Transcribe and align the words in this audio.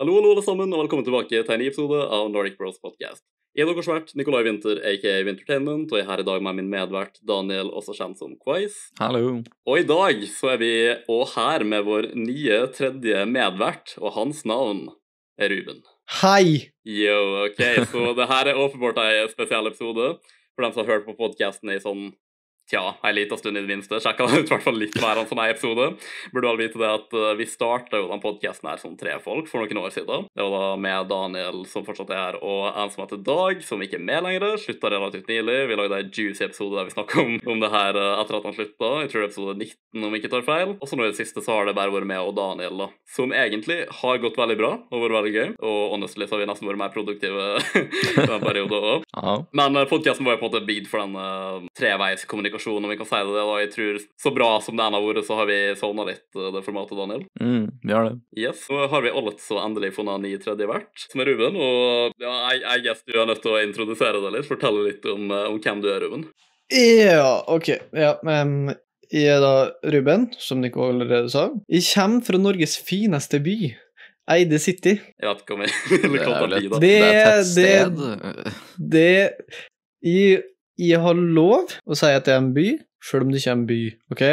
Hallo, 0.00 0.14
hallo 0.16 0.30
alle 0.32 0.40
sammen, 0.40 0.70
og 0.72 0.80
velkommen 0.80 1.04
tilbake 1.04 1.28
til 1.28 1.52
en 1.52 1.60
ny 1.60 1.66
episode 1.68 1.98
av 2.16 2.30
Nordic 2.32 2.54
Bros 2.56 2.78
Podcast. 2.80 3.20
Jeg 3.52 3.66
er 3.66 3.68
deres 3.68 3.88
vert, 3.90 4.12
Nikolai 4.16 4.46
Winther, 4.46 4.78
aka 4.88 5.18
Wintertainment, 5.26 5.90
og 5.92 5.98
jeg 5.98 6.06
er 6.06 6.08
her 6.08 6.22
i 6.22 6.24
dag 6.24 6.46
med 6.46 6.56
min 6.56 6.70
medvert 6.72 7.18
Daniel, 7.28 7.68
også 7.68 7.92
kjent 7.98 8.16
som 8.16 8.30
Quiz. 8.40 8.78
Hallo. 8.96 9.42
Og 9.68 9.76
i 9.76 9.84
dag 9.84 10.22
så 10.32 10.54
er 10.54 10.62
vi 10.62 10.70
òg 11.04 11.34
her 11.34 11.66
med 11.68 11.84
vår 11.84 12.08
nye 12.16 12.62
tredje 12.78 13.26
medvert, 13.28 13.92
og 14.00 14.16
hans 14.16 14.40
navn 14.48 14.86
er 15.36 15.52
Ruben. 15.52 15.84
Hei! 16.22 16.72
Yo, 16.88 17.20
ok, 17.50 17.60
så 17.92 18.14
det 18.16 18.30
her 18.32 18.54
er 18.54 18.64
åpenbart 18.64 19.04
en 19.04 19.28
spesiell 19.36 19.68
episode 19.68 20.14
for 20.24 20.64
dem 20.64 20.72
som 20.72 20.80
har 20.80 20.94
hørt 20.94 21.08
på 21.10 21.18
podkasten 21.20 21.76
i 21.76 21.80
sånn 21.84 22.06
Tja, 22.70 22.94
ei 23.02 23.10
lita 23.16 23.34
stund 23.34 23.58
i 23.58 23.62
det 23.64 23.66
minste. 23.66 23.98
Sjekka 23.98 24.28
ut 24.30 24.50
hvert 24.50 24.62
fall 24.62 24.76
litt 24.78 24.94
hver 24.94 25.18
enn 25.18 25.26
sånn 25.26 25.40
episode. 25.42 25.88
Burde 26.30 26.50
vel 26.52 26.60
vite 26.60 26.78
det 26.78 26.86
at 26.86 27.16
uh, 27.18 27.32
vi 27.34 27.46
starta 27.50 27.98
jo 27.98 28.06
den 28.06 28.20
podkasten 28.22 28.68
her 28.70 28.78
som 28.78 28.92
tre 28.98 29.16
folk 29.24 29.48
for 29.50 29.64
noen 29.64 29.80
år 29.82 29.90
siden. 29.90 30.28
Det 30.30 30.44
var 30.46 30.54
da 30.54 30.76
med 30.78 31.08
Daniel, 31.10 31.64
som 31.66 31.82
fortsatt 31.82 32.12
er 32.14 32.20
her, 32.20 32.38
og 32.38 32.68
en 32.70 32.92
som 32.92 33.02
heter 33.02 33.24
Dag, 33.26 33.64
som 33.66 33.82
ikke 33.82 33.98
er 33.98 34.04
med 34.06 34.22
lenger. 34.22 34.54
Slutta 34.62 34.92
relativt 34.94 35.26
nylig. 35.32 35.56
Vi 35.66 35.78
lagde 35.80 35.98
en 35.98 36.12
juicy 36.14 36.44
episode 36.46 36.78
der 36.78 36.86
vi 36.86 36.94
snakka 36.94 37.24
om, 37.24 37.32
om 37.56 37.64
det 37.64 37.72
her 37.74 37.98
uh, 37.98 38.20
etter 38.20 38.38
at 38.38 38.46
han 38.46 38.54
slutta. 38.54 38.92
Jeg 39.02 39.10
tror 39.10 39.18
det 39.18 39.24
er 39.24 39.32
episode 39.32 39.56
19, 39.58 40.06
om 40.06 40.14
jeg 40.14 40.22
ikke 40.22 40.32
tar 40.36 40.46
feil. 40.46 40.76
Og 40.78 40.86
så 40.86 41.00
nå 41.00 41.08
i 41.08 41.10
det 41.10 41.18
siste 41.18 41.42
så 41.42 41.58
har 41.58 41.66
det 41.66 41.74
bare 41.80 41.94
vært 41.96 42.10
med 42.12 42.22
og 42.22 42.38
Daniel, 42.38 42.84
da. 42.84 42.88
Som 43.10 43.34
egentlig 43.34 43.80
har 44.04 44.22
gått 44.22 44.38
veldig 44.38 44.58
bra 44.62 44.72
og 44.78 45.04
vært 45.08 45.16
veldig 45.18 45.34
gøy. 45.34 45.48
Og 45.58 45.80
honestly 45.96 46.30
så 46.30 46.38
har 46.38 46.44
vi 46.44 46.50
nesten 46.52 46.70
vært 46.70 46.82
mer 46.84 46.94
produktive 46.94 47.50
i 47.82 48.30
den 48.30 48.46
perioden 48.46 48.88
òg. 48.94 49.10
Men 49.58 49.74
uh, 49.74 49.88
podkasten 49.90 50.22
var 50.22 50.38
jo 50.38 50.44
på 50.44 50.46
en 50.46 50.54
måte 50.54 50.64
bygd 50.70 50.86
for 50.86 51.02
den 51.02 51.18
uh, 51.18 51.66
treveiskommunikasjonen, 52.60 52.84
om 52.84 52.90
vi 52.90 52.96
kan 52.96 53.06
si 53.06 53.16
det. 53.16 53.34
da. 53.34 53.58
Jeg 53.60 53.72
tror 53.74 53.98
Så 54.22 54.32
bra 54.34 54.60
som 54.60 54.76
det 54.76 54.84
enn 54.84 54.94
har 54.96 55.02
vært, 55.02 55.24
så 55.26 55.36
har 55.38 55.46
vi 55.46 55.58
savna 55.78 56.04
litt 56.06 56.36
uh, 56.36 56.50
det 56.54 56.62
formatet, 56.64 56.96
Daniel. 56.98 57.24
Mm, 57.40 57.66
vi 57.84 57.92
har 57.92 58.04
det. 58.10 58.20
Yes, 58.36 58.66
Nå 58.70 58.86
har 58.92 59.02
vi 59.02 59.10
altså 59.10 59.60
endelig 59.64 59.92
funnet 59.96 60.14
en 60.14 60.22
ny 60.28 60.36
tredje 60.38 60.66
vert, 60.70 60.90
som 61.10 61.20
er 61.20 61.30
Ruben. 61.32 61.56
Og 61.56 62.12
ja, 62.20 62.34
jeg, 62.52 62.62
jeg 62.66 62.84
guess 62.86 63.02
du 63.06 63.16
er 63.20 63.26
nødt 63.30 63.42
til 63.42 63.52
å 63.56 63.62
introdusere 63.64 64.20
deg 64.22 64.36
litt. 64.36 64.48
Fortelle 64.48 64.86
litt 64.86 65.04
om, 65.10 65.30
uh, 65.30 65.48
om 65.50 65.58
hvem 65.60 65.82
du 65.82 65.90
er, 65.92 66.00
Ruben. 66.04 66.28
Ja, 66.70 67.42
OK. 67.50 67.72
Ja, 67.96 68.14
em, 68.30 68.70
jeg 69.10 69.26
er 69.26 69.40
da 69.42 69.54
Ruben, 69.90 70.28
som 70.38 70.60
Nico 70.62 70.84
allerede 70.86 71.30
sa. 71.32 71.48
Jeg 71.68 71.82
kommer 71.94 72.22
fra 72.22 72.38
Norges 72.38 72.76
fineste 72.86 73.40
by, 73.42 73.72
Eide 74.30 74.60
City. 74.62 74.92
Jeg 75.18 75.26
vet 75.26 75.40
ikke 75.42 75.56
om 75.56 75.64
jeg 75.64 75.72
ville 76.04 76.20
Det 76.20 76.22
kalt 76.28 76.52
det 76.52 76.60
by, 76.60 76.68
da. 76.70 76.78
Det- 76.78 76.92
det 77.00 77.00
er 77.10 77.40
et 77.40 77.50
det- 77.56 78.12
det, 78.78 78.92
Det 78.94 79.08
jeg, 80.06 80.42
jeg 80.80 81.00
har 81.04 81.14
lov 81.20 81.74
å 81.84 81.98
si 81.98 82.10
at 82.10 82.26
det 82.26 82.34
er 82.34 82.42
en 82.42 82.52
by, 82.56 82.66
selv 83.04 83.26
om 83.26 83.32
det 83.32 83.40
ikke 83.42 83.52
er 83.52 83.58
en 83.58 83.66
by, 83.68 83.80
OK? 84.14 84.26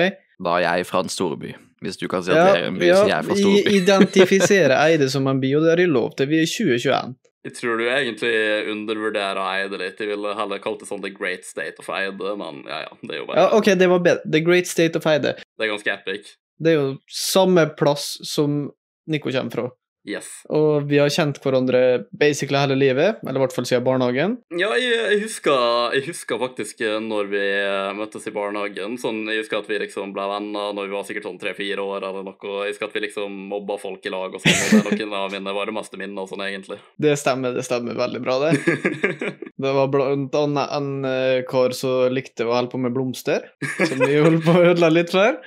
Da 0.47 0.57
er 0.59 0.65
jeg 0.67 0.87
fra 0.89 1.03
en 1.03 1.11
storby. 1.11 1.53
Hvis 1.83 1.99
du 2.01 2.07
kan 2.09 2.23
si 2.25 2.31
at 2.33 2.37
Ja, 2.39 2.45
det 2.55 2.61
er 2.63 2.67
en 2.71 2.77
by, 2.81 2.87
så 2.89 3.05
jeg 3.05 3.13
er 3.19 3.25
fra 3.27 3.35
jeg 3.37 3.43
storby. 3.45 3.77
identifiserer 3.83 4.75
Eide 4.81 5.09
som 5.13 5.27
en 5.29 5.41
by, 5.43 5.53
og 5.57 5.65
det 5.65 5.73
har 5.75 5.81
jeg 5.83 5.91
lov 5.93 6.15
til. 6.17 6.29
Vi 6.31 6.39
er 6.39 6.45
i 6.47 6.51
2021. 6.51 7.15
Jeg 7.47 7.53
tror 7.55 7.77
du 7.79 7.83
egentlig 7.87 8.31
undervurderer 8.73 9.37
Eide 9.39 9.77
litt. 9.79 10.01
Jeg 10.03 10.09
ville 10.09 10.33
heller 10.35 10.59
kalt 10.63 10.81
det 10.81 10.89
sånn 10.89 11.03
The 11.05 11.13
Great 11.15 11.45
State 11.47 11.79
of 11.79 11.87
Eide, 11.93 12.33
men 12.41 12.63
ja, 12.67 12.81
ja. 12.87 12.97
Det 13.03 13.13
er 13.13 13.21
jo 13.21 13.27
bare 13.29 13.43
Ja, 13.45 13.51
OK, 13.55 13.69
det 13.79 13.87
var 13.93 14.01
bedre. 14.03 14.31
The 14.33 14.41
Great 14.43 14.67
State 14.67 14.99
of 14.99 15.07
Eide. 15.07 15.35
Det 15.55 15.67
er 15.67 15.71
ganske 15.71 15.93
epic. 15.93 16.33
Det 16.57 16.73
er 16.73 16.79
jo 16.79 16.87
samme 17.13 17.67
plass 17.77 18.15
som 18.27 18.65
Nico 19.07 19.31
kommer 19.31 19.53
fra. 19.53 19.67
Yes. 20.07 20.27
Og 20.53 20.87
vi 20.87 21.01
har 21.01 21.11
kjent 21.11 21.39
hverandre 21.43 21.81
basically 22.15 22.59
hele 22.61 22.77
livet, 22.79 23.19
eller 23.25 23.41
i 23.41 23.43
hvert 23.43 23.55
fall 23.55 23.67
siden 23.67 23.83
barnehagen. 23.83 24.37
Ja, 24.55 24.69
jeg, 24.79 24.93
jeg, 24.95 25.19
husker, 25.25 25.91
jeg 25.97 26.05
husker 26.07 26.39
faktisk 26.39 26.83
eh, 26.85 26.95
når 27.03 27.27
vi 27.33 27.43
eh, 27.43 27.91
møttes 27.97 28.29
i 28.29 28.33
barnehagen. 28.35 28.95
Sånn, 29.01 29.25
jeg 29.27 29.43
husker 29.43 29.59
at 29.59 29.67
vi 29.67 29.81
liksom 29.83 30.13
ble 30.15 30.29
venner 30.31 30.71
når 30.77 30.87
vi 30.87 30.95
var 30.95 31.07
sikkert 31.09 31.27
sånn 31.27 31.41
tre-fire 31.41 31.83
år 31.83 32.07
eller 32.07 32.23
noe. 32.23 32.37
Jeg 32.63 32.75
husker 32.75 32.87
at 32.87 32.95
vi 32.95 33.03
liksom 33.09 33.35
mobba 33.51 33.75
folk 33.81 34.07
i 34.07 34.13
lag 34.13 34.31
og 34.31 34.43
sånn. 34.43 34.79
Og 34.79 34.87
det 34.93 35.01
er 35.01 35.11
noen 35.11 35.19
av 35.25 35.35
mine 35.35 35.55
varmeste 35.59 35.99
minner 35.99 36.23
og 36.23 36.31
sånn, 36.31 36.45
egentlig. 36.47 36.79
Det 37.07 37.13
stemmer, 37.19 37.53
det 37.53 37.63
stemmer 37.67 37.95
veldig 37.97 38.19
bra, 38.23 38.39
det. 38.47 38.55
Det 39.57 39.71
var 39.73 39.87
blant 39.89 40.35
annet 40.37 40.73
en 40.75 40.89
eh, 41.07 41.43
kar 41.49 41.73
som 41.75 42.13
likte 42.13 42.45
å 42.45 42.53
holde 42.53 42.71
på 42.71 42.81
med 42.81 42.93
blomster, 42.93 43.47
som 43.79 44.03
vi 44.03 44.19
holdt 44.21 44.45
på 44.45 44.53
å 44.53 44.65
ødelegge 44.71 44.93
litt 44.93 45.13
for. 45.13 45.39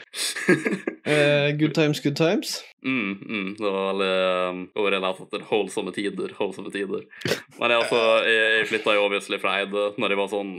Uh, 1.07 1.51
good 1.61 1.77
times, 1.77 2.03
good 2.03 2.19
times. 2.19 2.59
Mm, 2.81 3.13
mm, 3.21 3.49
det 3.59 3.67
var 3.67 3.91
veldig 3.91 4.13
um, 4.51 4.61
overrelert 4.81 5.21
etter 5.27 5.45
holdsomme 5.51 5.93
tider. 5.93 6.33
Holdsomme 6.39 6.73
tider. 6.73 7.05
Men 7.59 7.75
jeg, 7.75 7.83
altså, 7.83 8.01
jeg, 8.25 8.51
jeg 8.57 8.69
flytta 8.73 8.97
jo 8.97 9.05
obviously 9.05 9.41
fra 9.43 9.59
Eide 9.61 9.91
når 10.01 10.15
jeg 10.15 10.21
var 10.23 10.33
sånn 10.33 10.55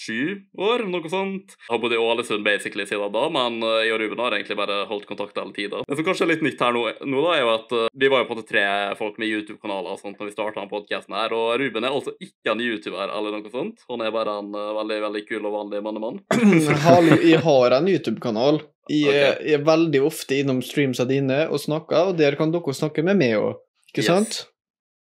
sju 0.00 0.40
år, 0.56 0.86
noe 0.88 1.10
sånt. 1.12 1.56
Jeg 1.66 1.72
har 1.74 1.80
bodd 1.82 1.92
i 1.96 1.98
Ålesund 2.00 2.44
basically 2.46 2.86
siden 2.88 3.12
da, 3.14 3.24
men 3.34 3.58
uh, 3.62 3.80
jeg 3.84 3.92
og 3.94 4.00
Ruben 4.00 4.22
har 4.24 4.36
egentlig 4.38 4.56
bare 4.56 4.78
holdt 4.90 5.06
kontakt 5.10 5.36
hele 5.36 5.52
tida. 5.56 5.82
Det 5.84 5.98
som 5.98 6.06
kanskje 6.06 6.24
er 6.26 6.32
litt 6.32 6.44
nytt 6.46 6.62
her 6.64 6.72
nå, 6.76 6.86
nå 7.04 7.24
da, 7.26 7.34
er 7.36 7.42
jo 7.44 7.52
at 7.54 7.74
uh, 7.76 7.84
vi 8.00 8.10
var 8.12 8.22
jo 8.24 8.28
på 8.30 8.36
en 8.36 8.40
måte 8.40 8.50
tre 8.52 8.64
folk 8.98 9.20
med 9.20 9.28
YouTube-kanaler 9.34 9.94
og 9.94 10.00
sånt 10.02 10.16
når 10.20 10.30
vi 10.30 10.36
starta 10.36 10.64
podkasten 10.70 11.16
her, 11.18 11.34
og 11.36 11.54
Ruben 11.60 11.84
er 11.86 11.92
altså 11.94 12.14
ikke 12.22 12.54
en 12.54 12.64
YouTuber 12.64 13.12
eller 13.12 13.36
noe 13.38 13.52
sånt. 13.52 13.84
Han 13.92 14.04
er 14.06 14.14
bare 14.14 14.38
en 14.40 14.50
uh, 14.56 14.70
veldig, 14.80 15.00
veldig 15.06 15.24
kul 15.28 15.44
og 15.50 15.56
vanlig 15.58 15.82
mannemann. 15.84 16.20
Hallo, 16.86 17.20
jeg 17.20 17.42
har 17.44 17.76
en 17.78 17.90
YouTube-kanal. 17.92 18.62
Jeg, 18.90 19.12
er- 19.14 19.34
Ok. 19.36 19.42
jeg 19.46 19.54
er 19.60 19.66
veldig 19.68 20.00
ofte 20.08 20.38
innom 20.40 20.62
streamsa 20.66 21.04
dine 21.06 21.44
og 21.52 21.60
snakker, 21.62 22.08
og 22.10 22.16
der 22.18 22.34
kan 22.40 22.50
dere 22.50 22.74
snakke 22.74 23.04
med 23.06 23.20
meg 23.20 23.36
òg. 23.38 23.60
Ikke 23.92 24.02
Yes. 24.02 24.08
sant? 24.10 24.40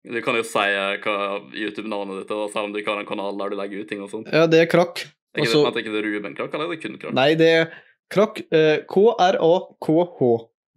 Du 0.08 0.22
kan 0.24 0.38
jo 0.38 0.44
si 0.48 0.62
uh, 0.64 0.96
hva 1.04 1.16
YouTube-navnet 1.52 2.22
ditt 2.22 2.30
er, 2.32 2.44
selv 2.54 2.70
om 2.70 2.74
du 2.74 2.80
ikke 2.80 2.94
har 2.94 3.02
en 3.04 3.10
kanal 3.10 3.36
der 3.42 3.52
du 3.52 3.58
legger 3.60 3.82
ut 3.84 3.90
ting 3.92 4.04
og 4.06 4.12
sånt. 4.12 4.30
Ja, 4.32 4.46
det 4.48 4.62
er 4.64 4.70
krakk. 4.72 5.02
Er 5.36 5.44
ikke, 5.44 5.58
Og 5.60 5.74
det, 5.76 5.84
ikke 5.84 5.92
det 5.94 6.04
Ruben 6.06 6.36
Krakk, 6.38 6.54
eller 6.56 6.66
er 6.66 6.72
det 6.74 6.80
kun 6.82 6.96
Krakk? 7.02 7.14
Nei, 7.14 7.34
det 7.38 7.50
er 7.54 7.66
krakk. 8.10 8.40
eh, 8.50 8.80
K-r-a-k-h. 8.90 10.30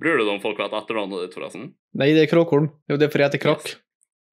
Bryr 0.02 0.18
du 0.18 0.24
deg 0.26 0.32
om 0.34 0.42
folk 0.42 0.58
vet 0.60 0.74
etternavnet 0.76 1.22
ditt, 1.24 1.36
forresten? 1.38 1.70
Nei, 1.96 2.10
det 2.16 2.26
er 2.26 2.32
Kråkholm. 2.32 2.66
Jo, 2.90 2.98
det 3.00 3.06
er 3.06 3.12
fordi 3.14 3.24
jeg 3.24 3.30
heter 3.32 3.42
Krakk. 3.46 3.70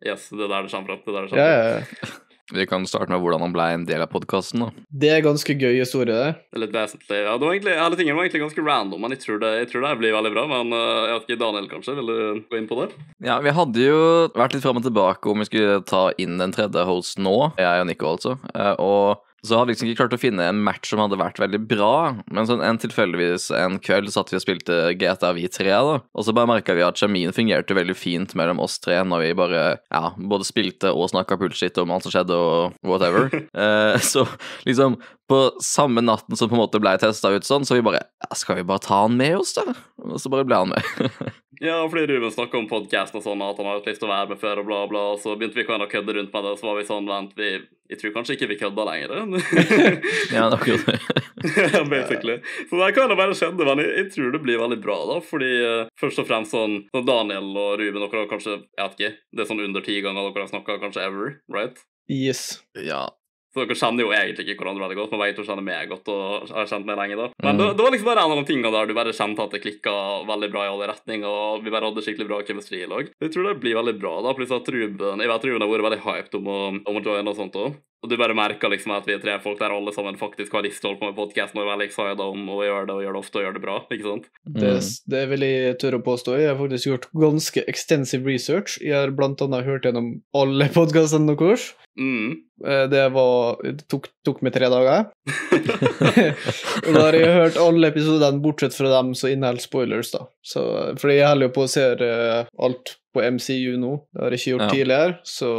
Yes, 0.04 0.26
det 0.34 0.44
er 0.44 0.52
der 0.52 0.66
det 0.68 0.74
kommer 0.74 0.90
fra. 0.90 0.98
Det 1.06 1.14
er 1.14 1.16
der 1.16 1.22
det 1.22 1.32
kommer 1.32 1.44
Ja, 1.46 1.52
ja, 1.54 1.78
ja. 1.78 2.12
Vi 2.52 2.66
kan 2.66 2.86
starte 2.90 3.12
med 3.14 3.22
hvordan 3.22 3.44
han 3.46 3.54
ble 3.54 3.66
en 3.76 3.86
del 3.86 4.02
av 4.02 4.10
podkasten. 4.10 4.64
Det 4.90 5.12
er 5.14 5.22
ganske 5.26 5.54
gøy 5.54 5.78
historie, 5.78 6.16
det. 6.16 6.32
Det 6.50 6.58
er 6.58 6.64
litt 6.66 6.74
vesentlig. 6.74 7.20
Ja, 7.22 7.36
det 7.38 7.46
var 7.46 7.54
egentlig, 7.54 7.76
Alle 7.78 8.00
tingene 8.00 8.18
var 8.18 8.26
egentlig 8.26 8.42
ganske 8.48 8.66
random, 8.66 9.02
men 9.06 9.14
jeg 9.14 9.22
tror 9.26 9.42
det, 9.44 9.52
jeg 9.60 9.70
tror 9.72 9.86
det 9.86 9.94
blir 10.02 10.16
veldig 10.18 10.34
bra. 10.34 10.46
Men 10.50 10.74
uh, 10.74 10.82
jeg 11.06 11.14
vet 11.14 11.28
ikke, 11.30 11.40
Daniel, 11.44 11.70
kanskje? 11.70 11.96
Vil 12.00 12.10
du 12.10 12.44
gå 12.50 12.60
inn 12.60 12.70
på 12.72 12.80
det? 12.82 12.90
Ja, 13.26 13.38
vi 13.46 13.54
hadde 13.54 13.86
jo 13.86 14.02
vært 14.34 14.58
litt 14.58 14.66
fram 14.66 14.82
og 14.82 14.86
tilbake 14.88 15.30
om 15.30 15.44
vi 15.44 15.50
skulle 15.52 15.80
ta 15.86 16.08
inn 16.18 16.42
en 16.42 16.56
tredje 16.56 16.86
host 16.90 17.22
nå, 17.22 17.38
jeg 17.60 17.84
og 17.86 17.90
Nico 17.92 18.14
altså. 18.16 18.38
Eh, 18.56 18.74
Og 18.80 19.22
så 19.46 19.58
hadde 19.58 19.70
vi 19.70 19.76
liksom 19.76 19.90
ikke 19.90 20.02
klart 20.04 20.16
å 20.18 20.22
finne 20.22 20.48
en 20.50 20.62
match 20.66 20.92
som 20.92 21.02
hadde 21.04 21.20
vært 21.20 21.40
veldig 21.42 21.62
bra. 21.70 21.94
Men 22.32 22.48
sånn 22.50 22.64
en 22.66 22.80
tilfeldigvis 22.82 23.50
en 23.56 23.80
kveld 23.84 24.12
satt 24.14 24.34
vi 24.34 24.40
og 24.40 24.44
spilte 24.44 24.80
GTA 25.00 25.34
vi 25.38 25.48
tre, 25.52 25.72
da. 25.72 26.00
Og 26.14 26.28
så 26.28 26.36
bare 26.36 26.52
merka 26.52 26.76
vi 26.78 26.86
at 26.86 27.00
kjemien 27.00 27.36
fungerte 27.36 27.78
veldig 27.78 27.98
fint 27.98 28.36
mellom 28.40 28.62
oss 28.64 28.80
tre 28.84 29.00
når 29.06 29.26
vi 29.26 29.38
bare 29.40 29.64
ja, 29.78 30.04
både 30.18 30.48
spilte 30.48 30.94
og 30.94 31.12
snakka 31.14 31.40
bullshit 31.40 31.78
om 31.82 31.94
alt 31.96 32.08
som 32.08 32.16
skjedde 32.16 32.36
og 32.38 32.78
whatever. 32.88 33.30
Eh, 33.60 33.98
så 34.04 34.22
liksom 34.68 34.96
på 35.30 35.40
samme 35.64 36.02
natten 36.02 36.38
som 36.38 36.50
på 36.50 36.58
en 36.58 36.64
måte 36.64 36.82
ble 36.82 36.96
testa 37.02 37.30
ut 37.30 37.46
sånn, 37.46 37.68
så 37.68 37.78
vi 37.78 37.86
bare 37.86 38.02
ja, 38.02 38.36
Skal 38.38 38.60
vi 38.60 38.66
bare 38.68 38.82
ta 38.84 39.04
han 39.04 39.18
med 39.20 39.38
oss, 39.38 39.54
da? 39.58 39.68
Og 40.02 40.18
så 40.22 40.32
bare 40.34 40.48
ble 40.48 40.64
han 40.64 40.74
med. 40.74 41.36
Ja, 41.60 41.90
fordi 41.90 42.06
Ruben 42.08 42.32
snakka 42.32 42.56
om 42.58 42.70
podkast 42.70 43.16
og 43.20 43.24
sånn, 43.26 43.42
at 43.44 43.58
han 43.60 43.68
har 43.68 43.82
hatt 43.82 43.88
lyst 43.90 44.00
til 44.00 44.08
å 44.08 44.14
være 44.14 44.32
med 44.32 44.40
før, 44.40 44.62
og 44.62 44.68
bla, 44.70 44.78
bla. 44.88 45.02
Og 45.12 45.18
så 45.20 45.34
begynte 45.36 45.60
vi 45.60 45.66
å 45.68 45.90
kødde 45.92 46.16
rundt 46.16 46.32
med 46.32 46.46
det, 46.46 46.54
og 46.56 46.62
så 46.62 46.70
var 46.70 46.78
vi 46.78 46.86
sånn 46.88 47.10
Vent, 47.10 47.34
vi, 47.36 47.50
jeg 47.92 48.00
tror 48.00 48.14
kanskje 48.16 48.38
ikke 48.38 48.48
vi 48.54 48.58
kødda 48.62 48.86
lenger. 48.88 49.12
ja, 50.38 50.46
det 50.48 50.56
akkurat 50.56 50.88
det. 50.88 51.26
Ja, 51.74 51.84
basically. 51.84 52.38
Så 52.70 52.80
det 52.80 52.90
kan 52.96 53.12
jo 53.12 53.20
bare 53.20 53.36
skjedde, 53.36 53.68
men 53.68 53.84
jeg, 53.84 53.92
jeg 53.98 54.08
tror 54.16 54.32
det 54.38 54.44
blir 54.46 54.64
veldig 54.64 54.80
bra, 54.88 54.98
da. 55.12 55.20
Fordi 55.34 55.52
uh, 55.60 55.92
først 56.00 56.24
og 56.24 56.32
fremst 56.32 56.56
sånn, 56.56 56.80
sånn 56.96 57.08
Daniel 57.12 57.52
og 57.52 57.76
Ruben, 57.84 58.06
dere 58.06 58.24
har 58.24 58.32
kanskje 58.32 58.56
Jeg 58.56 58.80
vet 58.80 58.96
ikke. 58.96 59.14
Det 59.36 59.44
er 59.44 59.52
sånn 59.52 59.64
under 59.68 59.84
ti 59.84 60.00
ganger 60.06 60.32
dere 60.32 60.48
har 60.48 60.54
snakka, 60.56 60.80
kanskje 60.86 61.08
ever, 61.12 61.40
right? 61.52 61.84
Yes. 62.08 62.62
Ja, 62.80 63.10
Så 63.60 63.66
dere 63.68 63.76
kjenner 63.76 64.06
jo 64.06 64.12
egentlig 64.16 64.46
ikke 64.54 64.64
hverandre 64.64 64.86
veldig 64.88 64.96
godt, 65.02 65.12
men 65.12 65.20
begge 65.26 65.36
to 65.36 65.44
kjenner 65.44 65.66
meg 65.68 65.90
godt 65.92 66.08
og 66.14 66.48
har 66.56 66.70
kjent 66.72 66.86
meg 66.88 66.96
lenge. 67.02 67.18
da. 67.20 67.26
Men 67.44 67.58
Mm. 67.58 67.60
det, 67.60 67.68
det 67.76 67.84
var 67.84 67.92
liksom 67.92 68.08
bare 68.08 68.24
en 68.24 68.32
av 68.32 68.40
de 68.40 68.48
tingene 68.48 68.72
der 68.72 68.88
du 68.88 68.94
bare 68.96 69.12
kjente 69.20 69.44
at 69.44 69.52
det 69.52 69.62
klikka 69.66 69.96
veldig 70.30 70.50
bra 70.54 70.64
i 70.64 70.72
alle 70.72 70.88
retninger, 70.94 71.28
og 71.28 71.64
vi 71.66 71.74
bare 71.74 71.90
hadde 71.90 72.04
skikkelig 72.06 72.28
bra 72.30 72.40
kjemistri 72.48 72.84
i 72.86 72.88
lag. 72.88 73.12
Jeg 73.20 73.34
tror 73.36 73.50
det 73.50 73.60
blir 73.60 73.76
veldig 73.76 73.98
bra, 74.00 74.14
da, 74.24 74.34
pluss 74.38 74.52
at 74.56 74.70
Ruben 74.72 75.20
Jeg 75.20 75.28
vet 75.28 75.44
Ruben 75.50 75.62
har 75.66 75.74
vært 75.76 75.88
veldig 75.90 76.04
hyped 76.08 76.36
om 76.40 76.48
å, 76.48 76.60
om 76.88 76.96
å 76.96 77.04
joine 77.04 77.28
og 77.28 77.36
sånt 77.36 77.60
òg. 77.60 77.76
Og 78.00 78.08
du 78.08 78.16
bare 78.16 78.32
merker 78.38 78.72
liksom 78.72 78.94
at 78.96 79.04
vi 79.10 79.12
er 79.18 79.20
tre 79.20 79.34
folk 79.44 79.60
der 79.60 79.74
alle 79.76 79.92
sammen 79.92 80.16
faktisk 80.16 80.54
har 80.56 80.64
lyst 80.64 80.80
til 80.80 80.88
å 80.88 80.94
holde 80.94 81.02
på 81.02 81.10
med 81.10 81.18
podkasten 81.18 81.60
og 81.60 81.66
er 81.66 81.72
veldig 81.74 81.88
excited 81.90 82.22
om 82.24 82.46
å 82.56 82.60
gjøre 82.64 82.86
det 82.88 82.94
og 82.96 83.02
gjøre 83.04 83.16
det 83.18 83.20
ofte 83.26 83.40
og 83.42 83.44
gjøre 83.44 83.58
det 83.58 83.64
bra. 83.66 83.76
ikke 83.92 84.08
sant? 84.08 84.30
Det, 84.46 84.70
Mm. 84.80 84.88
det 85.14 85.24
vil 85.34 85.42
jeg 85.44 85.78
tørre 85.82 86.00
å 86.00 86.06
påstå. 86.06 86.38
Jeg 86.40 86.48
har 86.48 86.56
faktisk 86.62 86.88
gjort 86.88 87.10
ganske 87.14 87.64
extensive 87.68 88.24
research. 88.26 88.78
Jeg 88.80 88.96
har 88.96 89.12
blant 89.12 89.42
annet 89.44 89.66
hørt 89.68 89.84
gjennom 89.84 90.22
alle 90.34 90.70
podkastene 90.80 91.36
deres. 91.36 91.74
Mm. 92.00 92.38
Eh, 92.64 92.88
Det 92.88 93.04
var 93.12 93.58
Det 93.64 93.84
tok, 93.92 94.08
tok 94.24 94.42
meg 94.48 94.54
tre 94.56 94.70
dager. 94.72 95.10
og 96.88 96.94
da 96.96 97.02
har 97.04 97.18
jeg 97.20 97.36
hørt 97.36 97.58
alle 97.60 97.90
episodene 97.92 98.40
bortsett 98.44 98.76
fra 98.78 98.90
dem 98.96 99.12
som 99.18 99.30
inneholder 99.32 99.62
spoilers, 99.64 100.12
da. 100.16 100.24
Så, 100.50 100.62
fordi 100.98 101.20
jeg 101.20 101.28
holder 101.30 101.50
jo 101.50 101.54
på 101.54 101.64
å 101.68 101.70
se 101.70 101.84
eh, 102.06 102.48
alt 102.66 102.96
på 103.14 103.22
MCU 103.26 103.76
nå. 103.82 103.92
Det 104.14 104.22
har 104.24 104.34
jeg 104.34 104.40
ikke 104.42 104.52
gjort 104.56 104.64
Ja. 104.66 104.70
tidligere, 104.74 105.18
så 105.30 105.50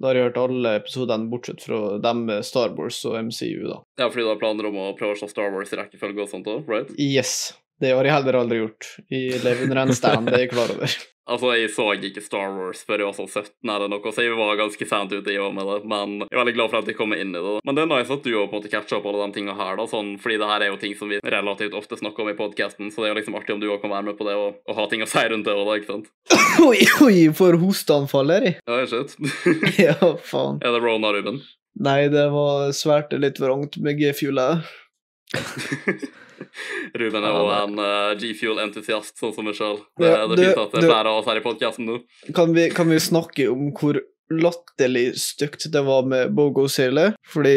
da 0.00 0.08
har 0.10 0.16
jeg 0.18 0.26
hørt 0.30 0.40
alle 0.40 0.74
episodene 0.80 1.28
bortsett 1.32 1.64
fra 1.64 1.80
dem 2.00 2.24
med 2.28 2.44
Star 2.48 2.72
Wars 2.76 3.02
og 3.08 3.18
MCU, 3.28 3.66
da. 3.68 3.78
Ja, 4.00 4.08
fordi 4.08 4.24
du 4.24 4.30
har 4.32 4.40
planer 4.40 4.68
om 4.70 4.78
å 4.80 4.90
prøve 4.96 5.16
å 5.16 5.20
se 5.20 5.28
Star 5.32 5.52
Wars 5.52 5.72
i 5.72 5.80
rekkefølge 5.80 6.24
og 6.24 6.32
sånt 6.32 6.48
òg, 6.48 6.64
right? 6.72 6.92
Yes. 7.00 7.52
Det 7.80 7.94
har 7.96 8.04
jeg 8.04 8.12
heller 8.12 8.36
aldri 8.42 8.58
gjort. 8.60 8.90
Jeg 9.08 9.40
lever 9.44 9.64
under 9.68 9.78
en 9.86 9.94
stand, 9.96 10.28
det 10.28 10.36
er 10.36 10.44
jeg 10.46 10.52
klar 10.52 10.72
over. 10.74 10.98
Altså, 11.30 11.52
Jeg 11.54 11.70
så 11.70 11.84
ikke 11.94 12.22
Star 12.24 12.48
Wars 12.56 12.80
før 12.82 12.98
jeg 13.04 13.06
var 13.06 13.14
sånn 13.14 13.28
17 13.30 13.70
eller 13.70 13.90
noe, 13.92 14.10
så 14.12 14.24
jeg 14.24 14.34
var 14.34 14.56
ganske 14.58 14.86
sent 14.88 15.12
ute 15.14 15.30
i 15.30 15.38
år 15.38 15.52
med 15.54 15.68
det. 15.68 15.76
Men 15.88 16.16
jeg 16.24 16.32
er 16.34 16.40
veldig 16.40 16.54
glad 16.56 16.72
for 16.72 16.80
at 16.80 16.90
jeg 16.90 16.96
kom 16.98 17.14
inn 17.14 17.30
i 17.30 17.42
det. 17.44 17.52
Men 17.64 17.76
det 17.78 17.84
er 17.84 17.90
nice 17.92 18.16
at 18.16 18.26
du 18.26 18.32
måte 18.50 18.72
catcha 18.72 18.98
opp 18.98 19.06
alle 19.06 19.28
de 19.28 19.36
tingene 19.38 19.54
her, 19.56 19.78
da, 19.78 19.86
sånn, 19.88 20.16
fordi 20.20 20.40
det 20.42 20.48
her 20.50 20.64
er 20.66 20.72
jo 20.72 20.80
ting 20.82 20.96
som 20.98 21.12
vi 21.12 21.20
relativt 21.22 21.76
ofte 21.78 22.00
snakker 22.00 22.26
om 22.26 22.32
i 22.32 22.36
podkasten, 22.40 22.90
så 22.90 23.04
det 23.04 23.08
er 23.08 23.14
jo 23.14 23.20
liksom 23.20 23.38
artig 23.38 23.54
om 23.54 23.62
du 23.62 23.68
òg 23.70 23.78
kan 23.84 23.94
være 23.94 24.08
med 24.10 24.18
på 24.18 24.26
det 24.26 24.34
og, 24.42 24.58
og 24.66 24.76
ha 24.80 24.88
ting 24.90 25.06
å 25.06 25.08
si 25.08 25.22
rundt 25.30 25.46
det 25.46 25.54
òg, 25.54 25.70
ikke 25.78 25.92
sant? 25.92 26.10
Oi, 26.66 26.82
oi, 27.06 27.14
for 27.38 27.56
hosteanfall 27.62 28.34
er 28.34 28.48
jeg. 28.50 28.58
Ja, 28.66 28.82
shit. 28.90 29.16
Ja, 29.86 29.96
faen. 30.26 30.58
er 30.66 30.74
det 30.74 30.82
Rona, 30.82 31.14
Ruben? 31.14 31.40
Nei, 31.80 32.00
det 32.12 32.26
var 32.34 32.74
svært 32.74 33.14
litt 33.22 33.38
vrangt 33.40 33.78
med 33.80 34.02
G-fuelet. 34.02 34.66
Ruben 37.00 37.24
er 37.24 37.34
jo 37.34 37.50
en 37.54 37.76
uh, 37.78 38.12
G-fuel-entusiast, 38.18 39.18
sånn 39.20 39.34
som 39.36 39.46
meg 39.46 39.58
sjøl. 39.58 39.78
Det, 40.00 40.08
Ja, 40.08 40.24
det 40.26 40.38
er 40.38 40.50
fint 40.50 40.62
at 40.64 40.72
det 40.74 40.80
er 40.82 40.88
flere 40.90 41.12
av 41.12 41.20
oss 41.20 41.28
her 41.30 41.40
i 41.40 41.44
podkasten 41.44 41.86
nå. 41.88 42.00
Kan 42.36 42.56
vi, 42.56 42.70
kan 42.74 42.90
vi 42.90 42.98
snakke 43.02 43.46
om 43.52 43.70
hvor 43.76 44.00
latterlig 44.30 45.18
stygt 45.18 45.68
det 45.74 45.82
var 45.86 46.06
med 46.08 46.34
Bogo-seilet? 46.36 47.18
Fordi 47.32 47.54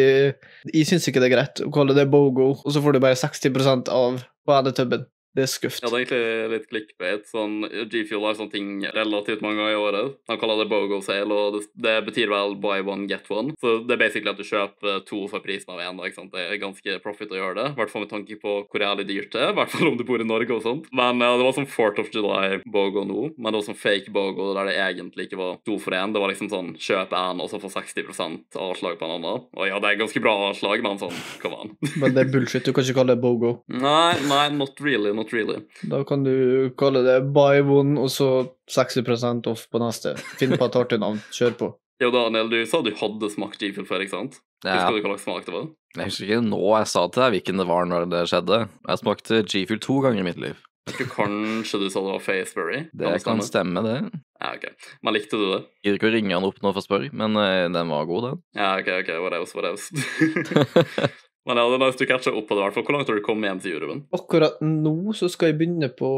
jeg 0.73 0.89
syns 0.89 1.07
ikke 1.09 1.23
det 1.23 1.31
er 1.31 1.35
greit 1.37 1.63
å 1.65 1.71
kalle 1.73 1.95
det 1.97 2.09
Bogo, 2.11 2.53
og 2.57 2.69
så 2.73 2.81
får 2.83 2.97
du 2.97 3.03
bare 3.03 3.19
60% 3.19 3.91
av 3.93 4.21
er 4.43 4.65
Det 4.67 5.05
er 5.41 5.49
skuffet. 5.49 5.81
Ja, 5.81 5.89
det 5.89 5.97
er 5.97 6.03
egentlig 6.03 6.51
litt 6.53 6.67
clickbait. 6.69 7.25
Sånn, 7.29 7.55
G-Fuel 7.89 8.25
har 8.27 8.37
sånne 8.37 8.53
ting 8.53 8.85
relativt 8.93 9.41
mange 9.41 9.57
ganger 9.57 9.73
i 9.73 9.79
året. 9.81 10.17
Han 10.29 10.39
kaller 10.41 10.61
det 10.61 10.69
BOGO 10.71 10.99
sale, 11.01 11.33
og 11.33 11.57
det, 11.57 11.63
det 11.81 11.95
betyr 12.05 12.29
vel 12.29 12.55
buy 12.61 12.83
one, 12.85 13.07
get 13.09 13.25
one. 13.33 13.55
Så 13.63 13.79
det 13.87 13.95
er 13.97 14.01
basically 14.03 14.31
at 14.33 14.39
du 14.39 14.45
kjøper 14.45 15.01
to 15.09 15.23
for 15.31 15.43
prisen 15.43 15.73
av 15.73 15.81
én. 15.81 15.97
Det 16.29 16.43
er 16.43 16.61
ganske 16.61 16.97
profit 17.03 17.33
å 17.33 17.39
gjøre 17.39 17.57
det. 17.59 17.67
I 17.73 17.79
hvert 17.79 17.93
fall 17.93 18.05
med 18.05 18.11
tanke 18.13 18.37
på 18.41 18.55
hvor 18.69 18.85
jævlig 18.85 19.07
dyrt 19.09 19.33
det 19.33 19.41
er. 19.41 19.53
I 19.53 19.57
hvert 19.57 19.73
fall 19.73 19.89
om 19.89 19.97
du 19.99 20.05
bor 20.07 20.21
i 20.21 20.27
Norge 20.27 20.53
og 20.53 20.63
sånt. 20.65 20.89
Men 20.93 21.21
ja, 21.23 21.33
det 21.39 21.47
var 21.47 21.57
sånn 21.57 21.69
4th 21.69 22.03
of 22.03 22.11
July 22.13 22.61
BOGO 22.69 23.05
nå, 23.09 23.21
men 23.37 23.49
det 23.49 23.59
var 23.59 23.67
sånn 23.71 23.79
fake 23.79 24.13
BOGO 24.13 24.51
der 24.57 24.69
det 24.69 24.77
egentlig 24.83 25.27
ikke 25.27 25.39
var 25.39 25.57
to 25.67 25.77
for 25.81 25.95
én. 25.97 26.13
Det 26.13 26.21
var 26.21 26.31
liksom 26.33 26.51
sånn 26.51 26.73
kjøp 26.77 27.13
én 27.17 27.41
og 27.43 27.49
så 27.51 27.59
få 27.63 27.71
60% 27.73 28.59
avslag 28.59 28.99
på 28.99 29.07
en 29.07 29.15
annen. 29.17 29.47
Og 29.57 29.69
ja, 29.69 29.79
det 29.83 29.91
er 29.93 30.01
ganske 30.01 30.21
bra 30.23 30.35
avslag, 30.49 30.83
men 30.85 30.99
sånn, 31.01 31.15
come 31.43 31.59
on. 31.63 31.73
Men 32.01 32.15
det 32.15 32.25
er 32.25 32.31
bullshit. 32.33 32.65
Du 32.65 32.73
kan 32.75 32.85
ikke 32.85 32.99
kalle 33.01 33.15
det 33.15 33.23
Bogo. 33.23 33.55
nei, 33.71 34.15
nei, 34.29 34.45
not 34.55 34.79
really, 34.83 35.13
not 35.15 35.22
really. 35.31 35.61
Da 35.87 36.01
kan 36.03 36.25
du 36.25 36.73
kalle 36.77 37.05
det 37.05 37.19
buy 37.35 37.61
one, 37.63 37.95
og 38.01 38.11
så 38.11 38.49
60% 38.73 39.47
off 39.47 39.69
på 39.71 39.79
neste. 39.79 40.17
Finn 40.39 40.57
på 40.57 40.67
et 40.67 40.75
artig 40.81 40.99
navn. 40.99 41.21
Kjør 41.31 41.55
på. 41.61 41.71
Jo, 42.03 42.09
Daniel, 42.11 42.49
du 42.51 42.59
sa 42.67 42.81
du 42.83 42.91
hadde 42.99 43.29
smakt 43.31 43.61
G-Fuel 43.61 43.87
før, 43.87 44.03
ikke 44.03 44.17
sant? 44.17 44.41
Ja, 44.65 44.75
Husker 44.81 44.97
du 44.97 45.05
hva 45.05 45.13
slags 45.13 45.25
smak 45.27 45.47
det 45.47 45.55
var? 45.55 45.71
jeg 45.93 46.09
husker 46.09 46.25
ikke 46.25 46.43
nå 46.47 46.59
jeg 46.73 46.87
sa 46.89 47.01
til 47.05 47.21
deg 47.21 47.33
hvilken 47.35 47.59
det 47.61 47.65
var 47.69 47.85
når 47.85 48.05
det 48.09 48.21
skjedde. 48.31 48.59
Jeg 48.89 49.01
smakte 49.03 49.41
G-Fuel 49.45 49.81
to 49.83 49.97
ganger 50.03 50.23
i 50.23 50.27
mitt 50.27 50.39
liv. 50.41 50.61
Jeg 50.89 50.97
tror 50.97 51.11
kanskje 51.13 51.79
du 51.79 51.85
sa 51.87 52.01
det 52.03 52.11
var 52.11 52.23
Faceberry. 52.23 52.79
Det 52.91 53.11
kan 53.23 53.39
stemme, 53.45 53.83
det. 53.85 53.99
Ja, 54.41 54.49
ok. 54.57 54.65
Men 55.05 55.15
likte 55.15 55.39
du 55.39 55.45
det? 55.47 55.59
Gidder 55.85 55.99
ikke 55.99 56.09
å 56.09 56.15
ringe 56.17 56.35
han 56.35 56.47
opp 56.47 56.57
nå 56.59 56.73
for 56.73 56.81
å 56.81 56.83
spørre, 56.83 57.11
men 57.15 57.39
uh, 57.39 57.69
den 57.71 57.93
var 57.93 58.09
god, 58.09 58.25
den. 58.27 58.41
Ja, 58.59 58.73
ok, 58.81 58.89
ok, 58.99 59.13
what 59.23 59.37
else, 59.37 59.55
what 59.55 59.69
else? 59.69 59.87
Men 61.45 61.59
ja, 61.59 61.63
det 61.67 61.75
er 61.75 61.81
nice 61.83 61.99
du 61.99 62.05
catcher 62.07 62.35
opp 62.39 62.45
på 62.47 62.55
det 62.55 62.63
hvert 62.63 62.75
fall. 62.77 62.85
Hvor 62.87 62.95
langt 62.95 63.09
har 63.11 63.17
du 63.19 63.23
kommet 63.25 63.49
hjem 63.49 63.61
til 63.65 63.79
Ruben? 63.83 64.03
Akkurat 64.15 64.61
nå 64.63 64.93
så 65.17 65.27
skal 65.31 65.51
jeg 65.51 65.57
begynne 65.59 65.89
på 65.99 66.09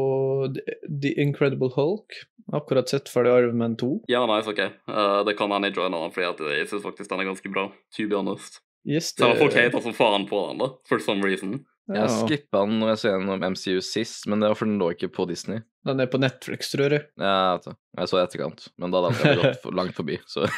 The- 0.54 1.14
Incredible 1.22 1.72
Hulk. 1.74 2.20
Akkurat 2.54 2.88
sett 2.92 3.10
ferdig 3.10 3.32
Iron 3.40 3.58
Man 3.58 3.74
2. 3.80 3.88
Ja, 4.12 4.22
nice, 4.30 4.46
ok. 4.52 4.60
Uh, 4.86 5.24
det 5.26 5.34
kan 5.38 5.50
hende 5.50 5.66
jeg 5.72 5.80
joiner 5.80 6.04
den, 6.04 6.14
for 6.14 6.22
jeg 6.54 6.68
synes 6.70 6.84
faktisk 6.86 7.10
den 7.10 7.24
er 7.24 7.30
ganske 7.32 7.50
bra. 7.50 7.66
To 7.98 8.06
be 8.06 8.14
honest. 8.20 8.60
Yes, 8.86 9.10
Selv 9.16 9.32
om 9.34 9.40
folk 9.40 9.56
hater 9.58 9.82
som 9.82 9.96
faen 9.98 10.28
på 10.30 10.44
den, 10.52 10.60
da. 10.62 10.68
For 10.86 11.02
some 11.02 11.24
reason. 11.26 11.64
Jeg 11.86 12.02
ja, 12.02 12.06
skippa 12.10 12.64
den 12.66 12.80
når 12.80 12.88
jeg 12.92 12.98
så 12.98 13.10
gjennom 13.12 13.42
MCU 13.52 13.80
sist, 13.84 14.24
men 14.26 14.40
det 14.42 14.48
var 14.50 14.58
fordi 14.58 14.72
den 14.72 14.80
lå 14.82 14.88
ikke 14.96 15.10
på 15.14 15.26
Disney. 15.30 15.60
Den 15.86 16.02
er 16.02 16.08
på 16.10 16.18
Netflix, 16.18 16.72
tror 16.72 16.90
jeg. 16.90 17.04
Ja, 17.20 17.54
vet 17.54 17.68
det. 17.68 17.74
Jeg 18.00 18.10
så 18.10 18.18
i 18.18 18.22
etterkant, 18.24 18.64
men 18.82 18.90
da 18.90 19.02
hadde 19.04 19.28
jeg 19.30 19.38
gått 19.42 19.60
for 19.62 19.76
langt 19.78 19.94
forbi, 19.94 20.16
så. 20.26 20.48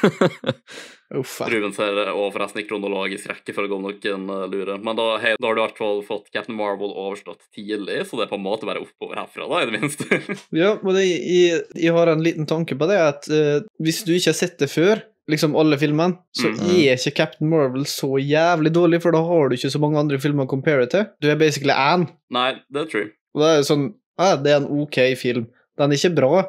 Ruben 1.53 1.75
ser 1.77 2.01
og 2.15 2.31
forresten 2.33 2.63
i 2.63 2.65
kronologisk 2.69 3.29
rekkefølge 3.29 3.77
om 3.77 3.85
noen 3.85 4.25
uh, 4.33 4.47
lurer. 4.49 4.81
Men 4.81 4.97
da, 4.97 5.11
hei, 5.21 5.35
da 5.37 5.51
har 5.51 5.59
du 5.59 5.61
i 5.61 5.67
hvert 5.67 5.83
fall 5.83 6.01
fått 6.09 6.33
Captain 6.33 6.57
Marvel 6.57 6.95
overstått 6.95 7.45
tidlig, 7.53 8.01
så 8.09 8.17
det 8.17 8.25
er 8.25 8.33
på 8.33 8.41
en 8.41 8.47
måte 8.49 8.69
bare 8.69 8.83
oppover 8.85 9.21
herfra, 9.21 9.51
da, 9.53 9.61
i 9.61 9.69
det 9.69 9.83
minste. 9.83 10.09
Ja, 10.63 10.73
men 10.81 10.97
jeg, 10.97 11.21
jeg, 11.29 11.63
jeg 11.77 11.93
har 11.93 12.09
en 12.09 12.25
liten 12.25 12.49
tanke 12.49 12.77
på 12.81 12.89
det, 12.89 12.99
at 13.05 13.29
uh, 13.29 13.69
hvis 13.85 14.01
du 14.09 14.15
ikke 14.17 14.33
har 14.33 14.41
sett 14.41 14.57
det 14.65 14.73
før, 14.73 15.05
liksom 15.29 15.55
alle 15.59 15.77
filmene, 15.79 16.19
så 16.37 16.49
Mhm. 16.51 16.69
er 16.71 16.97
ikke 16.97 17.15
Captain 17.17 17.49
Marvel 17.51 17.85
så 17.85 18.17
jævlig 18.19 18.73
dårlig, 18.73 19.03
for 19.03 19.11
da 19.13 19.19
har 19.23 19.49
du 19.49 19.57
ikke 19.57 19.71
så 19.71 19.81
mange 19.81 19.99
andre 19.99 20.19
filmer 20.19 20.47
å 20.47 20.49
compare 20.49 20.87
til. 20.89 21.07
Du 21.21 21.29
er 21.31 21.37
basically 21.37 21.73
Anne, 21.77 22.09
Nei, 22.31 22.55
det 22.73 22.83
er 22.83 22.87
true. 22.91 23.11
og 23.35 23.43
det 23.43 23.51
er 23.59 23.63
sånn, 23.69 23.95
ja, 24.19 24.37
det 24.37 24.53
er 24.53 24.57
en 24.63 24.71
ok 24.83 25.15
film. 25.17 25.47
Den 25.79 25.93
er 25.93 25.97
ikke 25.97 26.15
bra, 26.17 26.45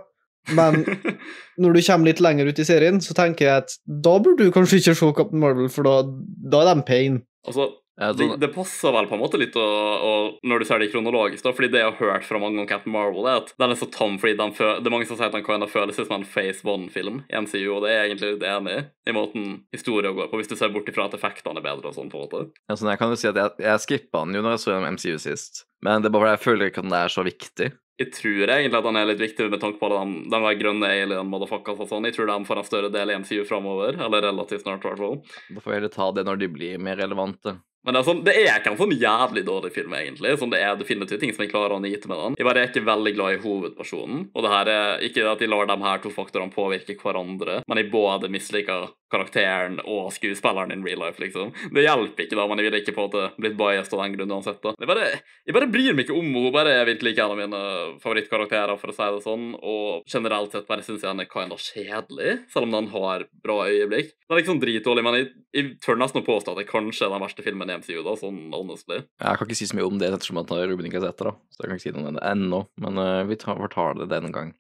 men 0.56 0.86
når 1.60 1.74
du 1.76 1.82
kommer 1.82 2.06
litt 2.06 2.20
lenger 2.24 2.48
ut 2.48 2.60
i 2.60 2.64
serien, 2.64 3.00
så 3.04 3.14
tenker 3.14 3.46
jeg 3.46 3.58
at 3.64 3.78
da 3.86 4.18
burde 4.20 4.38
du 4.48 4.52
kanskje 4.52 4.80
ikke 4.80 4.96
se 4.96 5.12
Captain 5.14 5.40
Marvel, 5.40 5.68
for 5.70 5.84
da, 5.84 6.02
da 6.50 6.62
er 6.72 6.76
de 6.76 6.82
pain. 6.84 7.22
altså, 7.48 7.70
det, 8.00 8.26
sånn, 8.26 8.40
det 8.40 8.50
passer 8.56 8.94
vel 8.96 9.08
på 9.10 9.18
en 9.18 9.22
måte 9.22 9.40
litt 9.42 9.56
å, 9.60 9.64
å, 9.64 10.12
når 10.48 10.62
du 10.62 10.68
ser 10.70 10.80
det 10.80 10.90
kronologisk, 10.94 11.44
da, 11.44 11.54
fordi 11.56 11.72
det 11.74 11.82
jeg 11.82 11.90
har 11.90 12.00
hørt 12.00 12.28
fra 12.28 12.40
mange 12.42 12.62
om 12.64 12.70
Captain 12.70 12.94
Marvel, 12.96 13.28
er 13.28 13.42
at 13.42 13.52
den 13.60 13.76
er 13.76 13.80
så 13.80 13.90
tom 13.92 14.16
fordi 14.22 14.38
den 14.40 14.56
det 14.56 14.88
er 14.88 14.94
mange 14.94 15.08
som 15.10 15.20
sier 15.20 15.28
at 15.28 15.36
den 15.36 15.46
kan 15.46 15.66
føles 15.70 16.00
som 16.00 16.16
en 16.16 16.28
Phase 16.28 16.64
One-film 16.68 17.24
i 17.28 17.42
MCU, 17.44 17.68
og 17.76 17.84
det 17.84 17.92
er 17.92 18.00
jeg 18.00 18.12
egentlig 18.12 18.32
litt 18.38 18.48
enig 18.48 18.78
i, 18.78 18.86
i 19.12 19.16
måten 19.16 19.50
historien 19.76 20.16
går 20.16 20.32
på, 20.32 20.40
hvis 20.40 20.52
du 20.52 20.56
ser 20.60 20.72
bort 20.74 20.88
ifra 20.92 21.10
at 21.10 21.18
effektene 21.20 21.60
er 21.60 21.68
bedre 21.68 21.92
og 21.92 21.98
sånn, 21.98 22.12
på 22.12 22.22
en 22.22 22.26
måte. 22.28 22.46
ja, 22.70 22.80
sånn, 22.80 22.94
jeg 22.94 23.02
kan 23.04 23.12
jo 23.12 23.20
si 23.20 23.30
at 23.32 23.44
jeg, 23.44 23.58
jeg 23.68 23.86
skippa 23.86 24.24
den 24.24 24.40
jo 24.40 24.46
når 24.46 24.56
jeg 24.56 24.64
så 24.64 24.74
gjennom 24.74 24.96
MCU 24.96 25.20
sist, 25.28 25.64
men 25.86 26.04
det 26.04 26.12
er 26.12 26.16
bare 26.16 26.26
fordi 26.30 26.36
jeg 26.38 26.46
føler 26.48 26.72
ikke 26.72 26.84
at 26.84 26.90
den 26.90 27.00
er 27.04 27.14
så 27.14 27.28
viktig. 27.28 27.72
Jeg 28.00 28.14
tror 28.16 28.48
egentlig 28.48 28.80
at 28.80 28.86
den 28.86 28.96
er 28.96 29.08
litt 29.10 29.20
viktig 29.20 29.46
med 29.52 29.60
tanke 29.60 29.80
på 29.82 29.90
den, 29.92 30.12
den 30.32 30.44
var 30.46 30.56
grønne 30.56 30.88
alien 30.88 31.28
motherfuckers 31.28 31.82
og 31.84 31.90
sånn. 31.90 32.06
Jeg 32.08 32.16
tror 32.16 32.30
de 32.30 32.38
får 32.48 32.62
en 32.62 32.68
større 32.68 32.92
del 32.94 33.12
i 33.12 33.18
MCU 33.20 33.42
framover, 33.48 33.98
eller 34.06 34.24
relativt 34.24 34.64
snart, 34.64 34.86
i 34.86 34.88
hvert 34.88 35.02
fall. 35.04 35.18
Da 35.50 35.64
får 35.66 35.74
jeg 35.74 35.82
heller 35.82 35.92
ta 35.92 36.08
det 36.16 36.24
når 36.30 36.40
de 36.40 36.48
blir 36.54 36.80
mer 36.80 36.96
relevante. 37.02 37.58
Men 37.86 37.96
det 37.96 38.00
er, 38.02 38.06
sånn, 38.10 38.24
det 38.28 38.34
er 38.36 38.58
ikke 38.60 38.74
en 38.74 38.80
sånn 38.82 38.96
jævlig 39.00 39.44
dårlig 39.48 39.72
film, 39.72 39.94
egentlig. 39.96 40.34
Sånn, 40.40 40.52
det 40.52 40.60
er 40.60 40.76
definitivt 40.80 41.22
ting 41.24 41.32
som 41.32 41.46
jeg 41.46 41.52
klarer 41.54 41.78
å 41.78 41.82
nyte 41.84 42.12
med 42.12 42.20
den. 42.20 42.36
Jeg 42.40 42.48
bare 42.50 42.64
er 42.64 42.72
ikke 42.72 42.84
veldig 42.90 43.14
glad 43.16 43.36
i 43.38 43.42
hovedpersonen. 43.46 44.26
Og 44.36 44.46
det 44.46 44.52
her 44.52 44.72
er 44.74 45.06
ikke 45.08 45.28
at 45.32 45.44
jeg 45.44 45.52
lar 45.52 45.70
de 45.70 45.78
her 45.86 46.02
to 46.04 46.12
faktorene 46.12 46.54
påvirke 46.54 46.98
hverandre, 47.00 47.62
men 47.70 47.82
jeg 47.82 47.92
både 47.94 48.32
misliker 48.32 48.90
karakteren 49.12 49.80
og 49.86 50.12
skuespilleren 50.14 50.74
in 50.74 50.84
real 50.86 51.02
life, 51.02 51.20
liksom. 51.22 51.52
Det 51.74 51.86
hjelper 51.86 52.26
ikke, 52.26 52.38
da, 52.38 52.46
jeg 52.50 52.68
ville 52.68 52.82
ikke 52.84 52.96
på 52.96 53.04
en 53.04 53.10
måte 53.10 53.42
blitt 53.42 53.58
biased 53.60 53.96
av 53.96 54.04
den 54.04 54.16
grunn 54.18 54.36
uansett. 54.38 54.62
da. 54.64 54.74
Jeg 54.78 54.90
bare, 54.90 55.08
jeg 55.48 55.58
bare 55.58 55.70
bryr 55.72 55.98
meg 55.98 56.06
ikke 56.06 56.18
om 56.18 56.28
henne. 56.28 56.46
Hun 56.50 56.56
bare 56.56 56.76
er 56.78 56.88
virkelig 56.90 57.16
ikke 57.16 57.26
en 57.26 57.34
av 57.36 57.40
mine 57.40 57.62
favorittkarakterer, 58.04 58.76
for 58.80 58.94
å 58.94 58.96
si 58.96 59.10
det 59.16 59.24
sånn. 59.26 59.48
Og 59.60 60.10
generelt 60.10 60.56
sett 60.56 60.70
bare 60.70 60.86
syns 60.86 61.04
jeg 61.04 61.10
den 61.10 61.26
er 61.26 61.32
kinda 61.32 61.58
kjedelig, 61.60 62.36
selv 62.54 62.70
om 62.70 62.76
den 62.78 62.92
har 62.94 63.26
bra 63.44 63.60
øyeblikk. 63.68 64.14
Den 64.30 64.38
er 64.38 64.46
sånn 64.46 64.62
dritdårlig, 64.62 65.06
men 65.06 65.18
jeg, 65.18 65.30
jeg 65.58 65.72
tør 65.84 65.98
nesten 66.00 66.22
å 66.22 66.28
påstå 66.28 66.54
at 66.54 66.62
det 66.62 66.70
kanskje 66.70 67.08
er 67.08 67.14
den 67.16 67.24
verste 67.26 67.46
filmen 67.46 67.72
i 67.72 67.80
MCU, 67.82 68.02
da, 68.06 68.16
sånn 68.20 68.40
honestly. 68.54 69.02
Jeg 69.02 69.40
kan 69.40 69.50
ikke 69.50 69.58
si 69.58 69.70
så 69.70 69.80
mye 69.80 69.90
om 69.90 69.98
det 70.02 70.12
ettersom 70.14 70.42
at 70.44 70.54
Ruben 70.54 70.86
ikke 70.86 71.02
har 71.02 71.10
sett 71.10 71.24
det, 71.24 71.32
da. 71.32 71.36
Så 71.50 71.64
jeg 71.64 71.72
kan 71.72 71.80
ikke 71.80 71.88
si 71.88 71.96
noe 71.96 72.12
om 72.12 72.20
det 72.20 72.26
ennå, 72.30 72.62
men 72.86 73.02
uh, 73.02 73.24
vi 73.30 73.40
tar, 73.42 73.62
tar 73.74 73.98
det 73.98 74.10
den 74.14 74.30
gang. 74.36 74.54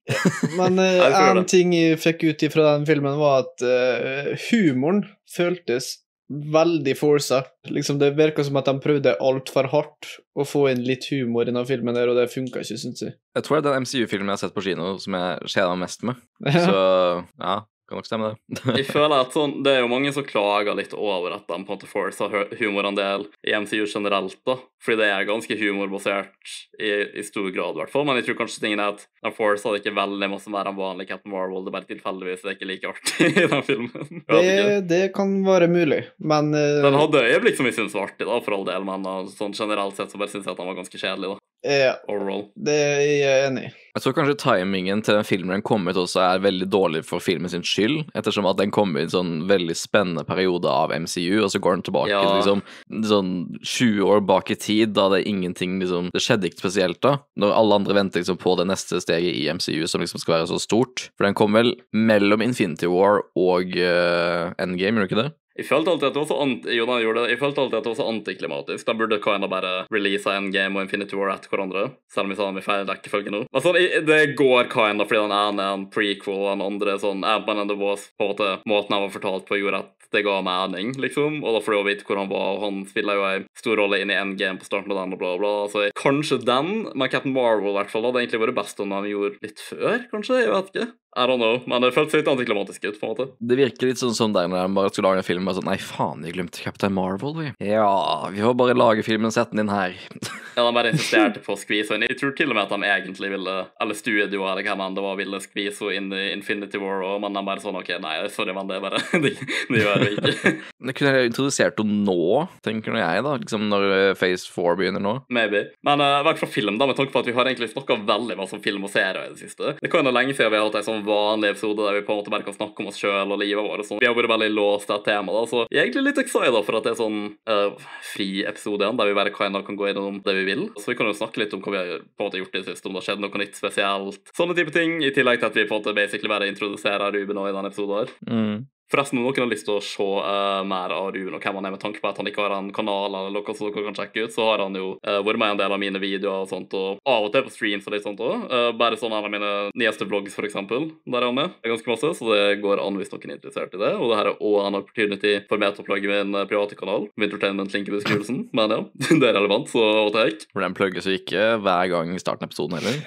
Men 0.58 0.80
uh, 0.82 1.20
en 1.30 1.46
ting 1.50 1.76
jeg 1.76 2.00
fikk 2.02 2.26
ut 2.26 2.48
fra 2.54 2.74
den 2.74 2.88
filmen, 2.90 3.20
var 3.20 3.44
at 3.44 3.64
eh, 3.66 4.39
humoren 4.50 5.04
føltes 5.30 5.98
veldig 6.30 6.94
forsa. 6.98 7.42
Liksom, 7.74 7.98
det 8.02 8.12
virka 8.18 8.44
som 8.46 8.60
at 8.60 8.68
de 8.70 8.76
prøvde 8.84 9.16
altfor 9.18 9.70
hardt 9.72 10.12
å 10.38 10.46
få 10.46 10.68
inn 10.72 10.84
litt 10.86 11.08
humor 11.10 11.44
i 11.44 11.50
denne 11.50 11.66
filmen, 11.66 11.96
der, 11.98 12.12
og 12.12 12.20
det 12.20 12.30
funka 12.34 12.62
ikke, 12.62 12.78
syns 12.78 13.02
jeg. 13.02 13.16
Jeg 13.38 13.46
tror 13.46 13.58
det 13.58 13.64
er 13.64 13.68
den 13.72 13.88
MCU-filmen 13.88 14.30
jeg 14.30 14.38
har 14.38 14.44
sett 14.44 14.56
på 14.56 14.66
kino 14.66 14.94
som 15.02 15.18
jeg 15.18 15.50
kjeda 15.56 15.74
meg 15.74 15.84
mest 15.88 16.06
med. 16.06 16.22
Så 16.68 16.78
ja, 16.78 17.56
kan 17.90 18.00
nok 18.00 18.08
stemme 18.08 18.30
det. 18.32 18.62
Jeg 18.80 18.86
føler 18.90 19.16
at 19.26 19.34
sånn, 19.36 19.58
Det 19.66 19.74
er 19.76 19.82
jo 19.84 19.90
mange 19.92 20.12
som 20.16 20.26
klager 20.28 20.78
litt 20.78 20.94
over 20.94 21.34
at 21.36 21.48
de 21.48 21.54
på 21.54 21.58
en 21.58 21.66
måte 21.68 21.90
forcer 21.90 22.30
hu- 22.32 22.56
humorandel 22.62 23.26
i 23.48 23.56
MCU 23.58 23.84
generelt, 23.90 24.38
da. 24.48 24.56
Fordi 24.80 25.02
det 25.02 25.10
er 25.12 25.26
ganske 25.28 25.58
humorbasert 25.60 26.54
i, 26.80 26.92
i 27.20 27.24
stor 27.28 27.50
grad, 27.52 27.76
i 27.76 27.82
hvert 27.82 27.92
fall. 27.92 28.06
Men 28.08 28.20
jeg 28.22 28.30
tror 28.30 28.38
kanskje 28.46 28.62
tingen 28.64 28.80
er 28.80 28.94
at 28.94 29.04
de 29.26 29.32
forcer 29.36 29.76
det 29.76 29.82
ikke 29.82 29.96
veldig 29.98 30.30
masse 30.32 30.54
mer 30.54 30.70
enn 30.72 30.78
vanlig 30.80 31.10
Captain 31.10 31.34
Marvel. 31.34 31.66
Det 31.66 31.74
er 31.74 31.78
bare 31.80 31.90
tilfeldigvis 31.90 32.46
det 32.46 32.54
er 32.54 32.58
ikke 32.58 32.70
like 32.70 32.94
artig 32.94 33.30
i 33.44 33.48
den 33.56 33.66
filmen. 33.68 34.24
Det, 34.30 34.80
det 34.88 35.02
kan 35.18 35.34
være 35.44 35.68
mulig, 35.72 36.04
men 36.24 36.54
uh... 36.56 36.80
Den 36.86 36.96
hadde 37.02 37.26
øyeblikk 37.28 37.60
som 37.60 37.68
jeg 37.68 37.76
syntes 37.76 37.98
var 37.98 38.08
artig, 38.08 38.30
da, 38.30 38.40
for 38.46 38.56
all 38.56 38.66
del, 38.70 38.88
men 38.88 39.04
da, 39.04 39.18
sånn 39.34 39.58
generelt 39.58 40.00
sett 40.00 40.14
så 40.14 40.22
bare 40.22 40.32
syns 40.32 40.48
jeg 40.48 40.54
at 40.56 40.62
den 40.62 40.70
var 40.72 40.80
ganske 40.80 41.02
kjedelig, 41.02 41.34
da. 41.36 41.44
Eh, 41.66 41.92
Overall. 42.08 42.48
det 42.56 42.74
er 42.76 43.06
jeg 43.08 43.46
enig 43.50 43.64
i. 43.68 43.76
Jeg 43.98 44.04
tror 44.04 44.14
kanskje 44.16 44.36
timingen 44.40 45.02
til 45.04 45.18
den 45.18 45.26
filmen 45.28 45.52
den 45.58 45.64
kom 45.66 45.88
ut 45.90 45.98
også 45.98 46.22
er 46.22 46.44
veldig 46.44 46.68
dårlig 46.72 47.02
for 47.04 47.20
filmen 47.20 47.50
sin 47.52 47.66
skyld, 47.66 48.06
ettersom 48.16 48.46
at 48.48 48.60
den 48.62 48.72
kom 48.72 48.94
i 48.96 49.02
en 49.02 49.12
sånn 49.12 49.32
veldig 49.50 49.76
spennende 49.76 50.24
periode 50.28 50.70
av 50.72 50.94
MCU, 50.94 51.42
og 51.44 51.50
så 51.52 51.60
går 51.60 51.80
den 51.80 51.86
tilbake 51.90 52.14
Ja. 52.14 52.22
liksom 52.38 52.62
sånn 53.10 53.32
20 53.66 54.06
år 54.06 54.22
bak 54.30 54.52
i 54.54 54.56
tid, 54.56 54.94
da 54.94 55.10
det 55.10 55.24
er 55.26 55.30
ingenting 55.34 55.80
liksom 55.82 56.12
Det 56.14 56.22
skjedde 56.22 56.48
ikke 56.48 56.62
spesielt 56.64 57.02
da, 57.02 57.18
når 57.36 57.52
alle 57.58 57.76
andre 57.82 57.98
venter 57.98 58.22
liksom 58.22 58.38
på 58.40 58.56
det 58.62 58.68
neste 58.70 59.02
steget 59.02 59.36
i 59.36 59.50
MCU 59.52 59.88
som 59.88 60.00
liksom 60.02 60.22
skal 60.22 60.38
være 60.38 60.48
så 60.54 60.60
stort. 60.62 61.10
For 61.18 61.26
den 61.26 61.34
kom 61.36 61.54
vel 61.58 61.74
mellom 61.92 62.42
Infinity 62.46 62.88
War 62.88 63.24
og 63.36 63.76
uh, 63.76 64.54
Endgame, 64.62 64.96
gjør 65.02 65.08
den 65.08 65.10
ikke 65.10 65.24
det? 65.24 65.32
Jeg 65.60 65.68
følte 65.68 65.94
alltid 65.94 66.08
at 66.10 66.16
det 66.16 66.22
var 66.22 66.30
så 66.30 66.40
anti, 66.46 66.76
jo, 66.78 66.88
nei, 66.88 67.00
jeg. 67.04 67.28
Jeg 67.34 67.42
følte 67.42 67.64
alltid 67.64 67.78
at 67.80 67.86
det 67.86 67.92
var 67.92 68.00
så 68.00 68.10
antiklimatisk. 68.14 68.88
De 68.88 68.98
burde 69.00 69.22
kinda 69.24 69.52
bare 69.52 69.74
releasa 69.92 70.38
Endgame 70.38 70.80
og 70.80 70.88
Infinity 70.88 71.20
War 71.20 71.34
etter 71.34 71.52
hverandre. 71.52 71.86
Selv 72.12 72.28
om 72.28 72.34
jeg 72.34 72.40
sa 72.40 72.50
dem 72.50 72.62
i 72.62 72.66
feil 72.66 72.88
rekkefølge 72.88 73.34
nå. 73.36 73.44
Sånn, 73.60 73.80
det 74.08 74.20
går 74.40 74.72
kinda 74.72 75.08
fordi 75.08 75.26
den 75.26 75.36
ene 75.36 75.66
er 75.66 75.78
en 75.78 75.88
prequel, 75.92 76.40
og 76.40 76.52
den 76.54 76.66
andre 76.66 76.98
sånn 77.02 77.26
Ant-Man 77.28 77.66
and 77.66 77.74
the 77.74 77.80
Wasp, 77.80 78.16
på 78.18 78.26
en 78.26 78.34
måte 78.34 78.52
måten 78.70 78.96
jeg 78.96 79.06
var 79.06 79.16
fortalt 79.18 79.50
på, 79.50 79.60
gjorde 79.60 79.84
at 79.84 79.96
det 80.12 80.24
ga 80.26 80.40
mening, 80.42 80.94
liksom. 80.98 81.44
Og 81.44 81.56
da 81.56 81.62
får 81.62 81.76
du 81.76 81.78
jo 81.78 81.88
vite 81.88 82.08
hvor 82.08 82.18
han 82.18 82.32
var, 82.32 82.56
og 82.56 82.64
han 82.66 82.80
spiller 82.90 83.20
jo 83.20 83.28
en 83.28 83.46
stor 83.60 83.78
rolle 83.78 84.00
inn 84.02 84.14
i 84.14 84.18
Endgame 84.18 84.62
på 84.62 84.66
starten 84.66 84.94
av 84.94 85.04
den, 85.04 85.14
og 85.14 85.22
bla, 85.22 85.36
bla. 85.42 85.54
Så 85.70 85.90
kanskje 85.98 86.40
den, 86.46 86.88
men 86.96 87.12
Captain 87.12 87.36
Marvel 87.36 87.74
i 87.74 87.78
hvert 87.78 87.94
fall, 87.94 88.08
hadde 88.08 88.24
egentlig 88.24 88.42
vært 88.48 88.58
best 88.58 88.82
om 88.82 88.96
de 88.96 89.14
gjorde 89.14 89.44
litt 89.46 89.62
før, 89.62 90.08
kanskje? 90.14 90.42
Jeg 90.42 90.56
vet 90.56 90.74
ikke. 90.74 90.90
I 91.18 91.26
don't 91.26 91.42
know, 91.42 91.58
men 91.66 91.82
det 91.82 91.90
føltes 91.96 92.20
litt 92.20 92.28
antiklimatisk 92.30 92.84
ut, 92.86 93.00
på 93.00 93.08
en 93.08 93.14
måte. 93.14 93.26
Det 93.42 93.58
virker 93.58 93.90
litt 93.90 94.02
sånn 94.02 94.14
som 94.16 94.34
der 94.36 94.50
når 94.52 94.68
de 94.68 94.78
bare 94.78 94.92
skulle 94.94 95.10
lage 95.10 95.24
en 95.24 95.30
film 95.30 95.50
og 95.50 95.58
sånn 95.58 95.68
Nei, 95.70 95.78
faen, 95.82 96.22
vi 96.26 96.34
glemte 96.36 96.62
Captain 96.62 96.94
Marvel, 96.94 97.34
vi. 97.38 97.50
Ja, 97.66 98.30
vi 98.34 98.44
får 98.46 98.56
bare 98.58 98.78
lage 98.78 99.06
filmen 99.06 99.30
og 99.30 99.36
sette 99.36 99.56
den 99.56 99.66
inn 99.66 99.74
her. 99.74 99.98
Ja, 100.60 100.66
de 100.66 100.76
bare 100.76 100.90
insisterte 100.92 101.40
på 101.40 101.54
å 101.54 101.60
skvise 101.60 101.96
inn. 101.96 102.04
Jeg 102.04 102.18
tror 102.20 102.34
til 102.36 102.50
og 102.52 102.58
med 102.58 102.66
at 102.66 102.72
de 102.74 102.88
egentlig 102.90 103.30
ville, 103.32 103.54
eller 103.80 103.96
studio 103.96 104.42
eller 104.44 104.66
hvem 104.66 104.82
det 104.98 105.04
var, 105.06 105.16
ville 105.16 105.40
skvise 105.40 105.94
inn 105.96 106.10
i 106.12 106.34
Infinity 106.34 106.82
War 106.82 107.06
òg, 107.06 107.22
men 107.24 107.38
de 107.38 107.44
bare 107.48 107.64
sånn 107.64 107.78
OK, 107.80 107.94
nei, 108.04 108.16
sorry, 108.34 108.52
men 108.58 108.68
det 108.68 108.76
er 108.76 108.84
bare 108.84 109.00
Det, 109.24 109.32
de 109.70 109.80
gjør 109.80 110.04
vi 110.04 110.10
ikke. 110.18 110.54
Det 110.90 110.96
kunne 110.98 111.14
jeg 111.14 111.30
introdusert 111.30 111.80
henne 111.80 112.02
nå, 112.04 112.44
tenker 112.66 112.92
nå 112.92 113.00
jeg, 113.00 113.24
da. 113.24 113.38
Liksom 113.40 113.70
når 113.72 113.88
eh, 113.94 114.18
Phase 114.20 114.52
4 114.52 114.76
begynner 114.82 115.04
nå. 115.04 115.16
Maybe. 115.32 115.64
Men 115.88 116.04
uh, 116.04 116.20
hvert 116.28 116.42
fall 116.42 116.52
film, 116.52 116.80
da, 116.82 116.90
med 116.90 117.00
tanke 117.00 117.14
på 117.14 117.24
at 117.24 117.30
vi 117.30 117.36
har 117.38 117.48
egentlig 117.48 117.72
snakka 117.72 118.02
veldig 118.10 118.40
masse 118.42 118.58
om 118.58 118.64
film 118.64 118.88
og 118.88 118.92
serier 118.92 119.30
i 119.30 119.34
det 119.36 119.40
siste. 119.46 119.78
Det 119.80 119.92
kan 119.94 120.08
jo 120.08 120.16
lenge 120.16 120.36
siden 120.36 120.52
vi 120.52 120.60
har 120.60 120.68
hatt 120.68 120.80
ei 120.82 120.88
sånn 120.88 120.99
vanlig 121.06 121.54
episode 121.54 121.86
der 121.86 122.00
vi 122.00 122.06
på 122.08 122.14
en 122.14 122.22
måte 122.22 122.34
bare 122.34 122.46
kan 122.48 122.56
snakke 122.56 122.84
om 122.84 122.90
oss 122.92 123.00
sjøl 123.02 123.34
og 123.34 123.42
livet 123.42 123.66
vårt. 123.66 123.84
og 123.84 123.88
sånn. 123.88 124.02
Vi 124.02 124.10
har 124.10 124.16
vært 124.18 124.32
veldig 124.32 124.50
låst 124.54 124.92
av 124.92 125.02
et 125.02 125.10
tema, 125.12 125.36
da, 125.36 125.44
så 125.50 125.66
jeg 125.68 125.80
er 125.80 125.88
egentlig 125.88 126.06
litt 126.10 126.24
excited 126.24 126.60
for 126.68 126.80
at 126.80 126.88
det 126.88 126.94
er 126.94 127.00
sånn 127.00 127.20
uh, 127.50 127.92
fri 128.14 128.30
episode 128.50 128.86
igjen, 128.86 129.00
der 129.00 129.12
vi 129.12 129.18
bare 129.20 129.34
of 129.34 129.66
kan 129.68 129.80
gå 129.80 129.92
innom 129.92 130.22
det 130.26 130.36
vi 130.42 130.48
vil. 130.50 130.66
Så 130.80 130.92
vi 130.92 130.98
kan 131.00 131.10
jo 131.10 131.18
snakke 131.18 131.44
litt 131.44 131.54
om 131.56 131.64
hva 131.64 131.76
vi 131.76 131.82
har 131.82 132.04
på 132.04 132.26
en 132.26 132.30
måte 132.30 132.42
gjort 132.42 132.56
i 132.56 132.64
det 132.64 132.72
siste, 132.72 132.88
om 132.88 132.96
det 132.96 133.04
har 133.04 133.10
skjedd 133.12 133.24
noe 133.24 133.44
nytt 133.44 133.60
spesielt. 133.60 134.34
Sånne 134.36 134.58
type 134.58 134.76
ting, 134.76 135.00
i 135.04 135.14
tillegg 135.16 135.42
til 135.42 135.52
at 135.52 135.58
vi 135.58 135.68
på 135.70 135.78
en 135.78 135.84
måte 135.84 135.96
basically 135.98 136.32
bare 136.32 136.50
introduserer 136.52 137.16
Ruben 137.16 137.40
også 137.40 137.54
i 137.54 137.58
denne 137.58 137.74
episoden. 137.74 138.14
Mm. 138.30 138.60
Forresten, 138.90 139.20
om 139.20 139.28
noen 139.28 139.44
har 139.44 139.52
lyst 139.52 139.68
til 139.68 139.78
å 139.78 139.84
se 139.86 140.06
uh, 140.06 140.64
mer 140.66 140.94
av 140.96 141.12
Ruben 141.14 141.38
og 141.38 141.44
hvem 141.44 141.60
han 141.60 141.70
er, 141.70 141.76
med 141.76 141.84
tanke 141.84 142.02
på 142.02 142.10
at 142.10 142.18
han 142.18 142.30
ikke 142.30 142.42
har 142.42 142.56
en 142.58 142.72
kanal, 142.74 143.14
eller 143.14 143.36
noe 143.36 143.56
som 143.56 143.70
dere 143.70 143.86
kan 143.86 143.98
sjekke 144.00 144.26
ut, 144.26 144.34
så 144.34 144.48
har 144.50 144.64
han 144.66 144.78
jo 144.78 144.96
uh, 145.06 145.20
vært 145.26 145.42
med 145.42 145.52
i 145.52 145.56
en 145.56 145.62
del 145.62 145.76
av 145.76 145.82
mine 145.82 146.02
videoer 146.02 146.46
og 146.46 146.50
sånt, 146.50 146.74
og 146.74 147.02
av 147.06 147.28
og 147.28 147.34
til 147.34 147.46
på 147.46 147.54
streams 147.54 147.86
og 147.86 147.94
litt 147.96 148.08
sånt 148.08 148.24
òg. 148.24 148.48
bare 148.80 148.98
sånn 148.98 149.14
en 149.14 149.28
av 149.28 149.32
mine 149.32 149.52
nyeste 149.78 150.08
vlogs, 150.10 150.36
for 150.36 150.48
eksempel. 150.48 150.90
Der 151.06 151.22
er 151.22 151.30
han 151.30 151.38
med. 151.38 151.56
Det 151.60 151.70
er 151.70 151.74
ganske 151.74 151.92
masse, 151.92 152.12
så 152.20 152.30
det 152.32 152.62
går 152.64 152.82
an 152.84 152.98
hvis 153.00 153.12
noen 153.14 153.34
er 153.34 153.38
interessert 153.38 153.76
i 153.76 153.82
det. 153.82 153.92
Og 153.98 154.12
det 154.12 154.20
her 154.20 154.32
er 154.32 154.42
òg 154.50 154.58
en 154.66 154.80
opportunity 154.80 155.34
for 155.50 155.62
meg 155.62 155.76
til 155.76 155.86
å 155.86 155.90
plugge 155.90 156.12
min 156.12 156.38
eh, 156.38 156.48
private 156.50 156.78
kanal. 156.80 157.08
Wintertainment-link 157.20 157.90
i 157.90 157.96
beskrivelsen. 157.98 158.42
Men 158.58 158.76
ja, 158.76 158.80
det 159.22 159.30
er 159.30 159.38
relevant, 159.38 159.70
så 159.72 159.84
what 159.84 160.16
the 160.16 160.26
heck. 160.28 160.48
For 160.54 160.66
den 160.66 160.78
plugges 160.78 161.10
jo 161.10 161.18
ikke 161.18 161.52
hver 161.64 161.92
gang 161.94 162.16
i 162.16 162.22
starten 162.22 162.48
av 162.48 162.52
episoden 162.52 162.80
heller. 162.80 162.98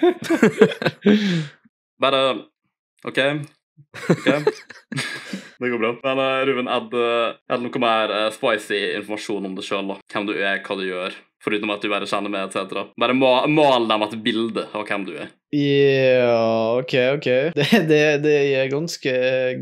Bare 2.03 2.23
OK. 3.07 3.19
OK. 4.13 4.29
Det 5.59 5.69
går 5.69 5.79
bra. 5.79 5.91
Men 6.03 6.21
uh, 6.21 6.41
Ruben, 6.47 6.69
er 6.71 6.87
det, 6.91 7.59
noe 7.63 7.83
mer 7.83 8.13
uh, 8.13 8.31
spicy 8.33 8.79
informasjon 8.97 9.47
om 9.47 9.53
deg 9.57 9.67
sjøl? 9.67 9.93
Hvem 10.11 10.27
du 10.27 10.33
er, 10.35 10.59
hva 10.65 10.79
du 10.79 10.83
gjør? 10.87 11.15
Foruten 11.43 11.71
at 11.73 11.83
du 11.83 11.89
bare 11.91 12.07
kjenner 12.07 12.31
meg, 12.31 12.47
etc. 12.47 12.85
Bare 12.99 13.15
ma 13.17 13.33
mal 13.51 13.87
dem 13.89 14.05
et 14.05 14.17
bilde 14.23 14.63
av 14.71 14.85
hvem 14.87 15.07
du 15.07 15.13
er. 15.19 15.31
Ja, 15.53 16.79
OK, 16.79 16.95
OK. 17.17 17.29
Det, 17.59 17.83
det, 17.89 18.03
det 18.23 18.37
er 18.55 18.71
ganske 18.71 19.15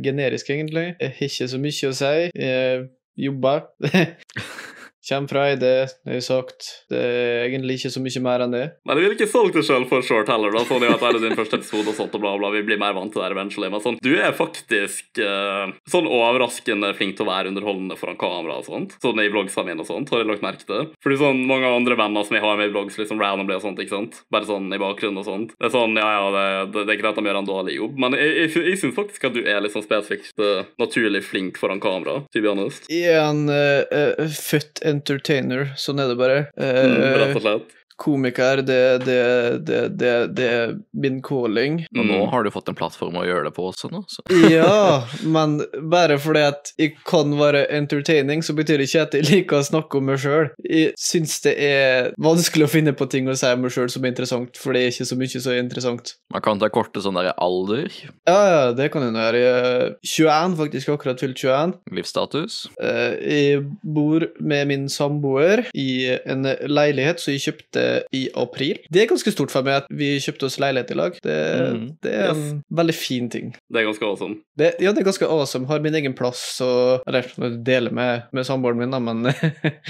generisk, 0.06 0.54
egentlig. 0.54 0.92
Ikke 1.18 1.50
så 1.50 1.62
mye 1.62 1.90
å 1.90 1.96
si. 1.98 2.13
Jeg 2.38 2.86
jobber. 3.18 3.66
Kjem 5.12 5.25
fra 5.27 5.41
Eide, 5.50 5.89
det 6.08 6.13
er 6.15 6.22
sagt. 6.24 6.70
Det 6.88 6.96
er 6.96 7.50
egentlig 7.50 7.75
ikke 7.82 7.89
så 7.91 8.00
mye 8.00 8.22
mer 8.24 8.44
enn 8.46 8.53
det. 8.56 8.62
Men 8.88 8.96
du 8.96 9.01
vil 9.03 9.15
ikke 9.18 9.27
solgt 9.27 9.58
det 9.58 9.65
sjøl 9.68 9.84
for 9.89 10.06
short 10.08 10.30
heller, 10.32 10.53
da. 10.56 10.62
Sånn 10.63 10.86
at 10.88 11.01
det 11.01 11.10
er 11.10 11.18
din 11.20 11.36
første 11.36 11.58
episode 11.60 11.91
og 11.91 11.98
sånt 11.98 12.15
og 12.15 12.22
bla, 12.24 12.32
bla. 12.39 12.51
Vi 12.53 12.62
blir 12.63 12.80
mer 12.80 12.96
vant 12.96 13.12
til 13.12 13.20
det 13.20 13.34
eventually. 13.34 13.68
Men 13.74 13.84
sånn, 13.84 13.98
du 14.00 14.13
er 14.15 14.32
faktisk 14.38 15.20
uh, 15.20 15.74
sånn 15.91 16.08
overraskende 16.08 16.94
flink 16.96 17.18
til 17.18 17.27
å 17.27 17.32
være 17.32 17.51
underholdende 17.51 17.98
foran 18.00 18.20
kamera 18.22 18.62
og 18.62 18.70
sånt. 18.70 18.96
Sånn 19.03 19.20
i 19.20 19.27
vlogsene 19.34 19.68
mine 19.68 19.84
og 19.84 19.89
sånt, 19.89 20.13
har 20.15 20.24
jeg 20.24 20.30
lagt 20.32 20.46
merke 20.46 20.63
til. 20.70 20.88
Fordi 21.03 21.20
sånn 21.20 21.44
mange 21.50 21.68
andre 21.68 22.00
venner 22.00 22.24
som 22.30 22.39
jeg 22.39 22.46
har 22.46 22.56
med 22.62 22.72
i 22.72 22.72
vlogs, 22.72 23.01
liksom 23.01 23.20
randomly 23.20 23.60
og 23.60 23.65
sånt, 23.65 23.84
ikke 23.84 23.96
sant. 23.98 24.22
Bare 24.32 24.48
sånn 24.48 24.72
i 24.72 24.80
bakgrunnen 24.80 25.20
og 25.20 25.27
sånt. 25.27 25.51
Det 25.60 25.68
er 25.68 25.75
sånn, 25.75 26.00
ja 26.00 26.08
ja, 26.08 26.32
det, 26.38 26.48
det, 26.72 26.86
det 26.88 26.96
er 26.96 27.01
greit 27.03 27.12
at 27.12 27.20
de 27.20 27.34
gjør 27.34 27.41
en 27.41 27.51
dårlig 27.51 27.75
jobb, 27.82 28.00
men 28.00 28.15
jeg, 28.15 28.32
jeg, 28.38 28.65
jeg 28.72 28.80
syns 28.86 28.96
faktisk 28.96 29.27
at 29.27 29.36
du 29.36 29.44
er 29.44 29.60
litt 29.60 29.75
sånn 29.75 29.84
spesifikt 29.84 30.39
uh, 30.39 30.63
naturlig 30.80 31.25
flink 31.27 31.60
foran 31.60 31.84
kamera, 31.84 32.22
to 32.32 32.44
be 32.44 32.51
honest. 32.51 32.88
Jeg 32.91 33.12
er 33.12 33.27
en 33.27 33.44
uh, 33.51 34.24
født 34.32 34.86
entertainer, 35.01 35.72
sånn 35.75 36.00
er 36.00 36.12
det 36.13 36.17
bare. 36.22 36.39
Eh, 36.55 36.81
Mm, 36.86 37.20
rett 37.20 37.36
og 37.36 37.41
slett. 37.41 37.77
Komiker, 38.01 38.62
det, 38.65 38.79
det, 39.05 39.20
det, 39.67 39.81
det, 40.00 40.13
det 40.38 40.48
er 40.50 40.74
min 40.93 41.22
calling. 41.25 41.81
Og 41.96 42.01
nå 42.08 42.17
Mm. 42.22 42.29
har 42.31 42.43
du 42.43 42.50
fått 42.53 42.67
en 42.70 42.75
plattform 42.77 43.15
å 43.22 43.25
gjøre 43.25 43.48
det 43.48 43.53
på 43.55 43.63
også, 43.70 43.89
nå. 43.93 44.01
Så. 44.12 44.22
Ja, 44.51 45.03
men 45.24 45.60
bare 45.91 46.17
fordi 46.22 46.41
at 46.50 46.72
jeg 46.81 46.96
kan 47.08 47.31
være 47.39 47.63
entertaining, 47.77 48.41
så 48.46 48.53
betyr 48.58 48.81
det 48.81 48.88
ikke 48.89 49.05
at 49.05 49.15
jeg 49.17 49.27
liker 49.29 49.60
å 49.62 49.65
snakke 49.67 49.98
om 50.01 50.05
meg 50.12 50.20
sjøl. 50.22 50.50
Jeg 50.65 50.91
syns 51.01 51.38
det 51.46 51.53
er 51.63 52.12
vanskelig 52.22 52.67
å 52.67 52.72
finne 52.72 52.93
på 52.98 53.08
ting 53.12 53.29
å 53.31 53.36
si 53.38 53.50
om 53.51 53.62
meg 53.65 53.74
sjøl 53.75 53.89
som 53.93 54.05
er 54.05 54.13
interessant, 54.13 54.58
for 54.60 54.74
det 54.75 54.84
er 54.86 54.93
ikke 54.93 55.08
så 55.12 55.17
mye 55.20 55.41
er 55.41 55.62
interessant. 55.62 56.13
Man 56.34 56.43
kan 56.46 56.60
ta 56.62 56.70
korte 56.74 57.01
sånn 57.03 57.17
der 57.20 57.31
alder, 57.41 57.88
Ja, 58.27 58.39
ja, 58.51 58.62
det 58.77 58.89
kan 58.93 59.03
jeg 59.05 59.13
gjøre. 59.15 59.41
Jeg 59.41 59.51
er 59.51 59.96
21, 60.05 60.58
faktisk 60.60 60.91
akkurat 60.93 61.20
fylt 61.24 61.38
21. 61.41 61.74
livsstatus. 61.98 62.60
Eh, 62.81 63.15
Jeg 63.31 63.63
bor 63.84 64.25
med 64.39 64.67
min 64.70 64.88
samboer 64.91 65.65
i 65.77 65.88
en 66.25 66.43
leilighet 66.67 67.20
som 67.22 67.34
jeg 67.34 67.43
kjøpte 67.48 67.84
i 68.16 68.24
april. 68.38 68.80
Det 68.92 69.04
er 69.04 69.10
ganske 69.12 69.34
stort 69.34 69.54
for 69.54 69.66
meg 69.68 69.82
at 69.84 69.90
vi 69.94 70.14
kjøpte 70.24 70.48
oss 70.48 70.60
leilighet 70.62 70.94
i 70.94 70.98
lag. 70.98 71.18
Det, 71.24 71.38
mm. 71.76 71.86
det 72.06 72.16
er 72.24 72.34
en 72.34 72.62
veldig 72.82 72.96
fin 72.98 73.30
ting. 73.34 73.54
Det 73.72 73.82
er 73.82 73.88
ganske 73.90 74.08
awesome. 74.08 74.40
Det, 74.58 74.74
ja, 74.84 74.94
det 74.94 75.04
er 75.04 75.10
ganske 75.10 75.30
awesome. 75.30 75.70
Har 75.72 75.84
min 75.84 75.98
egen 75.98 76.16
plass 76.18 76.44
og 76.64 77.06
Eller 77.08 77.28
deler 77.66 77.94
med, 77.96 78.28
med 78.36 78.48
samboeren 78.48 78.80
min, 78.82 78.94
da, 78.94 79.00
men 79.02 79.32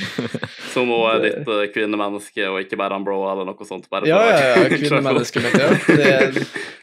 Som 0.74 0.92
òg 0.96 1.08
er 1.16 1.24
ditt 1.26 1.50
eh, 1.50 1.66
kvinnemenneske 1.74 2.46
og 2.50 2.62
ikke 2.64 2.80
bare 2.80 2.98
en 2.98 3.08
bro 3.08 3.20
eller 3.32 3.48
noe 3.48 3.68
sånt. 3.68 3.90
Bare 3.92 4.10
Ja, 4.10 4.22
ja, 4.30 4.54
ja. 4.56 4.70
Kvinnemennesket 4.72 5.44
mitt, 5.46 5.60
ja. 5.60 5.74
Det 5.88 6.12
er 6.12 6.40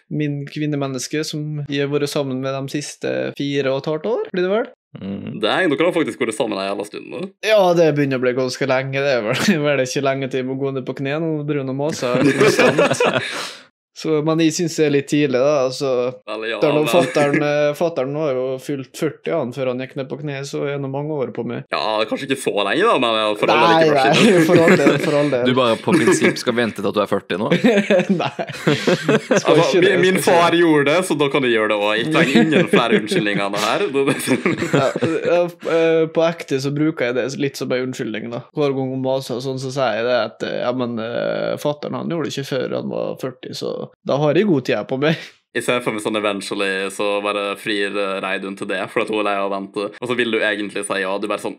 min 0.09 0.41
kvinnemenneske 0.49 1.23
som 1.27 1.63
jeg 1.69 1.85
har 1.85 1.93
vært 1.93 2.11
sammen 2.11 2.41
med 2.45 2.55
de 2.55 2.79
siste 2.79 3.15
fire 3.39 3.73
og 3.73 3.83
et 3.83 3.91
halvt 3.93 4.09
år, 4.09 4.29
blir 4.33 4.47
det 4.47 4.53
vel? 4.53 4.69
Mm. 4.97 5.37
Det 5.43 5.49
er, 5.51 5.69
dere 5.69 5.85
har 5.91 5.95
faktisk 5.95 6.23
vært 6.23 6.37
sammen 6.37 6.59
en 6.59 6.65
jævla 6.71 6.87
stund. 6.89 7.31
Ja, 7.45 7.61
det 7.77 7.91
begynner 7.97 8.21
å 8.21 8.25
bli 8.25 8.35
ganske 8.39 8.69
lenge. 8.71 9.03
Det 9.05 9.15
er 9.19 9.25
vel, 9.27 9.63
vel 9.69 9.85
ikke 9.85 10.05
lenge 10.07 10.31
til 10.33 10.45
vi 10.45 10.49
må 10.49 10.59
gå 10.61 10.73
ned 10.75 10.87
på 10.89 10.97
kne 10.99 11.19
nå, 11.23 11.33
Bruno 11.49 11.77
Maas. 11.77 12.05
Så, 13.99 14.21
men 14.23 14.39
jeg 14.39 14.53
syns 14.55 14.77
det 14.79 14.85
er 14.87 14.93
litt 14.95 15.09
tidlig, 15.11 15.39
da. 15.43 15.65
altså 15.67 15.89
ja, 16.47 16.59
Fattern 17.79 18.13
var 18.15 18.29
eh, 18.31 18.37
jo 18.37 18.45
fylt 18.63 18.93
40 18.95 19.33
han 19.35 19.55
før 19.57 19.73
han 19.73 19.83
gikk 19.83 19.97
ned 19.99 20.07
på 20.07 20.21
kne, 20.21 20.37
så 20.47 20.61
er 20.71 20.77
nå 20.79 20.87
mange 20.93 21.17
år 21.19 21.33
på 21.35 21.43
meg. 21.43 21.65
Ja, 21.75 21.97
kanskje 22.07 22.29
ikke 22.29 22.39
så 22.45 22.53
lenge, 22.63 22.85
da, 22.87 22.95
men 23.03 23.19
for 23.41 23.51
all 23.51 23.65
del 23.65 23.73
Nei, 23.75 23.89
ikke 23.89 24.05
nei, 24.15 24.45
for 24.47 24.63
all 24.63 24.75
del, 24.79 24.93
for 25.03 25.17
all 25.19 25.33
del. 25.33 25.43
Du 25.49 25.59
bare 25.59 25.81
på 25.83 25.95
prinsipp 25.97 26.39
skal 26.39 26.55
vente 26.61 26.79
til 26.79 26.87
at 26.93 26.95
du 26.95 27.01
er 27.03 27.11
40 27.11 27.43
nå? 27.43 27.49
nei. 28.23 28.47
Altså, 29.41 29.83
det, 29.83 29.91
min, 30.05 30.21
far 30.23 30.55
ikke 30.55 30.63
gjorde 30.63 30.87
det, 30.93 30.97
så 31.11 31.19
da 31.19 31.31
kan 31.35 31.43
du 31.43 31.51
gjøre 31.51 31.73
det 31.75 31.81
òg. 31.81 31.91
Jeg 31.99 32.15
trenger 32.15 32.41
ingen 32.47 32.71
flere 32.71 33.03
unnskyldninger 33.03 33.45
enn 33.49 33.59
det 33.59 33.65
her. 33.67 33.87
Ja, 35.27 35.43
eh, 35.75 36.05
På 36.15 36.27
ekte 36.29 36.61
så 36.63 36.71
bruker 36.77 37.11
jeg 37.11 37.19
det 37.19 37.27
litt 37.43 37.59
som 37.59 37.75
en 37.75 37.89
unnskyldning. 37.89 38.31
da. 38.31 38.45
Hver 38.55 38.79
gang 38.79 38.95
hun 38.95 39.03
maser, 39.03 39.43
og 39.43 39.47
sånn, 39.49 39.59
så 39.59 39.75
sier 39.75 39.99
jeg 39.99 40.07
det 40.07 40.17
at 40.23 40.47
eh, 40.47 40.57
ja, 40.63 40.71
men 40.71 40.95
fattern 41.59 41.99
han 41.99 42.15
gjorde 42.15 42.31
det 42.31 42.37
ikke 42.37 42.51
før 42.55 42.79
han 42.79 42.95
var 42.95 43.15
40, 43.27 43.59
så 43.59 43.75
da 44.07 44.19
har 44.23 44.39
jeg 44.39 44.49
god 44.49 44.67
tid 44.69 44.89
på 44.91 44.99
meg. 45.03 45.29
Jeg 45.57 45.65
ser 45.65 45.81
for 45.83 45.97
meg 45.97 46.05
sånn 46.05 46.19
eventually 46.21 46.73
så 46.95 47.07
bare 47.25 47.55
frir 47.59 47.97
eh, 47.97 48.19
Reidun 48.23 48.57
til 48.59 48.69
det, 48.71 48.83
for 48.93 49.03
at 49.03 49.13
hun 49.13 49.23
er 49.23 49.31
lei 49.31 49.37
av 49.41 49.49
å 49.49 49.55
vente. 49.55 49.89
Og 49.97 50.11
så 50.11 50.17
vil 50.19 50.35
du 50.35 50.39
egentlig 50.43 50.85
si 50.87 51.01
ja. 51.01 51.15
Du 51.19 51.27
bare 51.31 51.43
sånn 51.43 51.57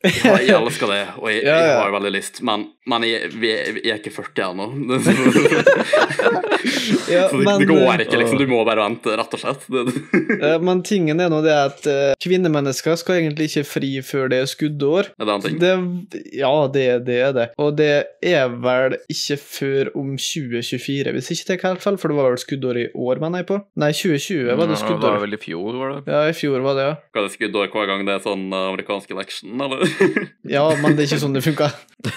ja, 0.00 0.36
jeg 0.40 0.56
elsker 0.56 0.88
det, 0.94 1.00
og 1.20 1.26
jeg, 1.28 1.42
Ja, 1.44 1.56
jeg 1.60 1.74
har 1.76 1.90
jo 1.90 1.96
veldig 1.98 2.12
lyst, 2.14 2.40
men, 2.46 2.68
men 2.88 3.04
jeg, 3.04 3.28
vi, 3.36 3.50
jeg 3.52 3.92
er 3.92 3.98
ikke 4.00 4.14
40 4.16 4.46
ennå. 4.50 4.70
Ja, 7.10 7.28
så 7.28 7.36
det, 7.36 7.66
går 7.66 7.80
eh, 7.80 8.00
ikke, 8.04 8.18
liksom. 8.20 8.38
Du 8.38 8.46
må 8.50 8.60
bare 8.66 8.82
vente, 8.84 9.12
rett 9.18 9.32
og 9.34 9.40
slett. 9.40 9.64
Eh, 9.70 10.56
Men 10.62 10.82
tingen 10.86 11.20
er 11.22 11.30
nå 11.32 11.40
det 11.44 11.54
at 11.56 11.86
eh, 11.90 12.12
kvinnemennesker 12.22 12.98
skal 13.00 13.20
egentlig 13.20 13.48
ikke 13.50 13.64
fri 13.66 13.90
før 14.04 14.28
det 14.30 14.40
er 14.44 14.50
skuddår. 14.50 15.10
er 15.18 15.26
det 15.28 15.34
en 15.34 15.44
ting? 15.44 15.58
Det, 15.62 16.22
ja, 16.36 16.52
det, 16.72 16.84
det 17.08 17.18
er 17.24 17.34
det. 17.36 17.46
Og 17.60 17.72
det 17.78 17.90
er 18.26 18.52
vel 18.62 18.96
ikke 19.10 19.38
før 19.42 19.90
om 19.98 20.12
2024, 20.20 21.14
hvis 21.16 21.32
ikke 21.34 21.48
det 21.48 21.56
er 21.56 21.66
helt 21.70 21.84
feil, 21.86 21.98
for 22.02 22.12
det 22.12 22.18
var 22.20 22.30
vel 22.30 22.42
skuddår 22.44 22.82
i 22.84 22.86
år, 22.94 23.22
mener 23.24 23.42
jeg 23.42 23.50
på. 23.50 23.60
Nei, 23.80 23.90
2020 23.96 24.50
var 24.60 24.70
det 24.70 24.78
Ja, 24.80 24.94
det 24.94 25.10
var 25.10 25.20
vel 25.24 25.38
i 25.38 25.42
fjor, 25.42 25.80
var 25.80 25.96
det? 25.96 26.00
Ja, 26.14 26.22
i 26.30 26.36
fjor 26.36 26.66
var 26.66 26.78
det, 26.78 26.86
ja. 26.90 26.94
Skal 27.10 27.26
det 27.26 27.34
skuddår 27.36 27.72
hver 27.74 27.90
gang 27.90 28.06
det 28.06 28.16
er 28.18 28.24
sånn 28.24 28.46
eh, 28.52 28.68
amerikansk 28.70 29.16
election, 29.16 29.56
eller? 29.66 29.86
Ja, 30.56 30.66
men 30.80 30.96
det 30.96 31.04
er 31.04 31.10
ikke 31.10 31.22
sånn 31.24 31.36
det 31.36 31.46
funka. 31.46 31.72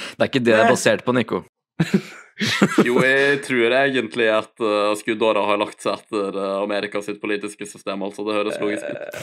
Det 0.00 0.24
er 0.24 0.28
ikke 0.30 0.40
det 0.40 0.54
det 0.54 0.60
er 0.64 0.70
basert 0.72 1.02
på, 1.04 1.12
Nico. 1.12 1.42
jo, 2.86 2.94
jeg 3.04 3.40
tror 3.44 3.74
egentlig 3.76 4.28
at 4.32 4.62
uh, 4.64 4.92
skuddåra 4.96 5.42
har 5.44 5.60
lagt 5.60 5.82
seg 5.84 5.98
etter 5.98 6.38
uh, 6.38 6.62
Amerika 6.62 7.02
sitt 7.04 7.20
politiske 7.20 7.68
system, 7.68 8.04
altså. 8.06 8.24
Det 8.24 8.36
høres 8.38 8.56
logisk 8.62 8.86
ut. 8.88 9.18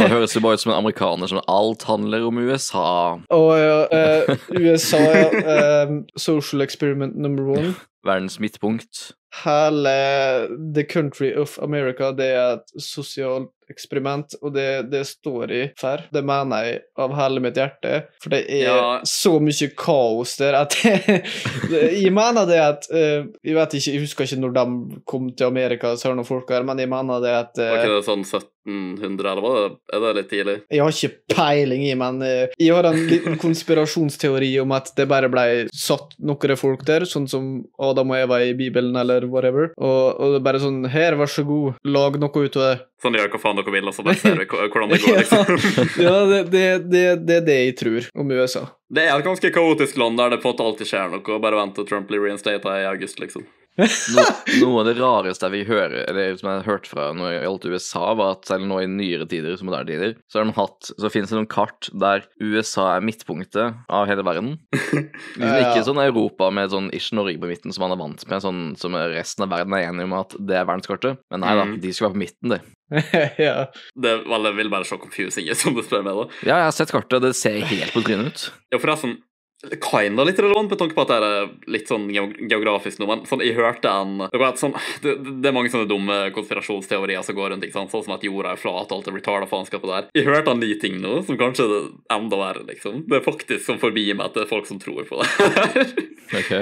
Da 0.00 0.08
høres 0.10 0.34
det 0.34 0.42
bare 0.42 0.58
ut 0.58 0.64
som 0.64 0.72
en 0.74 0.80
amerikaner 0.80 1.30
som 1.30 1.42
alt 1.46 1.86
handler 1.86 2.26
om 2.26 2.42
USA. 2.42 2.88
Og 3.36 3.52
ja, 3.58 3.78
eh, 3.94 4.50
USA, 4.58 5.00
ja. 5.04 5.30
eh, 5.54 5.94
social 6.18 6.66
experiment 6.66 7.16
number 7.16 7.46
one. 7.54 7.74
Verdens 8.06 8.40
midtpunkt. 8.42 9.12
Hele 9.44 10.48
The 10.74 10.84
Country 10.84 11.30
of 11.36 11.58
America, 11.62 12.10
det 12.10 12.32
er 12.34 12.58
et 12.58 12.82
sosialt 12.82 13.52
eksperiment, 13.70 14.34
og 14.42 14.54
det, 14.56 14.66
det 14.92 15.04
står 15.08 15.54
i 15.56 15.62
for. 15.80 16.02
Det 16.12 16.22
mener 16.26 16.66
jeg 16.68 16.80
av 17.00 17.14
hele 17.18 17.42
mitt 17.44 17.56
hjerte, 17.60 18.04
for 18.22 18.34
det 18.34 18.44
er 18.48 18.66
Ja. 18.66 19.00
så 19.08 19.36
mye 19.42 19.70
kaos 19.78 20.36
der 20.40 20.58
at 20.60 20.76
Jeg 21.70 22.12
mener 22.14 22.46
det 22.48 22.60
at 22.60 22.86
eh, 22.92 23.24
Jeg 23.46 23.56
vet 23.56 23.74
ikke, 23.78 23.92
jeg 23.94 24.04
husker 24.04 24.26
ikke 24.26 24.40
når 24.42 24.54
de 24.56 25.00
kom 25.08 25.30
til 25.36 25.48
Amerika, 25.50 25.94
sør 26.00 26.16
noen 26.18 26.28
folk 26.28 26.50
her, 26.52 26.64
men 26.66 26.78
jeg 26.82 26.90
mener 26.90 27.22
det 27.24 27.34
at 27.44 27.60
eh, 27.62 27.70
Var 27.74 27.84
ikke 27.84 27.98
det 28.00 28.08
sånn 28.08 28.24
1700, 28.26 29.30
eller 29.30 29.42
var 29.42 29.54
det, 29.62 29.70
er 29.96 30.02
det 30.04 30.10
litt 30.18 30.28
tidlig? 30.30 30.56
Jeg 30.70 30.82
har 30.84 30.92
ikke 30.94 31.34
peiling 31.34 31.84
i, 31.88 31.94
men 31.98 32.20
eh, 32.26 32.52
jeg 32.60 32.74
har 32.76 32.88
en 32.90 33.00
liten 33.08 33.38
konspirasjonsteori 33.44 34.50
om 34.62 34.74
at 34.76 34.92
det 34.98 35.08
bare 35.10 35.30
ble 35.32 35.44
satt 35.74 36.14
noen 36.20 36.56
folk 36.60 36.84
der, 36.88 37.06
sånn 37.08 37.28
som 37.30 37.48
Adam 37.80 38.12
og 38.12 38.20
Eva 38.20 38.40
i 38.44 38.52
Bibelen 38.58 38.96
eller 39.00 39.24
whatever, 39.30 39.70
og, 39.80 40.20
og 40.20 40.34
det 40.36 40.40
er 40.42 40.46
bare 40.50 40.62
sånn 40.62 40.82
Her, 40.90 41.16
vær 41.20 41.30
så 41.30 41.44
god, 41.46 41.80
lag 41.86 42.16
noe 42.20 42.44
ut 42.46 42.56
av 42.60 42.64
det. 42.66 42.76
Sånn 43.00 43.16
gjør 43.16 43.30
hva 43.32 43.40
faen 43.40 43.59
dere 43.60 43.76
vil, 43.76 43.88
og 43.92 43.94
så 43.96 44.04
bare 44.06 44.18
ser 44.20 44.36
vi 44.40 44.48
hvordan 44.50 44.90
det 44.96 45.00
går, 45.04 45.16
liksom. 45.22 45.54
ja, 46.06 46.16
det, 46.32 46.42
det, 46.56 46.66
det, 46.90 47.04
det 47.28 47.38
er 47.42 47.46
det 47.52 47.58
jeg 47.60 47.78
tror 47.84 48.10
om 48.24 48.34
USA. 48.36 48.66
Det 48.90 49.06
er 49.06 49.14
et 49.20 49.24
ganske 49.28 49.52
kaotisk 49.54 49.96
land 50.02 50.18
der 50.18 50.34
det 50.34 50.42
på 50.42 50.50
en 50.50 50.56
måte 50.56 50.66
alltid 50.66 50.90
skjer 50.90 51.08
noe, 51.14 51.22
og 51.22 51.40
bare 51.44 51.60
vent 51.62 51.76
til 51.78 51.86
Trump 51.86 52.08
blir 52.10 52.24
reinstata 52.26 52.80
i 52.82 52.88
august, 52.90 53.20
liksom. 53.22 53.46
No, 53.80 54.24
noe 54.60 54.80
av 54.82 54.86
det 54.90 54.96
rareste 54.98 55.48
jeg 55.54 55.64
hører, 55.68 56.02
eller 56.10 56.34
som 56.36 56.48
jeg 56.50 56.58
har 56.58 56.66
hørt 56.66 56.88
fra 56.90 57.04
når 57.16 57.30
det 57.30 57.36
gjaldt 57.46 57.66
USA, 57.70 58.02
var 58.18 58.32
at 58.34 58.48
selv 58.50 58.66
nå 58.68 58.80
i 58.82 58.88
nyere 58.90 59.24
tider, 59.30 59.54
som 59.56 59.70
moderne 59.70 59.88
tider, 59.88 60.16
så 60.28 60.40
har 60.40 60.48
de 60.50 60.54
hatt 60.58 60.90
Så 60.98 61.08
finnes 61.14 61.30
det 61.32 61.38
noen 61.38 61.48
kart 61.48 61.88
der 62.02 62.26
USA 62.42 62.88
er 62.96 63.06
midtpunktet 63.06 63.78
av 63.88 64.10
hele 64.10 64.26
verden. 64.26 64.56
Liksom 64.74 65.06
Ja, 65.38 65.52
ja. 65.54 65.70
ikke 65.70 65.86
sånn 65.86 66.02
Europa 66.02 66.50
med 66.52 66.74
sånn 66.74 66.90
ish 66.98 67.14
Norge 67.16 67.38
på 67.40 67.48
midten 67.48 67.72
som 67.72 67.86
man 67.86 67.94
er 67.94 68.02
vant 68.02 68.26
med, 68.28 68.42
sånn 68.44 68.60
som 68.80 68.98
resten 69.14 69.46
av 69.46 69.54
verden 69.54 69.78
er 69.78 69.86
enig 69.88 70.08
om 70.10 70.18
at 70.18 70.34
det 70.36 70.58
er 70.60 70.68
verdenskortet. 70.68 71.22
Men 71.30 71.46
nei 71.46 71.54
da, 71.56 71.64
Mhm. 71.70 71.80
de 71.80 71.94
skal 71.94 72.10
være 72.10 72.18
på 72.18 72.24
midten, 72.26 72.52
de. 72.56 72.60
ja. 73.48 73.56
Det 73.94 74.14
vel, 74.26 74.52
vil 74.58 74.72
bare 74.72 74.88
se 74.88 74.98
confusing 75.00 75.50
ut, 75.50 75.58
som 75.58 75.76
du 75.76 75.82
spør 75.86 76.06
meg, 76.06 76.18
da. 76.18 76.28
Ja, 76.42 76.54
jeg 76.62 76.70
har 76.70 76.76
sett 76.76 76.94
kartet, 76.94 77.22
det 77.24 77.34
ser 77.38 77.60
helt 77.70 77.94
på 77.94 78.04
trynet 78.06 78.32
ut. 78.32 78.46
Ja, 78.72 78.78
for 78.78 78.90
det 78.90 78.96
er 78.96 79.04
sånn 79.06 79.18
kinda 79.60 80.24
litt 80.24 80.38
relevant 80.40 80.70
med 80.72 80.78
tanke 80.80 80.96
på 80.96 81.02
at 81.04 81.10
det 81.10 81.16
er 81.20 81.50
litt 81.68 81.90
sånn 81.90 82.06
geografisk 82.08 83.00
nå, 83.00 83.08
men 83.10 83.24
sånn, 83.28 83.42
jeg 83.44 83.58
hørte 83.58 83.92
en 83.92 84.22
det, 84.22 84.38
var 84.40 84.54
et 84.54 84.62
sånn, 84.62 84.72
det, 85.04 85.18
det 85.42 85.50
er 85.50 85.56
mange 85.56 85.72
sånne 85.72 85.88
dumme 85.90 86.16
konspirasjonsteorier 86.36 87.24
som 87.26 87.36
går 87.36 87.52
rundt, 87.52 87.66
ikke 87.66 87.76
sant? 87.76 87.92
sånn 87.92 88.06
som 88.06 88.16
at 88.16 88.24
jorda 88.24 88.54
er 88.54 88.60
flat, 88.60 88.94
alt 88.94 89.10
er 89.10 89.16
retard 89.18 89.44
og 89.44 89.52
faenskapet 89.52 89.92
der. 89.92 90.08
Jeg 90.16 90.28
hørte 90.28 90.54
en 90.54 90.64
ny 90.64 90.72
ting 90.80 90.96
nå, 91.02 91.20
som 91.28 91.38
kanskje 91.40 91.68
er 91.68 91.90
enda 92.16 92.40
verre, 92.40 92.64
liksom. 92.70 93.04
Det 93.10 93.20
er 93.20 93.26
faktisk 93.26 93.66
som 93.66 93.80
forbi 93.82 94.08
meg 94.14 94.30
at 94.30 94.38
det 94.38 94.46
er 94.46 94.50
folk 94.50 94.68
som 94.70 94.80
tror 94.80 95.04
på 95.08 95.20
det. 95.20 95.86
Ok. 96.30 96.52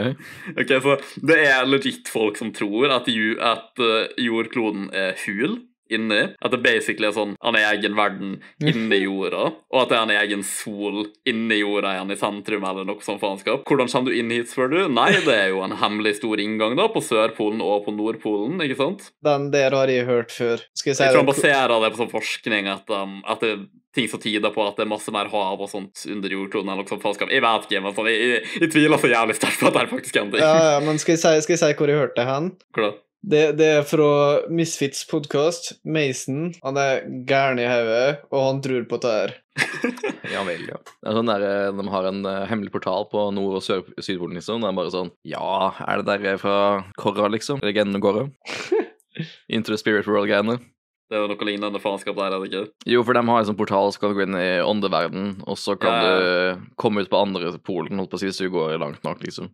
ok, 0.56 0.70
så 0.80 0.94
det 1.28 1.34
er 1.44 1.66
legit 1.68 2.08
folk 2.08 2.38
som 2.40 2.54
tror 2.56 2.88
at, 2.88 3.10
at 3.44 3.82
eh, 3.84 4.14
jordkloden 4.24 4.86
er 4.96 5.12
hul. 5.26 5.58
Inni. 5.94 6.20
At 6.44 6.52
det 6.54 6.60
basically 6.64 7.08
er 7.08 7.16
sånn 7.16 7.36
han 7.44 7.56
er 7.58 7.68
egen 7.72 7.96
verden 7.98 8.36
inni 8.60 9.00
jorda, 9.06 9.50
og 9.72 9.80
at 9.82 9.92
det 9.92 9.98
er 9.98 10.04
en 10.04 10.14
egen 10.18 10.44
sol 10.46 11.06
inni 11.28 11.60
jorda 11.62 11.94
igjen 11.96 12.14
i 12.14 12.18
sentrum, 12.20 12.66
eller 12.68 12.88
noe 12.88 13.04
sånt 13.04 13.22
faenskap. 13.22 13.64
Hvordan 13.68 13.90
kommer 13.92 14.12
du 14.12 14.18
inn 14.20 14.32
hit, 14.34 14.50
spør 14.52 14.72
du? 14.74 14.78
Nei, 14.92 15.10
det 15.24 15.34
er 15.34 15.50
jo 15.52 15.62
en 15.64 15.76
hemmelig 15.80 16.18
stor 16.20 16.42
inngang 16.42 16.76
da, 16.78 16.88
på 16.92 17.02
Sørpolen 17.04 17.62
og 17.64 17.86
på 17.86 17.94
Nordpolen, 17.96 18.60
ikke 18.64 18.78
sant? 18.80 19.10
Den 19.24 19.50
der 19.54 19.76
har 19.76 19.90
jeg 19.92 20.08
hørt 20.08 20.34
før. 20.34 20.62
Skal 20.76 20.92
jeg 20.92 21.00
si 21.00 21.06
Jeg 21.06 21.14
tror 21.14 21.24
han 21.24 21.32
baserer 21.32 21.76
det 21.84 21.92
på 21.94 22.02
sånn 22.02 22.12
forskning 22.14 22.72
at, 22.72 22.94
um, 22.94 23.20
at 23.28 23.44
det 23.44 23.54
er 23.54 23.66
ting 23.98 24.08
som 24.10 24.20
tyder 24.22 24.52
på 24.54 24.62
at 24.66 24.78
det 24.78 24.84
er 24.84 24.90
masse 24.90 25.12
mer 25.14 25.30
hav 25.32 25.58
og 25.64 25.70
sånt 25.70 26.04
under 26.10 26.34
jordkloden, 26.34 26.70
eller 26.70 26.84
noe 26.84 27.02
sånt. 27.02 27.26
Jeg 27.32 27.44
vet 27.44 27.68
ikke, 27.68 27.82
men 27.84 27.96
sånn, 27.96 28.10
jeg, 28.12 28.30
jeg, 28.32 28.46
jeg 28.62 28.72
tviler 28.74 29.02
så 29.02 29.10
jævlig 29.10 29.36
sterkt 29.38 29.60
på 29.60 29.70
at 29.70 29.76
det 29.76 29.82
er 29.82 29.92
faktisk 29.92 30.20
en 30.20 30.32
ting. 30.32 30.44
Ja, 30.44 30.54
ja, 30.74 30.80
men 30.84 31.00
skal 31.02 31.16
jeg 31.16 31.22
si, 31.24 31.34
skal 31.46 31.56
jeg 31.56 31.62
si 31.64 31.78
hvor 31.80 31.92
jeg 31.92 32.02
hørte 32.02 32.20
det 32.20 32.28
hen? 32.28 32.50
Hvor 32.74 32.86
da? 32.86 32.92
Det, 33.22 33.56
det 33.58 33.66
er 33.80 33.82
fra 33.86 34.08
Misfits 34.52 35.02
podkast. 35.10 35.72
Mason 35.84 36.52
han 36.62 36.78
er 36.80 37.00
gæren 37.26 37.58
i 37.60 37.66
hodet, 37.66 38.20
og 38.30 38.44
han 38.46 38.60
tror 38.64 38.86
på 38.90 39.00
dette 39.02 39.16
her. 39.16 39.34
Ja 40.28 40.42
vel, 40.44 40.60
ja. 40.68 40.76
Det 41.00 41.08
er 41.08 41.16
sånn 41.16 41.30
der, 41.30 41.42
eh, 41.46 41.70
De 41.74 41.84
har 41.90 42.06
en 42.10 42.18
eh, 42.28 42.42
hemmelig 42.50 42.70
portal 42.74 43.06
på 43.10 43.22
Nord- 43.34 43.56
og 43.58 43.62
Sør 43.64 43.80
Sydpolen, 43.96 44.36
liksom. 44.38 44.60
Det 44.62 44.68
er 44.68 44.76
bare 44.76 44.92
sånn 44.92 45.10
Ja, 45.26 45.70
er 45.88 46.02
det 46.02 46.18
der 46.22 46.36
fra 46.42 46.56
Korra, 47.00 47.30
liksom? 47.32 47.62
Legenden 47.64 48.02
Korra? 48.04 48.26
Into 49.48 49.72
the 49.72 49.78
spirit 49.80 50.06
world-greiene. 50.06 50.58
Det 51.08 51.16
er 51.16 51.22
jo 51.24 51.30
noe 51.32 51.46
lignende 51.48 51.80
faenskap 51.80 52.18
der, 52.20 52.34
er 52.36 52.42
det 52.44 52.50
ikke? 52.52 52.62
Jo, 52.92 53.00
for 53.08 53.16
de 53.16 53.22
har 53.24 53.40
en 53.40 53.48
sånn 53.48 53.56
portal, 53.58 53.88
så 53.94 54.02
kan 54.02 54.12
du 54.12 54.18
gå 54.20 54.26
inn 54.26 54.36
i 54.36 54.48
åndeverden, 54.60 55.30
og 55.48 55.56
så 55.58 55.74
kan 55.80 55.94
Ja, 55.96 56.10
ja. 56.12 56.54
du 56.60 56.66
komme 56.78 57.00
ut 57.02 57.08
på 57.10 57.22
andre 57.24 57.54
polen, 57.64 57.96
holdt 57.98 58.12
på 58.12 58.20
å 58.20 58.22
si, 58.22 58.28
hvis 58.28 58.42
du 58.44 58.50
går 58.52 58.76
langt 58.84 59.00
nok, 59.08 59.24
liksom. 59.24 59.48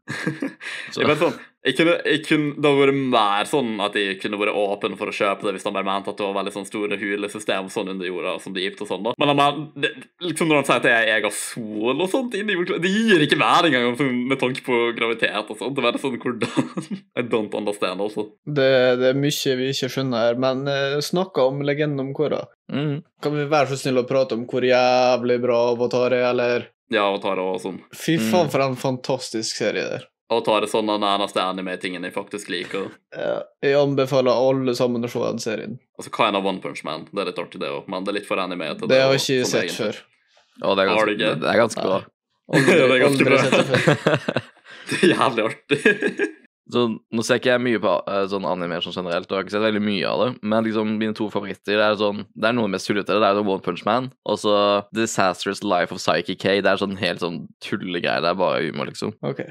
Så- 0.91 1.05
Jeg 1.05 1.13
vet 1.15 1.23
sånn, 1.23 1.39
jeg 1.65 1.77
kunne, 1.79 1.95
jeg 2.05 2.21
kunne, 2.27 2.51
det 2.59 2.69
hadde 2.69 2.81
vært 2.83 2.99
mer 3.15 3.49
sånn 3.49 3.79
at 3.81 3.95
jeg 3.97 4.19
kunne 4.21 4.37
vært 4.41 4.57
åpen 4.61 4.97
for 5.01 5.09
å 5.09 5.15
kjøpe 5.17 5.47
det 5.47 5.55
hvis 5.57 5.65
han 5.65 5.73
bare 5.77 5.89
mente 5.89 6.13
at 6.13 6.19
det 6.21 6.27
var 6.27 6.37
veldig 6.37 6.53
sånn 6.53 6.67
store 6.69 6.99
hulesystem 7.01 7.71
sånn 7.73 7.95
under 7.95 8.09
jorda 8.11 8.35
som 8.43 8.53
det 8.53 8.67
gikk 8.67 8.83
og 8.85 8.91
sånn 8.91 9.07
da. 9.07 9.15
Men 9.23 9.33
han, 9.41 9.63
det, 9.81 9.95
liksom 10.21 10.51
når 10.51 10.61
han 10.61 10.69
sier 10.69 10.83
at 10.83 10.85
det 10.85 10.93
er 10.93 11.13
egen 11.15 11.35
sol 11.39 11.95
og 11.95 12.11
sånt 12.13 12.37
inni 12.37 12.59
det 12.85 12.93
gir 12.93 13.25
ikke 13.25 13.41
mening 13.41 13.79
engang 13.79 13.97
sånn, 13.97 14.21
med 14.29 14.43
tanke 14.43 14.65
på 14.67 14.81
gravitet 14.99 15.55
og 15.55 15.57
sånt. 15.57 15.81
Det 15.81 15.89
er 15.89 16.01
sånn, 16.03 16.21
hvordan? 16.21 16.71
I 17.21 17.25
don't 17.33 17.57
understand, 17.57 18.05
altså. 18.05 18.29
Det, 18.45 18.71
det 19.01 19.11
er 19.15 19.19
mye 19.25 19.59
vi 19.61 19.73
ikke 19.73 19.93
skjønner 19.97 20.29
her, 20.29 20.41
men 20.45 20.65
uh, 20.69 21.01
snakka 21.05 21.49
om 21.49 21.65
legenden 21.65 22.05
om 22.05 22.15
kåra. 22.17 22.45
Mm. 22.73 23.01
Kan 23.25 23.37
vi 23.39 23.49
være 23.49 23.73
så 23.73 23.81
snille 23.81 24.05
å 24.05 24.09
prate 24.09 24.37
om 24.37 24.45
hvor 24.51 24.65
jævlig 24.69 25.41
bra 25.43 25.61
Avatar 25.73 26.13
er, 26.13 26.29
eller? 26.35 26.69
Ja, 26.93 27.09
Avatar 27.09 27.41
og 27.41 27.63
sånn. 27.63 27.81
Fy 27.97 28.19
faen, 28.21 28.53
for 28.53 28.65
en 28.65 28.77
fantastisk 28.81 29.65
serie 29.65 29.89
der. 29.89 30.11
Avatar 30.33 30.65
det 30.65 30.71
sånn 30.73 30.89
den 30.89 31.05
eneste 31.05 31.43
anime-tingen 31.43 32.07
jeg 32.07 32.15
faktisk 32.15 32.49
liker. 32.53 32.89
Ja, 33.15 33.43
jeg 33.63 33.77
anbefaler 33.79 34.35
alle 34.35 34.73
sammen 34.75 35.05
å 35.07 35.11
se 35.11 35.21
den 35.23 35.43
serien. 35.43 35.77
Altså, 35.99 36.11
kind 36.15 36.39
of 36.39 36.49
One 36.49 36.63
Punch 36.65 36.83
Man. 36.87 37.05
Det 37.13 37.23
er 37.23 37.29
litt 37.31 37.39
artig, 37.39 37.61
det 37.63 37.71
òg, 37.71 37.87
men 37.93 38.07
det 38.07 38.11
er 38.15 38.19
litt 38.19 38.27
for 38.29 38.41
anime 38.43 38.73
Det, 38.75 38.89
Det 38.91 39.03
har 39.03 39.13
jeg 39.15 39.23
ikke 39.23 39.51
sett 39.51 39.61
egentlig. 39.63 39.77
før. 39.79 40.01
Ja, 40.63 40.75
det 40.75 40.83
er 40.85 40.91
ganske, 40.91 41.15
det, 41.19 41.35
det 41.43 41.51
er 41.53 41.61
ganske 41.61 41.85
bra. 41.85 42.01
Aldri, 42.55 42.79
det 42.81 42.97
er 42.97 43.05
ganske 43.05 43.29
bra. 43.29 43.43
det 44.91 44.99
er 45.03 45.15
jævlig 45.15 45.47
artig. 45.51 46.33
Så 46.75 46.83
nå 46.89 47.23
ser 47.27 47.39
ikke 47.39 47.51
jeg 47.53 47.61
mye 47.61 47.81
på 47.83 47.91
eh, 48.09 48.23
sånn 48.33 48.47
anime 48.49 48.79
sånn 48.81 48.95
generelt, 48.97 49.29
og 49.29 49.35
jeg 49.35 49.43
har 49.43 49.45
ikke 49.45 49.55
sett 49.55 49.67
veldig 49.67 49.83
mye 49.85 50.07
av 50.09 50.23
det, 50.23 50.29
men 50.49 50.65
liksom 50.65 50.95
mine 50.97 51.17
to 51.17 51.27
favoritter 51.33 51.77
det 51.77 51.85
er 51.85 51.99
sånn 52.01 52.23
Det 52.33 52.49
er 52.49 52.57
noe 52.57 52.71
mest 52.73 52.89
tullete. 52.89 53.19
Det 53.21 53.29
er 53.29 53.41
One 53.43 53.61
Punch 53.65 53.85
Man, 53.85 54.09
og 54.25 54.41
så 54.41 54.55
Disastrous 54.97 55.61
Life 55.63 55.93
of 55.93 56.01
Psyche 56.01 56.39
K. 56.41 56.57
Det 56.65 56.73
er 56.73 56.81
sånn 56.81 56.97
helt 57.01 57.21
sånn 57.23 57.43
tullegreier. 57.65 58.25
Det 58.25 58.33
er 58.33 58.41
bare 58.41 58.65
humor, 58.65 58.89
liksom. 58.89 59.13
Ok. 59.27 59.45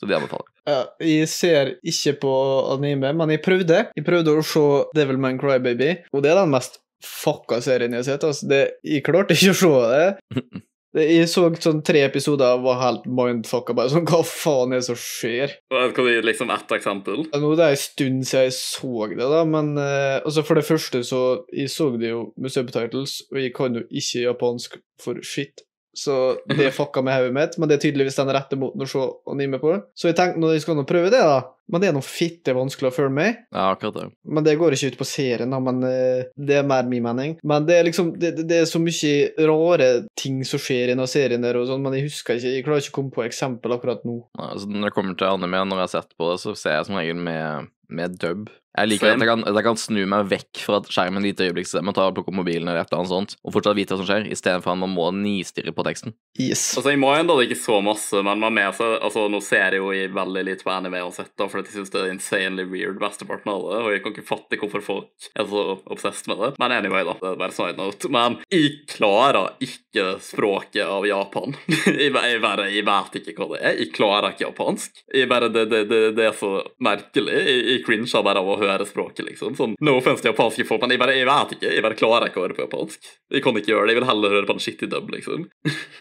Så 0.00 0.08
det 0.08 0.16
anbefaler. 0.16 0.48
Ja, 0.68 0.78
jeg 1.04 1.28
ser 1.28 1.74
ikke 1.84 2.14
på 2.22 2.32
anime, 2.72 3.12
men 3.16 3.34
jeg 3.34 3.42
prøvde. 3.44 3.82
Jeg 3.96 4.06
prøvde 4.06 4.32
å 4.32 4.46
se 4.46 4.64
Devilman 4.96 5.40
Crybaby, 5.40 5.92
og 6.14 6.24
det 6.24 6.32
er 6.32 6.40
den 6.40 6.54
mest 6.54 6.80
fucka 7.04 7.60
serien 7.64 7.94
jeg 7.94 8.04
har 8.04 8.10
sett. 8.12 8.26
Altså, 8.28 8.48
det, 8.48 8.64
jeg 8.86 9.04
klarte 9.04 9.36
ikke 9.36 9.52
å 9.52 9.60
se 9.60 9.70
det. 9.92 10.42
det. 10.96 11.06
Jeg 11.10 11.28
så 11.32 11.46
sånn 11.62 11.82
tre 11.86 12.02
episoder 12.06 12.56
og 12.56 12.64
var 12.64 12.80
helt 12.82 13.06
mindfucka. 13.20 13.76
Bare 13.76 13.92
sånn, 13.92 14.08
hva 14.08 14.22
faen 14.26 14.74
er 14.74 14.82
det 14.82 14.88
som 14.88 15.00
skjer? 15.00 15.56
Kan 15.72 15.96
du 15.96 16.12
gi 16.12 16.24
liksom 16.24 16.52
ett 16.54 16.76
eksempel? 16.76 17.24
Ja, 17.28 17.40
Nå 17.42 17.54
det 17.58 17.66
er 17.66 17.76
en 17.76 17.82
stund 17.84 18.28
siden 18.28 18.48
jeg 18.48 18.56
så 18.56 19.08
det, 19.12 19.20
da, 19.20 19.42
men 19.48 19.74
uh, 19.76 20.20
altså 20.20 20.44
for 20.46 20.60
det 20.60 20.66
første 20.68 21.02
så 21.06 21.22
Jeg 21.52 21.72
så 21.72 21.90
det 21.96 22.12
jo 22.12 22.30
med 22.40 22.52
subtitles, 22.52 23.20
og 23.32 23.42
jeg 23.42 23.52
kan 23.56 23.76
jo 23.76 23.84
ikke 23.88 24.24
japansk 24.24 24.80
for 25.00 25.20
shit. 25.26 25.64
Så 25.96 26.36
det 26.46 26.70
fucka 26.78 27.02
med 27.02 27.16
hodet 27.18 27.34
mitt, 27.34 27.56
men 27.58 27.68
det 27.68 27.78
er 27.78 27.82
tydeligvis 27.88 28.18
den 28.20 28.30
rette 28.34 28.56
måten 28.58 28.84
å 28.84 28.90
se 28.90 29.00
anime 29.30 29.58
på. 29.62 29.72
Så 29.98 30.10
jeg 30.10 30.16
tenkte 30.18 30.38
nå 30.42 30.52
jeg 30.54 30.62
skal 30.62 30.76
nå 30.78 30.84
prøve 30.88 31.10
det, 31.10 31.18
da 31.22 31.40
Men 31.70 31.82
det 31.82 31.88
er 31.90 31.94
noe 31.94 32.02
fitte 32.02 32.50
vanskelig 32.54 32.88
å 32.90 32.94
følge 32.94 33.14
med. 33.14 33.36
Ja, 33.54 33.68
akkurat 33.74 33.94
det. 33.94 34.04
Men 34.26 34.42
det 34.46 34.56
går 34.58 34.74
ikke 34.74 34.88
ut 34.90 34.98
på 34.98 35.06
serien, 35.06 35.50
da, 35.54 35.60
men 35.62 35.82
eh, 35.86 36.24
det 36.34 36.56
er 36.60 36.66
mer 36.66 36.86
min 36.90 37.04
mening. 37.04 37.36
Men 37.46 37.66
det 37.68 37.76
er 37.78 37.86
liksom 37.86 38.12
Det, 38.18 38.32
det- 38.42 38.60
er 38.62 38.66
så 38.70 38.80
mye 38.82 39.46
rare 39.46 39.90
ting 40.18 40.40
som 40.44 40.58
skjer 40.62 40.88
i 40.88 40.94
denne 40.94 41.06
serien 41.10 41.42
der, 41.42 41.56
og 41.60 41.68
sånn, 41.70 41.82
men 41.82 41.94
jeg 41.98 42.08
husker 42.08 42.38
ikke 42.38 42.54
Jeg 42.56 42.64
klarer 42.66 42.82
ikke 42.82 42.94
å 42.94 42.98
komme 43.00 43.14
på 43.14 43.26
eksempel 43.26 43.76
akkurat 43.76 44.02
nå. 44.04 44.16
Ja, 44.38 44.50
Altså, 44.54 44.66
når 44.70 44.88
det 44.90 44.94
kommer 44.96 45.14
til 45.18 45.30
anime, 45.30 45.62
når 45.66 45.82
jeg 45.84 45.86
har 45.88 45.94
sett 46.00 46.16
på 46.18 46.32
det, 46.32 46.40
så 46.42 46.56
ser 46.58 46.74
jeg 46.78 46.86
som 46.90 46.98
regel 46.98 47.16
med, 47.30 47.70
med 47.88 48.18
dub. 48.22 48.50
Jeg 48.78 48.86
liker 48.86 49.10
at 49.10 49.18
jeg, 49.18 49.26
kan, 49.26 49.42
at 49.48 49.56
jeg 49.58 49.66
kan 49.66 49.78
snu 49.80 50.00
meg 50.10 50.28
vekk 50.30 50.60
fra 50.62 50.78
skjermen 50.86 51.24
et 51.24 51.32
lite 51.32 51.48
øyeblikk, 51.48 51.70
man 51.82 51.96
tar 51.96 52.12
og 52.12 52.16
plukke 52.16 52.30
opp 52.30 52.38
mobilen 52.38 52.68
eller 52.70 52.84
et 52.84 52.92
eller 52.92 53.02
annet 53.02 53.10
sånt, 53.10 53.34
og 53.42 53.54
fortsatt 53.56 53.78
vite 53.78 53.96
hva 53.96 53.98
som 54.00 54.08
skjer, 54.08 54.28
istedenfor 54.30 54.74
at 54.74 54.80
man 54.84 54.92
må 54.94 55.08
nistirre 55.16 55.74
på 55.74 55.84
teksten. 55.86 56.14
Yes. 56.38 56.62
Altså, 56.78 56.92
Jeg 56.92 57.00
må 57.02 57.10
enda 57.16 57.34
ikke 57.42 57.58
så 57.58 57.80
masse, 57.84 58.22
men 58.22 58.42
man 58.42 58.54
med 58.54 58.76
seg, 58.78 58.94
altså, 59.02 59.26
nå 59.32 59.42
ser 59.44 59.74
jeg 59.74 59.82
jo 59.82 59.90
i 59.96 60.04
veldig 60.14 60.44
lite 60.46 60.66
på 60.66 60.72
anime 60.74 61.02
uansett, 61.02 61.32
da, 61.34 61.48
fordi 61.50 61.72
jeg 61.72 61.80
syns 61.80 61.94
det 61.94 62.04
er 62.04 62.14
insanely 62.14 62.66
weird 62.70 63.02
mesteparten 63.02 63.50
av 63.52 63.66
det, 63.66 63.80
og 63.82 63.90
jeg 63.94 64.04
kan 64.04 64.14
ikke 64.14 64.28
fatte 64.28 64.60
hvorfor 64.60 64.86
folk 64.86 65.28
er 65.34 65.50
så 65.50 65.66
obsessed 65.90 66.30
med 66.30 66.44
det. 66.44 66.52
Men 66.62 66.76
anyway, 66.76 67.02
da. 67.06 67.16
Det 67.20 67.32
er 67.32 67.40
bare 67.42 67.56
side 67.56 67.76
note. 67.78 68.10
Men 68.12 68.38
jeg 68.52 68.70
klarer 68.90 69.56
ikke 69.66 70.06
språket 70.22 70.86
av 70.86 71.06
Japan. 71.08 71.56
jeg, 71.90 72.12
jeg 72.14 72.42
bare, 72.44 72.70
jeg 72.70 72.86
vet 72.86 73.20
ikke 73.20 73.36
hva 73.42 73.50
det 73.56 73.62
er. 73.64 73.76
Jeg 73.82 73.92
klarer 73.96 74.34
ikke 74.34 74.46
japansk. 74.46 75.02
Jeg 75.14 75.30
bare, 75.30 75.50
det, 75.52 75.66
det, 75.72 75.82
det, 75.90 76.00
det 76.18 76.28
er 76.30 76.38
så 76.38 76.52
merkelig. 76.82 77.34
Jeg, 77.34 77.60
jeg 77.74 77.84
cringer 77.86 78.26
bare 78.26 78.42
av 78.42 78.50
å 78.54 78.59
høre 78.60 78.86
språket, 78.88 79.24
liksom. 79.26 79.56
Sånn, 79.58 79.76
no 79.80 79.96
offense 79.98 80.24
til 80.24 80.32
japanske 80.32 80.66
folk, 80.68 80.84
men 80.84 80.94
jeg 80.94 81.02
bare, 81.02 81.16
jeg 81.18 81.28
vet 81.28 81.56
ikke. 81.56 81.74
Jeg 81.74 81.84
bare 81.86 81.98
klarer 81.98 82.30
ikke 82.30 82.42
å 82.42 82.46
høre 82.46 82.56
på 82.58 82.66
japansk. 82.66 83.12
Jeg 83.32 83.44
kan 83.44 83.60
ikke 83.60 83.72
gjøre 83.74 83.86
det. 83.88 83.94
Jeg 83.94 84.00
vil 84.00 84.10
heller 84.12 84.36
høre 84.38 84.50
på 84.50 84.56
en 84.56 84.64
shitty 84.64 84.90
dub, 84.90 85.12
liksom. 85.14 85.46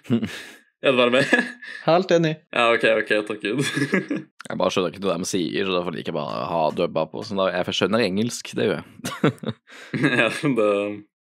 er 0.80 0.94
du 0.96 1.00
bare 1.00 1.12
med? 1.12 1.32
Helt 1.84 2.12
enig. 2.16 2.36
ja, 2.56 2.70
OK, 2.72 2.86
OK, 3.02 3.16
takk 3.28 3.42
Gud. 3.44 3.64
Jeg 4.50 4.58
bare 4.58 4.72
skjønner 4.74 4.94
ikke 4.94 5.02
det 5.04 5.16
de 5.20 5.28
sier, 5.28 5.68
så 5.68 5.74
derfor 5.76 5.94
liker 5.94 6.10
jeg 6.10 6.16
bare 6.16 6.46
ha 6.50 6.62
dubba 6.74 7.04
på. 7.12 7.22
Sånn 7.28 7.38
da, 7.38 7.50
jeg 7.52 7.76
skjønner 7.76 8.02
engelsk, 8.02 8.54
det 8.58 8.66
gjør 8.66 8.80
jeg. 8.80 9.42
ja, 10.24 10.30
det, 10.56 10.70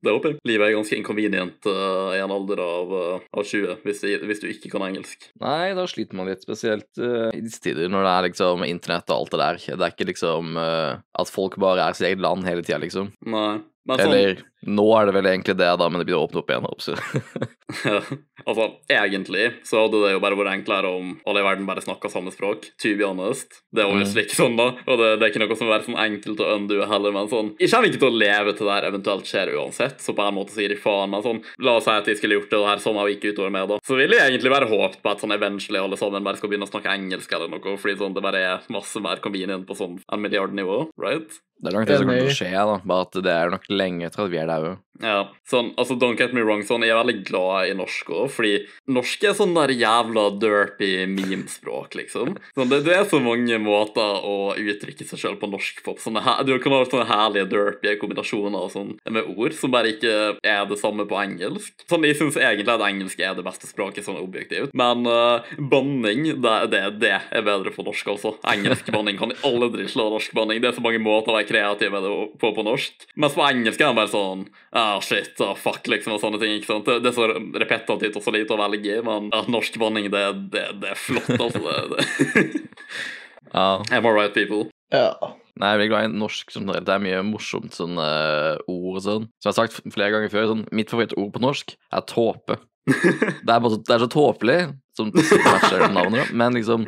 det 0.07 0.13
håper 0.15 0.31
jeg. 0.31 0.39
Livet 0.49 0.65
er 0.65 0.73
ganske 0.73 0.97
inconvenient 0.97 1.67
uh, 1.69 2.15
i 2.15 2.21
en 2.23 2.33
alder 2.33 2.63
av, 2.63 2.95
uh, 2.95 3.27
av 3.29 3.45
20 3.45 3.83
hvis, 3.83 4.01
hvis, 4.23 4.41
du 4.41 4.47
ikke 4.49 4.71
kan 4.73 4.87
engelsk. 4.87 5.29
Nei, 5.43 5.75
da 5.77 5.85
sliter 5.91 6.17
man 6.17 6.31
litt, 6.31 6.41
spesielt 6.47 6.89
uh, 6.97 7.27
i 7.35 7.43
disse 7.43 7.61
tider 7.67 7.91
når 7.91 8.07
det 8.07 8.15
er 8.15 8.27
liksom 8.29 8.65
internett 8.65 9.11
og 9.11 9.19
alt 9.19 9.35
det 9.35 9.41
der. 9.43 9.61
Det 9.67 9.77
er 9.77 9.93
ikke 9.93 10.09
liksom 10.09 10.57
at 10.63 11.29
folk 11.29 11.59
bare 11.61 11.85
er 11.85 11.99
sitt 11.99 12.09
eget 12.09 12.23
land 12.23 12.47
hele 12.47 12.63
tida, 12.65 12.79
liksom. 12.81 13.11
Nei. 13.29 13.59
Sånn, 13.89 14.03
Eller 14.05 14.41
nå 14.67 14.85
er 14.97 15.07
det 15.07 15.15
vel 15.15 15.29
egentlig 15.29 15.55
det, 15.59 15.69
da, 15.79 15.87
men 15.87 16.01
det 16.01 16.07
begynner 16.07 16.25
å 16.25 16.27
åpne 16.27 16.41
opp 16.41 16.49
igjen. 16.51 16.67
Absolutt. 16.67 17.45
ja, 17.85 17.99
altså, 18.43 18.65
egentlig 18.91 19.45
så 19.67 19.85
hadde 19.85 20.01
det 20.03 20.11
jo 20.15 20.21
bare 20.23 20.37
vært 20.39 20.51
enklere 20.57 20.91
om 20.91 21.13
alle 21.29 21.43
i 21.43 21.45
verden 21.45 21.67
bare 21.69 21.83
snakka 21.83 22.11
samme 22.11 22.33
språk. 22.35 22.67
To 22.83 22.91
be 22.99 23.07
honest. 23.07 23.61
Det 23.71 23.85
er 23.85 23.87
jo 23.87 23.99
mm. 24.01 24.19
ikke 24.25 24.35
sånn, 24.35 24.57
da. 24.59 24.67
Og 24.83 24.99
det, 24.99 25.09
det, 25.15 25.27
er 25.27 25.31
ikke 25.31 25.43
noe 25.45 25.59
som 25.59 25.71
er 25.71 25.85
sånn 25.87 25.99
enkelt 26.03 26.43
å 26.43 26.51
undo 26.57 26.81
heller, 26.91 27.15
men 27.15 27.31
sånn 27.31 27.53
Jeg 27.61 27.71
kommer 27.71 27.91
ikke 27.91 28.03
til 28.03 28.11
å 28.11 28.21
leve 28.25 28.55
til 28.57 28.69
det 28.69 28.75
her 28.75 28.89
eventuelt 28.89 29.31
skjer 29.31 29.53
uansett, 29.55 30.03
så 30.03 30.15
på 30.17 30.25
en 30.25 30.37
måte 30.39 30.55
sier 30.55 30.73
de 30.73 30.79
faen. 30.79 31.13
Men 31.13 31.25
sånn, 31.25 31.43
la 31.63 31.77
oss 31.79 31.87
si 31.87 31.95
at 31.95 32.09
de 32.11 32.17
skulle 32.19 32.39
gjort 32.39 32.51
det 32.51 32.63
her 32.67 32.83
sånn 32.83 32.99
og 32.99 33.13
ikke 33.15 33.33
utover 33.33 33.53
med, 33.55 33.71
da. 33.71 33.79
Så 33.87 33.99
ville 33.99 34.19
jeg 34.19 34.33
egentlig 34.33 34.53
bare 34.53 34.69
håpet 34.69 34.99
på 35.03 35.13
at 35.13 35.23
sånn 35.23 35.35
eventually 35.35 35.79
alle 35.79 35.99
sammen 35.99 36.25
bare 36.25 36.41
skal 36.41 36.51
begynne 36.51 36.67
å 36.67 36.73
snakke 36.73 36.91
engelsk 36.91 37.31
eller 37.37 37.51
noe, 37.51 37.77
fordi 37.79 37.99
sånn 38.01 38.17
det 38.17 38.25
bare 38.25 38.43
er 38.43 38.71
masse 38.73 38.99
mer 39.03 39.23
convenient 39.23 39.67
på 39.69 39.77
sånn 39.77 40.01
en 40.09 40.23
milliard 40.23 40.55
nivå, 40.57 40.83
right? 40.99 41.39
Det 41.59 41.73
er 41.73 41.75
nok 41.75 41.87
det 41.89 41.95
som 41.99 42.07
kommer 42.07 42.21
til 42.23 42.31
å 42.31 42.37
skje, 42.37 42.51
da. 42.55 42.75
Bare 42.87 43.05
at 43.05 43.17
det 43.25 43.31
er 43.35 43.49
nok 43.51 43.65
lenge 43.71 44.09
til 44.13 44.23
at 44.23 44.31
vi 44.31 44.37
er 44.39 44.48
der 44.49 44.71
òg. 44.73 44.85
Ja, 44.99 45.29
sånn, 45.47 45.71
altså 45.79 45.95
Don't 45.95 46.19
get 46.19 46.33
me 46.35 46.43
wrong, 46.43 46.61
sånn, 46.67 46.83
jeg 46.83 46.91
er 46.91 46.99
veldig 46.99 47.21
glad 47.27 47.69
i 47.69 47.75
norsk 47.77 48.09
òg, 48.11 48.25
fordi 48.35 48.51
norsk 48.91 49.23
er 49.29 49.35
sånn 49.37 49.55
der 49.55 49.71
jævla 49.71 50.25
derpy 50.41 50.89
memespråk, 51.07 51.95
liksom. 51.95 52.35
Sånn, 52.57 52.71
det, 52.71 52.81
det, 52.87 52.97
er 52.97 53.07
så 53.07 53.21
mange 53.23 53.59
måter 53.63 54.19
å 54.27 54.51
uttrykke 54.59 55.07
seg 55.07 55.21
sjøl 55.21 55.37
på 55.39 55.49
norsk 55.51 55.79
pop. 55.85 56.01
Sånne, 56.03 56.23
du 56.47 56.51
kan 56.59 56.75
ha 56.75 56.81
sånne 56.83 57.07
herlige 57.09 57.47
derpy 57.53 57.95
kombinasjoner 58.01 58.67
og 58.67 58.73
sånn, 58.75 58.91
med 59.07 59.31
ord 59.31 59.55
som 59.55 59.71
bare 59.73 59.93
ikke 59.95 60.15
er 60.43 60.67
det 60.67 60.79
samme 60.81 61.07
på 61.07 61.19
engelsk. 61.21 61.71
Sånn, 61.87 62.07
Jeg 62.09 62.19
syns 62.19 62.39
egentlig 62.41 62.75
at 62.75 62.83
engelsk 62.89 63.23
er 63.23 63.37
det 63.37 63.47
beste 63.47 63.71
språket 63.71 64.07
sånn 64.07 64.19
objektivt, 64.19 64.75
men 64.77 65.07
uh, 65.07 65.47
banning, 65.71 66.25
det, 66.43 66.55
det, 66.75 66.83
det, 66.99 67.15
er 67.31 67.47
bedre 67.47 67.71
på 67.71 67.87
norsk 67.87 68.11
altså. 68.11 68.35
Engelsk 68.51 68.91
banning 68.91 69.19
kan 69.19 69.31
aldri 69.47 69.87
slå 69.87 70.09
norsk 70.11 70.35
banning. 70.35 70.59
Det 70.59 70.73
er 70.73 70.77
så 70.77 70.83
mange 70.83 70.99
måter 71.03 71.31
å 71.31 71.39
være 71.39 71.47
kreativ 71.49 71.95
på 72.41 72.49
på 72.49 72.65
norsk. 72.65 73.07
Mens 73.19 73.35
på 73.37 73.43
engelsk 73.45 73.81
er 73.81 73.91
det 73.91 73.99
bare 73.99 74.11
sånn 74.11 74.38
ah, 74.71 74.99
shit, 75.03 75.35
ah, 75.43 75.55
fuck, 75.57 75.87
liksom, 75.91 76.15
og 76.15 76.23
sånne 76.23 76.39
ting. 76.41 76.55
ikke 76.57 76.71
sant? 76.71 76.87
Det, 76.87 76.99
det 77.03 77.11
er 77.11 77.17
så 77.17 77.27
repetitivt 77.63 78.19
og 78.19 78.25
så 78.25 78.33
lite 78.35 78.55
å 78.55 78.61
velge 78.61 78.95
i, 78.97 79.03
men 79.05 79.29
ah, 79.35 79.47
norsk 79.51 79.79
vanning, 79.81 80.09
det, 80.13 80.23
det, 80.53 80.65
det, 80.81 80.95
er 80.95 80.99
flott, 80.99 81.31
altså. 81.35 81.61
Det, 81.65 82.07
det. 82.33 82.65
ja. 83.53 83.69
Am 83.79 84.09
I 84.09 84.15
right, 84.15 84.35
people? 84.35 84.67
Ja. 84.93 85.13
Nei, 85.59 85.73
jeg 85.75 85.89
er 85.89 85.91
glad 85.91 86.07
i 86.07 86.19
norsk 86.21 86.53
som 86.53 86.69
Det 86.71 86.93
er 86.93 87.01
mye 87.03 87.19
morsomt 87.27 87.75
sånn 87.75 87.99
uh, 87.99 88.55
ord 88.71 88.99
og 89.01 89.03
sånn. 89.03 89.25
Som 89.41 89.49
jeg 89.49 89.51
har 89.51 89.57
sagt 89.57 89.93
flere 89.93 90.13
ganger 90.15 90.31
før, 90.31 90.49
sånn, 90.53 90.65
mitt 90.75 90.91
favorittord 90.91 91.33
på 91.35 91.43
norsk 91.43 91.75
er 91.75 92.05
tåpe. 92.07 92.59
det, 92.89 93.51
er 93.51 93.59
bare, 93.59 93.79
det 93.83 93.95
er 93.95 94.03
så 94.05 94.09
tåpelig, 94.09 94.59
som 94.97 95.11
matcher 95.13 95.89
navnet, 95.97 96.31
men 96.31 96.55
liksom 96.57 96.87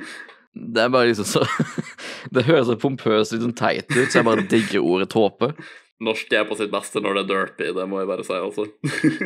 det 0.52 0.82
er 0.84 0.90
bare 0.92 1.08
liksom 1.08 1.28
så 1.30 1.46
Det 2.36 2.44
høres 2.44 2.68
så 2.68 2.76
pompøst 2.80 3.32
litt 3.32 3.44
sånn 3.46 3.56
teit 3.56 3.88
ut, 3.94 4.10
så 4.12 4.20
jeg 4.20 4.28
bare 4.28 4.44
digger 4.52 4.84
ordet 4.84 5.08
tåpe 5.14 5.54
norsk 6.02 6.34
er 6.34 6.46
på 6.50 6.58
sitt 6.60 6.72
beste 6.74 7.02
når 7.04 7.20
det 7.20 7.24
er 7.24 7.30
derpy, 7.32 7.70
det 7.78 7.86
må 7.90 8.02
jeg 8.02 8.10
bare 8.10 8.26
si, 8.26 8.38
altså. 8.38 8.68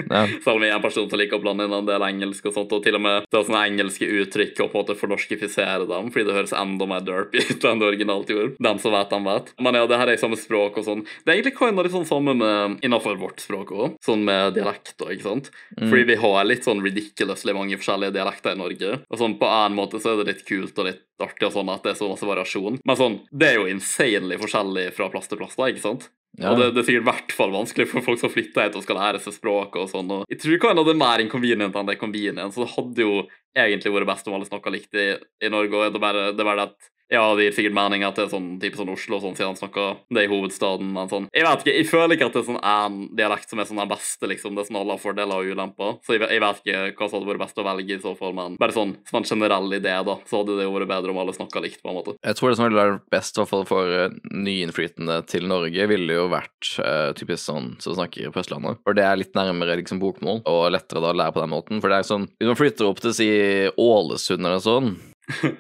Ja. 0.10 0.26
Selv 0.44 0.58
om 0.58 0.66
jeg 0.66 0.74
er 0.74 0.78
en 0.78 0.84
person 0.84 1.08
som 1.10 1.22
liker 1.22 1.40
å 1.40 1.44
blande 1.44 1.68
inn 1.68 1.76
en 1.76 1.88
del 1.88 2.06
engelsk 2.06 2.50
og 2.50 2.56
sånt, 2.58 2.76
og 2.76 2.84
til 2.86 2.98
og 3.00 3.04
med 3.06 3.28
det 3.30 3.40
er 3.40 3.48
sånne 3.48 3.64
engelske 3.70 4.10
uttrykk 4.22 4.62
og 4.66 4.72
på 4.72 4.78
en 4.78 4.84
måte 4.84 4.98
fornorskifisere 5.00 5.88
dem, 5.90 6.12
fordi 6.14 6.28
det 6.28 6.38
høres 6.38 6.56
enda 6.58 6.90
mer 6.90 7.06
derpy 7.06 7.44
ut 7.52 7.68
enn 7.70 7.82
det 7.82 7.90
originalt 7.90 8.34
gjorde. 8.34 8.56
Dem 8.68 8.82
som 8.84 8.96
vet, 8.96 9.10
dem 9.14 9.30
vet. 9.30 9.52
Men 9.68 9.80
ja, 9.80 9.88
det 9.90 10.02
her 10.02 10.12
er 10.12 10.20
i 10.20 10.22
samme 10.22 10.40
språk 10.40 10.80
og 10.82 10.88
sånn. 10.88 11.06
Det 11.24 11.32
er 11.32 11.40
egentlig 11.40 11.56
kinda 11.60 11.86
litt 11.86 11.96
sånn 11.96 12.10
samme 12.10 12.36
med 12.38 12.86
innafor 12.86 13.20
vårt 13.22 13.44
språk 13.44 13.74
òg, 13.76 13.98
sånn 14.06 14.26
med 14.28 14.56
dialekter, 14.58 15.14
ikke 15.16 15.28
sant. 15.28 15.52
Mm. 15.78 15.88
Fordi 15.88 16.06
vi 16.12 16.20
har 16.22 16.48
litt 16.48 16.68
sånn 16.68 16.84
ridiculously 16.86 17.56
mange 17.56 17.80
forskjellige 17.80 18.18
dialekter 18.18 18.56
i 18.56 18.62
Norge, 18.62 19.02
og 19.10 19.22
sånn 19.22 19.40
på 19.40 19.52
en 19.52 19.78
måte 19.78 20.02
så 20.04 20.14
er 20.14 20.24
det 20.24 20.32
litt 20.34 20.48
kult 20.48 20.80
og 20.82 20.90
litt 20.90 21.04
artig 21.24 21.48
og 21.48 21.56
sånn 21.56 21.72
at 21.72 21.86
det 21.86 21.94
er 21.94 22.00
så 22.00 22.10
masse 22.12 22.28
variasjon. 22.28 22.80
Men 22.84 23.00
sånn, 23.00 23.18
det 23.32 23.52
er 23.52 23.60
jo 23.60 23.70
insanely 23.72 24.40
forskjellig 24.42 24.90
fra 24.98 25.10
plass 25.14 25.30
til 25.32 25.40
plass, 25.40 25.56
da, 25.60 25.70
ikke 25.72 25.84
sant? 25.84 26.10
Ja. 26.36 26.52
Og 26.52 26.60
det, 26.60 26.72
det, 26.76 26.82
er 26.82 26.88
sikkert 26.90 27.06
i 27.06 27.08
hvert 27.08 27.36
fall 27.38 27.54
vanskelig 27.54 27.88
for 27.88 28.04
folk 28.04 28.20
som 28.20 28.32
flytter 28.34 28.68
hit 28.68 28.76
og 28.76 28.84
skal 28.84 29.00
lære 29.00 29.22
seg 29.24 29.38
språk 29.38 29.78
og 29.80 29.88
sånn. 29.92 30.12
Og 30.12 30.26
jeg 30.32 30.42
tror 30.42 30.58
ikke 30.58 30.74
det 30.76 30.92
er 30.92 31.00
mer 31.00 31.24
inconvenient 31.24 31.78
enn 31.78 31.88
det 31.88 31.96
er 31.96 32.02
convenient, 32.02 32.56
så 32.56 32.66
det 32.66 32.74
hadde 32.74 33.06
jo 33.06 33.22
egentlig 33.56 33.94
vært 33.96 34.10
best 34.10 34.28
om 34.28 34.36
alle 34.36 34.50
snakka 34.50 34.74
likt 34.74 35.00
i, 35.00 35.08
i 35.16 35.52
Norge. 35.54 35.72
og 35.78 35.96
det 35.96 36.02
er 36.02 36.04
bare, 36.04 36.26
det 36.36 36.48
bare 36.48 36.68
at 36.68 36.92
ja, 37.14 37.36
det 37.38 37.44
gir 37.48 37.56
sikkert 37.60 37.76
mening 37.78 38.04
at 38.06 38.18
det 38.18 38.26
er 38.26 38.32
sånn 38.32 38.56
type 38.62 38.80
sånn 38.80 38.90
Oslo, 38.90 39.20
sånn, 39.22 39.36
siden 39.38 39.52
han 39.52 39.60
snakker 39.60 40.00
det 40.16 40.26
i 40.26 40.30
hovedstaden. 40.32 40.90
Men 40.96 41.10
sånn, 41.12 41.28
jeg 41.36 41.46
vet 41.46 41.62
ikke, 41.62 41.76
jeg 41.78 41.88
føler 41.90 42.18
ikke 42.18 42.30
at 42.30 42.38
det 42.38 42.42
er 42.42 42.48
sånn 42.48 42.62
en 42.66 42.98
dialekt 43.20 43.52
som 43.52 43.62
er 43.62 43.70
sånn 43.70 43.82
den 43.84 43.92
beste, 43.92 44.30
liksom. 44.32 44.56
Det 44.56 44.64
er 44.64 44.70
sånn 44.70 44.80
alle 44.82 44.96
har 44.96 45.04
fordeler 45.04 45.44
og 45.44 45.52
ulemper. 45.54 46.00
Så 46.06 46.18
jeg, 46.18 46.24
jeg, 46.26 46.42
vet 46.42 46.62
ikke 46.64 47.04
hva 47.04 47.10
som 47.10 47.20
hadde 47.20 47.32
vært 47.32 47.44
best 47.46 47.62
å 47.62 47.68
velge 47.68 47.98
i 47.98 48.02
så 48.02 48.16
fall, 48.18 48.36
men 48.38 48.58
bare 48.62 48.76
sånn 48.76 48.96
som 49.06 49.20
en 49.20 49.30
generell 49.30 49.78
idé, 49.78 49.96
da, 50.10 50.18
så 50.26 50.42
hadde 50.42 50.58
det 50.58 50.68
jo 50.68 50.76
vært 50.76 50.92
bedre 50.96 51.14
om 51.14 51.22
alle 51.22 51.38
snakka 51.38 51.64
likt, 51.66 51.82
på 51.84 51.94
en 51.94 52.00
måte. 52.00 52.18
Jeg 52.26 52.40
tror 52.40 52.52
det 52.52 52.60
som 52.60 52.70
ville 52.70 52.82
vært 52.82 53.08
best, 53.14 53.38
i 53.38 53.44
hvert 53.44 53.54
fall 53.54 53.68
for 53.70 53.94
uh, 53.94 54.20
nyinnflytende 54.34 55.22
til 55.30 55.50
Norge, 55.52 55.90
ville 55.92 56.20
jo 56.20 56.28
vært 56.34 56.74
uh, 56.82 57.12
typisk 57.18 57.44
sånn 57.46 57.74
som 57.84 57.98
snakker 57.98 58.34
på 58.34 58.42
Østlandet. 58.42 58.82
For 58.86 58.98
det 58.98 59.06
er 59.06 59.22
litt 59.22 59.38
nærmere 59.38 59.78
liksom 59.82 60.02
bokmål, 60.02 60.42
og 60.50 60.70
lettere 60.74 61.04
da 61.04 61.14
å 61.14 61.20
lære 61.22 61.38
på 61.38 61.46
den 61.46 61.54
måten. 61.54 61.84
For 61.84 61.94
det 61.94 62.02
er 62.02 62.10
sånn, 62.10 62.30
hvis 62.40 62.50
man 62.50 62.60
flytter 62.60 62.90
opp 62.90 63.04
til 63.04 63.14
si 63.14 63.30
Ålesund 63.78 64.42
eller 64.42 64.64
sånn 64.64 64.96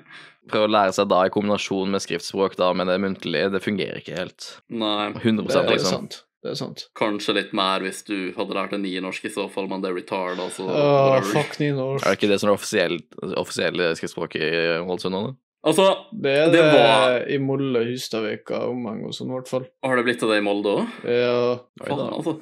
prøve 0.52 0.70
å 0.70 0.74
lære 0.76 0.94
seg 0.98 1.10
da 1.12 1.24
i 1.26 1.34
kombinasjon 1.34 1.92
med 1.94 2.04
skriftspråk 2.04 2.58
da, 2.60 2.72
men 2.78 2.92
det 2.92 3.00
muntlige, 3.04 3.52
det 3.54 3.64
fungerer 3.64 4.02
ikke 4.02 4.18
helt. 4.20 4.48
Nei. 4.70 5.12
100 5.22 5.50
det 5.50 5.60
er 5.62 5.70
liksom. 5.74 6.06
Sant. 6.06 6.22
Det 6.46 6.52
er 6.52 6.60
sant. 6.60 6.84
Kanskje 6.94 7.34
litt 7.40 7.56
mer 7.58 7.82
hvis 7.82 8.04
du 8.06 8.18
hadde 8.36 8.54
lært 8.54 8.76
deg 8.76 8.84
nynorsk 8.84 9.24
i 9.26 9.34
så 9.34 9.48
fall, 9.50 9.66
men 9.72 9.82
det 9.82 9.90
er 9.90 9.98
retard, 9.98 10.38
altså. 10.38 10.68
Uh, 10.70 11.18
fuck 11.32 11.58
nynorsk. 11.58 12.06
Er 12.06 12.14
det 12.14 12.20
ikke 12.20 12.30
det 12.30 12.38
som 12.44 12.52
er 12.52 12.60
offisielt 12.60 13.18
offisielle 13.42 13.90
skriftspråket 13.98 14.46
i 14.46 14.62
Ålesund 14.84 15.18
nå? 15.18 15.24
Altså, 15.66 15.88
det 16.14 16.34
er 16.38 16.52
det, 16.54 16.60
det 16.62 16.74
var... 16.76 17.16
i 17.26 17.40
Molde, 17.42 17.82
Hustadvika, 17.88 18.60
omheng 18.70 19.00
og 19.08 19.16
sånn, 19.18 19.32
i 19.32 19.34
hvert 19.40 19.50
fall. 19.50 19.64
Har 19.82 19.98
det 19.98 20.04
blitt 20.06 20.22
av 20.22 20.30
det 20.30 20.38
i 20.38 20.44
Molde 20.46 20.76
òg? 20.78 21.00
Ja. 21.10 21.40
Faen, 21.82 22.04
altså. 22.06 22.36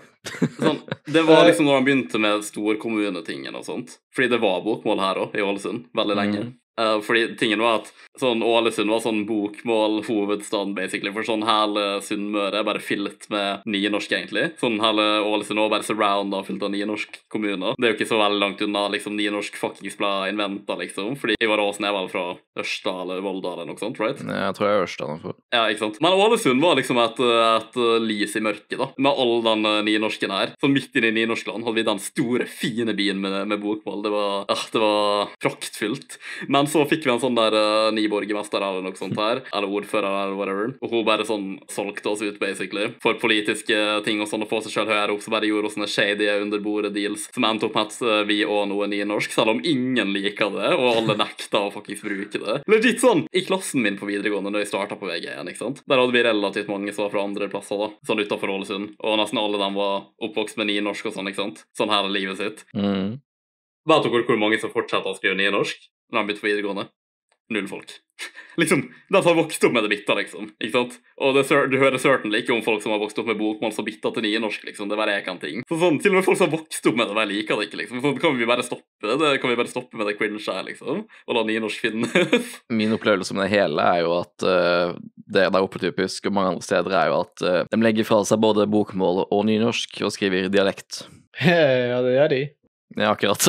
Sånn, 0.58 0.82
det 1.08 1.24
var 1.30 1.46
liksom 1.48 1.70
når 1.70 1.80
han 1.80 1.88
begynte 1.88 2.20
med 2.20 2.44
storkommunetingen 2.44 3.56
og 3.56 3.64
sånt. 3.64 3.96
Fordi 4.12 4.28
det 4.36 4.42
var 4.44 4.60
bokmål 4.68 5.04
her 5.06 5.22
òg, 5.24 5.40
i 5.40 5.46
Ålesund, 5.46 5.88
veldig 5.96 6.20
lenge. 6.20 6.44
Mm. 6.50 6.52
Uh, 6.80 7.00
fordi 7.06 7.28
tingen 7.38 7.62
var 7.62 7.82
at 7.82 7.92
sånn 8.20 8.44
Ålesund 8.46 8.90
var 8.90 9.02
sånn 9.04 9.24
bokmål 9.30 10.04
hovedstaden, 10.08 10.74
basically. 10.78 11.14
For 11.14 11.26
sånn 11.28 11.46
hele 11.46 12.00
Sunnmøre 12.06 12.62
er 12.62 12.68
bare 12.68 12.82
fylt 12.84 13.28
med 13.34 13.66
nynorsk, 13.70 14.14
egentlig. 14.14 14.50
Sånn 14.62 14.80
hele 14.84 15.06
Ålesund 15.26 15.62
er 15.62 15.72
bare 15.74 15.88
surrounda 15.88 16.44
fylt 16.46 16.66
av 16.66 16.74
nynorsk 16.74 17.20
kommuner. 17.34 17.78
Det 17.78 17.88
er 17.88 17.94
jo 17.94 17.98
ikke 18.00 18.10
så 18.10 18.22
veldig 18.22 18.42
langt 18.42 18.64
unna 18.66 18.86
liksom 18.94 19.18
nynorsk 19.18 19.58
fuckings 19.60 19.98
ble 20.00 20.12
inventa, 20.32 20.78
liksom. 20.80 21.18
Fordi 21.20 21.38
Ivar 21.42 21.62
Aasen 21.64 21.88
er 21.90 21.96
vel 21.96 22.10
fra 22.12 22.26
Ørsta 22.60 22.96
eller 23.04 23.24
Volda 23.26 23.56
eller 23.56 23.70
noe 23.70 23.82
sånt, 23.82 24.02
right? 24.02 24.22
Nei, 24.26 24.40
jeg 24.48 24.58
tror 24.58 24.70
jeg 24.70 24.78
er 24.78 24.88
Ørsta. 24.88 25.10
Ja, 25.54 25.66
ikke 25.68 25.86
sant. 25.86 26.00
Men 26.04 26.18
Ålesund 26.18 26.62
var 26.64 26.78
liksom 26.80 27.02
et, 27.02 27.22
et 27.24 27.80
lys 28.04 28.38
i 28.38 28.44
mørket, 28.46 28.78
da. 28.82 28.90
Med 28.98 29.24
all 29.24 29.44
den 29.46 29.66
eh, 29.70 29.80
nynorsken 29.90 30.34
her. 30.34 30.54
Så 30.62 30.70
midt 30.72 30.96
inne 30.98 31.12
i 31.12 31.18
nynorskland 31.18 31.66
hadde 31.66 31.80
vi 31.80 31.88
den 31.88 32.02
store, 32.02 32.48
fine 32.50 32.96
byen 32.98 33.22
med, 33.24 33.40
med 33.50 33.62
bokmål. 33.64 34.04
Det 34.06 34.14
var, 34.14 34.46
uh, 34.50 34.66
det 34.74 34.84
var 34.84 35.34
praktfullt. 35.44 36.18
Men 36.48 36.63
men 36.64 36.72
så 36.72 36.86
fikk 36.88 37.04
vi 37.04 37.12
en 37.12 37.20
sånn 37.20 37.36
der 37.36 37.56
uh, 37.58 37.92
ny 37.92 38.06
borgermester 38.08 38.64
eller 38.64 38.84
noe 38.86 38.96
sånt 38.96 39.18
her, 39.20 39.42
eller 39.52 39.72
ordfører 39.80 40.08
eller 40.08 40.38
whatever, 40.40 40.72
og 40.80 40.94
hun 40.94 41.04
bare 41.08 41.26
sånn 41.28 41.58
solgte 41.72 42.14
oss 42.14 42.24
ut, 42.24 42.38
basically, 42.40 42.88
for 43.04 43.20
politiske 43.20 43.80
ting 44.06 44.22
og 44.24 44.30
sånn, 44.32 44.46
å 44.46 44.50
få 44.50 44.62
seg 44.64 44.78
sjøl 44.78 44.92
høyere 44.94 45.12
opp, 45.16 45.24
så 45.26 45.34
bare 45.34 45.50
gjorde 45.50 45.68
hun 45.68 45.76
sånne 45.76 45.90
shady 45.92 46.30
under 46.38 46.64
bordet-deals 46.64 47.28
som 47.36 47.48
endte 47.48 47.68
opp 47.68 47.76
med 47.76 47.92
at 47.92 47.98
uh, 48.06 48.22
vi 48.30 48.40
og 48.48 48.70
noe 48.72 48.88
nynorsk, 48.92 49.36
selv 49.36 49.56
om 49.56 49.60
ingen 49.60 50.14
liker 50.16 50.54
det, 50.56 50.72
og 50.78 50.88
alle 50.94 51.18
nekta 51.20 51.66
å 51.66 51.74
faktisk 51.74 52.08
bruke 52.08 52.40
det. 52.40 52.62
Legit 52.72 53.04
sånn! 53.04 53.26
I 53.36 53.44
klassen 53.44 53.84
min 53.84 54.00
på 54.00 54.08
videregående, 54.08 54.54
når 54.54 54.64
jeg 54.64 54.72
starta 54.72 55.00
på 55.00 55.12
VG1, 55.12 55.52
ikke 55.52 55.64
sant, 55.66 55.84
der 55.84 56.00
hadde 56.00 56.16
vi 56.16 56.24
relativt 56.24 56.72
mange 56.72 56.96
som 56.96 57.08
var 57.08 57.14
fra 57.18 57.28
andre 57.28 57.52
plasser, 57.52 57.84
da, 57.84 57.92
sånn 58.08 58.24
utafor 58.24 58.56
Ålesund, 58.56 58.96
og 59.04 59.20
nesten 59.20 59.44
alle 59.44 59.60
dem 59.60 59.76
var 59.76 60.08
oppvokst 60.24 60.62
med 60.62 60.72
nynorsk 60.72 61.12
og 61.12 61.18
sånn, 61.18 61.28
ikke 61.34 61.44
sant, 61.44 61.64
sånn 61.76 61.92
hele 61.92 62.16
livet 62.16 62.40
sitt. 62.40 62.64
Mm. 62.72 63.20
Vet 63.90 64.06
dere 64.06 64.24
hvor 64.24 64.40
mange 64.40 64.60
som 64.62 64.72
fortsetter 64.72 65.12
å 65.12 65.18
skrive 65.18 65.36
nynorsk? 65.40 65.90
Når 66.14 66.22
han 66.22 66.30
begynte 66.30 66.46
på 66.46 66.52
videregående. 66.52 66.90
null 67.54 67.68
folk. 67.68 67.92
Liksom, 68.58 68.94
De 69.10 69.22
som 69.22 69.32
har 69.32 69.36
vokst 69.36 69.64
opp 69.66 69.74
med 69.74 69.84
det 69.84 69.90
bitta, 69.90 70.14
liksom. 70.14 70.52
ikke 70.62 70.74
sant? 70.76 70.98
Og 71.18 71.34
det, 71.34 71.44
du 71.72 71.78
hører 71.82 71.98
certainly 72.02 72.44
ikke 72.44 72.54
om 72.54 72.62
folk 72.66 72.84
som 72.84 72.94
har 72.94 73.02
vokst 73.02 73.18
opp 73.18 73.32
med 73.32 73.40
bokmål 73.40 73.74
som 73.74 73.86
bitta 73.88 74.12
til 74.14 74.26
nynorsk, 74.28 74.68
liksom. 74.68 74.92
Det 74.92 75.00
bare 75.00 75.16
er 75.18 75.30
en 75.32 75.42
ting. 75.42 75.64
Så 75.70 75.80
sånn, 75.82 75.98
Til 76.02 76.14
og 76.14 76.20
med 76.20 76.28
folk 76.28 76.38
som 76.38 76.48
har 76.48 76.54
vokst 76.60 76.86
opp 76.90 77.00
med 77.00 77.10
det, 77.10 77.18
bare 77.18 77.32
liker 77.32 77.58
det 77.58 77.68
ikke, 77.68 77.80
liksom. 77.82 78.04
Så 78.04 78.14
kan 78.22 78.38
vi 78.38 78.50
bare 78.50 78.66
stoppe 78.66 79.10
det? 79.10 79.18
det? 79.24 79.34
Kan 79.42 79.54
vi 79.54 79.58
bare 79.60 79.74
stoppe 79.74 79.98
med 79.98 80.10
det 80.10 80.16
cringe 80.20 80.44
her, 80.46 80.62
liksom? 80.70 81.04
Og 81.26 81.38
la 81.38 81.46
nynorsk 81.50 81.88
finnes? 81.88 82.54
Min 82.80 82.94
opplevelse 82.94 83.34
med 83.38 83.48
det 83.48 83.56
hele 83.56 83.90
er 83.90 84.06
jo 84.06 84.16
at 84.20 84.46
uh, 84.46 84.94
det 85.34 85.50
der 85.50 85.66
oppe 85.66 85.82
typisk, 85.82 86.30
og 86.30 86.38
mange 86.38 86.54
andre 86.54 86.68
steder, 86.70 86.98
er 87.00 87.12
jo 87.12 87.20
at 87.24 87.46
uh, 87.48 87.62
de 87.74 87.82
legger 87.82 88.08
fra 88.08 88.22
seg 88.30 88.42
både 88.44 88.70
bokmål 88.70 89.26
og 89.26 89.46
nynorsk 89.50 90.04
og 90.06 90.14
skriver 90.14 90.52
dialekt. 90.54 91.08
Ja, 91.42 91.98
det 92.06 92.14
gjør 92.14 92.30
de. 92.30 92.44
Ja, 92.96 93.14
akkurat. 93.14 93.48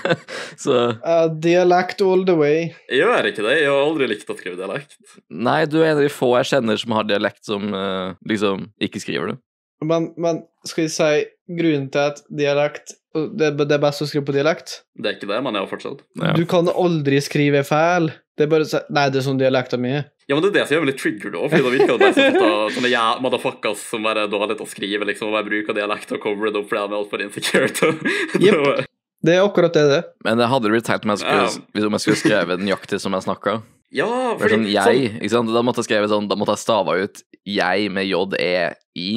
så 0.64 0.76
Uh, 0.98 1.26
dialekt 1.40 2.00
all 2.04 2.24
the 2.26 2.34
way. 2.36 2.68
Jeg 2.88 3.02
gjør 3.02 3.28
ikke 3.30 3.44
det. 3.44 3.56
Jeg 3.60 3.70
har 3.70 3.82
aldri 3.82 4.08
likt 4.10 4.30
å 4.30 4.36
skrive 4.38 4.58
dialekt. 4.58 4.96
Nei, 5.28 5.60
du 5.68 5.80
er 5.82 5.90
en 5.90 5.98
av 5.98 6.04
de 6.04 6.12
få 6.12 6.30
jeg 6.38 6.50
kjenner 6.52 6.80
som 6.80 6.94
har 6.96 7.08
dialekt 7.08 7.42
som 7.48 7.68
uh, 7.74 8.16
liksom 8.28 8.68
ikke 8.84 9.02
skriver 9.02 9.32
det. 9.32 9.38
Men, 9.84 10.10
men 10.18 10.42
skal 10.66 10.86
vi 10.86 10.92
si 10.92 11.10
grunnen 11.58 11.86
til 11.94 12.10
at 12.10 12.24
dialekt 12.34 12.96
det, 13.14 13.52
det 13.56 13.74
er 13.74 13.82
best 13.82 14.02
å 14.04 14.08
skrive 14.08 14.26
på 14.28 14.34
dialekt? 14.36 14.82
Det 14.98 15.10
er 15.10 15.16
ikke 15.16 15.30
det, 15.30 15.40
men 15.44 15.56
jeg 15.56 15.64
har 15.64 15.70
fortsatt. 15.70 16.02
Ja. 16.20 16.34
Du 16.36 16.44
kan 16.50 16.68
aldri 16.70 17.20
skrive 17.24 17.64
feil. 17.66 18.10
Det 18.36 18.46
er 18.46 18.52
bare 18.52 18.66
å 18.66 18.70
si 18.70 18.80
Nei, 18.94 19.08
det 19.10 19.20
er 19.20 19.26
sånn 19.26 19.40
dialekta 19.40 19.80
mi 19.80 19.94
er. 20.00 20.08
Ja, 20.28 20.36
men 20.36 20.42
det 20.44 20.50
er 20.50 20.56
det 20.58 20.64
som 20.68 20.74
gjør 20.76 20.82
meg 20.84 20.90
litt 20.92 21.00
triggered 21.00 21.36
òg, 21.40 21.46
for 21.48 21.64
da 21.64 21.70
virker 21.72 22.00
det 22.02 22.10
som 22.18 22.74
sånne 22.76 22.90
ja, 22.92 23.04
motherfuckers 23.24 23.80
som 23.88 24.04
bare 24.04 24.26
er 24.26 24.32
dårlige 24.32 24.58
til 24.60 24.66
å 24.66 24.68
skrive, 24.68 25.06
liksom, 25.08 25.30
og 25.30 25.38
bare 25.38 25.48
bruker 25.48 25.76
dialekt 25.78 26.12
og 26.12 26.20
cover 26.20 26.52
det 26.52 26.60
opp 26.60 26.68
fordi 26.68 26.82
de 26.84 26.92
er 26.92 26.98
altfor 27.00 27.24
insecure. 27.24 28.84
Det 29.18 29.32
er 29.34 29.40
akkurat 29.42 29.74
det 29.74 29.82
det. 29.90 30.02
Men 30.22 30.38
det 30.38 30.46
hadde 30.46 30.70
blitt 30.70 30.84
teit 30.86 31.02
om 31.02 31.10
jeg 31.10 31.18
skulle, 31.24 31.48
Ja. 31.74 31.86
om 31.88 31.96
jeg 31.96 32.02
skulle 32.04 32.20
skrevet 32.20 32.60
nøyaktig 32.62 33.00
som 33.02 33.16
jeg 33.16 33.24
snakka. 33.24 33.56
Ja, 33.90 34.06
For 34.36 34.44
fordi 34.44 34.54
sånn 34.54 34.68
jeg, 34.70 35.08
ikke 35.18 35.32
sant? 35.32 35.50
Da 35.50 35.62
måtte 35.66 35.82
jeg 35.82 35.88
skrevet 35.88 36.12
sånn, 36.12 36.28
da 36.30 36.36
måtte 36.38 36.54
jeg 36.54 36.62
stava 36.62 36.94
ut 37.02 37.22
jeg 37.48 37.88
med 37.90 38.06
j-e-i, 38.06 39.08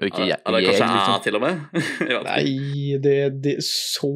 og 0.00 0.08
ikke 0.10 0.26
jeg, 0.32 0.40
Eller 0.50 0.64
kanskje 0.66 0.80
jeg, 0.80 0.96
liksom. 0.96 1.22
til 1.28 1.38
og 1.38 1.44
med. 1.44 1.62
Nei, 2.26 2.98
det, 3.04 3.14
det 3.44 3.54
er 3.60 3.64
så 3.68 4.10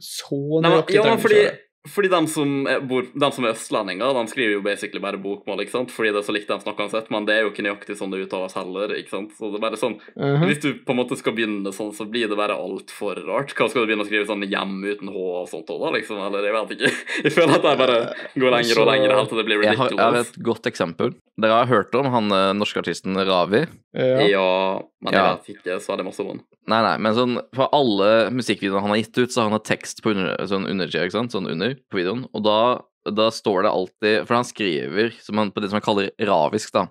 Så 0.00 0.38
Nei, 0.40 0.62
men, 0.62 0.70
nøyaktig 0.70 0.96
ja, 0.96 1.04
men 1.10 1.20
du 1.20 1.26
fordi. 1.26 1.42
Fordi 1.88 2.08
de 2.12 2.18
som, 2.30 2.50
er, 2.70 2.80
bor, 2.86 3.02
de 3.02 3.28
som 3.34 3.44
er 3.44 3.54
østlendinger, 3.56 4.12
de 4.14 4.30
skriver 4.30 4.52
jo 4.54 4.60
basically 4.62 5.00
bare 5.02 5.18
bokmål, 5.18 5.64
ikke 5.64 5.74
sant? 5.74 5.90
Fordi 5.90 6.12
det 6.14 6.20
er 6.22 6.26
så 6.28 6.34
likt 6.36 6.46
de 6.46 6.58
snakker 6.62 6.86
uansett, 6.86 7.08
men 7.10 7.26
det 7.26 7.34
er 7.34 7.40
jo 7.42 7.50
ikke 7.50 7.64
nøyaktig 7.66 7.96
sånn 7.98 8.12
det 8.14 8.20
uttales 8.28 8.54
heller, 8.54 8.94
ikke 8.94 9.10
sant? 9.10 9.32
Så 9.34 9.50
det 9.50 9.58
er 9.58 9.64
bare 9.64 9.80
sånn, 9.80 9.96
Mhm. 10.16 10.46
hvis 10.46 10.60
du 10.62 10.68
på 10.86 10.94
en 10.94 11.00
måte 11.00 11.16
skal 11.18 11.34
begynne 11.34 11.72
sånn, 11.74 11.90
så 11.92 12.06
blir 12.08 12.28
det 12.28 12.36
bare 12.38 12.54
altfor 12.54 13.18
rart. 13.26 13.50
Hva 13.54 13.68
skal 13.68 13.82
du 13.82 13.90
begynne 13.90 14.06
å 14.06 14.08
skrive 14.08 14.26
sånn 14.30 14.46
hjem 14.46 14.78
uten 14.86 15.08
H 15.10 15.16
og 15.16 15.48
sånt 15.50 15.66
òg, 15.66 15.80
da, 15.82 15.90
liksom? 15.98 16.22
Eller 16.22 16.46
jeg 16.46 16.54
vet 16.54 16.70
ikke. 16.78 16.92
Jeg 17.26 17.32
føler 17.32 17.54
at 17.58 17.62
jeg 17.66 17.78
bare 17.78 17.98
går 18.38 18.50
lenger 18.56 18.78
og 18.82 18.86
lenger 18.92 19.16
helt 19.16 19.28
til 19.28 19.38
det 19.38 19.46
blir 19.46 19.62
Jeg 19.62 19.76
har, 19.76 19.88
jeg 19.90 19.98
har 19.98 20.14
et 20.22 20.38
godt 20.42 20.62
eksempel. 20.70 21.14
Dere 21.40 21.64
har 21.64 21.66
hørt 21.66 21.94
om 21.98 22.06
han 22.12 22.30
eh, 22.30 22.52
norske 22.54 22.78
artisten 22.78 23.14
Ravi? 23.16 23.66
Ja. 23.92 24.20
Ja, 24.24 24.82
men 25.02 25.12
jeg 25.12 25.20
Ja. 25.20 25.34
vet 25.36 25.48
ikke 25.52 25.74
så 25.80 25.92
veldig 25.92 26.04
masse 26.06 26.20
om 26.24 26.28
den. 26.32 26.40
Nei, 26.66 26.78
nei, 26.82 26.96
men 26.96 27.14
sånn 27.14 27.34
for 27.54 27.68
alle 27.76 28.30
musikkvideoene 28.32 28.80
han 28.80 28.90
har 28.94 29.00
gitt 29.02 29.18
ut, 29.18 29.28
så 29.34 29.42
har 29.42 29.50
han 29.50 29.58
hatt 29.58 29.68
tekst 29.68 30.02
på 30.02 30.14
under, 30.14 30.36
sånn 30.48 30.64
under, 30.70 30.86
ikke 30.88 31.10
sant? 31.12 31.32
Sånn 31.34 31.50
under 31.50 31.74
på 31.90 31.98
videoen. 32.00 32.24
Og 32.32 32.42
da, 32.46 32.80
da 33.10 33.26
står 33.34 33.64
det 33.66 33.72
alltid 33.72 34.26
For 34.28 34.34
han 34.38 34.44
skriver 34.48 35.12
som 35.20 35.36
han, 35.42 35.50
på 35.52 35.60
det 35.60 35.68
som 35.70 35.76
han 35.80 35.84
kaller 35.84 36.10
ravisk, 36.20 36.72
da. 36.72 36.86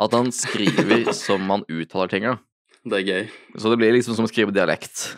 At 0.00 0.12
han 0.16 0.30
skriver 0.32 1.12
som 1.26 1.44
han 1.50 1.64
uttaler 1.68 2.08
ting, 2.08 2.22
da. 2.24 2.38
Det 2.88 3.02
er 3.02 3.06
gøy. 3.12 3.28
Så 3.58 3.70
det 3.70 3.78
blir 3.78 3.92
liksom 3.92 4.16
som 4.16 4.24
å 4.24 4.30
skrive 4.32 4.54
dialekt. 4.54 5.16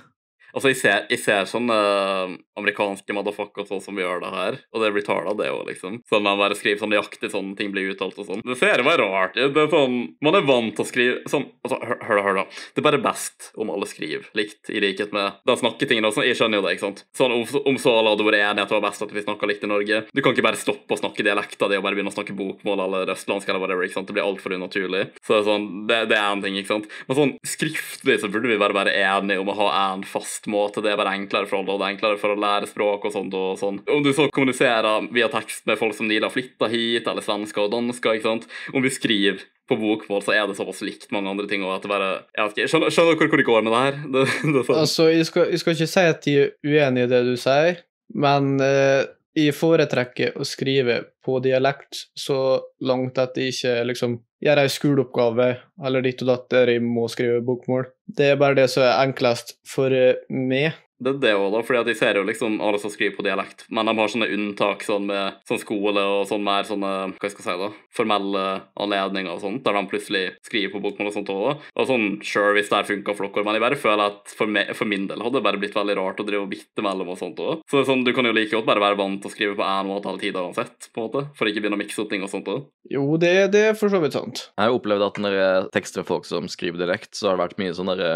Altså, 0.55 0.71
jeg 0.71 0.79
ser, 0.81 1.07
jeg 1.11 1.21
ser 1.23 1.49
sånne 1.51 1.75
eh, 1.75 2.35
amerikanske 2.61 3.17
motherfuckers 3.17 3.69
sånn 3.71 3.83
som 3.83 3.99
gjør 3.99 4.23
det 4.23 4.31
her, 4.35 4.59
og 4.73 4.83
det 4.83 4.91
er 4.91 5.07
tala, 5.07 5.35
det 5.39 5.51
òg, 5.51 5.65
liksom. 5.71 5.99
Sånn 6.11 6.25
man 6.25 6.39
bare 6.41 6.57
skriver 6.59 6.81
sånn 6.83 6.93
nøyaktig 6.95 7.31
sånn 7.33 7.53
ting 7.59 7.73
blir 7.75 7.93
uttalt 7.93 8.19
og 8.23 8.29
sånn. 8.29 8.45
Det 8.47 8.57
ser 8.61 8.83
bare 8.87 9.09
rart 9.11 9.37
ut. 9.39 9.53
Det 9.55 9.65
er 9.67 9.73
sånn 9.73 9.97
Man 10.25 10.37
er 10.39 10.47
vant 10.47 10.75
til 10.77 10.85
å 10.85 10.89
skrive 10.89 11.31
sånn 11.31 11.47
Altså, 11.65 11.79
hør, 11.81 12.17
da, 12.19 12.23
hør 12.25 12.39
da. 12.39 12.45
Det 12.75 12.81
er 12.81 12.87
bare 12.87 13.01
best 13.03 13.51
om 13.61 13.71
alle 13.73 13.89
skriver 13.89 14.27
likt, 14.37 14.71
i 14.71 14.81
likhet 14.83 15.15
med 15.17 15.41
de 15.49 15.57
snakketingene 15.59 16.11
og 16.11 16.17
sånn. 16.17 16.27
Jeg 16.29 16.39
skjønner 16.39 16.61
jo 16.61 16.67
det, 16.67 16.75
ikke 16.77 16.87
sant. 16.87 17.03
Sånn 17.17 17.35
om, 17.35 17.45
om 17.71 17.79
så 17.81 17.95
alle 17.99 18.15
hadde 18.15 18.27
vært 18.29 18.41
enige 18.41 18.67
at 18.67 18.73
det 18.73 18.79
var 18.79 18.87
best 18.87 19.05
at 19.05 19.15
vi 19.15 19.25
snakka 19.25 19.49
likt 19.51 19.67
i 19.67 19.71
Norge. 19.71 20.01
Du 20.13 20.23
kan 20.23 20.37
ikke 20.37 20.47
bare 20.47 20.61
stoppe 20.61 20.97
å 20.97 21.01
snakke 21.01 21.27
dialekta 21.27 21.71
di 21.71 21.79
og 21.81 21.87
bare 21.87 21.99
begynne 21.99 22.13
å 22.13 22.17
snakke 22.17 22.37
bokmål 22.37 22.85
eller 22.87 23.15
østlandsk 23.15 23.51
eller 23.51 23.63
whatever, 23.65 23.87
ikke 23.87 23.99
sant. 23.99 24.11
Det 24.11 24.17
blir 24.19 24.27
altfor 24.27 24.57
unaturlig. 24.57 25.05
Så 25.25 25.35
det 25.35 25.41
er 25.41 25.49
sånn 25.49 25.69
Det, 25.89 26.01
det 26.13 26.19
er 26.19 26.29
en 26.29 26.45
ting, 26.45 26.59
ikke 26.61 26.75
sant. 26.75 26.91
Men 27.09 27.19
sånn 27.21 27.35
skriftlig 27.49 28.19
så 28.23 28.31
burde 28.33 28.51
vi 28.51 28.61
bare 28.61 28.77
være 28.77 28.95
enige 29.01 29.43
om 29.43 29.53
å 29.53 29.59
ha 29.63 29.71
en 29.87 30.05
fast 30.09 30.44
måte. 30.51 30.83
Det 30.85 30.93
er 30.93 31.01
bare 31.01 31.15
enklere 31.19 31.49
for 31.51 31.61
alle, 31.61 31.75
og 31.75 31.81
det 31.81 31.89
er 31.89 31.97
enklere 31.97 32.21
for 32.21 32.35
å 32.35 32.41
lære 32.41 32.69
språk 32.71 33.09
og 33.09 33.15
sånt 33.15 33.35
og 33.39 33.57
sånn. 33.61 33.81
Om 33.91 34.05
du 34.05 34.13
så 34.17 34.29
kommuniserer 34.35 35.09
via 35.15 35.31
tekst 35.33 35.67
med 35.71 35.81
folk 35.81 35.97
som 35.97 36.09
nylig 36.11 36.27
har 36.27 36.35
flytta 36.35 36.71
hit, 36.73 37.09
eller 37.11 37.25
svensker 37.25 37.67
og 37.67 37.75
dansker, 37.75 38.19
ikke 38.19 38.31
sant. 38.31 38.49
Om 38.75 38.85
vi 38.85 38.93
skriver 38.95 39.43
på 39.69 39.79
bokmål, 39.81 40.23
så 40.25 40.35
er 40.37 40.47
det 40.49 40.59
såpass 40.59 40.83
likt 40.85 41.11
mange 41.15 41.31
andre 41.33 41.49
ting. 41.49 41.65
og 41.65 41.77
at 41.77 41.85
det 41.85 41.93
bare, 41.93 42.13
jeg 42.37 42.53
ikke, 42.53 42.69
Skjønner, 42.69 42.93
skjønner 42.93 43.19
dere 43.19 43.33
hvor 43.33 43.41
det 43.41 43.49
går 43.49 43.65
med 43.65 43.73
det 43.73 43.83
her? 43.85 43.99
Det, 44.15 44.25
det 44.55 44.65
sånn. 44.67 44.81
Altså, 44.83 45.09
jeg 45.13 45.29
skal, 45.31 45.51
jeg 45.53 45.63
skal 45.63 45.77
ikke 45.77 45.93
si 45.95 46.07
at 46.13 46.29
jeg 46.29 46.43
er 46.45 46.55
uenig 46.69 47.07
i 47.07 47.13
det 47.15 47.23
du 47.27 47.35
sier, 47.41 47.81
men 48.15 48.55
eh, 48.63 49.07
jeg 49.35 49.57
foretrekker 49.57 50.37
å 50.39 50.47
skrive 50.47 51.01
på 51.25 51.41
dialekt 51.43 52.05
så 52.19 52.61
langt 52.87 53.19
at 53.19 53.39
jeg 53.41 53.55
ikke 53.55 53.75
liksom 53.89 54.19
gjør 54.45 54.61
ei 54.61 54.71
skoleoppgave 54.73 55.49
eller 55.87 56.05
ditt 56.05 56.23
og 56.25 56.31
datt 56.31 56.49
der 56.53 56.75
jeg 56.75 56.85
må 56.85 57.07
skrive 57.13 57.43
bokmål. 57.45 57.89
Det 58.05 58.33
er 58.33 58.41
bare 58.41 58.59
det 58.59 58.69
som 58.73 58.85
er 58.85 58.99
enklest 59.07 59.57
for 59.69 59.95
eh, 59.95 60.21
meg. 60.29 60.77
Det 61.05 61.13
er 61.13 61.21
det 61.21 61.35
òg, 61.37 61.51
da. 61.53 61.63
fordi 61.67 61.81
at 61.83 61.89
de 61.91 61.97
ser 61.99 62.19
jo 62.19 62.25
liksom 62.27 62.57
alle 62.65 62.81
som 62.81 62.93
skriver 62.93 63.17
på 63.19 63.25
dialekt, 63.27 63.67
men 63.75 63.89
de 63.89 63.95
har 63.99 64.13
sånne 64.13 64.31
unntak 64.35 64.85
sånn 64.87 65.09
med 65.11 65.41
sånn 65.49 65.61
skole 65.61 66.05
og 66.15 66.25
sånn 66.31 66.45
mer 66.45 66.65
sånne 66.69 66.93
hva 67.13 67.29
jeg 67.29 67.35
skal 67.35 67.47
si 67.47 67.57
da, 67.61 67.71
formelle 67.95 68.45
anledninger 68.81 69.35
og 69.35 69.43
sånt, 69.43 69.63
der 69.67 69.77
de 69.77 69.85
plutselig 69.91 70.25
skriver 70.47 70.73
på 70.75 70.83
bokmål 70.85 71.11
og 71.11 71.17
sånt 71.19 71.33
òg. 71.35 71.65
Og 71.75 71.89
sånn, 71.91 72.07
sure, 72.25 72.55
hvis 72.57 72.71
det 72.71 72.79
her 72.81 72.89
funka 72.89 73.17
for 73.17 73.29
dere, 73.29 73.47
men 73.47 73.59
jeg 73.59 73.65
bare 73.67 73.81
føler 73.81 74.05
at 74.09 74.35
for, 74.39 74.51
me 74.51 74.65
for 74.75 74.91
min 74.91 75.09
del 75.11 75.25
hadde 75.25 75.39
det 75.39 75.45
bare 75.47 75.61
blitt 75.61 75.77
veldig 75.77 75.99
rart 76.01 76.23
å 76.23 76.29
drive 76.29 76.47
og 76.47 76.53
bitte 76.53 76.85
mellom 76.85 77.13
og 77.13 77.21
sånt 77.21 77.43
òg. 77.45 77.65
Så 77.69 77.79
det 77.79 77.85
er 77.85 77.91
sånn, 77.91 78.07
du 78.07 78.15
kan 78.17 78.29
jo 78.29 78.35
like 78.37 78.55
godt 78.55 78.69
bare 78.69 78.83
være 78.85 79.01
vant 79.01 79.21
til 79.23 79.31
å 79.31 79.35
skrive 79.35 79.59
på 79.59 79.67
én 79.67 79.91
måte 79.91 80.11
hele 80.11 80.23
tida 80.23 80.45
uansett, 80.45 80.91
på 80.95 81.03
en 81.03 81.09
måte, 81.09 81.27
for 81.37 81.51
ikke 81.51 81.65
begynne 81.65 81.79
å 81.79 81.83
mikse 81.83 82.01
opp 82.03 82.13
ting 82.13 82.25
og 82.25 82.33
sånt 82.33 82.51
òg. 82.53 82.65
Jo, 82.93 83.05
det, 83.21 83.35
det 83.55 83.67
er 83.71 83.77
for 83.79 83.93
så 83.93 84.01
vidt 84.03 84.17
sant. 84.17 84.47
Jeg 84.55 84.71
har 84.71 84.79
opplevd 84.79 85.09
at 85.09 85.21
når 85.21 85.39
jeg 85.39 85.69
tekster 85.77 86.07
folk 86.09 86.29
som 86.29 86.49
skriver 86.53 86.81
direkte, 86.81 87.17
så 87.19 87.31
har 87.31 87.39
det 87.39 87.47
vært 87.47 87.61
mye 87.63 87.77
sånn 87.77 87.93
derre 87.93 88.15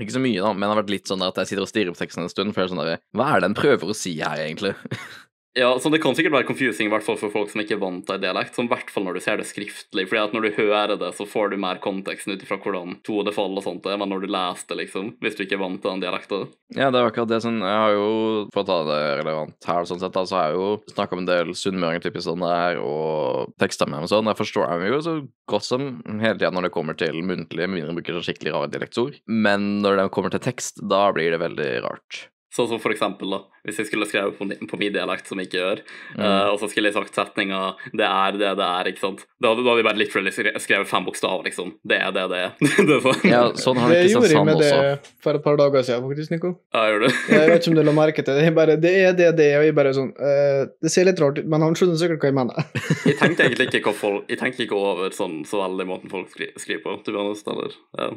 Ikke 0.00 0.14
så 0.16 0.22
mye, 0.22 0.40
da, 0.40 0.52
men 0.54 0.64
det 0.64 0.70
har 0.72 0.80
vært 0.80 0.92
litt 0.94 1.10
sånn 1.10 1.24
at 1.26 1.36
jeg 1.42 1.50
sitter 1.50 1.66
og 1.66 1.70
stirrer 1.70 1.94
på 1.94 2.00
teksten 2.00 2.24
en 2.24 2.32
stund, 2.32 2.54
for 2.54 2.62
jeg 2.62 2.70
er 2.70 2.72
sånn 2.72 2.82
der, 2.84 3.02
Hva 3.16 3.26
er 3.34 3.42
det 3.42 3.50
en 3.50 3.58
prøver 3.58 3.92
å 3.92 3.96
si 3.96 4.14
her, 4.20 4.40
egentlig? 4.46 4.72
Ja, 5.58 5.78
så 5.82 5.90
Det 5.90 5.98
kan 5.98 6.14
sikkert 6.14 6.36
være 6.36 6.46
confusing 6.46 6.86
i 6.86 6.92
hvert 6.92 7.02
fall 7.02 7.16
for 7.18 7.32
folk 7.32 7.50
som 7.50 7.60
ikke 7.62 7.74
er 7.74 7.82
vant 7.82 8.04
til 8.06 8.20
dialekt. 8.22 8.54
Som 8.54 8.68
i 8.68 8.70
hvert 8.70 8.90
fall 8.92 9.06
når 9.06 9.18
du 9.18 9.22
ser 9.24 9.40
det 9.40 9.48
skriftlig. 9.48 10.06
fordi 10.06 10.22
at 10.22 10.34
når 10.34 10.46
du 10.46 10.50
hører 10.60 10.94
det, 11.00 11.10
så 11.16 11.26
får 11.26 11.50
du 11.50 11.56
mer 11.58 11.80
konteksten 11.82 12.34
ut 12.34 12.44
ifra 12.44 12.60
hvordan 12.62 13.00
todet 13.06 13.34
faller 13.34 13.58
og 13.58 13.66
sånt, 13.66 13.82
det, 13.82 13.96
men 13.98 14.08
når 14.12 14.22
du 14.22 14.28
leser 14.30 14.70
det, 14.70 14.78
liksom, 14.84 15.10
hvis 15.20 15.36
du 15.36 15.42
ikke 15.44 15.58
er 15.58 15.64
vant 15.64 15.82
til 15.82 15.90
den 15.90 16.04
dialekten. 16.04 16.46
Ja, 16.76 16.90
det 16.90 17.00
er 17.00 17.10
akkurat 17.10 17.32
det 17.32 17.40
sånn 17.42 17.58
Jeg 17.58 17.80
har 17.82 17.96
jo, 17.96 18.46
for 18.54 18.62
å 18.62 18.68
ta 18.68 18.78
det 18.86 19.00
relevant 19.24 19.66
her, 19.66 19.88
sånn 19.88 20.02
sett, 20.02 20.14
da, 20.14 20.22
så 20.28 20.38
har 20.38 20.50
jeg 20.50 20.60
jo 20.60 20.94
snakka 20.94 21.16
om 21.16 21.24
en 21.24 21.30
del 21.30 21.54
sunnmøringer 21.58 22.06
typisk 22.06 22.28
sånn 22.28 22.46
der, 22.46 22.78
og 22.78 23.54
tekster 23.60 23.90
med 23.90 24.04
dem 24.04 24.10
sånn. 24.12 24.30
Jeg 24.30 24.38
forstår 24.38 24.70
dem 24.70 24.86
jo 24.86 25.02
så 25.02 25.16
godt 25.50 25.66
som 25.66 25.88
hele 26.22 26.38
tida 26.38 26.54
når 26.54 26.68
det 26.68 26.74
kommer 26.76 26.98
til 26.98 27.22
muntlig, 27.26 27.66
med 27.66 27.80
mindre 27.80 27.90
de 27.90 27.98
bruker 27.98 28.20
så 28.20 28.26
skikkelig 28.28 28.54
rare 28.54 28.70
dialektord. 28.70 29.18
Men 29.26 29.80
når 29.82 29.98
det 29.98 30.10
kommer 30.14 30.30
til 30.30 30.46
tekst, 30.46 30.78
da 30.86 31.08
blir 31.16 31.34
det 31.34 31.42
veldig 31.42 31.72
rart. 31.82 32.28
Sånn 32.50 32.66
som 32.66 32.80
for 32.82 32.90
eksempel, 32.90 33.30
da, 33.30 33.38
hvis 33.64 33.76
jeg 33.78 33.86
skulle 33.86 34.06
skrevet 34.10 34.34
på, 34.34 34.46
på 34.66 34.78
min 34.80 34.92
dialekt, 34.92 35.28
som 35.30 35.38
jeg 35.38 35.46
ikke 35.46 35.60
gjør, 35.60 35.82
Mm. 36.16 36.24
uh, 36.24 36.48
og 36.50 36.56
så 36.58 36.66
skulle 36.70 36.90
jeg 36.90 36.94
sagt 36.96 37.14
setninga 37.14 37.76
'det 37.94 38.06
er 38.06 38.32
det 38.32 38.50
det 38.58 38.66
er', 38.66 38.88
ikke 38.90 38.98
sant, 39.04 39.20
da, 39.40 39.52
da 39.54 39.62
hadde 39.62 39.76
jeg 39.78 39.86
bare 39.86 40.00
literally 40.00 40.30
skrevet 40.58 40.88
fem 40.90 41.04
bokstaver, 41.06 41.44
liksom. 41.46 41.74
Det 41.86 41.98
er 42.02 42.10
det 42.10 42.24
det 42.32 42.40
er. 42.42 42.50
det 42.88 42.96
er 42.96 43.00
sånn. 43.06 43.20
Ja, 43.30 43.42
sånn 43.54 43.78
har 43.78 43.88
Det 43.94 44.10
gjorde 44.10 44.28
jeg 44.34 44.44
med 44.44 44.54
også. 44.56 44.80
det 44.82 45.14
for 45.22 45.34
et 45.38 45.44
par 45.44 45.56
dager 45.56 45.82
siden, 45.86 46.02
faktisk, 46.10 46.30
Nico. 46.34 46.50
Ja, 46.74 46.80
gjør 46.90 47.06
du? 47.06 47.08
Jeg 47.30 47.48
vet 47.50 47.60
ikke 47.62 47.70
om 47.70 47.74
du 47.78 47.82
la 47.86 47.92
merke 47.92 48.24
til 48.24 48.34
det. 48.34 48.42
Jeg 48.48 48.54
bare, 48.58 48.76
det 48.80 48.92
er 48.98 49.12
det 49.12 49.30
det 49.38 49.46
er, 49.54 49.58
og 49.60 49.64
jeg 49.70 49.74
bare 49.78 49.92
sånn 49.94 50.10
uh, 50.18 50.66
Det 50.82 50.90
ser 50.90 51.04
litt 51.06 51.20
rart 51.22 51.38
ut, 51.38 51.46
men 51.46 51.62
han 51.62 51.74
skjønner 51.78 51.96
sikkert 52.02 52.18
hva 52.20 52.30
jeg 52.32 52.38
mener. 52.40 52.56
Jeg 53.06 53.16
tenkte 53.22 53.44
egentlig 53.46 53.68
ikke 53.70 53.84
hva 53.90 53.94
folk 53.94 54.24
Jeg 54.28 54.38
tenkte 54.42 54.62
ikke 54.66 54.74
over 54.76 55.10
sånn 55.14 55.44
så 55.46 55.62
veldig 55.62 55.86
måten 55.86 56.10
folk 56.10 56.28
skri, 56.34 56.50
skriver 56.58 56.82
på, 56.82 56.96
til 57.04 57.14
å 57.14 57.18
være 57.18 57.28
honest, 57.30 57.46
eller 57.48 57.70
ja. 57.98 58.10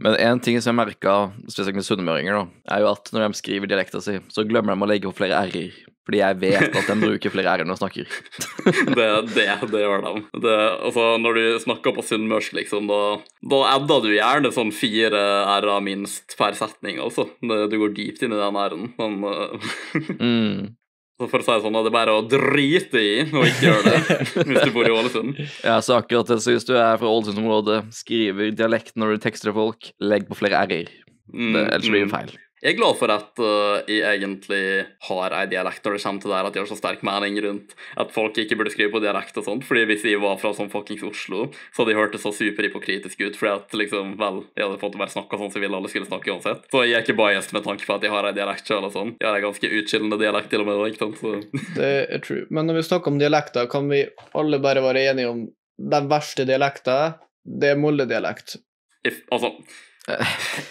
Men 0.00 0.16
en 0.16 0.40
ting 0.40 0.56
som 0.62 0.72
jeg 0.72 0.80
merka, 0.80 1.14
spesielt 1.50 1.76
med 1.76 1.84
sunnmøringer, 1.86 2.38
da, 2.40 2.74
er 2.76 2.84
jo 2.84 2.90
at 2.94 3.10
når 3.12 3.26
de 3.28 3.38
skriver 3.40 3.68
dialekta 3.70 4.00
si, 4.04 4.16
så 4.32 4.46
glemmer 4.48 4.72
de 4.76 4.86
å 4.86 4.88
legge 4.90 5.10
på 5.10 5.18
flere 5.20 5.40
r-er. 5.44 5.74
Fordi 6.08 6.18
jeg 6.22 6.38
vet 6.40 6.74
at 6.80 6.88
de 6.88 6.94
bruker 6.98 7.30
flere 7.30 7.52
r-er 7.52 7.68
når 7.68 7.76
de 7.76 7.82
snakker. 7.82 8.14
Det, 8.96 9.06
det, 9.34 9.44
det 9.70 9.82
gjør 9.82 10.02
de. 10.06 10.12
Det, 10.42 10.54
altså, 10.88 11.04
når 11.22 11.36
du 11.36 11.44
snakker 11.62 11.94
på 11.96 12.02
sunnmørsk, 12.08 12.56
liksom, 12.56 12.88
da, 12.90 12.98
da 13.52 13.60
adder 13.76 14.02
du 14.08 14.10
gjerne 14.16 14.50
sånn 14.56 14.72
fire 14.74 15.20
r-er 15.60 15.84
minst 15.84 16.34
per 16.40 16.56
setning, 16.58 16.98
altså. 17.04 17.28
Du 17.44 17.76
går 17.78 17.94
dypt 17.96 18.24
inn 18.26 18.34
i 18.34 18.40
den 18.40 18.58
r-en. 18.64 18.90
Men, 18.98 19.20
eh, 19.30 19.70
Mm. 20.20 20.74
For 21.28 21.42
å 21.42 21.44
si 21.44 21.52
det 21.52 21.64
sånn, 21.66 21.76
det 21.76 21.90
er 21.90 21.96
bare 21.96 22.16
å 22.16 22.24
drite 22.24 23.00
i 23.02 23.14
og 23.28 23.44
ikke 23.44 23.66
gjøre 23.66 23.92
det 23.92 24.18
hvis 24.48 24.64
du 24.64 24.72
bor 24.74 24.88
i 24.88 24.94
Ålesund. 24.94 25.40
Ja, 25.66 25.76
så 25.84 25.98
akkurat 26.00 26.30
det, 26.32 26.40
så 26.44 26.54
hvis 26.54 26.68
du 26.68 26.74
er 26.78 27.00
fra 27.00 27.10
Ålesund-området, 27.10 27.82
skriver 27.94 28.54
dialekt 28.56 28.96
når 29.00 29.16
du 29.16 29.24
tekster 29.26 29.56
folk, 29.56 29.92
legg 30.00 30.28
på 30.30 30.38
flere 30.38 30.62
r-er. 30.64 30.92
Mm, 31.30 31.58
Ellers 31.66 31.90
blir 31.90 32.04
det 32.04 32.08
mm. 32.08 32.14
feil. 32.14 32.38
Jeg 32.60 32.74
er 32.74 32.76
glad 32.76 32.96
for 33.00 33.08
at 33.08 33.40
uh, 33.40 33.80
jeg 33.88 34.04
egentlig 34.04 34.64
har 35.06 35.32
ei 35.38 35.46
dialekt 35.48 35.86
når 35.86 35.94
det 35.96 36.02
kommer 36.04 36.20
til 36.20 36.32
det 36.32 36.40
at 36.44 36.56
jeg 36.58 36.60
har 36.60 36.68
så 36.68 36.76
sterk 36.76 37.04
mening 37.08 37.38
rundt 37.40 37.72
at 38.02 38.12
folk 38.12 38.36
ikke 38.36 38.58
burde 38.60 38.72
skrive 38.74 38.92
på 38.92 39.00
dialekt 39.00 39.38
og 39.40 39.46
sånt. 39.46 39.64
fordi 39.64 39.86
hvis 39.88 40.04
jeg 40.04 40.20
var 40.20 40.36
fra 40.42 40.52
sånn 40.56 40.68
fuckings 40.72 41.06
Oslo, 41.08 41.46
så 41.72 41.80
hadde 41.80 41.94
jeg 41.94 42.00
hørt 42.02 42.12
det 42.16 42.20
så 42.20 42.34
superhypokritisk 42.36 43.24
ut. 43.24 43.38
fordi 43.40 43.54
at 43.54 43.78
liksom, 43.80 44.12
vel, 44.20 44.42
jeg 44.58 44.66
hadde 44.66 44.82
fått 44.82 45.00
bare 45.00 45.14
snakka 45.14 45.40
sånn 45.40 45.54
som 45.56 45.64
ville 45.64 45.80
alle 45.80 45.92
skulle 45.92 46.10
snakke 46.10 46.34
uansett. 46.34 46.68
Så 46.68 46.84
jeg 46.84 46.98
er 46.98 47.06
ikke 47.06 47.16
biased 47.22 47.56
med 47.56 47.64
tanke 47.64 47.88
på 47.88 47.96
at 47.96 48.04
jeg 48.04 48.12
har 48.12 48.28
ei 48.28 48.36
dialekt 48.36 48.68
sjøl 48.68 48.84
og 48.90 48.92
sånn. 48.92 49.16
Jeg 49.16 49.30
har 49.30 49.40
ei 49.40 49.46
ganske 49.48 49.74
utskillende 49.80 50.20
dialekt 50.20 50.52
til 50.52 50.60
og 50.66 50.68
med. 50.68 50.86
ikke 50.92 51.04
sant? 51.06 51.20
Så. 51.24 51.34
Det 51.80 51.92
er 52.12 52.24
true. 52.26 52.44
Men 52.52 52.68
når 52.68 52.82
vi 52.82 52.88
snakker 52.90 53.14
om 53.14 53.20
dialekter, 53.22 53.72
kan 53.72 53.88
vi 53.88 54.04
alle 54.36 54.60
bare 54.60 54.84
være 54.84 55.08
enige 55.14 55.32
om 55.32 55.46
den 55.80 56.12
verste 56.12 56.44
dialekta? 56.44 56.98
Det 57.40 57.72
er 57.72 57.80
Molde-dialekt. 57.80 58.60
If, 59.08 59.24
altså, 59.32 59.56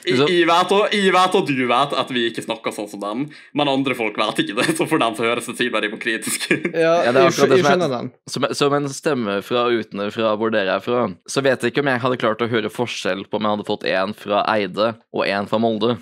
Så- 0.10 0.28
jeg, 0.30 0.46
vet, 0.50 0.72
og, 0.76 0.94
jeg 0.96 1.14
vet 1.14 1.36
og 1.40 1.48
du 1.48 1.62
vet 1.70 1.94
at 2.02 2.10
vi 2.16 2.26
ikke 2.30 2.44
snakker 2.46 2.74
sånn 2.76 2.90
som 2.92 3.02
dem, 3.04 3.26
men 3.56 3.72
andre 3.72 3.96
folk 3.98 4.18
vet 4.20 4.42
ikke 4.44 4.56
det. 4.60 4.76
Så 4.78 4.88
for 4.90 5.02
dem 5.02 5.16
så 5.18 5.26
høres 5.28 5.46
det 5.50 5.56
sikkert 5.60 5.88
hypokritisk 5.88 6.48
ut. 6.52 6.68
Ja, 6.74 6.96
Ja, 7.06 7.12
det 7.16 7.22
er 7.24 7.30
akkurat 7.30 7.54
det 7.56 7.64
som 7.66 7.84
er- 7.86 8.10
Som, 8.30 8.48
som 8.62 8.74
en 8.80 8.90
stemme 8.94 9.38
fra 9.46 9.66
utenfra 9.72 10.34
hvor 10.40 10.52
dere 10.54 10.76
er 10.78 10.84
fra, 10.86 11.06
så 11.30 11.44
vet 11.46 11.62
jeg 11.64 11.72
ikke 11.74 11.84
om 11.86 11.92
jeg 11.94 12.04
hadde 12.06 12.20
klart 12.22 12.42
å 12.46 12.50
høre 12.52 12.70
forskjell 12.74 13.26
på 13.30 13.40
om 13.40 13.48
jeg 13.48 13.56
hadde 13.58 13.68
fått 13.70 13.86
en 13.90 14.14
fra 14.18 14.44
Eide 14.56 14.92
og 15.14 15.26
en 15.28 15.48
fra 15.52 15.60
Molde. 15.62 15.96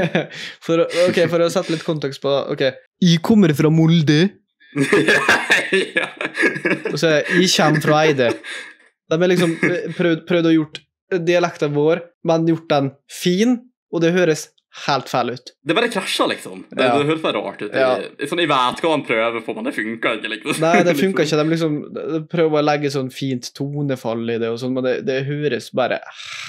for, 0.66 0.84
ok, 1.08 1.22
for 1.30 1.44
å 1.46 1.50
sette 1.52 1.72
litt 1.74 1.84
kontekst 1.86 2.22
på 2.22 2.32
Ok, 2.52 2.66
jeg 3.02 3.20
kommer 3.24 3.52
fra 3.56 3.70
Molde, 3.72 4.20
ja. 5.96 6.06
og 6.90 6.96
så 7.00 7.10
er 7.18 7.26
jeg 7.36 7.50
kommer 7.56 7.82
fra 7.84 8.02
Eide. 8.06 8.30
De 9.12 9.18
har 9.20 9.28
liksom 9.28 9.52
prøvd, 9.98 10.22
prøvd 10.28 10.48
å 10.48 10.54
gjort 10.54 10.78
dialekten 11.20 11.74
vår, 11.76 12.00
men 12.24 12.46
gjort 12.48 12.68
den 12.72 12.90
fin, 13.10 13.58
og 13.92 14.00
det 14.04 14.12
høres 14.16 14.48
helt 14.86 15.04
feil 15.12 15.34
ut. 15.34 15.50
Det 15.68 15.74
bare 15.76 15.90
krasjer, 15.92 16.30
liksom. 16.30 16.62
Det, 16.70 16.80
Ja. 16.80 16.94
det 16.96 17.04
høres 17.04 17.20
bare 17.20 17.36
rart 17.44 17.60
ut. 17.60 17.74
Ja. 17.76 17.90
Jeg, 18.00 18.28
sånn, 18.30 18.40
jeg 18.40 18.48
vet 18.48 18.80
hva 18.80 18.90
han 18.94 19.02
prøver 19.04 19.42
på, 19.44 19.54
men 19.54 19.64
det 19.68 19.74
funker 19.76 20.14
ikke. 20.16 20.30
liksom. 20.32 20.60
Nei, 20.64 20.82
det 20.88 20.94
funka 21.02 21.26
ikke. 21.26 21.36
De 21.42 21.50
liksom 21.50 21.74
de 21.92 22.20
prøver 22.32 22.56
å 22.56 22.64
legge 22.64 22.88
sånn 22.94 23.10
fint 23.12 23.50
tonefall 23.52 24.24
i 24.32 24.38
det, 24.40 24.48
og 24.48 24.56
sånn, 24.62 24.72
men 24.72 24.86
det, 24.88 24.94
det 25.04 25.18
høres 25.28 25.68
bare 25.76 25.98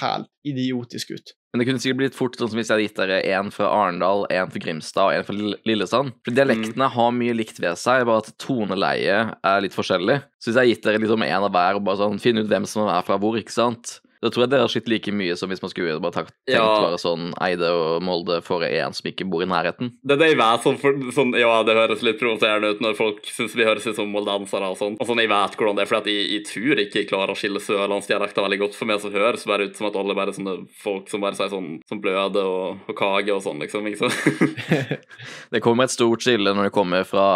helt 0.00 0.30
idiotisk 0.48 1.10
ut. 1.18 1.34
Men 1.52 1.60
det 1.60 1.66
kunne 1.68 1.78
sikkert 1.84 1.98
blitt 2.00 2.16
fort 2.16 2.34
sånn 2.40 2.48
som 2.50 2.58
hvis 2.58 2.70
jeg 2.72 2.74
hadde 2.74 2.86
gitt 2.88 2.96
dere 2.98 3.20
en 3.36 3.50
fra 3.54 3.68
Arendal, 3.70 4.24
en 4.32 4.48
fra 4.50 4.58
Grimstad 4.64 5.04
og 5.04 5.12
en 5.20 5.28
fra 5.28 5.36
Lillesand. 5.68 6.16
For 6.24 6.34
dialektene 6.34 6.88
har 6.96 7.12
mye 7.14 7.36
likt 7.36 7.60
ved 7.62 7.76
seg, 7.78 8.06
bare 8.08 8.24
at 8.24 8.32
toneleiet 8.42 9.36
er 9.44 9.60
litt 9.62 9.76
forskjellig. 9.76 10.16
Så 10.40 10.48
hvis 10.48 10.56
jeg 10.56 10.62
hadde 10.64 10.72
gitt 10.72 10.88
dere 10.88 11.02
liksom 11.04 11.22
en 11.28 11.44
av 11.46 11.52
hver 11.54 11.78
og 11.78 11.84
bare 11.86 12.00
sånn, 12.00 12.18
finne 12.24 12.42
ut 12.42 12.50
hvem 12.50 12.66
som 12.66 12.88
er 12.88 13.04
fra 13.06 13.20
hvor, 13.20 13.36
ikke 13.38 13.54
sant? 13.54 13.98
Da 14.24 14.30
tror 14.32 14.46
jeg 14.46 14.52
dere 14.54 14.64
har 14.64 14.72
slitt 14.72 14.86
like 14.88 15.12
mye 15.12 15.34
som 15.36 15.50
hvis 15.52 15.60
man 15.60 15.68
skulle 15.68 15.98
bare 16.00 16.14
tatt, 16.16 16.30
tenkt 16.48 16.56
Ja. 16.56 16.64
bare 16.80 16.96
sånn 17.00 17.34
Eide 17.44 17.68
og 17.76 18.02
Molde 18.06 18.38
for 18.46 18.64
en 18.64 18.94
som 18.96 19.10
ikke 19.10 19.26
bor 19.28 19.44
i 19.44 19.48
nærheten. 19.50 19.90
Det 20.00 20.16
er 20.16 20.20
det 20.22 20.28
jeg 20.32 20.38
vet, 20.40 20.62
sånn, 20.64 20.78
for, 20.80 20.96
sånn, 21.12 21.34
ja, 21.36 21.50
det 21.66 21.74
høres 21.76 22.00
litt 22.06 22.16
provoserende 22.22 22.70
ut 22.72 22.80
når 22.80 22.96
folk 22.96 23.20
syns 23.28 23.52
vi 23.54 23.66
høres 23.68 23.84
ut 23.86 23.98
som 23.98 24.08
moldensere 24.08 24.70
og 24.72 24.78
sånn. 24.80 24.96
Og 24.98 25.06
sånn, 25.10 25.20
jeg 25.20 25.28
vet 25.28 25.58
hvordan 25.60 25.76
det 25.76 25.84
er, 25.84 25.90
for 25.92 26.00
at 26.00 26.08
jeg, 26.08 26.24
jeg 26.32 26.44
tror 26.48 26.82
ikke 26.86 27.00
jeg 27.02 27.10
klarer 27.12 27.34
å 27.34 27.38
skille 27.38 27.60
sørlandsdialekter 27.60 28.46
veldig 28.48 28.60
godt. 28.64 28.78
For 28.80 28.88
meg 28.88 29.04
så 29.04 29.12
høres 29.12 29.44
bare 29.44 29.68
ut 29.68 29.76
som 29.76 29.90
at 29.90 30.00
alle 30.00 30.16
bare 30.16 30.32
sånne 30.36 30.56
folk 30.82 31.12
som 31.12 31.20
bare 31.20 31.36
sier 31.36 31.52
sånn 31.52 31.70
som 31.86 32.00
bløde 32.00 32.40
og, 32.48 32.80
og 32.88 32.96
kage 32.96 33.34
og 33.36 33.44
sånn, 33.44 33.60
liksom. 33.60 33.86
Ikke 33.92 34.08
sant? 34.08 35.04
Det 35.54 35.60
kommer 35.62 35.84
et 35.84 35.92
stort 35.94 36.24
skille 36.24 36.54
når 36.56 36.70
det 36.70 36.74
kommer 36.74 37.04
fra 37.06 37.28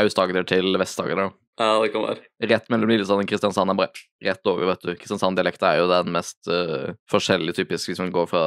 Aust-Agder 0.00 0.46
til 0.48 0.76
Vest-Agder. 0.78 1.32
Ja, 1.62 1.78
det 1.82 1.92
kan 1.94 2.04
være. 2.04 2.26
Rett 2.52 2.68
mellom 2.72 2.90
Lillesand 2.90 3.24
og 3.24 3.30
Kristiansand 3.30 3.72
er 3.72 3.78
bare 3.78 4.04
rett 4.26 4.50
over, 4.50 4.66
vet 4.72 4.84
du. 4.84 4.92
Kristiansand-dialekta 4.98 5.70
er 5.70 5.82
jo 5.82 5.88
den 5.90 6.12
mest 6.14 6.50
uh, 6.50 6.92
forskjellige, 7.12 7.60
typisk, 7.62 7.90
hvis 7.90 8.02
man 8.02 8.12
går 8.14 8.28
fra 8.30 8.44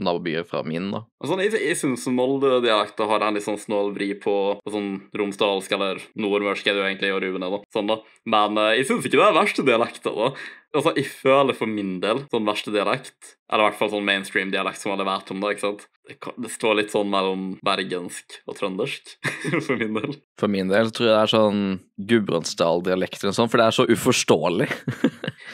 nabobyer 0.00 0.46
fra 0.48 0.62
min, 0.66 0.90
da. 0.94 1.02
Sånn, 1.26 1.42
jeg 1.44 1.58
jeg 1.58 1.78
syns 1.78 2.06
Molde-dialekter 2.12 3.10
har 3.10 3.24
en 3.26 3.36
litt 3.36 3.46
sånn 3.46 3.60
snål 3.60 3.92
vri 3.96 4.12
på, 4.18 4.36
på 4.62 4.72
sånn 4.72 4.90
romsdalsk 5.18 5.74
eller 5.76 6.00
nordmørsk 6.18 6.66
er 6.66 6.76
det 6.76 6.82
jo 6.82 6.88
egentlig, 6.88 7.12
og 7.12 7.38
ned, 7.42 7.58
da. 7.58 7.62
Sånn, 7.74 7.92
da. 7.92 8.00
Men 8.32 8.58
eh, 8.60 8.74
jeg 8.80 8.90
syns 8.90 9.06
ikke 9.08 9.20
det 9.20 9.28
er 9.28 9.38
verste 9.38 9.66
dialekter, 9.68 10.16
da. 10.16 10.32
Altså, 10.72 10.94
jeg 10.96 11.04
føler 11.04 11.56
for 11.56 11.68
min 11.68 11.98
del 12.00 12.22
sånn 12.32 12.46
verste 12.48 12.72
dialekt, 12.72 13.34
eller 13.52 13.66
i 13.66 13.68
hvert 13.68 13.76
fall 13.76 13.90
sånn 13.92 14.06
mainstream-dialekt 14.08 14.80
som 14.80 14.94
alle 14.94 15.04
vet 15.04 15.32
om, 15.34 15.42
da, 15.42 15.50
ikke 15.52 15.66
sant. 15.66 15.84
Det, 16.08 16.16
det 16.40 16.50
står 16.50 16.78
litt 16.78 16.94
sånn 16.94 17.10
mellom 17.12 17.42
bergensk 17.62 18.38
og 18.48 18.56
trøndersk, 18.56 19.12
for 19.66 19.76
min 19.76 19.98
del. 19.98 20.16
For 20.40 20.50
min 20.50 20.72
del 20.72 20.88
tror 20.88 21.10
jeg 21.10 21.12
det 21.12 21.20
er 21.20 21.32
sånn 21.34 21.60
Gudbrandsdal-dialekt 22.08 23.20
eller 23.20 23.34
noe 23.34 23.38
sånt, 23.42 23.52
for 23.52 23.60
det 23.60 23.68
er 23.68 23.76
så 23.76 23.86
uforståelig. 23.92 24.70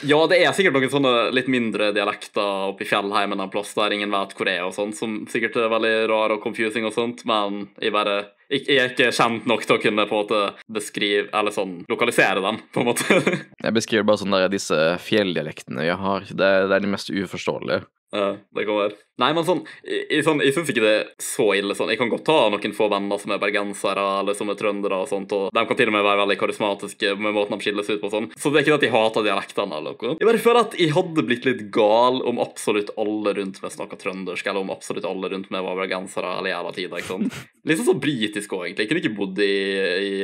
Ja, 0.07 0.21
det 0.31 0.39
er 0.39 0.55
sikkert 0.55 0.77
noen 0.79 0.93
sånne 0.93 1.13
litt 1.35 1.51
mindre 1.51 1.91
dialekter 1.97 2.69
oppe 2.71 2.87
i 2.87 2.89
fjellheimen 2.89 3.43
en 3.43 3.51
plass 3.51 3.75
der 3.75 3.97
ingen 3.97 4.15
vet 4.15 4.28
er, 4.49 4.65
og 4.67 4.75
sånn, 4.77 4.93
som 4.97 5.21
sikkert 5.31 5.57
er 5.57 5.71
veldig 5.73 5.95
rar 6.11 6.35
og 6.35 6.43
confusing 6.43 6.87
og 6.89 6.95
sånt, 6.97 7.25
men 7.29 7.69
jeg 7.81 7.95
bare 7.95 8.19
jeg 8.49 8.79
er 8.81 8.95
ikke 8.95 9.11
kjent 9.13 9.45
nok 9.49 9.67
til 9.67 9.77
å 9.77 9.81
kunne 9.83 10.07
på 10.09 10.17
en 10.17 10.23
måte 10.23 10.39
beskrive, 10.73 11.27
eller 11.37 11.53
sånn, 11.53 11.83
lokalisere 11.91 12.41
dem, 12.41 12.63
på 12.73 12.81
en 12.81 12.89
måte. 12.89 13.19
Jeg 13.67 13.75
beskriver 13.77 14.07
bare 14.09 14.23
sånn 14.23 14.33
der 14.33 14.49
disse 14.49 14.79
fjelldialektene 15.05 15.85
vi 15.85 15.93
har. 15.93 16.25
Det, 16.31 16.49
det 16.71 16.79
er 16.79 16.81
de 16.81 16.89
mest 16.89 17.13
uforståelige. 17.13 17.83
Ja, 18.09 18.39
det 18.57 18.65
være. 18.65 18.97
Nei, 19.21 19.33
men 19.37 19.45
sånn, 19.45 19.61
jeg, 19.85 20.23
sånn, 20.25 20.39
jeg 20.41 20.55
syns 20.57 20.71
ikke 20.73 20.85
det 20.85 20.93
er 20.95 21.09
så 21.21 21.49
ille. 21.59 21.75
sånn. 21.77 21.91
Jeg 21.93 21.99
kan 22.01 22.09
godt 22.13 22.31
ha 22.33 22.47
noen 22.55 22.75
få 22.77 22.87
venner 22.89 23.21
som 23.21 23.35
er 23.35 23.41
bergensere 23.43 24.05
eller 24.21 24.37
som 24.39 24.49
er 24.49 24.57
trøndere, 24.57 25.01
og 25.03 25.11
sånt, 25.11 25.35
og 25.37 25.51
de 25.53 25.65
kan 25.69 25.79
til 25.79 25.91
og 25.91 25.97
med 25.97 26.07
være 26.07 26.23
veldig 26.23 26.39
karismatiske 26.41 27.13
med 27.19 27.37
måten 27.37 27.59
de 27.59 27.67
skilles 27.67 27.91
ut 27.91 28.01
på. 28.01 28.13
sånn. 28.15 28.31
Så 28.39 28.53
det 28.53 28.63
er 28.63 28.65
ikke 28.65 28.73
det 28.77 28.79
at 28.79 28.87
jeg 28.89 28.95
hater 28.95 29.27
dialektene. 29.27 29.81
eller 29.83 29.99
noe. 29.99 30.15
Jeg 30.17 30.31
bare 30.31 30.43
føler 30.47 30.61
at 30.63 30.79
jeg 30.81 30.95
hadde 30.97 31.27
blitt 31.29 31.49
litt 31.51 31.63
gal 31.75 32.23
om 32.31 32.41
absolutt 32.41 32.95
alle 32.97 33.37
rundt 33.37 33.61
meg 33.65 33.77
snakka 33.77 34.01
trøndersk, 34.01 34.47
eller 34.47 34.65
om 34.65 34.73
absolutt 34.73 35.09
alle 35.09 35.33
rundt 35.35 35.53
meg 35.53 35.67
var 35.67 35.81
bergensere 35.83 36.37
hele 36.39 36.55
jævla 36.55 36.75
tida. 36.79 37.03
ikke 37.03 37.13
sant? 37.13 37.41
Litt 37.69 37.83
sånn 37.83 37.91
så 37.93 37.99
britisk 38.01 38.57
òg, 38.57 38.69
egentlig. 38.71 38.87
Jeg 38.87 38.93
kunne 38.95 39.05
ikke 39.05 39.19
bodd 39.19 39.45
i, 39.45 39.55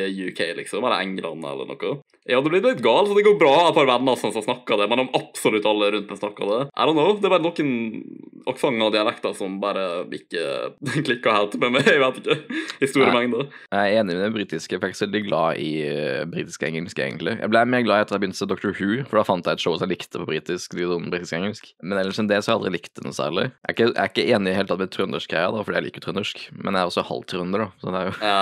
i 0.09 0.29
UK, 0.31 0.47
liksom, 0.63 0.81
eller 0.87 1.03
England 1.05 1.45
eller 1.53 1.69
noe. 1.69 1.97
Jeg 2.25 2.39
hadde 2.39 2.49
blitt 2.55 2.65
litt 2.65 2.81
gal, 2.85 3.05
så 3.05 3.13
det 3.19 3.25
går 3.27 3.35
bra 3.41 3.53
et 3.69 3.77
par 3.77 3.89
venner 3.89 4.17
som 4.17 4.33
snakker 4.33 4.79
det, 4.81 4.87
men 4.89 5.03
om 5.03 5.11
absolutt 5.19 5.67
alle 5.69 5.91
rundt 5.93 6.09
meg 6.09 6.21
snakker 6.23 6.49
det 6.49 6.61
I 6.73 6.87
don't 6.89 6.97
know. 6.97 7.11
Det 7.21 7.29
er 7.29 7.35
bare 7.35 7.45
noen 7.45 7.73
aksenter 8.49 8.87
og 8.87 8.93
dialekter 8.95 9.35
som 9.37 9.59
bare 9.61 9.85
ikke 10.13 10.45
klikker 11.09 11.37
helt 11.37 11.57
med 11.61 11.75
meg. 11.77 11.89
Jeg 11.89 12.01
vet 12.01 12.21
ikke. 12.23 12.37
I 12.81 12.89
store 12.89 13.11
Nei. 13.11 13.19
mengder. 13.27 13.51
Jeg 13.73 13.93
er 13.93 14.01
enig 14.01 14.17
med 14.17 14.25
det 14.25 14.31
britiske. 14.39 14.73
Jeg 14.77 14.81
er 14.81 14.95
ikke 14.95 15.03
veldig 15.05 15.23
glad 15.27 15.61
i 15.61 15.69
uh, 15.85 16.23
britisk-engelsk, 16.33 17.03
egentlig. 17.05 17.37
Jeg 17.41 17.53
ble 17.53 17.65
mer 17.75 17.85
glad 17.87 18.05
etter 18.07 18.17
jeg 18.17 18.25
begynte 18.25 18.41
å 18.41 18.43
se 18.45 18.49
Doctor 18.55 18.73
Who, 18.79 18.91
for 19.11 19.21
da 19.21 19.27
fant 19.29 19.49
jeg 19.49 19.59
et 19.61 19.65
show 19.65 19.77
som 19.77 19.85
jeg 19.89 19.99
likte 19.99 20.21
på 20.23 20.29
britisk. 20.29 20.77
Liksom, 20.79 21.05
sånn 21.05 21.13
britisk-engelsk. 21.13 21.71
Men 21.85 22.01
ellers 22.01 22.21
enn 22.25 22.31
det 22.33 22.41
så 22.45 22.53
har 22.53 22.57
jeg 22.57 22.63
aldri 22.63 22.75
likt 22.79 22.93
det 22.97 23.05
noe 23.09 23.17
særlig. 23.17 23.47
Jeg 23.53 23.69
er 23.69 23.77
ikke, 23.77 23.91
jeg 23.93 24.01
er 24.05 24.13
ikke 24.15 24.27
enig 24.39 24.53
i 24.55 24.57
helt 24.61 24.73
tatt 24.73 24.81
med 24.85 24.95
trøndersk-greia, 24.97 25.53
da, 25.57 25.65
fordi 25.69 25.79
jeg 25.81 25.87
liker 25.91 26.07
trøndersk. 26.09 26.43
Men 26.57 26.73
jeg 26.73 26.81
er 26.87 26.93
også 26.93 27.07
halvtrønder, 27.11 27.67
da. 27.67 27.71
Så 27.85 27.93
det 27.93 28.01
er 28.01 28.09
jo 28.09 28.17
Ja, 28.25 28.41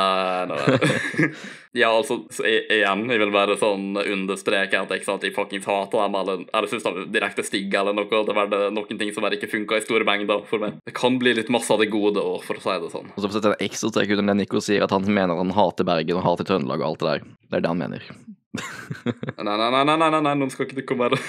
nå- 0.51 1.35
ja, 1.73 1.89
altså, 1.89 2.19
så 2.31 2.45
igjen, 2.45 3.07
jeg 3.09 3.21
vil 3.23 3.31
bare 3.33 3.57
sånn 3.57 3.97
understreke 3.97 4.83
at 4.83 4.91
ikke 4.93 5.09
sant, 5.09 5.23
jeg 5.25 5.33
fuckings 5.33 5.65
hater 5.69 6.03
dem, 6.03 6.19
eller, 6.21 6.43
eller 6.53 6.69
syns 6.69 6.85
de 6.85 7.07
direkte 7.15 7.45
stygge, 7.47 7.81
eller 7.81 7.97
noe. 7.97 8.09
Det 8.29 8.37
er 8.37 8.75
noen 8.77 9.01
ting 9.01 9.13
som 9.15 9.25
bare 9.25 9.39
ikke 9.39 9.49
funka 9.55 9.81
i 9.81 9.85
store 9.87 10.07
mengder 10.09 10.45
for 10.51 10.61
meg. 10.61 10.77
Det 10.85 10.93
kan 10.99 11.17
bli 11.23 11.33
litt 11.39 11.53
masse 11.53 11.73
av 11.73 11.81
det 11.81 11.89
gode 11.95 12.21
òg, 12.21 12.45
for 12.45 12.61
å 12.61 12.65
si 12.65 12.77
det 12.85 12.93
sånn. 12.93 13.09
Og 13.15 13.17
så 13.17 13.25
får 13.25 13.33
jeg 13.33 13.39
sette 13.39 13.55
en 13.55 13.67
ekstra 13.71 13.93
strek 13.95 14.13
under 14.13 14.29
det 14.35 14.39
Nico 14.43 14.61
sier, 14.61 14.85
at 14.85 14.93
han 14.93 15.09
mener 15.09 15.41
han 15.41 15.57
hater 15.57 15.89
Bergen 15.89 16.21
og 16.21 16.27
hater 16.29 16.51
Trøndelag 16.51 16.85
og 16.85 16.91
alt 16.91 17.03
det 17.03 17.11
der. 17.11 17.27
Det 17.49 17.59
er 17.59 17.65
det 17.65 17.73
han 17.73 17.83
mener. 17.87 18.13
Nei, 18.53 19.57
nei, 19.57 19.71
nei, 19.71 19.85
nei, 19.85 19.97
nei, 19.97 20.11
nei, 20.13 20.21
noen 20.21 20.43
nå 20.45 20.49
skal 20.53 20.67
ikke 20.67 20.77
du 20.77 20.85
komme 20.85 21.09
her 21.09 21.15
og 21.17 21.23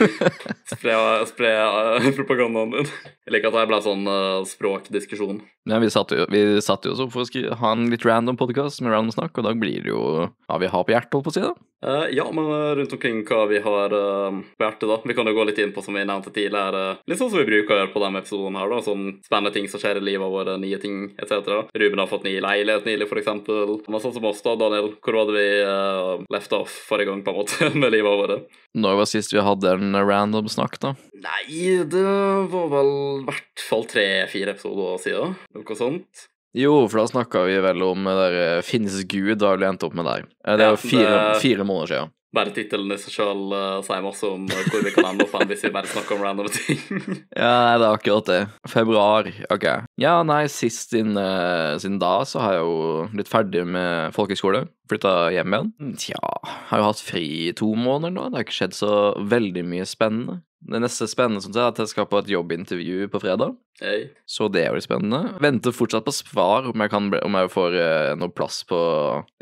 spre, 0.72 0.94
spre 1.26 1.50
uh, 1.58 2.06
propagandaen 2.14 2.76
din. 2.76 2.92
Jeg 3.26 3.34
liker 3.34 3.50
at 3.50 3.58
det 3.58 3.64
ble 3.72 3.80
sånn 3.82 4.06
uh, 4.06 4.44
språkdiskusjon. 4.46 5.42
Men 5.68 5.82
vi 5.82 5.90
satt 5.94 6.14
jo, 6.14 6.26
vi 6.30 6.44
satt 6.62 6.86
jo 6.86 6.94
også 6.94 7.08
for 7.10 7.26
å 7.26 7.58
ha 7.58 7.74
en 7.74 7.90
litt 7.90 8.06
random 8.06 8.38
podkast 8.38 8.82
med 8.82 8.94
random 8.94 9.14
snakk, 9.14 9.34
og 9.38 9.46
da 9.46 9.56
blir 9.58 9.82
det 9.82 9.92
jo 9.92 10.30
hva 10.30 10.62
vi 10.62 10.70
har 10.70 10.86
på 10.86 10.94
hjertet, 10.94 11.18
holdt 11.18 11.28
på 11.28 11.34
å 11.34 11.36
si. 11.36 11.44
da. 11.44 11.54
Uh, 11.82 12.06
ja, 12.14 12.28
men 12.30 12.46
rundt 12.78 12.94
omkring 12.94 13.24
hva 13.26 13.40
vi 13.50 13.58
har 13.62 13.90
på 13.90 14.62
hjertet, 14.62 14.86
da. 14.86 15.00
Vi 15.02 15.18
kan 15.18 15.26
jo 15.26 15.34
gå 15.34 15.46
litt 15.48 15.58
inn 15.62 15.74
på, 15.74 15.82
som 15.82 15.98
vi 15.98 16.06
nevnte 16.06 16.30
tidligere, 16.34 17.00
litt 17.10 17.18
sånn 17.18 17.30
som 17.30 17.42
vi 17.42 17.48
bruker 17.50 17.74
å 17.74 17.80
gjøre 17.80 17.94
på 17.94 18.02
denne 18.04 18.22
episoden 18.22 18.58
her, 18.58 18.70
da. 18.70 18.80
Sånn 18.86 19.04
spennende 19.26 19.54
ting 19.54 19.66
som 19.70 19.82
skjer 19.82 19.98
i 19.98 20.04
livet 20.06 20.30
våre, 20.30 20.54
nye 20.62 20.78
ting 20.82 21.08
etc. 21.18 21.66
Ruben 21.74 22.02
har 22.02 22.10
fått 22.10 22.26
ny 22.26 22.36
leilighet 22.42 22.86
nylig, 22.86 23.10
for 23.10 23.22
eksempel. 23.22 23.76
Men 23.86 24.02
sånn 24.02 24.14
som 24.14 24.30
oss, 24.30 24.42
da, 24.46 24.54
Daniel. 24.58 24.92
Hvor 25.02 25.18
var 25.18 25.30
det 25.30 25.38
vi 25.38 25.48
uh, 25.66 26.26
left 26.30 26.51
off 26.56 26.74
forrige 26.88 27.10
gang, 27.10 27.22
på 27.26 27.32
en 27.32 27.38
måte, 27.42 27.68
med 27.82 27.92
livet 27.94 28.10
over 28.10 28.32
det. 28.32 28.38
Når 28.78 28.98
var 29.02 29.08
sist 29.10 29.32
vi 29.34 29.42
hadde 29.44 29.74
en 29.78 29.96
random 30.08 30.48
snakk, 30.52 30.78
da? 30.82 30.94
Nei, 31.22 31.82
det 31.88 32.04
var 32.52 32.68
vel 32.72 32.92
i 33.22 33.24
hvert 33.28 33.64
fall 33.68 33.84
tre-fire 33.90 34.54
episoder 34.56 34.98
siden. 35.02 35.36
Noe 35.56 35.76
sånt. 35.78 36.28
Jo, 36.52 36.74
for 36.92 37.00
da 37.00 37.06
snakka 37.08 37.46
vi 37.48 37.54
vel 37.64 37.80
om 37.86 38.04
det 38.04 38.12
der 38.18 38.34
eh, 38.42 38.64
Finnes 38.66 38.98
Gud, 39.08 39.38
da 39.40 39.54
vi 39.56 39.64
endte 39.64 39.86
opp 39.88 39.94
med 39.96 40.04
der. 40.04 40.26
Eh, 40.44 40.56
Det 40.60 40.66
er 40.66 40.74
jo 40.74 40.80
fire, 40.82 41.14
fire 41.40 41.64
måneder 41.64 41.92
siden. 41.94 42.12
Bare 42.34 42.52
tittelen 42.54 42.92
i 42.94 42.98
seg 43.00 43.16
sjøl 43.16 43.42
sier 43.86 44.04
masse 44.04 44.28
om 44.28 44.46
uh, 44.48 44.62
hvor 44.70 44.84
vi 44.84 44.92
kan 44.94 45.10
ende 45.10 45.26
opp 45.26 45.48
hvis 45.50 45.64
vi 45.66 45.72
bare 45.74 45.90
snakker 45.90 46.16
om 46.16 46.24
random 46.26 46.50
ting. 46.52 46.80
Ja, 47.42 47.78
det 47.78 47.86
er 47.86 47.88
akkurat 47.88 48.28
det. 48.28 48.40
Februar, 48.68 49.28
ok. 49.52 49.66
Ja, 50.00 50.18
nei, 50.26 50.44
sist 50.52 50.94
inn, 50.98 51.16
uh, 51.18 51.78
siden 51.82 52.00
da 52.02 52.14
så 52.28 52.42
har 52.44 52.56
jeg 52.56 52.64
jo 52.66 53.10
blitt 53.12 53.32
ferdig 53.32 53.64
med 53.68 54.14
folkehøyskole. 54.16 54.66
Flytta 54.90 55.12
hjem 55.32 55.56
igjen. 55.56 55.96
Tja, 56.00 56.32
har 56.70 56.80
jo 56.82 56.88
hatt 56.90 57.02
fri 57.02 57.26
i 57.48 57.52
to 57.56 57.70
måneder 57.78 58.12
nå. 58.14 58.28
Det 58.28 58.40
har 58.40 58.46
ikke 58.46 58.58
skjedd 58.60 58.76
så 58.76 58.94
veldig 59.32 59.64
mye 59.68 59.86
spennende. 59.88 60.40
Det 60.62 60.78
neste 60.78 61.08
spennende 61.10 61.42
som 61.42 61.54
er 61.56 61.72
at 61.72 61.80
jeg 61.82 61.90
skal 61.90 62.06
på 62.10 62.20
et 62.20 62.30
jobbintervju 62.30 63.08
på 63.10 63.20
fredag. 63.22 63.56
Hey. 63.82 64.10
Så 64.30 64.46
det 64.52 64.62
er 64.62 64.70
jo 64.70 64.78
litt 64.78 64.86
spennende. 64.86 65.34
Venter 65.42 65.74
fortsatt 65.74 66.06
på 66.06 66.14
svar 66.14 66.68
om 66.70 66.84
jeg, 66.84 66.92
kan, 66.92 67.08
om 67.18 67.38
jeg 67.40 67.52
får 67.54 67.78
uh, 67.78 68.12
noe 68.20 68.34
plass 68.34 68.62
på 68.68 68.78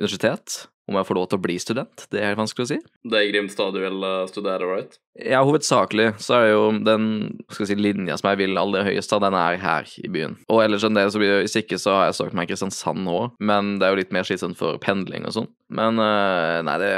universitet. 0.00 0.62
Om 0.90 0.98
jeg 0.98 1.06
får 1.06 1.18
lov 1.20 1.28
til 1.30 1.38
å 1.38 1.42
bli 1.44 1.54
student. 1.62 2.06
Det 2.10 2.18
er 2.18 2.32
helt 2.32 2.40
vanskelig 2.40 2.66
å 2.66 2.70
si. 2.72 2.78
Det 3.06 3.18
er 3.20 3.28
i 3.28 3.30
Grimstad 3.30 3.76
du 3.76 3.80
vil 3.84 4.02
uh, 4.02 4.24
studere, 4.26 4.66
right? 4.66 4.96
Ja, 5.20 5.42
hovedsakelig 5.44 6.14
så 6.22 6.36
er 6.36 6.44
det 6.46 6.50
jo 6.54 6.64
den 6.86 7.04
si, 7.52 7.76
linja 7.78 8.16
som 8.18 8.30
jeg 8.30 8.40
vil 8.40 8.58
aller 8.58 8.86
høyest, 8.86 9.12
av, 9.14 9.22
den 9.24 9.36
er 9.38 9.58
her 9.60 9.88
i 10.02 10.10
byen. 10.10 10.36
Og 10.50 10.62
ellers 10.64 10.86
enn 10.86 10.96
det, 10.98 11.04
så 11.12 11.20
blir 11.20 11.30
det, 11.30 11.40
hvis 11.44 11.58
ikke 11.60 11.78
så 11.82 11.94
har 11.96 12.08
jeg 12.08 12.18
søkt 12.20 12.36
meg 12.38 12.48
i 12.48 12.52
Kristiansand 12.52 13.10
òg, 13.10 13.34
men 13.42 13.76
det 13.78 13.86
er 13.86 13.94
jo 13.94 14.00
litt 14.00 14.14
mer 14.16 14.26
slitsomt 14.26 14.58
for 14.58 14.78
pendling 14.82 15.26
og 15.28 15.34
sånn. 15.36 15.50
Men 15.70 16.00
eh, 16.02 16.60
nei, 16.66 16.76
det, 16.82 16.92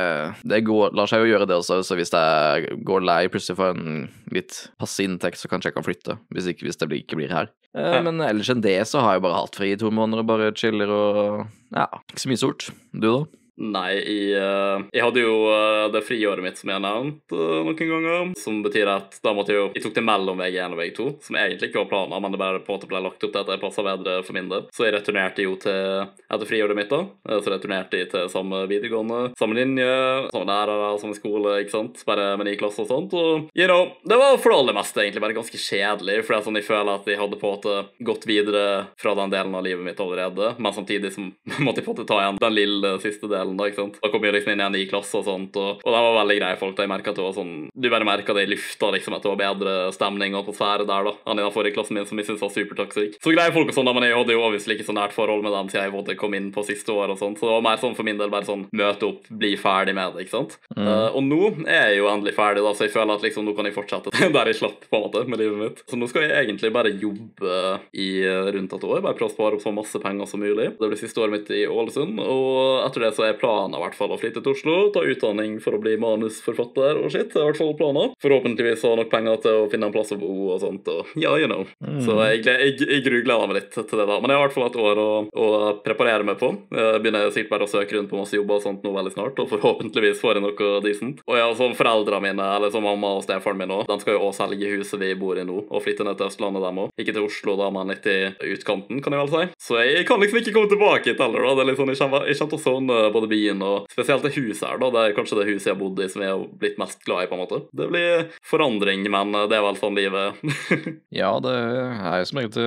det 0.48 0.62
går, 0.64 0.94
lar 0.96 1.10
seg 1.10 1.24
jo 1.24 1.32
gjøre 1.34 1.48
det 1.50 1.58
også, 1.58 1.82
så 1.84 1.98
hvis 1.98 2.12
jeg 2.14 2.78
går 2.88 3.04
lei 3.04 3.20
plutselig 3.32 3.58
for 3.58 3.76
en 3.76 4.06
litt 4.32 4.62
passe 4.80 5.04
inntekt, 5.04 5.40
så 5.40 5.50
kanskje 5.52 5.72
jeg 5.72 5.76
kan 5.76 5.88
flytte, 5.88 6.16
hvis, 6.32 6.48
ikke, 6.52 6.68
hvis 6.68 6.80
det 6.80 6.88
ikke 7.02 7.20
blir 7.20 7.34
her. 7.34 7.52
Eh, 7.76 7.92
Ja. 7.92 8.00
Men 8.04 8.20
ellers 8.24 8.50
enn 8.52 8.60
det 8.64 8.76
så 8.88 9.00
har 9.04 9.16
jeg 9.16 9.24
bare 9.24 9.40
hatt 9.40 9.56
fri 9.56 9.72
i 9.72 9.78
to 9.80 9.88
måneder 9.92 10.22
og 10.22 10.28
bare 10.28 10.50
chiller 10.56 10.90
og 10.92 11.46
ja, 11.72 11.86
ikke 12.12 12.20
så 12.20 12.30
mye 12.30 12.40
stort. 12.40 12.66
Du 12.92 13.06
da? 13.08 13.20
Nei, 13.60 13.90
jeg, 14.00 14.32
eh, 14.40 14.84
jeg 14.96 15.04
hadde 15.04 15.22
jo 15.22 15.34
eh, 15.52 15.86
det 15.92 16.02
friåret 16.06 16.44
mitt 16.44 16.56
som 16.58 16.70
jeg 16.70 16.78
har 16.78 16.84
nevnt 16.84 17.34
eh, 17.36 17.58
noen 17.66 17.76
ganger. 17.76 18.32
Som 18.40 18.62
betyr 18.64 18.88
at 18.88 19.18
da 19.24 19.34
måtte 19.36 19.52
jeg 19.52 19.60
jo 19.60 19.66
Jeg 19.76 19.84
tok 19.84 19.96
det 19.98 20.04
mellom 20.06 20.40
VG1 20.40 20.72
og 20.72 20.80
VG2, 20.80 21.08
som 21.26 21.38
egentlig 21.38 21.70
ikke 21.70 21.82
var 21.82 21.90
planen, 21.90 22.16
men 22.24 22.34
det 22.34 22.40
bare 22.40 22.62
på 22.64 22.72
en 22.72 22.78
måte 22.80 22.88
ble 22.90 23.02
lagt 23.04 23.26
opp 23.26 23.34
til 23.34 23.42
at 23.42 23.50
det 23.50 23.60
passa 23.62 23.84
bedre 23.86 24.18
for 24.24 24.36
min 24.36 24.48
del. 24.50 24.66
Så 24.72 24.86
jeg 24.86 24.96
returnerte 24.96 25.44
jo 25.44 25.56
til 25.60 26.06
etter 26.32 26.48
friåret 26.48 26.78
mitt, 26.78 26.92
da. 26.92 27.38
Så 27.42 27.52
returnerte 27.52 28.00
jeg 28.00 28.10
til 28.12 28.30
samme 28.32 28.64
videregående, 28.70 29.34
samme 29.38 29.58
linje, 29.58 29.90
samme 30.32 30.48
lærere, 30.48 30.90
samme 31.02 31.18
skole, 31.18 31.58
ikke 31.62 31.76
sant. 31.76 32.02
Bare 32.08 32.32
med 32.40 32.48
ny 32.48 32.56
klasse 32.60 32.84
og 32.84 32.90
sånt. 32.90 33.16
Og 33.18 33.52
you 33.58 33.68
know, 33.68 33.92
det 34.08 34.18
var 34.18 34.40
for 34.40 34.52
det 34.52 34.60
aller 34.62 34.78
meste 34.80 35.04
egentlig 35.04 35.24
bare 35.24 35.36
ganske 35.36 35.60
kjedelig, 35.60 36.22
for 36.24 36.48
sånn 36.48 36.58
jeg 36.58 36.68
føler 36.68 36.94
at 36.96 37.08
jeg 37.10 37.20
hadde 37.20 37.38
på 37.40 37.50
en 37.50 37.56
måte 37.58 37.76
gått 38.06 38.26
videre 38.28 38.64
fra 39.00 39.14
den 39.18 39.32
delen 39.32 39.54
av 39.58 39.64
livet 39.66 39.84
mitt 39.84 40.00
allerede, 40.00 40.54
men 40.58 40.74
samtidig 40.74 41.12
som 41.14 41.30
måtte 41.64 41.82
jeg 41.82 41.86
på 41.86 41.92
en 41.92 42.00
måte 42.00 42.08
ta 42.08 42.20
igjen 42.22 42.40
den 42.42 42.56
lille 42.56 42.96
siste 43.04 43.28
delen, 43.30 43.41
da, 43.44 43.68
ikke 43.68 43.80
sant. 43.80 43.98
Da 44.02 44.10
kom 44.12 44.24
jeg 44.26 44.36
liksom 44.36 44.54
inn 44.54 44.62
i 44.62 44.66
en 44.66 44.76
ny 44.76 44.84
klasse 44.90 45.18
og 45.18 45.26
sånt, 45.26 45.56
og, 45.60 45.82
og 45.82 45.88
det 45.94 46.02
var 46.06 46.18
veldig 46.20 46.38
greie 46.40 46.60
folk. 46.60 46.76
da 46.76 46.86
Jeg 46.86 46.92
merket 46.92 47.12
at 47.12 47.20
det 47.20 47.26
var 47.26 47.36
sånn 47.36 47.54
Du 47.72 47.88
bare 47.92 48.08
merka 48.08 48.36
det 48.36 48.46
i 48.46 48.52
lufta, 48.52 48.90
liksom, 48.94 49.16
at 49.16 49.26
det 49.26 49.32
var 49.32 49.40
bedre 49.42 49.74
stemning 49.94 50.36
og 50.36 50.44
atmosfære 50.44 50.86
der, 50.88 51.08
da, 51.08 51.14
enn 51.26 51.40
i 51.40 51.44
den 51.44 51.54
forrige 51.54 51.76
klassen 51.76 51.98
min, 51.98 52.08
som 52.08 52.20
jeg 52.20 52.28
syntes 52.28 52.44
var 52.44 52.54
supertoxic. 52.54 53.18
Så 53.22 53.34
greie 53.34 53.54
folk 53.54 53.72
og 53.72 53.76
sånn, 53.76 53.88
da, 53.88 53.96
men 53.96 54.06
jeg 54.08 54.16
hadde 54.18 54.36
jo 54.36 54.44
obviously 54.46 54.76
ikke 54.76 54.88
så 54.88 54.96
nært 54.96 55.16
forhold 55.16 55.44
med 55.44 55.54
dem 55.56 55.70
siden 55.72 55.88
jeg 55.88 55.94
både 55.94 56.18
kom 56.20 56.36
inn 56.38 56.50
på 56.54 56.64
siste 56.66 56.94
år 56.94 57.14
og 57.14 57.20
sånt, 57.20 57.40
så 57.40 57.48
det 57.48 57.54
var 57.56 57.66
mer 57.66 57.82
sånn 57.82 57.96
for 57.98 58.06
min 58.06 58.20
del 58.20 58.32
bare 58.32 58.48
sånn 58.48 58.66
møte 58.76 59.08
opp, 59.08 59.28
bli 59.42 59.54
ferdig 59.60 59.94
med 59.96 60.16
det, 60.16 60.26
ikke 60.26 60.36
sant. 60.36 60.58
Eh, 60.76 61.08
og 61.10 61.22
nå 61.26 61.40
er 61.66 61.92
jeg 61.92 62.00
jo 62.00 62.10
endelig 62.12 62.34
ferdig, 62.36 62.64
da, 62.64 62.74
så 62.76 62.86
jeg 62.86 62.94
føler 62.94 63.16
at 63.16 63.26
liksom 63.26 63.46
nå 63.46 63.56
kan 63.58 63.68
jeg 63.68 63.76
fortsette 63.76 64.12
der 64.36 64.52
jeg 64.52 64.60
slapp, 64.60 64.86
på 64.88 64.98
en 64.98 65.06
måte, 65.06 65.24
med 65.28 65.42
livet 65.42 65.60
mitt. 65.60 65.82
Så 65.88 65.98
nå 65.98 66.08
skal 66.10 66.26
jeg 66.26 66.46
egentlig 66.46 66.72
bare 66.74 66.92
jobbe 66.92 67.58
i 67.98 68.08
eh, 68.26 68.50
rundt 68.56 68.76
et 68.76 68.88
år, 68.88 69.02
bare 69.04 69.18
prøve 69.18 69.30
å 69.30 69.34
spare 69.34 69.58
opp 69.58 69.64
så 69.64 69.74
masse 69.74 70.02
penger 70.02 70.30
som 70.30 70.42
mulig. 70.42 70.72
Det 70.78 70.90
blir 70.90 71.00
siste 71.00 71.22
året 71.22 71.36
mitt 71.36 71.52
i 71.54 71.64
Ålesund, 71.68 72.20
og 72.22 72.82
etter 72.86 73.06
det 73.06 73.12
så 73.16 73.26
er 73.28 73.31
planen 73.40 73.76
i 73.76 73.82
hvert 73.82 73.96
fall 73.98 74.12
å 74.14 74.18
flytte 74.20 74.42
til 74.42 74.54
Oslo, 74.54 74.76
ta 74.94 75.02
utdanning 75.04 75.58
for 75.62 75.76
å 75.76 75.80
bli 75.82 75.96
manusforfatter 76.00 77.00
og 77.00 77.10
shit. 77.12 77.32
Det 77.32 77.40
er 77.40 77.46
i 77.46 77.50
hvert 77.50 77.60
fall 77.60 77.74
planen. 77.78 78.14
Forhåpentligvis 78.22 78.84
ha 78.86 78.94
nok 78.98 79.10
penger 79.12 79.40
til 79.44 79.62
å 79.62 79.68
finne 79.72 79.88
en 79.88 79.94
plass 79.94 80.12
å 80.14 80.18
bo 80.20 80.32
og 80.54 80.60
sånt, 80.62 80.88
og 80.92 81.12
ja, 81.20 81.34
you 81.40 81.48
know. 81.50 81.66
Så 82.04 82.16
jeg, 82.26 82.42
jeg, 82.46 82.76
jeg 82.82 83.04
grugleder 83.06 83.50
meg 83.50 83.58
litt 83.60 83.76
til 83.76 83.86
det, 83.98 84.06
da. 84.08 84.18
Men 84.20 84.32
jeg 84.32 84.40
har 84.40 84.44
i 84.44 84.46
hvert 84.46 84.56
fall 84.56 84.68
et 84.68 84.80
år 84.82 85.02
å, 85.02 85.10
å 85.32 85.48
preparere 85.84 86.26
meg 86.26 86.38
på. 86.40 86.52
Jeg 86.72 87.02
begynner 87.04 87.30
sikkert 87.34 87.54
bare 87.54 87.68
å 87.68 87.72
søke 87.72 87.96
rundt 87.96 88.10
på 88.12 88.20
masse 88.20 88.36
jobber 88.36 88.58
og 88.58 88.66
sånt 88.66 88.86
nå 88.86 88.94
veldig 88.96 89.14
snart, 89.14 89.40
og 89.42 89.50
forhåpentligvis 89.52 90.22
får 90.22 90.38
jeg 90.38 90.46
noe 90.46 90.70
decent. 90.84 91.22
Og 91.28 91.38
ja, 91.38 91.48
som 91.58 91.76
foreldrene 91.78 92.22
mine, 92.28 92.48
eller 92.58 92.72
som 92.74 92.84
mamma 92.86 93.14
og 93.18 93.24
stefaren 93.26 93.60
min 93.60 93.74
òg, 93.74 93.86
de 93.88 93.98
skal 94.02 94.16
jo 94.16 94.26
også 94.28 94.46
selge 94.46 94.72
huset 94.76 95.00
vi 95.02 95.12
bor 95.18 95.38
i 95.38 95.46
nå, 95.46 95.58
og 95.68 95.84
flytte 95.84 96.06
ned 96.06 96.18
til 96.18 96.28
Østlandet, 96.28 96.64
dem 96.64 96.82
òg. 96.84 96.92
Ikke 97.00 97.14
til 97.14 97.26
Oslo, 97.26 97.56
da, 97.60 97.70
men 97.74 97.92
litt 97.92 98.08
i 98.10 98.18
utkanten, 98.54 99.02
kan 99.04 99.14
jeg 99.14 99.24
vel 99.24 99.32
si. 99.32 99.60
Så 99.68 99.80
jeg 99.82 100.06
kan 100.08 100.22
liksom 100.22 100.40
ikke 100.40 100.54
komme 100.56 100.70
tilbake 100.72 101.12
hit 101.12 101.22
heller, 101.22 101.46
da. 101.46 101.54
Det 101.58 101.64
er 101.64 101.70
litt 101.70 101.80
sånn, 101.80 101.92
jeg 101.92 102.00
kommer, 102.02 102.26
jeg 102.28 102.40
kommer 102.40 102.62
til 102.66 102.96
å 102.96 103.00
både 103.14 103.21
byen 103.30 103.62
og 103.66 103.90
spesielt 103.92 104.24
det 104.26 104.34
huset 104.36 104.64
her, 104.66 104.80
da. 104.82 104.90
Det 104.94 105.04
er 105.04 105.16
kanskje 105.16 105.38
det 105.40 105.48
huset 105.50 105.68
jeg 105.70 105.76
har 105.76 105.82
bodd 105.82 106.02
i 106.02 106.08
som 106.12 106.24
jeg 106.24 106.32
har 106.34 106.46
blitt 106.62 106.80
mest 106.82 107.04
glad 107.06 107.26
i, 107.26 107.30
på 107.30 107.38
en 107.38 107.44
måte. 107.44 107.60
Det 107.76 107.90
blir 107.92 108.26
forandring, 108.48 109.06
men 109.12 109.36
det 109.50 109.58
er 109.58 109.66
vel 109.66 109.78
sånn 109.80 109.98
livet 109.98 110.42
Ja, 111.22 111.36
det 111.42 111.52
er 111.52 112.18
jo 112.22 112.28
som 112.30 112.42
egentlig 112.42 112.66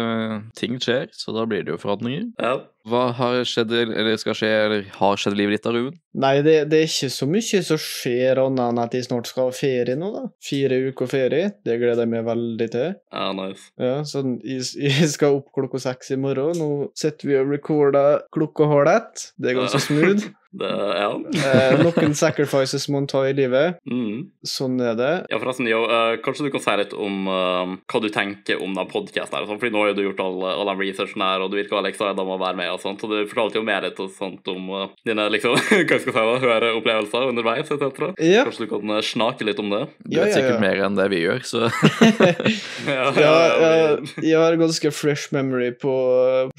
ting 0.60 0.80
skjer, 0.82 1.12
så 1.16 1.36
da 1.36 1.46
blir 1.50 1.66
det 1.66 1.76
jo 1.76 1.82
forandringer. 1.82 2.32
Ja. 2.42 2.56
Hva 2.86 3.08
har 3.18 3.40
skjedd, 3.50 3.72
eller 3.74 4.18
skal 4.22 4.36
skje, 4.38 4.50
eller 4.68 4.84
har 5.00 5.18
skjedd 5.18 5.34
i 5.34 5.40
livet 5.40 5.58
ditt 5.58 5.66
da, 5.66 5.72
Ruben? 5.74 5.96
Nei, 6.22 6.36
det, 6.46 6.54
det 6.70 6.84
er 6.84 6.86
ikke 6.86 7.10
så 7.12 7.26
mye 7.28 7.62
som 7.66 7.80
skjer 7.82 8.42
annet 8.44 8.62
enn 8.68 8.82
at 8.84 8.94
jeg 8.94 9.08
snart 9.08 9.32
skal 9.32 9.50
ha 9.50 9.56
ferie 9.58 9.98
nå, 9.98 10.12
da. 10.14 10.24
Fire 10.46 10.78
uker 10.92 11.10
ferie. 11.10 11.50
Det 11.66 11.80
gleder 11.82 12.06
jeg 12.06 12.12
meg 12.14 12.28
veldig 12.28 12.70
til. 12.76 12.94
ja, 13.10 13.26
nice. 13.40 13.68
Ja, 13.82 13.96
sånn, 14.06 14.38
jeg, 14.46 14.68
jeg 14.86 15.10
skal 15.16 15.40
opp 15.40 15.50
klokka 15.58 15.82
seks 15.82 16.14
i 16.14 16.20
morgen. 16.22 16.62
Nå 16.62 16.70
sitter 16.98 17.32
vi 17.32 17.40
og 17.42 17.50
recorder 17.56 18.22
klokka 18.36 18.70
halv 18.70 18.94
ett. 18.94 19.30
Det 19.42 19.52
er 19.52 19.64
ganske 19.64 19.82
smooth. 19.90 20.30
Det, 20.56 20.72
ja. 20.72 21.10
Eh, 21.52 21.84
noen 21.84 22.16
sacrifices 22.18 22.88
må 22.92 23.02
en 23.04 23.10
ta 23.12 23.26
i 23.28 23.34
livet. 23.36 23.82
Mm. 23.90 24.30
Sånn 24.48 24.80
er 24.84 24.96
det. 25.00 25.12
Ja, 25.34 25.40
forresten, 25.42 25.68
jo, 25.70 25.84
eh, 25.90 26.16
kanskje 26.26 26.48
du 26.48 26.52
kan 26.54 26.64
si 26.64 26.78
litt 26.80 26.96
om 26.96 27.28
eh, 27.32 27.76
hva 27.92 28.02
du 28.04 28.10
tenker 28.14 28.62
om 28.64 28.76
den 28.78 28.90
podcasten 28.92 29.40
her, 29.40 29.50
sånn, 29.50 29.60
fordi 29.62 29.74
nå 29.76 29.84
har 29.84 29.92
jo 29.92 29.98
du 30.00 30.04
gjort 30.08 30.24
all, 30.24 30.40
all 30.54 30.72
den 30.72 30.82
researchen 30.86 31.26
her, 31.26 31.44
og 31.44 31.52
du 31.52 31.60
virker 31.60 31.80
veldig 31.80 31.92
excited 31.94 32.24
om 32.24 32.34
å 32.38 32.40
være 32.42 32.60
med 32.62 32.72
og 32.72 32.82
sånt, 32.84 33.04
og 33.04 33.12
du 33.12 33.26
fortalte 33.30 33.60
jo 33.60 33.66
mer 33.68 33.84
litt 33.86 34.00
og 34.02 34.12
sånt 34.16 34.48
om 34.52 34.72
uh, 34.72 34.88
dine, 35.08 35.28
liksom, 35.36 35.56
hva 35.60 35.84
skal 35.84 36.00
jeg 36.00 36.06
si 36.08 36.16
da, 36.16 36.26
høre 36.46 36.74
opplevelser 36.80 37.30
underveis, 37.34 37.72
etc. 37.76 38.12
Ja. 38.24 38.48
Kanskje 38.48 38.66
du 38.66 38.72
kan 38.72 38.96
snakke 39.04 39.26
snake 39.26 39.46
litt 39.48 39.60
om 39.60 39.70
det? 39.70 39.84
Du 40.06 40.18
Ja, 40.18 40.26
vet 40.26 40.36
sikkert 40.36 40.58
ja. 40.58 40.62
mer 40.62 40.82
enn 40.86 40.98
det 40.98 41.08
vi 41.12 41.22
gjør, 41.24 41.42
så 41.48 41.66
Ja, 42.96 43.06
Ja, 43.16 43.34
jeg, 43.66 44.10
jeg 44.24 44.40
har 44.40 44.58
ganske 44.60 44.92
fresh 44.94 45.34
memory 45.36 45.72
på 45.82 45.94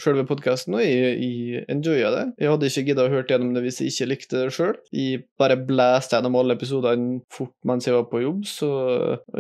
selve 0.03 0.27
podkasten, 0.29 0.77
og 0.77 0.85
jeg, 0.85 1.17
jeg 1.21 1.65
enjoyer 1.73 2.15
det. 2.15 2.25
Jeg 2.43 2.53
hadde 2.53 2.71
ikke 2.71 2.85
giddet 2.91 3.05
å 3.07 3.13
høre 3.13 3.27
gjennom 3.31 3.55
det 3.57 3.65
hvis 3.67 3.81
jeg 3.83 3.86
ikke 3.91 4.09
likte 4.11 4.43
det 4.45 4.53
sjøl. 4.57 4.77
Jeg 4.95 5.25
bare 5.41 5.59
blæste 5.69 6.17
gjennom 6.17 6.39
alle 6.41 6.57
episodene 6.59 7.21
fort 7.33 7.55
mens 7.67 7.89
jeg 7.89 7.97
var 7.97 8.07
på 8.11 8.23
jobb, 8.25 8.45
så 8.49 8.71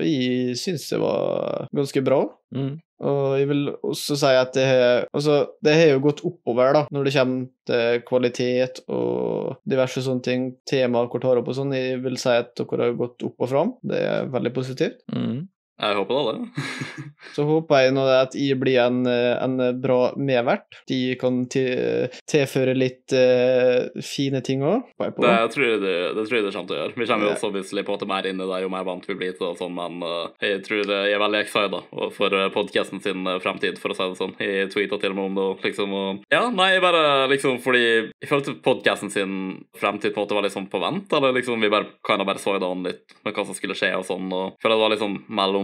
jeg 0.01 0.57
syns 0.61 0.89
det 0.93 1.01
var 1.03 1.71
ganske 1.77 2.05
bra. 2.07 2.25
mm. 2.57 2.75
Og 3.05 3.35
jeg 3.37 3.49
vil 3.51 3.67
også 3.85 4.17
si 4.17 4.29
at 4.41 4.55
det 4.57 4.63
har 4.65 5.03
altså, 5.13 5.35
det 5.65 5.75
har 5.77 5.91
jo 5.91 6.05
gått 6.07 6.23
oppover 6.25 6.73
da, 6.73 6.85
når 6.95 7.05
det 7.05 7.13
kommer 7.17 7.51
til 7.69 8.05
kvalitet 8.09 8.81
og 8.89 9.59
diverse 9.69 10.01
sånne 10.07 10.25
ting, 10.25 10.47
temaer 10.69 11.11
dere 11.11 11.25
tar 11.27 11.43
opp 11.43 11.51
og 11.53 11.59
sånn. 11.59 11.75
Jeg 11.77 12.01
vil 12.07 12.17
si 12.21 12.33
at 12.33 12.55
dere 12.57 12.89
har 12.89 12.97
gått 12.97 13.27
opp 13.29 13.45
og 13.45 13.53
fram. 13.53 13.75
Det 13.85 14.01
er 14.01 14.33
veldig 14.33 14.55
positivt. 14.57 15.05
Mm. 15.13 15.45
Jeg 15.77 15.97
håper 15.99 16.17
da 16.17 16.33
det. 16.33 16.65
Så 17.37 17.45
håper 17.45 17.83
jeg 17.85 17.95
nå 17.97 18.05
at 18.09 18.37
jeg 18.39 18.57
blir 18.61 18.79
en, 18.81 19.03
eh, 19.11 19.35
en 19.45 19.61
bra 19.83 20.15
medvert. 20.17 20.81
De 20.89 21.01
kan 21.21 21.43
tilføre 21.53 22.73
litt 22.77 23.13
uh, 23.13 23.85
fine 24.01 24.41
ting 24.47 24.65
òg. 24.65 24.87
Det 24.97 25.11
det, 25.83 25.97
det 26.17 26.25
tror 26.25 26.39
jeg 26.39 26.47
det 26.47 26.55
kommer 26.55 26.71
til 26.71 26.77
å 26.77 26.81
gjøre. 26.81 26.97
Vi 26.97 27.09
kommer 27.11 27.29
jo 27.29 27.33
også 27.35 27.51
obviously 27.51 27.85
på 27.85 27.97
at 27.99 28.07
mer 28.09 28.29
inn 28.31 28.41
i 28.41 28.49
det 28.49 28.63
jo 28.63 28.73
mer 28.73 28.87
vant 28.89 29.05
vi 29.05 29.19
blir 29.19 29.35
til 29.37 29.45
det 29.45 29.51
og 29.53 29.61
sånn, 29.61 29.77
men 29.77 30.01
uh, 30.07 30.33
jeg 30.41 30.63
tror 30.65 30.81
jeg 30.81 31.13
er 31.13 31.23
veldig 31.23 31.43
excited 31.45 32.13
for 32.17 32.39
podkasten 32.57 33.05
sin 33.05 33.29
fremtid, 33.45 33.81
for 33.83 33.93
å 33.93 33.99
si 33.99 34.09
det 34.09 34.21
sånn. 34.21 34.35
Jeg 34.41 34.73
tweeta 34.73 35.01
til 35.03 35.13
og 35.13 35.19
med 35.21 35.29
om 35.29 35.37
det, 35.37 35.47
liksom, 35.69 35.93
og 35.93 36.25
ja, 36.33 36.47
nei, 36.55 36.71
bare 36.81 37.27
liksom, 37.33 37.61
fordi 37.65 37.85
jeg 37.85 38.31
følte 38.31 38.57
podcasten 38.65 39.13
sin 39.13 39.37
fremtid 39.77 40.15
på 40.15 40.23
en 40.23 40.25
måte 40.25 40.41
var 40.41 40.51
sånn 40.57 40.71
på 40.73 40.81
vent, 40.81 41.13
eller 41.19 41.37
liksom 41.37 41.61
vi 41.61 41.73
bare 41.73 41.99
kind 42.07 42.25
bare 42.27 42.41
så 42.41 42.57
det 42.57 42.69
an 42.69 42.87
litt 42.87 43.17
med 43.27 43.37
hva 43.37 43.45
som 43.45 43.57
skulle 43.57 43.77
skje 43.77 43.93
og 43.99 44.07
sånn, 44.09 44.33
og 44.33 44.57
føler 44.63 44.77
det 44.77 44.83
var 44.83 44.95
litt 44.95 45.05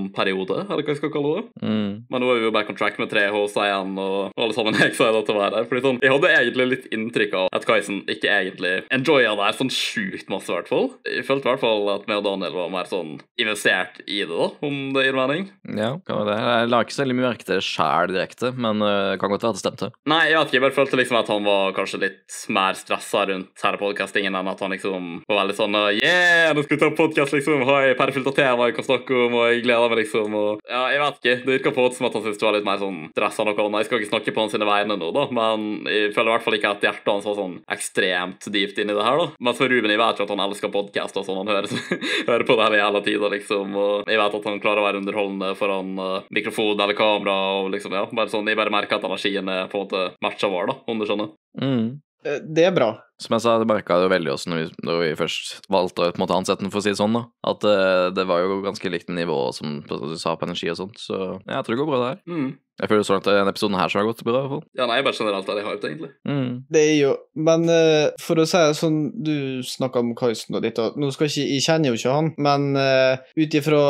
sånn 0.02 0.12
periode, 0.14 0.64
eller 0.66 0.82
hva 0.82 0.92
jeg 0.94 1.00
skal 1.00 1.12
kalle 1.14 1.34
det. 1.36 1.44
Mm. 1.62 1.90
Men 2.10 2.22
nå 2.22 2.30
er 2.32 2.40
vi 2.40 2.48
jo 2.48 2.54
back 2.54 2.70
on 2.70 2.78
track 2.78 2.98
med 3.00 3.10
3H, 3.12 3.42
igjen, 3.62 3.94
og 4.00 4.32
alle 4.36 4.56
sammen 4.56 4.76
er 4.76 4.90
excited 4.90 5.26
til 5.26 5.36
å 5.36 5.40
være 5.40 5.60
her. 5.60 5.68
Fordi 5.70 5.84
sånn, 5.86 6.00
Jeg 6.02 6.12
hadde 6.12 6.32
egentlig 6.32 6.68
litt 6.68 6.86
inntrykk 6.94 7.36
av 7.38 7.48
at 7.54 7.66
Kaisen 7.68 8.02
ikke 8.10 8.30
egentlig 8.30 8.72
enjoya 8.94 9.34
det 9.38 9.46
her 9.46 9.58
sånn 9.58 9.72
sjukt 9.72 10.30
masse, 10.32 10.50
i 10.50 10.56
hvert 10.56 10.70
fall. 10.70 10.90
Jeg 11.06 11.26
følte 11.28 11.48
i 11.48 11.52
hvert 11.52 11.62
fall 11.62 11.90
at 11.94 12.08
meg 12.10 12.20
og 12.20 12.26
Daniel 12.26 12.56
var 12.56 12.72
mer 12.72 12.90
sånn 12.90 13.14
investert 13.40 14.02
i 14.06 14.22
det, 14.24 14.30
da, 14.32 14.50
om 14.64 14.80
det 14.96 15.06
gir 15.06 15.18
mening. 15.18 15.48
Ja, 15.68 15.94
hva 16.02 16.18
var 16.20 16.30
det. 16.30 16.38
Jeg 16.42 16.72
la 16.72 16.82
ikke 16.84 16.96
så 16.96 17.04
veldig 17.04 17.18
mye 17.18 17.28
merke 17.28 17.46
til 17.46 17.58
det 17.58 17.66
sjæl 17.66 18.12
direkte, 18.12 18.52
men 18.56 18.82
uh, 18.84 19.14
kan 19.20 19.32
godt 19.32 19.46
være 19.46 19.54
at 19.54 19.60
det 19.60 19.64
stemte. 19.64 19.90
Nei, 20.10 20.22
jeg 20.30 20.38
vet 20.38 20.50
ikke, 20.50 20.58
jeg 20.58 20.66
bare 20.66 20.78
følte 20.80 21.00
liksom 21.00 21.20
at 21.20 21.32
han 21.32 21.46
var 21.46 21.76
kanskje 21.76 22.02
litt 22.02 22.38
mer 22.52 22.78
stressa 22.78 23.26
rundt 23.30 23.66
her 23.66 23.78
podkastingen 23.80 24.36
enn 24.38 24.50
at 24.50 24.62
han 24.62 24.74
liksom 24.74 25.10
var 25.28 25.42
veldig 25.42 25.58
sånn 25.58 25.70
Yeah, 25.72 26.52
nå 26.54 26.64
skal 26.64 26.76
vi 26.76 26.80
ta 26.82 26.90
podkast, 26.96 27.34
liksom. 27.36 27.62
Hei, 27.68 27.94
av 27.96 28.34
tema 28.36 28.68
jeg 28.68 28.76
kan 28.76 28.86
snakke 28.86 29.16
om, 29.26 29.36
og 29.38 29.48
jeg 29.50 29.64
gleder 29.66 29.91
men 29.92 30.00
liksom 30.00 30.36
og, 30.38 30.62
Ja, 30.68 30.82
jeg 30.92 31.00
vet 31.02 31.18
ikke. 31.20 31.36
Det 31.42 31.52
virker 31.52 31.74
på 31.76 31.84
som 31.92 32.08
at 32.08 32.16
han 32.16 32.24
syntes 32.24 32.40
det 32.40 32.46
var 32.46 32.56
litt 32.56 32.66
mer 32.66 32.80
sånn 32.80 33.00
stressa 33.12 33.44
noe 33.44 33.56
annet. 33.66 33.82
Jeg 33.82 33.88
skal 33.90 34.00
ikke 34.00 34.10
snakke 34.12 34.34
på 34.34 34.44
hans 34.46 34.56
vegne 34.62 34.96
nå, 34.96 35.08
da, 35.14 35.24
men 35.34 35.66
jeg 35.90 36.12
føler 36.16 36.30
i 36.30 36.34
hvert 36.36 36.46
fall 36.46 36.56
ikke 36.58 36.72
at 36.72 36.86
hjertet 36.86 37.10
hans 37.12 37.28
var 37.28 37.36
sånn 37.38 37.56
ekstremt 37.76 38.48
dypt 38.54 38.78
inni 38.80 38.96
det 38.96 39.04
her, 39.06 39.18
da. 39.20 39.26
Men 39.42 39.58
for 39.58 39.72
Ruben, 39.72 39.92
jeg 39.92 40.00
vet 40.00 40.20
jo 40.22 40.26
at 40.26 40.32
han 40.34 40.44
elsker 40.46 40.72
podkast 40.72 41.18
og 41.20 41.26
sånn, 41.26 41.40
han 41.42 41.52
hører, 41.52 41.68
hører 42.30 42.46
på 42.48 42.56
det 42.58 42.68
hele 42.68 42.80
jævla 42.80 43.02
tida, 43.06 43.32
liksom, 43.36 43.76
og 43.82 44.12
jeg 44.12 44.22
vet 44.22 44.38
at 44.38 44.48
han 44.50 44.62
klarer 44.62 44.82
å 44.82 44.86
være 44.86 45.02
underholdende 45.02 45.52
foran 45.58 45.92
uh, 46.00 46.30
mikrofon 46.32 46.80
eller 46.80 46.96
kamera, 46.98 47.36
og 47.60 47.72
liksom, 47.74 47.98
ja, 47.98 48.06
bare 48.12 48.32
sånn, 48.32 48.48
jeg 48.48 48.60
bare 48.60 48.72
merker 48.74 48.98
at 48.98 49.08
energien 49.10 49.50
er 49.52 49.68
på 49.72 49.80
en 49.82 49.86
måte 49.86 50.06
matcha 50.24 50.50
vår, 50.52 50.72
da, 50.72 50.78
om 50.88 51.02
du 51.02 51.08
skjønner. 51.08 51.34
Mm. 51.60 51.84
Eh, 52.24 52.38
Det 52.46 52.64
er 52.68 52.74
bra. 52.76 52.92
Som 53.22 53.36
jeg 53.36 53.44
sa, 53.44 53.56
det 53.60 53.68
merka 53.70 54.00
jo 54.02 54.10
veldig 54.12 54.34
også 54.34 54.52
når 54.52 54.60
vi, 54.60 54.66
når 54.88 55.00
vi 55.04 55.12
først 55.20 55.70
valgte 55.72 56.08
å 56.08 56.10
på 56.12 56.20
en 56.20 56.24
måte 56.24 56.36
ansette 56.36 56.64
den, 56.64 56.72
for 56.74 56.82
å 56.82 56.84
si 56.84 56.92
det 56.92 57.00
sånn, 57.00 57.16
da. 57.16 57.24
At 57.52 57.64
uh, 57.68 58.10
det 58.14 58.26
var 58.28 58.42
jo 58.42 58.60
ganske 58.66 58.92
likt 58.92 59.12
nivå 59.12 59.38
som 59.56 59.80
du 59.86 60.18
sa 60.20 60.34
på 60.36 60.48
energi 60.48 60.70
og 60.72 60.80
sånt, 60.82 61.00
så 61.00 61.18
ja, 61.46 61.58
jeg 61.58 61.66
tror 61.66 61.76
det 61.76 61.82
går 61.82 61.90
bra 61.92 62.02
det 62.02 62.12
her. 62.12 62.22
Mm. 62.32 62.52
Jeg 62.80 62.88
føler 62.88 63.04
så 63.04 63.14
langt 63.14 63.26
det 63.28 63.32
er 63.34 63.36
denne 63.42 63.52
episoden 63.52 63.76
her 63.76 63.90
som 63.92 64.00
har 64.00 64.06
gått 64.08 64.22
bra, 64.24 64.32
i 64.32 64.40
hvert 64.40 64.52
fall. 64.54 64.62
Ja, 64.78 64.86
nei, 64.88 65.02
bare 65.04 65.14
generelt 65.14 65.50
er 65.52 65.58
det 65.58 65.64
hardt, 65.66 65.84
egentlig. 65.86 66.08
Mm. 66.26 66.46
Det 66.72 66.80
er 66.82 66.94
jo 66.96 67.10
Men 67.36 67.66
uh, 67.68 68.08
for 68.20 68.40
å 68.40 68.46
si 68.48 68.58
det 68.58 68.78
sånn, 68.78 68.98
du 69.22 69.36
snakka 69.66 70.00
om 70.02 70.14
Kaisen 70.18 70.56
og 70.58 70.64
ditt, 70.64 70.80
og 70.82 70.96
nå 71.00 71.10
skal 71.14 71.28
ikke 71.28 71.44
Jeg 71.46 71.64
kjenner 71.66 71.92
jo 71.92 71.98
ikke 72.00 72.16
han, 72.16 72.30
men 72.42 72.72
uh, 72.78 73.20
ut 73.38 73.56
ifra 73.58 73.82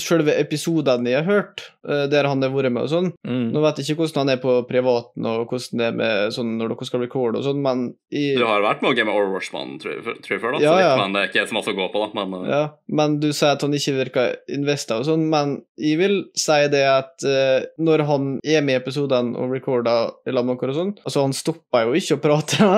selve 0.00 0.34
episodene 0.40 1.12
jeg 1.12 1.20
har 1.20 1.28
hørt, 1.28 1.66
uh, 1.88 2.06
der 2.10 2.28
han 2.28 2.42
har 2.42 2.52
vært 2.54 2.72
med 2.72 2.86
og 2.86 2.92
sånn 2.92 3.10
Mm. 3.22 3.52
Nå 3.54 3.60
vet 3.62 3.78
jeg 3.78 3.92
ikke 3.92 4.02
hvordan 4.02 4.22
han 4.22 4.32
er 4.32 4.38
på 4.42 4.52
privaten, 4.66 5.26
og 5.28 5.50
hvordan 5.52 5.80
det 5.80 5.86
er 5.86 5.96
med 5.98 6.32
sånn 6.34 6.56
når 6.58 6.72
dere 6.72 6.86
skal 6.88 7.02
recorde 7.04 7.38
og 7.38 7.44
sånn, 7.46 7.60
men 7.62 7.84
i, 8.10 8.32
Du 8.38 8.44
har 8.48 8.64
vært 8.64 8.71
med 8.80 8.92
å 8.92 8.96
game 8.96 9.12
Overwatch-mannen, 9.12 9.76
tror 9.82 9.92
jeg, 9.92 10.40
før, 10.40 10.54
da. 10.56 10.62
Ja, 10.62 10.72
så 10.72 10.78
litt 10.78 10.86
ja. 10.86 10.92
Men 10.96 11.12
det 11.12 11.20
er 11.20 11.28
ikke 11.28 11.44
så 11.50 11.56
masse 11.58 11.74
å 11.74 11.76
gå 11.76 11.88
på, 11.92 12.00
da. 12.00 12.08
Men 12.16 12.32
uh, 12.38 12.48
Ja, 12.48 12.62
men 12.88 13.18
du 13.20 13.28
sier 13.34 13.52
at 13.56 13.64
han 13.66 13.76
ikke 13.76 13.96
virker 13.98 14.36
investa 14.56 14.98
og 15.00 15.06
sånn, 15.08 15.26
men 15.32 15.58
jeg 15.76 15.98
vil 16.00 16.16
si 16.38 16.58
det 16.72 16.82
at 16.88 17.26
uh, 17.26 17.66
når 17.82 18.04
han 18.08 18.30
er 18.40 18.64
med 18.64 18.78
i 18.78 18.80
episodene 18.80 19.36
og 19.36 19.52
recorder 19.52 20.14
i 20.24 20.34
lag 20.34 20.46
med 20.48 20.60
dere 20.62 20.72
og 20.72 20.78
sånn 20.78 20.92
Altså, 21.02 21.24
han 21.26 21.36
stopper 21.36 21.88
jo 21.88 21.96
ikke 21.98 22.16
å 22.16 22.22
prate, 22.22 22.70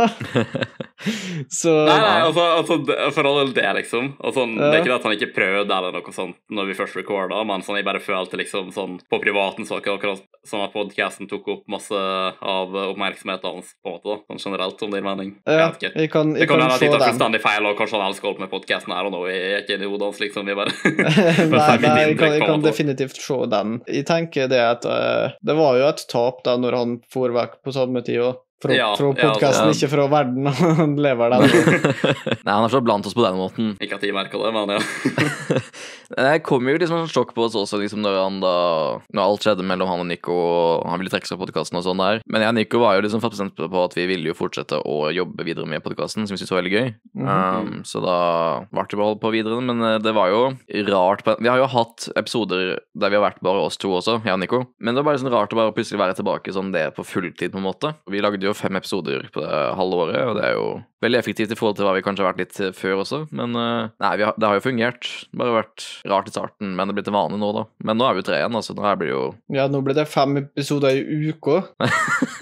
så 1.61 1.74
Nei, 1.88 1.99
nei, 2.01 2.18
altså, 2.24 2.45
altså 2.59 2.78
for 3.14 3.28
all 3.28 3.40
del 3.42 3.55
det, 3.57 3.66
liksom. 3.80 4.14
Altså, 4.18 4.47
ja. 4.49 4.59
Det 4.59 4.70
er 4.72 4.80
ikke 4.82 4.92
det 4.92 4.99
at 4.99 5.09
han 5.09 5.16
ikke 5.18 5.32
prøvde 5.36 5.78
eller 5.78 5.97
noe 5.99 6.16
sånt 6.16 6.40
når 6.55 6.70
vi 6.70 6.78
først 6.78 6.99
recorda, 6.99 7.42
men 7.47 7.64
sånn, 7.66 7.78
jeg 7.80 7.86
bare 7.86 8.03
følte 8.03 8.38
liksom 8.40 8.70
sånn 8.74 8.99
På 9.11 9.20
privaten 9.22 9.66
så 9.68 9.78
akkurat 9.80 10.22
som 10.45 10.61
at 10.64 10.74
podcasten 10.74 11.28
tok 11.28 11.47
opp 11.49 11.68
masse 11.72 11.97
av 11.97 12.74
oppmerksomheten 12.90 13.49
hans, 13.49 13.72
på 13.80 13.88
en 13.88 13.97
måte, 13.97 14.11
da. 14.11 14.16
Sånn 14.28 14.53
generelt, 14.53 14.82
om 14.84 14.92
det 14.92 15.01
gir 15.01 15.07
mening. 15.07 15.30
ja, 15.49 15.70
vet 15.75 15.83
ikke. 15.83 16.01
jeg 16.01 16.11
kan, 16.12 16.33
Det 16.35 16.45
jeg 16.45 16.51
kan 16.51 16.61
kan 16.61 16.64
hende 16.64 16.87
jeg 16.87 16.95
tar 16.95 17.05
fullstendig 17.05 17.41
feil, 17.45 17.68
og 17.68 17.77
kanskje 17.81 17.99
han 17.99 18.07
elsker 18.09 18.29
å 18.29 18.33
holde 18.33 18.45
med 18.45 18.53
podkasten 18.53 18.95
her 18.97 19.11
og 19.11 19.14
nå. 19.14 19.22
Jeg 19.31 19.43
er 19.51 19.64
ikke 19.64 19.79
i 19.81 19.91
hodet 19.91 20.09
hans, 20.09 20.22
liksom. 20.22 20.49
Vi 20.49 20.57
bare 20.59 20.75
nei, 21.55 21.77
nei, 21.85 21.93
jeg 22.01 22.18
kan, 22.20 22.35
jeg 22.39 22.47
kan 22.47 22.64
definitivt 22.64 23.20
se 23.20 23.41
den. 23.53 23.77
Jeg 23.91 24.09
tenker 24.09 24.51
det 24.53 24.62
at 24.62 24.89
uh, 24.89 25.37
det 25.45 25.59
var 25.59 25.79
jo 25.81 25.91
et 25.91 26.07
tap 26.11 26.43
da 26.47 26.57
når 26.61 26.79
han 26.81 26.97
for 27.12 27.35
vekk 27.35 27.61
på 27.64 27.75
samme 27.77 28.05
tid 28.07 28.22
òg. 28.25 28.41
Fra, 28.65 28.73
Ja, 28.77 28.91
fra 28.97 29.11
ja, 29.12 29.29
podkasten, 29.29 29.69
altså- 29.69 29.85
ikke 29.85 29.93
fra 29.93 30.07
verden. 30.15 30.47
Han 30.61 30.97
lever 31.07 31.35
der. 31.35 31.45
Nei, 32.45 32.53
han 32.55 32.65
er 32.65 32.73
så 32.73 32.81
blant 32.85 33.07
oss 33.09 33.17
på 33.17 33.25
den 33.27 33.37
måten. 33.39 33.73
Ikke 33.85 33.99
at 33.99 34.05
de 34.07 34.12
merka 34.17 34.41
det, 34.41 34.53
men 34.57 34.75
ja. 34.79 34.81
Det 36.15 36.43
kom 36.47 36.67
jo 36.69 36.77
liksom 36.79 36.99
en 37.01 37.09
sjokk 37.11 37.33
på 37.35 37.47
oss 37.47 37.55
også, 37.59 37.79
liksom, 37.81 38.03
når 38.05 38.17
han 38.21 38.37
da 38.43 38.51
Når 39.17 39.23
alt 39.25 39.47
skjedde 39.47 39.65
mellom 39.67 39.89
han 39.91 40.03
og 40.05 40.09
Nico, 40.09 40.35
og 40.37 40.85
han 40.91 41.01
ville 41.01 41.11
trekke 41.12 41.27
seg 41.29 41.39
av 41.39 41.43
podkasten 41.47 41.79
og 41.81 41.85
sånn 41.87 42.01
der. 42.03 42.21
Men 42.31 42.45
jeg 42.45 42.53
og 42.53 42.57
Nico 42.59 42.83
var 42.83 42.97
jo 42.99 43.05
liksom 43.07 43.23
fast 43.25 43.41
på 43.57 43.81
at 43.85 43.97
vi 43.99 44.05
ville 44.11 44.31
jo 44.31 44.37
fortsette 44.37 44.79
å 44.85 44.97
jobbe 45.15 45.47
videre 45.47 45.67
med 45.69 45.83
podkasten, 45.85 46.27
som 46.29 46.35
vi 46.37 46.41
syntes 46.41 46.53
var 46.55 46.62
veldig 46.62 46.75
gøy. 46.75 46.89
Mhm. 47.19 47.29
um, 47.75 47.83
så 47.89 48.03
da 48.05 48.17
ble 48.71 48.85
det 48.91 49.01
bare 49.01 49.19
på 49.23 49.33
videre. 49.35 49.59
Men 49.65 49.83
eh, 49.83 49.99
det 50.05 50.15
var 50.17 50.31
jo 50.33 50.43
rart 50.91 51.25
på 51.27 51.37
Vi 51.41 51.51
har 51.51 51.59
jo 51.61 51.69
hatt 51.73 52.09
episoder 52.21 52.79
der 52.95 53.11
vi 53.12 53.19
har 53.19 53.25
vært 53.27 53.43
bare 53.45 53.65
oss 53.67 53.79
to 53.81 53.91
også, 53.97 54.21
jeg 54.25 54.35
og 54.37 54.41
Nico. 54.43 54.62
Men 54.79 54.95
det 54.95 55.03
var 55.03 55.12
bare 55.12 55.23
sånn 55.23 55.33
rart 55.35 55.53
å 55.55 55.59
bare 55.59 55.75
plutselig 55.77 56.01
være 56.01 56.19
tilbake 56.21 56.55
sånn 56.55 56.73
det 56.75 56.87
på 56.97 57.05
fulltid, 57.07 57.53
på 57.55 57.61
en 57.61 57.67
måte. 57.67 57.95
Vi 58.11 58.23
lagde 58.23 58.45
jo 58.47 58.53
fem 58.57 58.78
episoder 58.78 59.28
på 59.34 59.42
det 59.44 59.61
halve 59.78 60.00
året, 60.07 60.20
og 60.28 60.38
det 60.38 60.44
er 60.48 60.57
jo 60.59 60.66
veldig 61.05 61.18
effektivt 61.20 61.52
i 61.52 61.59
forhold 61.59 61.76
til 61.78 61.86
hva 61.86 61.94
vi 61.96 62.02
kanskje 62.05 62.24
har 62.24 62.32
vært 62.32 62.42
litt 62.44 62.61
eh, 62.64 62.72
før 62.76 63.02
også. 63.02 63.20
Men 63.36 63.57
eh, 63.61 63.90
nei, 64.02 64.12
vi 64.20 64.26
har, 64.26 64.36
det 64.40 64.48
har 64.48 64.59
jo 64.59 64.64
fungert. 64.64 65.11
Bare 65.36 65.57
vært 65.59 65.86
rart 66.11 66.30
i 66.30 66.34
starten, 66.34 66.72
men 66.74 66.88
det 66.88 66.94
er 66.94 67.00
blitt 67.00 67.11
en 67.12 67.18
vane 67.18 67.40
nå, 67.40 67.50
da. 67.57 67.66
Men 67.84 68.00
nå 68.00 68.09
er 68.09 68.18
vi 68.18 68.26
tre 68.26 68.40
igjen, 68.40 68.57
altså. 68.61 68.76
Nå 68.76 68.94
blir 69.00 69.11
det 69.11 69.14
jo 69.14 69.24
Ja, 69.55 69.66
nå 69.70 69.82
blir 69.84 69.98
det 69.98 70.07
fem 70.11 70.38
episoder 70.44 70.96
i 70.96 71.32
uka. 71.34 71.61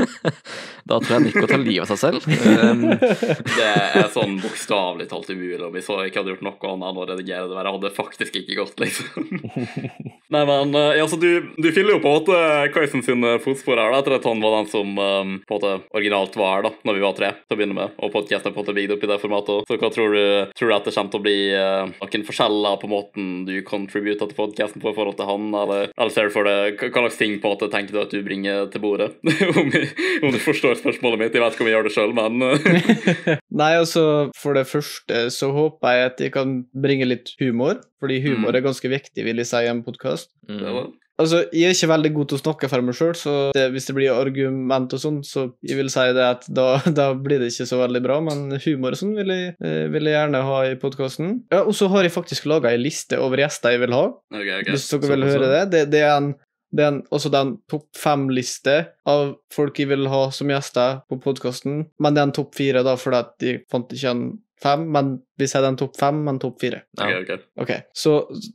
Da 0.88 0.98
tror 0.98 1.18
jeg 1.18 1.28
Nico 1.28 1.46
tar 1.46 1.62
livet 1.62 1.86
av 1.86 1.92
seg 1.92 2.00
selv. 2.00 2.26
Um, 2.26 2.86
Det 3.58 3.68
er 3.68 4.08
sånn 4.12 4.38
bokstavelig 4.42 5.06
talt 5.10 5.30
umulig 5.30 5.60
om 5.62 5.74
vi 5.74 5.82
så 5.84 6.00
ikke 6.06 6.22
hadde 6.22 6.34
gjort 6.34 6.44
noe 6.46 6.72
annet 6.72 6.88
enn 6.90 7.00
å 7.02 7.06
redigere 7.06 7.46
det. 7.48 7.56
Det 7.62 7.74
hadde 7.76 7.92
faktisk 7.94 8.38
ikke 8.42 8.58
gått, 8.58 8.82
liksom. 8.82 9.28
Nei, 10.32 10.42
men 10.48 10.74
eh, 10.78 10.96
ja, 10.96 11.06
så 11.08 11.18
du, 11.20 11.28
du 11.60 11.68
fyller 11.74 11.98
jo 11.98 12.02
på 12.02 12.08
en 12.08 12.18
måte 12.22 12.36
Kaisen 12.72 13.04
sine 13.04 13.34
fotspor 13.44 13.76
her, 13.78 13.92
da, 13.92 14.00
etter 14.00 14.16
at 14.16 14.26
han 14.26 14.40
var 14.42 14.56
den 14.56 14.70
som 14.72 14.94
um, 14.96 15.34
på 15.44 15.58
en 15.58 15.58
måte 15.58 15.72
originalt 15.98 16.38
var 16.40 16.56
her 16.56 16.66
da 16.66 16.72
når 16.88 16.96
vi 16.96 17.04
var 17.04 17.16
tre 17.18 17.30
til 17.36 17.54
å 17.54 17.60
begynne 17.60 17.76
med, 17.76 17.94
og 18.00 18.14
podkasten 18.14 18.48
er 18.48 18.54
på 18.54 18.62
en 18.62 18.64
måte 18.64 18.76
bygd 18.78 18.94
opp 18.96 19.04
i 19.04 19.10
det 19.12 19.18
formatet. 19.22 19.68
Så 19.68 19.78
hva 19.78 19.92
tror 19.92 20.16
du, 20.16 20.24
tror 20.56 20.72
du 20.72 20.76
at 20.76 20.88
det 20.88 20.96
kommer 20.96 21.12
til 21.12 21.22
å 21.22 21.26
bli 21.26 21.36
uh, 21.52 21.92
noen 22.00 22.26
forskjeller 22.26 22.80
på 22.80 22.90
måten 22.90 23.30
du 23.48 23.54
contributer 23.68 24.30
til 24.30 24.38
podkasten 24.38 24.82
på 24.82 24.90
i 24.90 24.96
forhold 24.96 25.18
til 25.20 25.28
han, 25.28 25.50
eller, 25.62 25.92
eller 25.94 26.14
ser 26.14 26.30
du 26.30 26.34
for 26.34 26.48
deg 26.48 26.80
hva 26.88 27.04
slags 27.04 27.20
ting 27.20 27.36
på 27.38 27.50
en 27.50 27.56
måte 27.56 27.70
tenker 27.72 27.94
du 27.94 28.02
at 28.02 28.14
du 28.14 28.24
bringer 28.24 28.66
til 28.72 28.82
bordet? 28.82 29.12
om, 29.52 29.68
om 29.68 30.32
du 30.32 30.40
forstår 30.42 30.71
spørsmålet 30.80 31.20
mitt, 31.20 31.34
jeg 31.36 31.42
vet 31.44 31.56
ikke 31.56 31.64
om 31.64 31.70
jeg 31.70 31.76
gjør 31.76 31.88
det 31.88 31.94
sjøl, 31.96 32.14
men 32.16 32.42
uh, 32.46 33.36
Nei, 33.62 33.72
altså, 33.80 34.04
for 34.38 34.56
det 34.58 34.66
første 34.70 35.26
så 35.34 35.52
håper 35.54 35.98
jeg 35.98 36.10
at 36.12 36.24
jeg 36.26 36.34
kan 36.34 36.56
bringe 36.72 37.08
litt 37.08 37.34
humor, 37.42 37.80
fordi 38.02 38.22
humor 38.24 38.50
Mm. 38.52 38.56
er 38.58 38.64
ganske 38.64 38.88
viktig, 38.90 39.24
vil 39.24 39.38
jeg 39.42 39.46
si, 39.48 39.60
i 39.62 39.70
en 39.70 39.84
podkast. 39.86 40.32
mm. 40.48 40.92
Altså, 41.20 41.42
jeg 41.52 41.68
er 41.68 41.74
ikke 41.76 41.90
veldig 41.90 42.10
god 42.16 42.28
til 42.30 42.38
å 42.38 42.40
snakke 42.40 42.68
for 42.72 42.82
meg 42.82 42.96
sjøl, 42.96 43.12
så 43.14 43.32
det, 43.54 43.66
hvis 43.74 43.84
det 43.86 43.94
blir 43.94 44.14
argument 44.16 44.94
og 44.96 44.98
sånn, 45.02 45.18
så 45.22 45.44
jeg 45.62 45.76
vil 45.78 45.90
si 45.92 46.06
det 46.16 46.24
at 46.24 46.46
da, 46.50 46.64
da 46.98 47.10
blir 47.14 47.38
det 47.38 47.50
ikke 47.52 47.66
så 47.68 47.78
veldig 47.82 48.00
bra, 48.02 48.16
men 48.24 48.56
humor 48.64 48.96
og 48.96 48.98
sånn 48.98 49.12
vil 49.20 49.30
eh, 49.30 49.84
vil 49.92 50.08
jeg 50.08 50.16
gjerne 50.16 50.40
ha 50.48 50.56
i 50.70 50.78
podkasten. 50.80 51.36
Ja, 51.52 51.60
og 51.62 51.76
så 51.78 51.90
har 51.92 52.08
jeg 52.08 52.14
faktisk 52.16 52.48
laga 52.50 52.72
ei 52.72 52.80
liste 52.80 53.20
over 53.22 53.44
gjester 53.44 53.76
jeg 53.76 53.84
vil 53.84 53.94
ha, 53.94 54.06
okay, 54.32 54.56
okay. 54.64 54.72
hvis 54.72 54.88
dere 54.88 55.04
vil 55.04 55.26
Såpass, 55.28 55.36
høre 55.36 55.52
ja. 55.52 55.52
det. 55.52 55.62
Det, 55.76 55.84
det 55.92 56.02
er 56.08 56.16
en 56.16 56.32
det 56.72 56.84
er 56.84 56.94
en, 56.94 57.02
også 57.12 57.32
den 57.32 57.56
topp 57.70 57.88
fem-liste 57.98 58.78
av 59.08 59.34
folk 59.52 59.78
jeg 59.80 59.90
vil 59.92 60.08
ha 60.12 60.24
som 60.34 60.50
gjester 60.52 61.02
på 61.10 61.20
podkasten, 61.22 61.84
men 62.00 62.14
det 62.14 62.22
er 62.22 62.30
en 62.30 62.38
topp 62.38 62.56
fire, 62.56 62.84
da, 62.86 62.96
fordi 63.00 63.20
at 63.20 63.36
de 63.42 63.58
fant 63.72 63.92
ikke 63.92 64.14
en 64.14 64.24
fem, 64.62 64.84
men 64.94 65.16
vi 65.38 65.48
sier 65.50 65.64
den 65.64 65.74
en 65.74 65.78
topp 65.80 65.96
fem, 65.98 66.20
men 66.26 66.38
topp 66.42 66.60
fire. 66.62 66.82
Ja, 66.98 67.08
Ok, 67.18 67.32
ok. 67.32 67.46
Ok, 67.64 67.72
så 67.98 68.12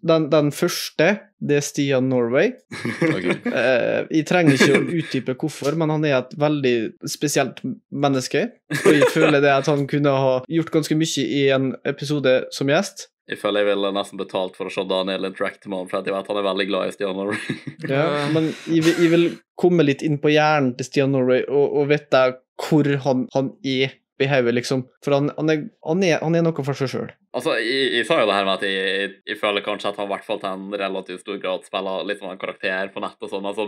den, 0.07 0.30
den 0.32 0.51
første, 0.55 1.09
det 1.38 1.59
er 1.59 1.65
Stian 1.65 2.07
Norway. 2.09 2.53
okay. 3.15 3.36
Eh, 3.51 4.07
jeg 4.20 4.28
trenger 4.30 4.55
ikke 4.55 4.78
å 4.78 4.86
utdype 5.01 5.36
hvorfor, 5.36 5.76
men 5.80 5.91
han 5.93 6.07
er 6.07 6.18
et 6.22 6.34
veldig 6.39 6.76
spesielt 7.11 7.61
menneske. 7.91 8.47
Og 8.80 8.89
jeg 8.95 9.11
føler 9.13 9.43
det 9.43 9.53
at 9.53 9.70
han 9.72 9.86
kunne 9.89 10.15
ha 10.15 10.34
gjort 10.47 10.74
ganske 10.80 10.97
mye 10.97 11.28
i 11.28 11.45
en 11.55 11.74
episode 11.88 12.39
som 12.55 12.72
gjest. 12.72 13.09
Jeg 13.28 13.41
føler 13.41 13.65
jeg 13.65 13.73
ville 13.73 13.91
nesten 13.91 14.19
betalt 14.19 14.55
for 14.55 14.69
å 14.69 14.71
se 14.71 14.86
Daniel 14.88 15.28
interacte 15.28 15.67
med 15.67 15.82
han, 15.82 15.88
for 15.91 15.99
jeg 15.99 16.15
vet 16.15 16.30
han 16.32 16.39
er 16.39 16.45
veldig 16.47 16.67
glad 16.69 16.88
i 16.88 16.95
Stian 16.95 17.17
Norway. 17.19 17.57
Ja, 17.91 18.07
men 18.32 18.51
jeg 18.71 18.86
vil, 18.86 18.93
jeg 19.03 19.11
vil 19.11 19.25
komme 19.59 19.84
litt 19.84 20.03
inn 20.05 20.15
på 20.23 20.32
hjernen 20.32 20.73
til 20.78 20.88
Stian 20.88 21.11
Norway 21.15 21.43
og, 21.47 21.65
og 21.82 21.89
vite 21.91 22.23
hvor 22.63 22.88
han, 23.03 23.25
han 23.36 23.51
er 23.67 23.97
i 24.17 24.28
hodet, 24.32 24.53
liksom. 24.55 24.86
For 25.05 25.13
han, 25.13 25.32
han, 25.38 25.51
er, 25.53 25.65
han, 25.86 26.03
er, 26.03 26.21
han 26.23 26.38
er 26.38 26.45
noe 26.47 26.65
for 26.65 26.78
seg 26.78 26.89
sjøl. 26.93 27.11
Altså, 27.36 27.57
jeg, 27.59 27.89
jeg 27.97 28.07
sa 28.07 28.19
jo 28.21 28.30
det 28.30 28.38
her 28.38 28.45
med 28.47 28.53
at 28.55 28.65
jeg, 28.65 28.86
jeg, 29.01 29.09
jeg 29.34 29.39
føler 29.41 29.65
kanskje 29.65 29.91
at 29.91 29.99
han 29.99 30.07
i 30.07 30.13
hvert 30.13 30.28
fall 30.28 30.39
til 30.41 30.49
en 30.53 30.78
relativt 30.84 31.23
stor 31.25 31.41
grad 31.43 31.67
spiller 31.67 32.07
litt 32.07 32.21
som 32.21 32.32
en 32.32 32.39
karakter 32.41 32.93
på 32.93 33.03
nett 33.03 33.28
og 33.28 33.34
sånn. 33.34 33.49
Altså, 33.51 33.67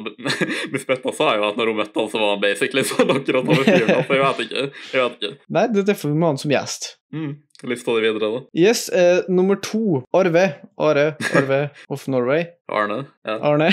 Miss 0.73 0.87
sa 1.19 1.33
jo 1.35 1.49
at 1.49 1.59
når 1.59 1.73
hun 1.73 1.81
møtte 1.81 1.99
han, 1.99 2.09
så 2.11 2.21
var 2.21 2.33
han 2.35 2.45
basically 2.45 2.85
sånn 2.87 3.13
akkurat 3.17 3.43
han 3.43 3.51
beskriver 3.51 3.91
det. 3.91 3.97
Altså, 3.99 4.15
jeg 4.15 4.23
vet 4.23 4.41
ikke. 4.45 4.63
Jeg 4.93 5.03
vet 5.03 5.19
ikke. 5.19 5.51
Nei, 5.57 5.67
det 5.73 5.83
er 5.83 5.91
derfor 5.91 6.13
vi 6.13 6.17
må 6.17 6.29
ha 6.29 6.33
han 6.33 6.41
som 6.41 6.53
gjest. 6.53 6.93
Mm. 7.13 7.31
Lista 7.63 7.91
di 7.95 8.01
videre, 8.01 8.19
da. 8.31 8.41
Yes, 8.53 8.89
eh, 8.89 9.23
nummer 9.27 9.55
to. 9.55 10.03
Arve. 10.13 10.53
Are. 10.77 11.15
Arve 11.35 11.69
of 11.89 12.07
Norway. 12.07 12.45
Arne. 12.71 13.03
Ja. 13.25 13.39
Arne. 13.41 13.71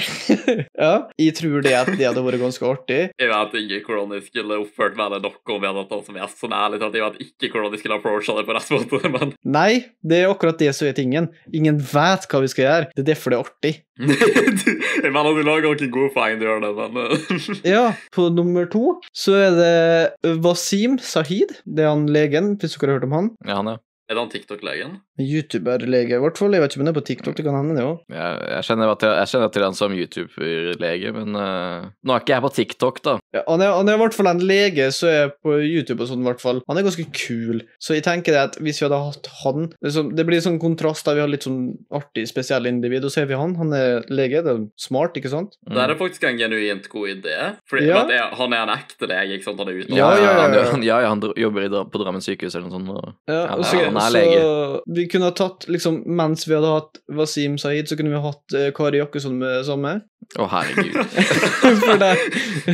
ja. 0.74 1.09
Jeg 1.18 1.34
tror 1.39 1.62
det 1.62 1.74
at 1.76 1.91
det 1.93 2.09
hadde 2.09 2.24
vært 2.26 2.41
ganske 2.43 2.66
artig. 2.66 2.99
Jeg 3.14 3.30
vet 3.30 3.55
ikke 3.61 3.93
hvordan 3.93 4.16
jeg 4.16 4.24
skulle 4.26 4.59
oppført 4.64 4.97
meg 4.99 5.07
eller 5.12 5.22
noe 5.22 5.55
om 5.55 5.62
vi 5.62 5.68
hadde 5.68 5.84
hatt 5.84 5.95
han 5.95 6.03
som 6.09 6.18
gjest. 6.18 6.41
Sånn 6.43 6.57
ærlig 6.57 6.80
talt, 6.82 6.99
jeg 6.99 7.07
vet 7.07 7.47
ikke 7.47 7.61
hvordan 7.61 7.76
jeg 7.76 7.84
skulle 7.84 8.01
approacha 8.01 8.37
det 8.41 8.47
på 8.49 8.57
rett 8.57 8.74
måte, 8.74 9.12
men 9.14 9.37
Nei, 9.57 9.70
det 10.07 10.20
er 10.22 10.31
akkurat 10.31 10.59
det 10.61 10.72
som 10.77 10.89
er 10.89 10.97
tingen. 10.97 11.29
Ingen 11.55 11.79
vet 11.81 12.27
hva 12.31 12.43
vi 12.43 12.51
skal 12.53 12.66
gjøre. 12.66 12.91
Det 12.95 13.05
er 13.05 13.09
derfor 13.12 13.33
det 13.33 13.39
er 13.39 13.47
artig. 13.47 13.74
Jeg 15.07 15.12
mener 15.12 15.37
du 15.37 15.43
lager 15.47 15.68
noen 15.70 15.93
gode 15.95 16.12
poeng, 16.14 16.39
du 16.41 16.47
gjør 16.47 16.62
det, 16.64 16.72
men 16.77 17.01
eh, 17.05 17.49
Ja, 17.77 17.85
på 18.14 18.29
nummer 18.35 18.68
to 18.70 18.99
så 19.16 19.37
er 19.47 19.59
det 19.59 20.37
Wasim 20.45 21.01
Sahid. 21.03 21.59
Det 21.64 21.87
er 21.87 21.93
han 21.95 22.09
legen, 22.11 22.55
hvis 22.61 22.77
dere 22.77 22.95
har 22.95 23.01
hørt 23.01 23.09
om 23.09 23.18
han. 23.18 23.35
Ja, 23.47 23.61
han, 23.61 23.74
ja. 23.74 23.81
Er 24.07 24.14
det 24.14 24.22
han 24.22 24.29
TikTok-legen? 24.31 24.91
YouTuber-lege, 25.18 26.14
i 26.14 26.22
hvert 26.22 26.39
fall. 26.39 26.55
Jeg 26.55 26.62
vet 26.62 26.74
ikke 26.74 26.79
om 26.79 26.85
han 26.85 26.93
er 26.93 26.99
på 27.01 27.07
TikTok, 27.09 27.35
det 27.35 27.45
kan 27.47 27.57
hende 27.59 27.74
det 27.74 27.87
òg. 27.89 28.05
Jeg, 28.14 28.37
jeg, 28.53 28.66
kjenner 28.68 28.93
jeg, 28.93 29.09
jeg 29.18 29.31
kjenner 29.33 29.51
til 29.51 29.64
han 29.66 29.79
som 29.79 29.97
YouTuber-lege, 29.97 31.12
men 31.16 31.35
uh, 31.35 31.89
nå 32.07 32.14
er 32.14 32.22
ikke 32.22 32.37
jeg 32.37 32.45
på 32.45 32.53
TikTok, 32.61 33.01
da. 33.03 33.16
Ja, 33.35 33.43
han, 33.49 33.61
er, 33.61 33.72
han 33.74 33.89
er 33.91 33.97
i 33.99 34.01
hvert 34.01 34.14
fall 34.16 34.29
en 34.31 34.39
lege 34.47 34.87
som 34.95 35.09
er 35.11 35.33
på 35.43 35.57
YouTube 35.61 36.05
og 36.05 36.09
sånn, 36.11 36.22
i 36.22 36.29
hvert 36.29 36.41
fall. 36.41 36.61
Han 36.70 36.79
er 36.79 36.87
ganske 36.87 37.05
kul. 37.12 37.62
Så 37.83 37.97
jeg 37.97 38.05
tenker 38.07 38.33
det 38.37 38.41
at 38.43 38.59
hvis 38.62 38.79
vi 38.81 38.87
hadde 38.87 39.01
hatt 39.03 39.27
han 39.43 39.66
Det, 39.83 39.91
sånn, 39.93 40.12
det 40.16 40.24
blir 40.29 40.41
sånn 40.45 40.61
kontrast 40.62 41.05
der 41.09 41.18
vi 41.18 41.24
har 41.24 41.29
litt 41.33 41.45
sånn 41.45 41.74
artig, 41.95 42.24
spesiell 42.31 42.68
individ, 42.70 43.05
og 43.05 43.12
så 43.12 43.22
har 43.24 43.29
vi 43.33 43.37
han. 43.41 43.57
Han 43.61 43.74
er 43.77 44.07
lege, 44.09 44.43
det 44.47 44.55
er 44.55 44.62
smart, 44.81 45.18
ikke 45.18 45.33
sant? 45.33 45.59
Det 45.66 45.83
er 45.83 45.95
faktisk 45.99 46.24
en 46.31 46.39
genuint 46.41 46.89
god 46.93 47.09
idé. 47.16 47.37
Fordi 47.68 47.87
Ja. 47.91 48.05
han 48.39 48.53
er 48.57 48.62
en 48.64 48.74
ekte 48.79 49.11
lege, 49.11 49.37
ikke 49.41 49.49
sant? 49.51 49.59
Han 49.61 49.68
er 49.74 49.81
utenfor. 49.83 49.99
Ja, 49.99 50.11
ja, 50.16 50.22
ja, 50.22 50.41
han, 50.47 50.55
ja. 50.57 50.64
han, 50.70 50.83
ja, 50.87 51.01
han 51.11 51.27
jobber 51.37 51.66
i, 51.66 51.70
på 51.93 52.03
Drammen 52.05 52.24
sykehus 52.24 52.55
eller 52.57 52.68
noe 52.70 52.79
sånt. 52.79 52.91
Og, 52.95 53.14
Ja, 53.29 53.43
Ja, 53.47 53.55
og 53.59 53.64
så, 53.66 53.77
han 53.85 53.97
er 53.97 54.01
så 54.11 54.16
lege. 54.16 54.81
vi 54.97 55.07
kunne 55.12 55.29
ha 55.29 55.35
tatt, 55.37 55.66
liksom, 55.68 56.03
mens 56.07 56.47
vi 56.49 56.55
hadde 56.57 56.72
hatt 56.72 57.01
Wasim 57.12 57.59
Saeed, 57.59 57.89
så 57.91 57.97
kunne 57.99 58.11
vi 58.14 58.20
ha 58.20 58.31
hatt 58.31 58.55
eh, 58.57 58.70
Kari 58.77 58.99
Jakkesson 59.03 59.37
med 59.39 59.64
samme. 59.66 59.97
å, 60.39 60.47
herregud. 60.51 60.97
For 61.87 61.99
det, 62.01 62.14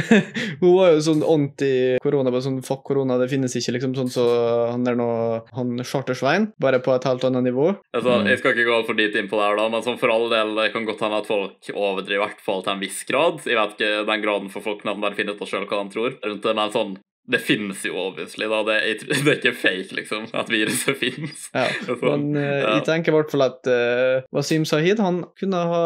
hun 0.60 0.74
var 0.76 0.92
jo 0.92 1.00
sånn 1.06 1.22
anti-korona, 1.22 2.30
bare 2.32 2.44
sånn 2.44 2.60
fuck 2.66 2.82
korona, 2.84 3.18
det 3.20 3.28
finnes 3.30 3.54
ikke, 3.58 3.74
liksom, 3.76 3.94
sånn 3.96 4.10
så 4.12 4.24
han 4.72 4.86
er 4.88 4.96
nå 4.98 5.08
han 5.56 5.76
Chartersvein, 5.86 6.50
bare 6.60 6.80
på 6.84 6.94
et 6.94 7.04
helt 7.08 7.24
annet 7.28 7.46
nivå. 7.48 7.70
Altså, 7.94 8.18
Mm. 8.22 8.26
Jeg 8.28 8.38
skal 8.38 8.52
ikke 8.52 8.66
gå 8.68 8.74
altfor 8.76 8.96
dit 8.96 9.14
inn 9.16 9.28
på 9.28 9.38
det 9.38 9.46
her, 9.48 9.56
da, 9.56 9.68
men 9.68 9.82
sånn 9.82 9.98
for 9.98 10.10
all 10.12 10.28
del 10.30 10.54
det 10.54 10.72
kan 10.72 10.84
godt 10.86 11.00
hende 11.00 11.18
at 11.22 11.26
folk 11.26 11.70
overdriver, 11.74 12.20
i 12.22 12.24
hvert 12.26 12.40
fall 12.44 12.62
til 12.62 12.72
en 12.74 12.80
viss 12.82 13.04
grad. 13.08 13.40
Jeg 13.46 13.56
vet 13.56 13.72
ikke 13.78 14.06
den 14.06 14.22
graden 14.22 14.50
for 14.52 14.60
folk 14.62 14.84
når 14.84 14.94
de 14.94 15.00
bare 15.06 15.14
finner 15.18 15.34
ut 15.34 15.42
av 15.42 15.48
sjøl 15.48 15.66
hva 15.66 15.82
de 15.82 15.94
tror 15.94 16.18
rundt 16.22 16.42
det, 16.42 16.54
men 16.54 16.70
sånn 16.74 16.92
det 17.30 17.38
finnes 17.38 17.84
jo 17.86 17.94
obviously, 18.02 18.48
da. 18.50 18.62
Det 18.66 18.78
det 19.10 19.20
er 19.20 19.36
ikke 19.38 19.54
fake, 19.54 19.94
liksom, 19.96 20.26
at 20.34 20.50
viruset 20.50 20.98
finnes. 20.98 21.48
Ja. 21.54 21.68
Men 22.02 22.36
eh, 22.36 22.62
ja. 22.62 22.76
jeg 22.78 22.86
tenker 22.88 23.12
i 23.12 23.16
hvert 23.16 23.34
fall 23.34 23.46
at 23.46 23.70
uh, 23.70 24.24
Wasim 24.34 24.66
Sahid 24.68 25.02
han 25.02 25.22
kunne 25.38 25.60
ha 25.70 25.84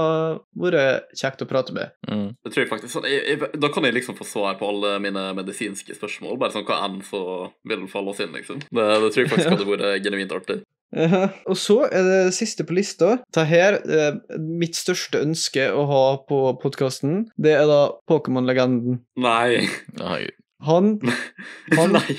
vært 0.56 1.10
kjekt 1.16 1.44
å 1.44 1.50
prate 1.50 1.76
med. 1.76 1.92
Mm. 2.08 2.30
Det 2.40 2.54
tror 2.54 2.64
jeg 2.64 2.72
faktisk 2.72 2.96
sånn, 2.96 3.08
jeg, 3.10 3.24
jeg, 3.34 3.50
Da 3.60 3.72
kan 3.72 3.88
jeg 3.88 3.98
liksom 3.98 4.16
få 4.18 4.28
svar 4.28 4.56
på 4.60 4.70
alle 4.70 4.96
mine 5.04 5.28
medisinske 5.36 5.96
spørsmål. 5.98 6.38
Bare 6.40 6.56
sånn 6.56 6.66
hva 6.68 6.80
enn 6.86 7.02
så 7.06 7.20
vil 7.68 7.84
falle 7.92 8.14
oss 8.14 8.24
inn, 8.24 8.32
liksom. 8.36 8.64
Det, 8.70 8.86
det 8.86 9.12
tror 9.12 9.22
jeg 9.22 9.34
faktisk 9.34 9.54
hadde 9.56 9.68
vært 9.68 10.02
genuint 10.06 10.34
artig. 10.40 10.62
Ja. 10.96 11.26
Og 11.50 11.58
så 11.58 11.80
er 11.90 12.06
det 12.06 12.34
siste 12.36 12.64
på 12.64 12.76
lista. 12.76 13.16
Ta 13.34 13.42
her 13.44 13.80
eh, 13.82 14.14
mitt 14.38 14.78
største 14.78 15.18
ønske 15.20 15.66
å 15.74 15.82
ha 15.90 16.02
på 16.30 16.38
podkasten. 16.62 17.26
Det 17.36 17.56
er 17.58 17.66
da 17.68 17.80
Pokémon-legenden. 18.08 19.02
Nei. 19.20 19.66
Herregud. 19.98 20.38
Han, 20.66 20.98
Han- 21.76 21.92
Nei. 21.92 22.16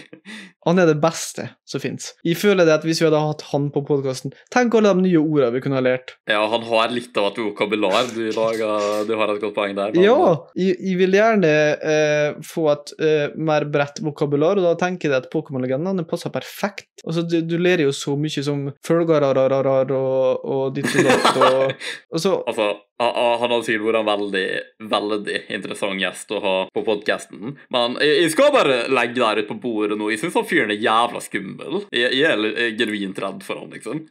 Han 0.68 0.80
er 0.84 0.90
det 0.90 0.98
beste 1.04 1.48
som 1.68 1.80
fins. 1.84 2.10
Jeg 2.28 2.36
føler 2.40 2.68
det 2.68 2.74
at 2.78 2.86
hvis 2.88 3.00
vi 3.02 3.08
hadde 3.08 3.22
hatt 3.24 3.42
han 3.54 3.70
på 3.72 3.82
podkasten 3.88 4.34
Tenk 4.54 4.76
alle 4.76 4.92
de 4.98 5.06
nye 5.08 5.20
ordene 5.22 5.54
vi 5.56 5.62
kunne 5.64 5.80
ha 5.80 5.84
lært. 5.86 6.14
Ja, 6.30 6.42
han 6.52 6.64
har 6.68 6.92
litt 6.92 7.16
av 7.20 7.30
et 7.32 7.40
vokabular. 7.42 8.08
Du, 8.14 8.22
lager, 8.36 9.06
du 9.08 9.14
har 9.20 9.32
et 9.34 9.42
godt 9.44 9.56
poeng 9.56 9.76
der. 9.78 9.94
men- 9.96 10.04
Ja! 10.04 10.18
Jeg, 10.60 10.76
jeg 10.84 10.98
vil 11.00 11.16
gjerne 11.18 11.52
eh, 11.94 12.36
få 12.44 12.68
et 12.74 12.94
eh, 13.00 13.36
mer 13.38 13.66
bredt 13.72 14.02
vokabular, 14.04 14.60
og 14.60 14.68
da 14.68 14.76
tenker 14.86 15.10
jeg 15.12 15.24
at 15.24 15.30
Pokémon-legendene 15.34 16.04
passer 16.10 16.30
perfekt. 16.36 16.90
Altså, 17.06 17.24
du, 17.24 17.40
du 17.48 17.58
ler 17.62 17.86
jo 17.88 17.94
så 17.96 18.18
mye 18.20 18.44
som 18.44 18.68
følgarararar 18.88 19.92
og, 19.96 20.44
og 20.48 20.76
ditt 20.76 20.90
og 20.98 21.08
datt 21.08 21.40
og, 21.40 21.88
og 22.12 22.20
så 22.24 22.36
Altså, 22.48 22.68
han 23.00 23.14
han 23.38 23.52
hadde 23.54 23.66
sikkert 23.68 23.86
vært 23.92 24.00
en 24.00 24.08
veldig, 24.10 24.46
veldig 24.90 25.36
interessant 25.54 26.02
gjest 26.02 26.32
å 26.34 26.40
ha 26.42 26.54
på 26.74 26.82
podkasten. 26.88 27.52
Men 27.74 27.94
jeg, 28.02 28.24
jeg 28.24 28.32
skal 28.34 28.50
bare 28.56 28.78
legge 28.90 29.20
det 29.20 29.28
her 29.28 29.42
ut 29.44 29.50
på 29.52 29.58
bordet 29.62 29.98
nå. 30.00 30.08
Jeg 30.10 30.18
syns 30.24 30.34
han 30.40 30.48
fyren 30.50 30.57
er 30.66 30.74
jævla 30.82 31.22
skummel. 31.24 31.82
Jeg, 31.94 32.14
jeg 32.18 32.32
er 32.32 32.46
jeg 32.48 32.72
er 32.72 32.78
genuint 32.80 33.20
redd 33.22 33.44
for 33.46 33.62
han, 33.62 33.70
liksom. 33.74 34.06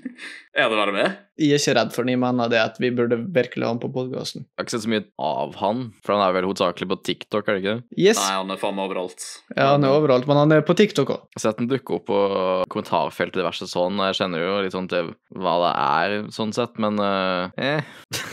er 0.56 0.70
det 0.70 0.78
bare 0.78 0.94
med? 0.94 1.16
Jeg 1.36 1.56
er 1.56 1.60
ikke 1.60 1.74
redd 1.76 1.92
for 1.94 2.04
han, 2.04 2.12
jeg 2.14 2.20
mener 2.22 2.52
det 2.52 2.60
at 2.62 2.78
vi 2.80 2.90
burde 2.96 3.18
virkelig 3.34 3.66
ha 3.66 3.72
han 3.74 3.80
på 3.82 3.90
podkasten. 3.92 4.46
Jeg 4.46 4.60
har 4.60 4.66
ikke 4.66 4.74
sett 4.76 4.86
så 4.86 4.92
mye 4.92 5.04
av 5.28 5.56
han, 5.60 5.82
for 6.04 6.16
han 6.16 6.24
er 6.26 6.36
vel 6.36 6.48
hovedsakelig 6.48 6.90
på 6.92 6.98
TikTok, 7.10 7.48
er 7.48 7.58
det 7.58 7.62
ikke? 7.62 7.76
det? 7.80 8.00
Yes! 8.06 8.20
Nei, 8.20 8.36
han 8.40 8.52
er 8.54 8.60
faen 8.60 8.76
meg 8.78 8.88
overalt. 8.90 9.26
Ja, 9.52 9.70
han 9.74 9.86
er 9.86 9.96
overalt, 9.96 10.28
men 10.30 10.40
han 10.40 10.56
er 10.56 10.66
på 10.66 10.76
TikTok 10.78 11.14
òg. 11.16 11.26
Jeg 11.32 11.40
har 11.40 11.46
sett 11.46 11.62
han 11.62 11.70
dukke 11.72 11.98
opp 11.98 12.06
på 12.10 12.20
kommentarfeltet 12.72 13.40
diverse 13.40 13.68
sånn. 13.70 14.02
Jeg 14.08 14.20
kjenner 14.20 14.44
jo 14.44 14.54
litt 14.64 14.76
sånn 14.76 14.90
til 14.92 15.12
hva 15.36 15.56
det 15.64 15.72
er, 15.86 16.16
sånn 16.34 16.54
sett, 16.56 16.78
men 16.82 17.00
uh, 17.02 17.52
eh. 17.60 17.84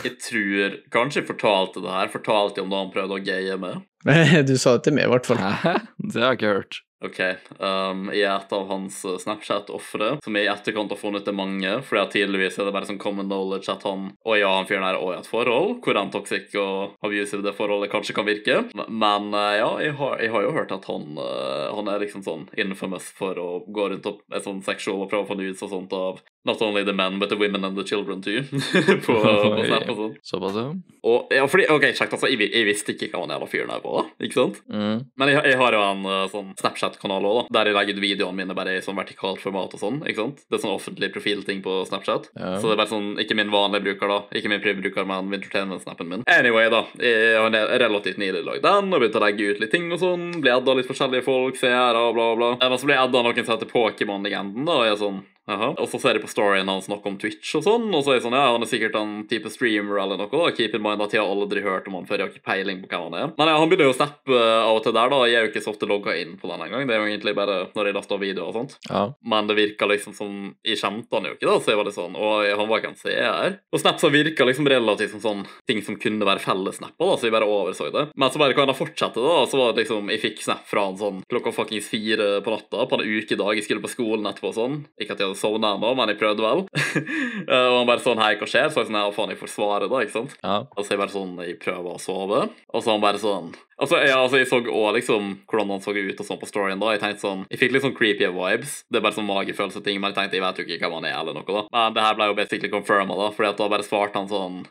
Jeg 0.04 0.16
tror 0.22 0.78
Kanskje 0.94 1.22
jeg 1.22 1.28
fortalte 1.28 1.82
det 1.84 1.92
her. 1.92 2.10
Fortalte 2.12 2.60
jeg 2.60 2.66
om 2.66 2.72
da 2.72 2.80
han 2.82 2.92
prøvde 2.94 3.18
å 3.18 3.24
gaye 3.24 3.58
med. 3.60 3.84
Du 4.48 4.56
sa 4.60 4.76
det 4.76 4.84
til 4.86 4.96
meg, 4.96 5.08
i 5.08 5.12
hvert 5.14 5.28
fall. 5.28 5.40
Hæ? 5.40 5.78
Det 6.12 6.20
har 6.20 6.34
jeg 6.34 6.40
ikke 6.40 6.56
hørt. 6.58 6.80
Ok, 7.04 7.20
um, 7.58 8.06
er 8.08 8.30
et 8.30 8.52
av 8.56 8.68
hans 8.70 9.02
uh, 9.04 9.18
Snapchat-ofre, 9.20 10.14
som 10.24 10.36
jeg 10.38 10.46
i 10.46 10.50
etterkant 10.50 10.92
har 10.94 11.00
funnet 11.00 11.28
er 11.28 11.36
mange. 11.36 11.72
fordi 11.84 12.00
at 12.00 12.14
tidligvis 12.14 12.56
er 12.58 12.68
det 12.68 12.72
bare 12.72 12.88
sånn 12.88 13.00
common 13.02 13.28
knowledge 13.28 13.68
at 13.72 13.84
han 13.84 14.06
og 14.24 14.38
ja, 14.38 14.48
han 14.56 14.68
fyren 14.68 14.86
her 14.86 14.96
er 14.96 15.02
også 15.02 15.12
i 15.12 15.20
et 15.20 15.28
forhold, 15.28 15.74
hvor 15.84 16.00
en 16.00 16.12
toxic 16.14 16.54
og 16.60 16.94
abusive 17.04 17.44
det 17.44 17.52
forholdet 17.58 17.92
kanskje 17.92 18.16
kan 18.16 18.28
virke. 18.28 18.62
Men 18.88 19.28
uh, 19.36 19.52
ja, 19.58 19.70
jeg 19.84 19.98
har, 20.00 20.16
jeg 20.22 20.32
har 20.32 20.46
jo 20.46 20.54
hørt 20.56 20.72
at 20.72 20.88
han, 20.88 21.18
uh, 21.20 21.74
han 21.76 21.90
er 21.92 22.00
liksom 22.06 22.24
sånn 22.24 22.46
infamous 22.56 23.10
for 23.18 23.36
å 23.40 23.50
gå 23.68 23.90
rundt 23.92 24.08
og 24.08 24.24
er 24.32 24.44
sånn 24.44 24.64
sexual 24.64 25.04
og 25.04 25.10
prøve 25.12 25.26
å 25.26 25.30
få 25.34 25.36
nudes 25.40 25.60
og 25.66 25.74
sånt 25.74 25.92
av 25.96 26.24
not 26.44 26.60
only 26.60 26.84
the 26.84 26.92
men, 26.92 27.18
but 27.18 27.30
the 27.30 27.36
women 27.40 27.64
and 27.64 27.76
the 27.76 27.84
children 27.84 28.20
too. 28.22 28.42
på, 29.06 29.14
på 29.16 29.64
Snap 29.68 29.88
og 29.92 30.00
sånn. 30.00 30.16
Såpass, 30.24 30.56
ja. 30.60 30.66
Og, 31.04 31.32
ja, 31.32 31.44
fordi, 31.48 31.68
ok, 31.72 31.86
kjekt, 31.92 32.16
altså, 32.16 32.28
jeg, 32.32 32.48
jeg 32.48 32.68
visste 32.68 32.96
ikke 32.96 33.12
hva 33.12 33.24
han 33.24 33.32
jævla 33.36 33.48
fyren 33.52 33.72
her 33.72 33.84
var, 33.84 33.96
da, 34.04 34.26
ikke 34.26 34.40
sant? 34.40 34.60
Mm. 34.72 35.06
Men 35.20 35.32
jeg, 35.32 35.40
jeg 35.52 35.60
har 35.60 35.76
jo 35.76 35.84
en 35.84 36.04
sånn 36.32 36.52
Snapchat-kanal 36.94 37.22
da, 37.24 37.44
der 37.58 37.70
jeg 37.70 37.76
legger 37.76 37.96
ut 37.96 38.02
videoene 38.02 38.38
mine 38.38 38.56
bare 38.56 38.76
i 38.78 38.82
sånn 38.82 38.96
vertikalt 38.96 39.40
format 39.42 39.74
og 39.74 39.80
sånn. 39.80 40.00
ikke 40.06 40.20
sant? 40.20 40.44
Det 40.48 40.58
er 40.58 40.62
sånn 40.62 40.74
offentlig 40.74 41.10
profilting 41.12 41.62
på 41.64 41.84
Snapchat. 41.88 42.30
Ja. 42.34 42.58
Så 42.60 42.68
det 42.68 42.74
er 42.74 42.80
bare 42.82 42.92
sånn, 42.92 43.10
ikke 43.20 43.36
min 43.38 43.52
vanlige 43.52 43.84
bruker, 43.88 44.08
da. 44.08 44.18
Ikke 44.34 44.50
min 44.52 44.62
privbruker, 44.62 45.06
men 45.08 45.30
Wintertainment-snappen 45.32 46.08
min. 46.10 46.24
Anyway, 46.30 46.70
da. 46.72 46.84
Jeg 46.98 47.38
har 47.40 47.78
relativt 47.82 48.18
nylig 48.18 48.44
lagd 48.46 48.64
den 48.64 48.94
og 48.94 49.02
begynt 49.02 49.18
å 49.18 49.24
legge 49.24 49.52
ut 49.52 49.62
litt 49.62 49.74
ting 49.74 49.90
og 49.92 50.00
sånn. 50.02 50.30
Blir 50.40 50.56
adda 50.56 50.78
litt 50.78 50.88
forskjellige 50.88 51.26
folk, 51.26 51.58
seere 51.60 52.00
og 52.00 52.16
bla, 52.16 52.30
bla. 52.38 52.50
Men 52.62 52.78
så 52.78 52.88
blir 52.88 52.98
jeg 52.98 53.10
adda 53.10 53.24
noen 53.26 53.44
som 53.44 53.56
heter 53.56 53.72
Pokémon-legenden, 53.72 54.66
da, 54.68 54.80
og 54.80 54.88
jeg 54.88 54.96
er 54.96 55.02
sånn 55.04 55.22
Og 55.48 55.86
så 55.90 55.98
ser 56.00 56.16
jeg 56.16 56.24
på 56.24 56.30
storyen 56.30 56.68
hans 56.70 56.86
noe 56.88 57.02
om 57.04 57.18
Twitch 57.20 57.54
og 57.58 57.64
sånn, 57.66 57.86
og 57.92 58.04
så 58.04 58.14
er 58.14 58.18
jeg 58.18 58.24
sånn, 58.24 58.36
ja, 58.38 58.46
han 58.54 58.62
er 58.64 58.70
sikkert 58.70 58.94
en 58.96 59.14
type 59.28 59.50
streamer 59.52 59.98
eller 60.00 60.16
noe, 60.20 60.30
da. 60.32 60.50
Keep 60.56 60.76
in 60.78 60.84
mind 60.84 61.02
at 61.04 61.12
jeg 61.12 61.20
har 61.20 61.28
aldri 61.30 61.60
hørt 61.64 61.88
om 61.90 61.98
han 61.98 62.06
før, 62.08 62.22
jeg 62.22 62.26
har 62.28 62.32
ikke 62.32 62.48
peiling 62.48 62.80
på 62.84 62.88
hvem 62.88 63.04
han 63.10 63.16
er. 63.18 63.32
Men 63.36 63.50
ja, 63.52 63.58
han 63.60 63.68
begynner 63.68 63.90
jo 63.90 63.94
å 63.94 63.98
snappe 63.98 64.38
av 64.40 64.78
og 64.78 64.82
til 64.86 64.94
der, 64.96 65.12
da. 65.12 65.18
Jeg 65.28 65.36
er 65.40 65.44
jo 65.46 65.50
ikke 65.52 65.64
så 65.66 65.74
ofte 65.74 65.88
logga 65.90 66.14
inn 66.20 66.36
på 66.40 66.48
den 66.48 66.64
engang. 66.64 66.86
Det 66.88 66.96
er 66.96 67.02
jo 67.02 67.10
egentlig 67.10 67.34
bare 67.36 67.58
når 67.76 67.90
jeg 67.90 67.96
laster 67.98 68.22
videoer 68.22 68.48
og 68.48 68.56
sånt. 68.60 68.76
ja. 68.88 69.04
Men 69.34 69.48
det 69.48 69.56
virka 69.58 69.86
liksom 69.88 70.14
som 70.16 70.32
Jeg 70.64 70.78
kjente 70.80 71.12
han 71.12 71.26
jo 71.28 71.34
ikke, 71.34 71.46
da, 71.48 71.58
så 71.60 71.72
jeg 71.72 71.78
var 71.78 71.86
litt 71.88 71.96
sånn 71.96 72.14
Og 72.16 72.44
han 72.46 72.68
var 72.70 72.80
ikke 72.80 72.90
en 72.92 72.98
seer. 72.98 73.56
Og 73.74 73.80
Snapsa 73.82 74.08
virka 74.12 74.46
liksom 74.48 74.68
relativt 74.70 75.12
som 75.14 75.22
sånn 75.22 75.42
ting 75.68 75.80
som 75.84 75.96
kunne 76.00 76.24
være 76.26 76.42
fellessnapper, 76.44 77.04
da, 77.10 77.16
så 77.20 77.28
jeg 77.28 77.34
bare 77.34 77.48
overså 77.50 77.90
det. 77.94 78.06
Men 78.16 78.32
så 78.32 78.40
bare 78.40 78.56
kan 78.56 78.70
jeg 78.70 78.78
fortsette, 78.80 79.20
da. 79.20 79.44
Så 79.50 79.60
var 79.60 79.72
det 79.76 79.84
liksom 79.84 80.08
Jeg 80.14 80.22
fikk 80.24 80.42
snap 80.46 80.64
fra 80.70 80.86
han 80.88 80.96
sånn 81.00 81.20
klokka 81.30 81.52
fuckings 81.56 81.88
fire 81.92 82.40
på 82.44 82.54
natta 82.54 82.86
på 82.88 82.98
en 83.00 83.04
ukedag. 83.04 83.58
Jeg 83.58 83.66
skulle 83.68 83.84
på 83.84 83.92
skolen 83.92 84.28
etterpå 84.30 84.52
og 84.52 84.56
sånn. 84.58 84.80
Ikke 85.00 85.16
at 85.16 85.22
jeg 85.24 85.33
hadde 85.42 85.70
han 85.74 85.84
òg, 85.84 85.96
men 85.98 86.12
jeg 86.12 86.20
prøvde 86.22 86.46
vel. 86.46 86.64
Eh, 87.44 87.66
og 87.68 87.74
han 87.80 87.88
bare 87.88 88.00
sånn 88.00 88.20
Hei, 88.22 88.36
hva 88.40 88.46
skjer? 88.48 88.70
Så 88.72 88.80
jeg 88.80 88.88
sånn 88.88 88.96
Ja, 88.96 89.08
faen, 89.12 89.32
jeg 89.34 89.38
får 89.40 89.50
svare, 89.52 89.88
da, 89.90 89.98
ikke 90.00 90.14
sant? 90.14 90.36
ja. 90.40 90.54
Og 90.64 90.86
så 90.86 90.94
jeg 90.94 91.00
bare 91.02 91.12
sånn 91.12 91.34
Jeg 91.42 91.58
prøver 91.60 91.96
å 91.96 92.00
sove. 92.00 92.38
Og 92.72 92.84
så 92.84 92.94
han 92.94 93.02
bare 93.02 93.20
sånn 93.20 93.50
Altså, 93.74 93.98
ja, 94.06 94.20
altså 94.22 94.38
Jeg 94.38 94.46
så 94.48 94.60
òg 94.62 94.94
liksom 94.96 95.26
hvordan 95.50 95.72
han 95.74 95.82
så 95.82 95.92
ut 95.96 96.20
og 96.22 96.28
sånn 96.28 96.38
på 96.40 96.48
storyen. 96.48 96.80
da 96.80 96.92
Jeg 96.94 97.02
tenkte 97.02 97.24
sånn 97.26 97.42
Jeg 97.50 97.60
fikk 97.60 97.74
litt 97.74 97.84
sånn 97.84 97.96
creepy 97.96 98.28
vibes. 98.32 98.76
Det 98.88 99.00
er 99.00 99.04
bare 99.04 99.16
sånn 99.18 99.28
magefølelse-ting. 99.28 99.98
Men 100.00 100.12
jeg 100.12 100.18
tenkte 100.20 100.38
jeg 100.38 100.44
vet 100.46 100.60
jo 100.62 100.66
ikke 100.68 100.86
hvem 100.86 100.96
han 101.00 101.08
er, 101.10 101.16
eller 101.20 101.36
noe. 101.36 101.44
da 101.44 101.64
Men 101.74 101.96
det 101.98 102.06
her 102.06 102.16
ble 102.20 102.30
jo 102.30 102.38
basically 102.38 102.70
confirma, 102.72 103.18
da. 103.18 103.28
Fordi 103.34 103.50
at 103.50 103.60
da 103.60 103.68
bare 103.74 103.86
svarte 103.86 104.20
han 104.22 104.30
sånn 104.30 104.62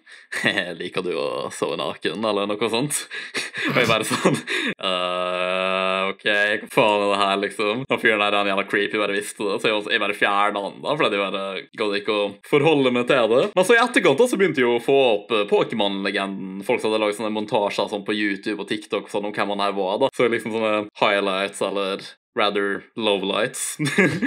Liker 0.79 1.05
du 1.05 1.11
å 1.19 1.27
sove 1.53 1.77
naken, 1.79 2.23
eller 2.25 2.47
noe 2.49 2.71
sånt? 2.71 3.03
og 3.73 3.77
jeg 3.81 3.91
bare 3.91 4.07
sånn 4.07 4.39
«Øh, 4.79 5.71
OK, 6.13 6.25
hva 6.63 6.69
faen 6.73 7.03
er 7.03 7.11
det 7.11 7.19
her, 7.23 7.35
liksom? 7.43 7.83
Han 7.89 8.01
fyren 8.01 8.23
der 8.23 8.37
er 8.37 8.39
en 8.41 8.51
jævla 8.53 8.65
creepy, 8.69 8.99
bare 9.01 9.17
visste 9.17 9.47
det. 9.47 9.59
Så 9.61 9.71
jeg, 9.71 9.83
jeg 9.95 10.03
bare 10.03 10.17
fjerna 10.17 10.63
han, 10.67 10.79
da, 10.83 10.95
fordi 10.99 11.19
jeg 11.19 11.25
bare 11.25 11.63
gadd 11.81 11.99
ikke 11.99 12.17
å 12.17 12.25
forholde 12.49 12.93
meg 12.95 13.07
til 13.11 13.29
det. 13.33 13.43
Men 13.53 13.67
så 13.67 13.77
i 13.77 13.81
etterkant 13.83 14.21
da, 14.21 14.29
så 14.29 14.39
begynte 14.39 14.63
jeg 14.63 14.71
å 14.71 14.81
få 14.83 14.97
opp 15.13 15.35
eh, 15.35 15.45
Pokémon-legenden. 15.49 16.63
Folk 16.67 16.83
hadde 16.85 17.01
laget 17.01 17.19
sånne 17.19 17.33
montasjer 17.35 17.91
sånn 17.91 18.07
på 18.07 18.15
YouTube 18.17 18.61
og 18.63 18.69
TikTok 18.71 19.11
sånn 19.11 19.29
om 19.29 19.35
hvem 19.35 19.55
han 19.55 19.65
her 19.67 19.77
var. 19.77 20.01
da. 20.03 20.11
Så 20.15 20.29
liksom 20.31 20.55
sånne 20.55 20.85
highlights 21.01 21.63
eller 21.65 22.05
rather 22.35 22.83
lowlights 22.95 23.77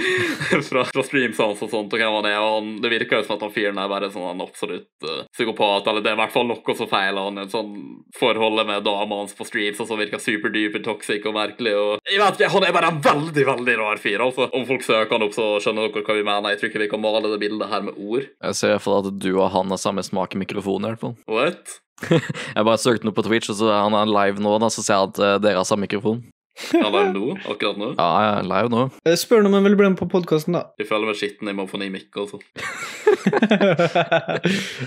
fra, 0.69 0.83
fra 0.85 1.03
streams 1.03 1.39
hans 1.39 1.61
og 1.61 1.71
sånt, 1.71 1.93
og 1.93 1.99
hvem 1.99 2.15
han 2.19 2.27
er. 2.29 2.37
Og 2.39 2.53
han, 2.57 2.69
det 2.83 2.91
virker 2.93 3.19
jo 3.19 3.27
som 3.27 3.35
at 3.37 3.45
han 3.47 3.53
fyren 3.55 3.81
er 3.81 3.91
bare 3.91 4.09
sånn 4.13 4.29
en 4.31 4.43
absolutt 4.45 5.07
uh, 5.07 5.23
psykopat, 5.35 5.89
eller 5.89 6.05
det 6.05 6.11
er 6.11 6.17
i 6.17 6.21
hvert 6.21 6.35
fall 6.35 6.47
noe 6.49 6.77
som 6.79 6.91
feiler 6.91 7.29
han. 7.29 7.41
En 7.43 7.51
sånn 7.51 7.73
forholdet 8.17 8.69
med 8.69 8.85
dama 8.87 9.21
hans 9.21 9.35
på 9.37 9.47
streams 9.47 9.81
og 9.83 9.89
så 9.89 9.99
virker 9.99 10.23
superduper 10.23 10.83
toxic 10.85 11.25
og 11.27 11.35
merkelig. 11.37 11.75
og 11.77 12.11
Jeg 12.11 12.21
vet 12.23 12.39
ikke, 12.39 12.53
Han 12.55 12.67
er 12.67 12.77
bare 12.77 12.93
en 12.93 13.01
veldig, 13.09 13.47
veldig 13.51 13.77
rar 13.81 14.03
fyr. 14.03 14.23
altså. 14.27 14.49
Om 14.53 14.67
folk 14.69 14.85
søker 14.87 15.17
han 15.17 15.27
opp, 15.27 15.35
så 15.35 15.49
skjønner 15.63 15.91
dere 15.91 16.05
hva 16.07 16.19
vi 16.19 16.27
mener. 16.27 16.53
Jeg 16.53 16.61
tror 16.61 16.71
ikke 16.71 16.85
vi 16.85 16.91
kan 16.93 17.03
male 17.03 17.33
det 17.33 17.41
bildet 17.43 17.73
her 17.73 17.83
med 17.89 17.97
ord. 17.97 18.29
Jeg 18.29 18.59
ser 18.59 18.71
i 18.71 18.77
hvert 18.77 18.87
fall 18.87 19.03
at 19.03 19.19
du 19.19 19.31
og 19.35 19.51
han 19.53 19.73
har 19.73 19.81
samme 19.81 20.05
smak 20.05 20.35
i 20.35 20.41
mikrofonen, 20.41 20.87
i 20.87 20.95
hvert 20.95 21.03
fall. 21.03 21.17
What? 21.27 21.77
Jeg 22.55 22.65
bare 22.65 22.77
søkte 22.77 23.07
noe 23.07 23.15
på 23.17 23.25
Twitch, 23.25 23.49
og 23.51 23.57
så 23.57 23.71
er 23.71 23.79
han 23.81 23.95
er 23.97 24.09
live 24.11 24.43
nå, 24.43 24.57
da, 24.61 24.69
så 24.69 24.83
ser 24.85 24.99
jeg 24.99 25.09
at 25.09 25.21
eh, 25.23 25.37
dere 25.41 25.61
har 25.61 25.67
samme 25.67 25.87
mikrofon. 25.87 26.21
Ja, 26.73 26.89
live 26.89 27.11
nå, 27.13 27.35
akkurat 27.47 27.77
nå. 27.79 27.91
Ja, 27.97 28.07
jeg 28.23 28.31
er 28.39 28.47
lei 28.49 28.61
nå. 28.73 28.83
Eh, 29.05 29.15
Spør 29.19 29.43
han 29.43 29.49
om 29.51 29.57
han 29.59 29.67
vil 29.67 29.77
bli 29.79 29.89
med 29.91 29.99
på 29.99 30.07
podkasten, 30.09 30.55
da. 30.57 30.63
Jeg 30.81 30.89
føler 30.89 31.11
meg 31.11 31.19
skitten, 31.19 31.49
jeg 31.51 31.57
må 31.57 31.67
få 31.69 31.79
ny 31.81 31.89
mikk, 31.93 32.09
og 32.23 32.33
sånn. 32.33 32.43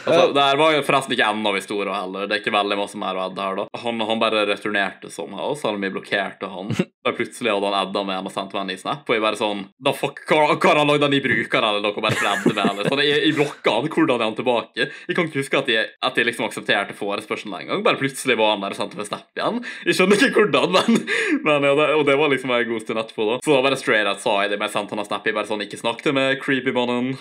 Altså, 0.01 0.33
det 0.33 0.43
her 0.43 0.57
var 0.57 0.73
jo 0.73 0.83
forresten 0.87 1.13
ikke 1.15 1.27
enden 1.29 1.49
av 1.51 1.57
historien 1.59 1.93
heller. 1.95 2.27
Det 2.29 2.37
er 2.37 2.41
ikke 2.43 2.55
veldig 2.55 2.79
masse 2.81 2.99
mer 3.01 3.19
å 3.19 3.25
edde 3.29 3.45
her, 3.45 3.59
da. 3.61 3.65
Han, 3.83 4.01
han 4.09 4.21
bare 4.23 4.45
returnerte 4.49 5.11
somehow, 5.13 5.53
selv 5.59 5.77
om 5.79 5.85
jeg 5.87 5.95
blokkerte 5.97 6.51
han. 6.51 6.73
Da 7.01 7.15
plutselig 7.17 7.49
hadde 7.49 7.65
han 7.65 7.89
edda 7.89 8.01
med 8.05 8.19
en 8.21 8.27
og 8.29 8.33
sendt 8.35 8.53
meg 8.53 8.61
en 8.61 8.69
ny 8.69 8.75
snap, 8.77 9.07
og 9.09 9.15
jeg 9.17 9.23
bare 9.25 9.39
sånn 9.41 9.63
Da 9.81 9.95
fuck, 9.97 10.19
hva 10.29 10.43
har 10.67 10.77
han 10.83 10.91
lagd 10.91 11.07
en 11.07 11.15
ny 11.15 11.21
bruker, 11.25 11.65
eller 11.65 11.81
noe, 11.81 11.95
bare 11.97 12.19
for 12.19 12.29
å 12.29 12.33
adde 12.35 12.53
meg, 12.53 12.67
eller 12.75 12.91
sånn. 12.91 13.03
Jeg, 13.07 13.23
jeg 13.25 13.37
blokka 13.39 13.73
han, 13.79 13.89
hvordan 13.95 14.19
er 14.19 14.27
han 14.27 14.37
tilbake? 14.37 14.89
Jeg 15.09 15.17
kan 15.17 15.31
ikke 15.31 15.41
huske 15.41 15.63
at 15.63 15.71
jeg, 15.73 15.87
at 16.11 16.21
jeg 16.21 16.29
liksom 16.29 16.45
aksepterte 16.45 16.97
forespørselen 16.99 17.57
engang. 17.63 17.81
Bare 17.87 17.97
plutselig 18.01 18.37
var 18.41 18.53
han 18.53 18.67
der 18.67 18.77
og 18.77 18.81
sendte 18.83 19.01
meg 19.01 19.09
snap 19.09 19.41
igjen. 19.41 19.63
Jeg 19.89 19.97
skjønner 19.97 20.21
ikke 20.29 20.45
hvordan, 20.45 20.77
men, 20.77 21.01
men 21.47 21.60
ja, 21.65 21.75
nede. 21.75 21.95
Og 21.99 22.07
det 22.09 22.17
var 22.21 22.33
liksom 22.33 22.53
jeg 22.55 22.69
god 22.71 22.85
stund 22.85 23.03
etterpå, 23.03 23.27
da. 23.29 23.39
Så 23.45 23.55
da 23.55 23.63
bare 23.65 23.79
straight 23.81 24.09
out 24.09 24.23
sa 24.23 24.37
jeg 24.43 24.53
det, 24.53 24.61
men 24.61 24.69
jeg 24.69 24.77
sendte 24.77 24.97
han 24.97 25.03
en 25.05 25.09
snap, 25.09 25.27
jeg 25.27 25.37
bare 25.37 25.51
sånn 25.51 25.65
Ikke 25.65 25.81
snakk 25.81 26.03
til 26.05 26.17
meg, 26.17 26.41
creepy 26.43 26.75
mannen. 26.77 27.15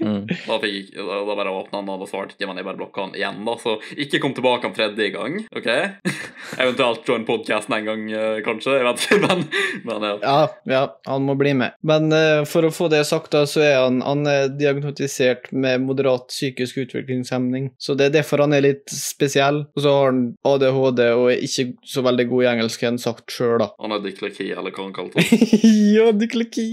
Mm. 0.00 0.24
Da, 0.44 0.58
fikk 0.60 0.92
da, 0.94 1.34
bare 1.34 1.52
åpna 1.52 1.80
han, 1.80 1.88
og 1.92 2.02
da 2.02 2.08
svarte 2.08 2.34
ikke, 2.36 2.46
men 2.48 2.58
jeg 2.60 2.66
bare 2.66 2.78
blokka 2.78 3.06
han 3.06 3.14
igjen. 3.16 3.40
da, 3.46 3.56
Så 3.60 3.76
ikke 4.00 4.20
kom 4.22 4.34
tilbake 4.36 4.68
en 4.68 4.76
tredje 4.76 5.10
gang, 5.14 5.38
OK? 5.56 5.68
Eventuelt 6.62 7.08
join 7.08 7.26
podcasten 7.28 7.76
en 7.78 7.88
gang, 7.88 8.04
eh, 8.12 8.40
kanskje. 8.46 8.76
Jeg 8.78 8.86
vet 8.88 9.04
ikke, 9.04 9.20
men, 9.26 9.44
men 9.88 10.08
ja. 10.08 10.14
Ja, 10.24 10.38
ja, 10.70 10.84
han 11.08 11.26
må 11.28 11.36
bli 11.38 11.54
med. 11.58 11.76
Men 11.86 12.10
uh, 12.14 12.44
for 12.48 12.66
å 12.66 12.72
få 12.74 12.88
det 12.92 13.04
sagt, 13.08 13.32
da, 13.34 13.44
så 13.48 13.64
er 13.64 13.76
han, 13.82 14.00
han 14.04 14.24
er 14.30 14.50
diagnostisert 14.52 15.50
med 15.52 15.84
moderat 15.86 16.28
psykisk 16.32 16.82
utviklingshemning. 16.84 17.70
Så 17.78 17.96
det 17.98 18.08
er 18.08 18.18
derfor 18.20 18.44
han 18.44 18.56
er 18.56 18.64
litt 18.66 18.92
spesiell. 18.92 19.64
Og 19.74 19.84
så 19.84 19.94
har 19.94 20.12
han 20.12 20.24
ADHD 20.46 21.02
og 21.14 21.28
er 21.32 21.44
ikke 21.44 21.70
så 21.88 22.04
veldig 22.04 22.28
god 22.30 22.44
i 22.44 22.50
engelsk, 22.54 22.86
han 22.86 23.00
sagt 23.00 23.34
sjøl, 23.34 23.58
da. 23.62 23.70
Han 23.82 23.94
er 23.94 24.02
dysleki, 24.04 24.48
eller 24.54 24.74
hva 24.74 24.86
han 24.86 24.94
kalte 24.94 25.20
det. 25.20 25.38
ja, 25.96 26.08
dysleki. 26.14 26.66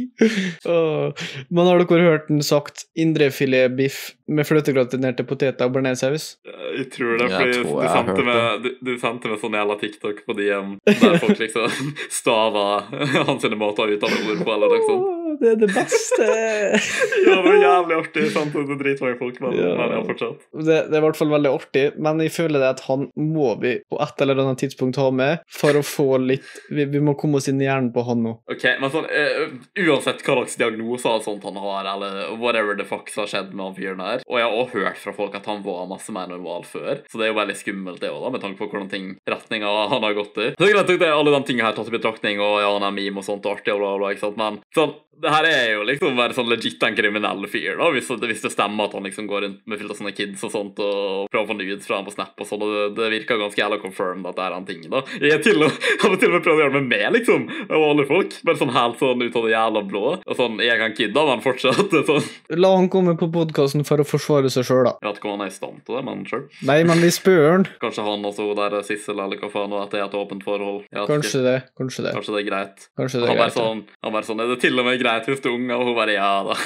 Oh. 0.69 1.09
Men 1.49 1.69
har 1.69 1.81
dere 1.81 2.07
hørt 2.07 2.27
den 2.29 2.43
sagt 2.45 2.85
indrefiletbiff 2.99 4.11
med 4.31 4.47
fløtegratinerte 4.47 5.25
poteter 5.27 5.67
og 5.67 5.75
bearnéssaus? 5.75 6.35
Jeg 6.45 6.87
tror 6.93 7.17
det, 7.19 7.29
Jeg 7.31 7.55
tror 7.57 7.65
du, 7.67 7.73
jeg 7.81 7.93
sendte 7.95 8.27
meg, 8.27 8.63
du, 8.63 8.69
du 8.85 8.93
sendte 9.01 9.31
meg 9.31 9.41
sånn 9.41 9.57
jævla 9.59 9.77
TikTok 9.81 10.21
på 10.27 10.37
DM 10.37 10.77
der 10.87 11.17
folk 11.21 11.41
liksom 11.41 11.91
staver 12.21 12.87
hans 13.29 13.49
måter 13.57 13.89
å 13.89 13.97
uttale 13.97 14.21
ord 14.27 14.45
på, 14.45 14.53
eller 14.55 14.75
noe 14.75 14.85
sånt. 14.87 15.20
Det 15.39 15.51
er 15.53 15.59
det 15.61 15.69
beste! 15.71 16.27
Ja, 17.21 17.35
det 17.37 17.43
var 17.45 17.57
jævlig 17.61 17.95
artig. 18.01 18.23
Sant? 18.33 18.53
Det 18.55 18.73
er 18.75 18.79
dritmange 18.79 19.17
folk, 19.19 19.37
men, 19.43 19.53
Ja. 19.55 19.71
men 19.77 19.91
ja, 19.93 19.99
fortsatt. 20.07 20.41
Det, 20.51 20.77
det 20.89 20.95
er 20.95 20.99
i 20.99 21.03
hvert 21.05 21.19
fall 21.19 21.31
veldig 21.31 21.51
artig, 21.53 21.83
men 22.01 22.21
jeg 22.25 22.33
føler 22.33 22.61
det 22.63 22.69
at 22.75 22.81
han 22.87 23.05
må 23.19 23.51
vi 23.61 23.75
på 23.91 23.99
et 24.03 24.23
eller 24.25 24.41
annet 24.41 24.61
tidspunkt 24.63 24.97
ha 25.01 25.07
med 25.15 25.43
for 25.53 25.77
å 25.77 25.83
få 25.85 26.07
litt 26.21 26.47
Vi, 26.71 26.85
vi 26.89 27.01
må 27.03 27.13
komme 27.19 27.39
oss 27.39 27.47
inn 27.51 27.61
i 27.61 27.67
hjernen 27.67 27.91
på 27.93 28.03
han 28.07 28.23
nå. 28.25 28.33
Ok, 28.51 28.65
men 28.81 28.91
sånn, 28.93 29.07
uh, 29.07 29.53
Uansett 29.85 30.23
hva 30.25 30.37
slags 30.41 30.57
diagnoser 30.59 31.17
og 31.19 31.25
sånt 31.25 31.45
han 31.47 31.59
har, 31.61 31.87
eller 31.93 32.33
whatever 32.41 32.77
the 32.79 32.87
fuck 32.87 33.09
som 33.13 33.23
har 33.25 33.31
skjedd 33.33 33.53
med 33.53 33.65
han 33.69 33.77
fyren 33.77 34.03
her 34.03 34.25
Og 34.27 34.39
jeg 34.39 34.47
har 34.47 34.57
også 34.57 34.81
hørt 34.81 35.01
fra 35.03 35.15
folk 35.17 35.37
at 35.37 35.49
han 35.51 35.61
var 35.65 35.87
masse 35.91 36.13
mer 36.15 36.29
normal 36.31 36.65
før, 36.67 37.03
så 37.09 37.19
det 37.21 37.27
er 37.27 37.33
jo 37.33 37.37
veldig 37.39 37.57
skummelt, 37.59 38.01
det 38.01 38.11
òg, 38.11 38.27
med 38.33 38.43
tanke 38.43 38.59
på 38.59 38.69
hvordan 38.71 38.89
ting 38.91 39.11
retninga 39.29 39.69
han 39.91 40.03
har 40.05 40.17
gått 40.17 40.37
i. 40.41 40.49
Så 40.55 40.61
det 40.63 40.69
er 40.71 40.75
greit 40.75 40.91
at 40.97 41.07
alle 41.11 41.33
de 41.35 41.41
tingene 41.47 41.67
her 41.69 41.77
tatt 41.77 41.89
i 41.91 41.95
betraktning, 41.95 42.41
og 42.43 42.59
ja, 42.63 42.69
han 42.73 42.85
er 42.87 42.95
meme 42.95 43.21
og 43.21 43.27
sånt 43.27 43.47
artig 43.49 43.73
og 43.73 43.81
bla, 43.83 43.93
bla, 44.01 44.11
ikke 44.13 44.25
sant, 44.27 44.39
men 44.41 44.59
sånn 44.75 44.93
det 45.21 45.33
her 45.33 45.49
er 45.49 45.65
jo 45.75 45.85
liksom 45.87 46.17
bare 46.19 46.35
sånn 46.37 46.49
legit 46.51 46.83
en 46.85 46.97
kriminell 46.97 47.45
fyr, 47.51 47.75
da, 47.79 47.89
hvis, 47.93 48.09
hvis 48.21 48.45
det 48.45 48.53
stemmer 48.53 48.89
at 48.89 48.95
han 48.97 49.07
liksom 49.07 49.29
går 49.29 49.45
rundt 49.45 49.61
med 49.69 49.81
fullt 49.81 49.95
av 49.95 50.01
sånne 50.01 50.15
kids 50.17 50.45
og 50.47 50.53
sånt 50.53 50.81
og 50.81 51.27
prøver 51.31 51.45
å 51.45 51.51
få 51.51 51.57
nudes 51.59 51.87
fra 51.87 51.99
ham 51.99 52.07
på 52.07 52.15
Snap 52.15 52.41
og 52.41 52.49
sånn, 52.49 52.65
og 52.65 52.73
det, 52.73 52.87
det 52.99 53.11
virker 53.17 53.41
ganske 53.41 53.61
jævla 53.61 53.81
confirmed 53.81 54.29
at 54.31 54.39
det 54.39 54.47
er 54.47 54.57
en 54.57 54.67
ting, 54.67 54.85
da. 54.91 55.03
Jeg 55.21 55.43
til 55.45 55.67
og, 55.67 55.77
har 56.03 56.17
til 56.17 56.31
og 56.31 56.37
med 56.37 56.45
prøvd 56.47 56.55
å 56.57 56.63
gjøre 56.63 56.75
det 56.75 56.81
med 56.81 56.91
meg, 56.95 57.07
liksom, 57.19 57.47
av 57.67 57.87
alle 57.91 58.07
folk, 58.09 58.37
bare 58.47 58.61
sånn 58.61 58.73
helt 58.75 58.99
sånn 59.01 59.25
ut 59.25 59.37
av 59.37 59.47
det 59.47 59.53
jævla 59.55 59.83
blå. 59.87 60.05
Og 60.21 60.37
sånn, 60.37 60.59
jeg 60.63 60.79
kan 60.81 60.97
kidda 60.97 61.25
en 61.25 61.31
men 61.31 61.43
fortsatt 61.45 61.95
sånn 62.09 62.59
La 62.61 62.71
han 62.75 62.89
komme 62.91 63.15
på 63.19 63.29
podkasten 63.31 63.85
for 63.87 64.01
å 64.01 64.05
forsvare 64.07 64.51
seg 64.53 64.67
sjøl, 64.67 64.83
da. 64.87 64.95
Jeg 65.01 65.09
vet 65.09 65.21
ikke 65.21 65.29
om 65.29 65.37
han 65.37 65.45
er 65.45 65.51
i 65.51 65.55
stand 65.55 65.81
til 65.87 65.97
det, 65.97 66.03
men 66.07 66.23
sjøl. 66.29 66.45
Nei, 66.67 66.79
men 66.87 67.03
vi 67.03 67.11
spør 67.13 67.45
han. 67.47 67.67
Kanskje 67.83 68.05
han 68.05 68.27
også 68.27 68.49
der 68.57 68.77
er 68.79 68.87
Sissel, 68.87 69.21
eller 69.21 69.41
hva 69.41 69.51
faen, 69.53 69.75
og 69.75 69.85
at 69.85 69.95
det 69.95 70.01
er 70.01 70.07
et 70.07 70.17
åpent 70.17 70.45
forhold. 70.45 70.83
Kanskje 71.09 71.43
det. 71.45 71.57
Kanskje 71.79 72.07
det. 72.07 72.15
Kanskje 72.17 72.35
det 72.35 72.41
er 72.43 72.47
greit. 72.49 72.87
Kanskje 72.99 73.21
det 73.21 73.29
Han 73.31 73.37
er 73.37 73.43
bare 73.45 73.55
sånn, 73.55 73.83
han 74.01 74.15
bare 74.15 74.27
sånn 74.27 74.43
Er 74.43 74.51
det 74.51 74.59
til 74.63 74.81
og 74.81 74.87
med 74.87 74.99
greit 75.01 75.10
hvis 75.27 75.43
du 75.43 75.49
er 75.49 75.55
ung? 75.57 75.67
Og 75.75 75.85
hun 75.89 75.97
bare 75.97 76.15
ja 76.17 76.31
da. 76.47 76.57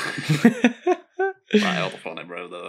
Nei, 1.66 1.76
hva 1.80 2.00
faen, 2.02 2.20
jeg 2.20 2.28
bro. 2.28 2.64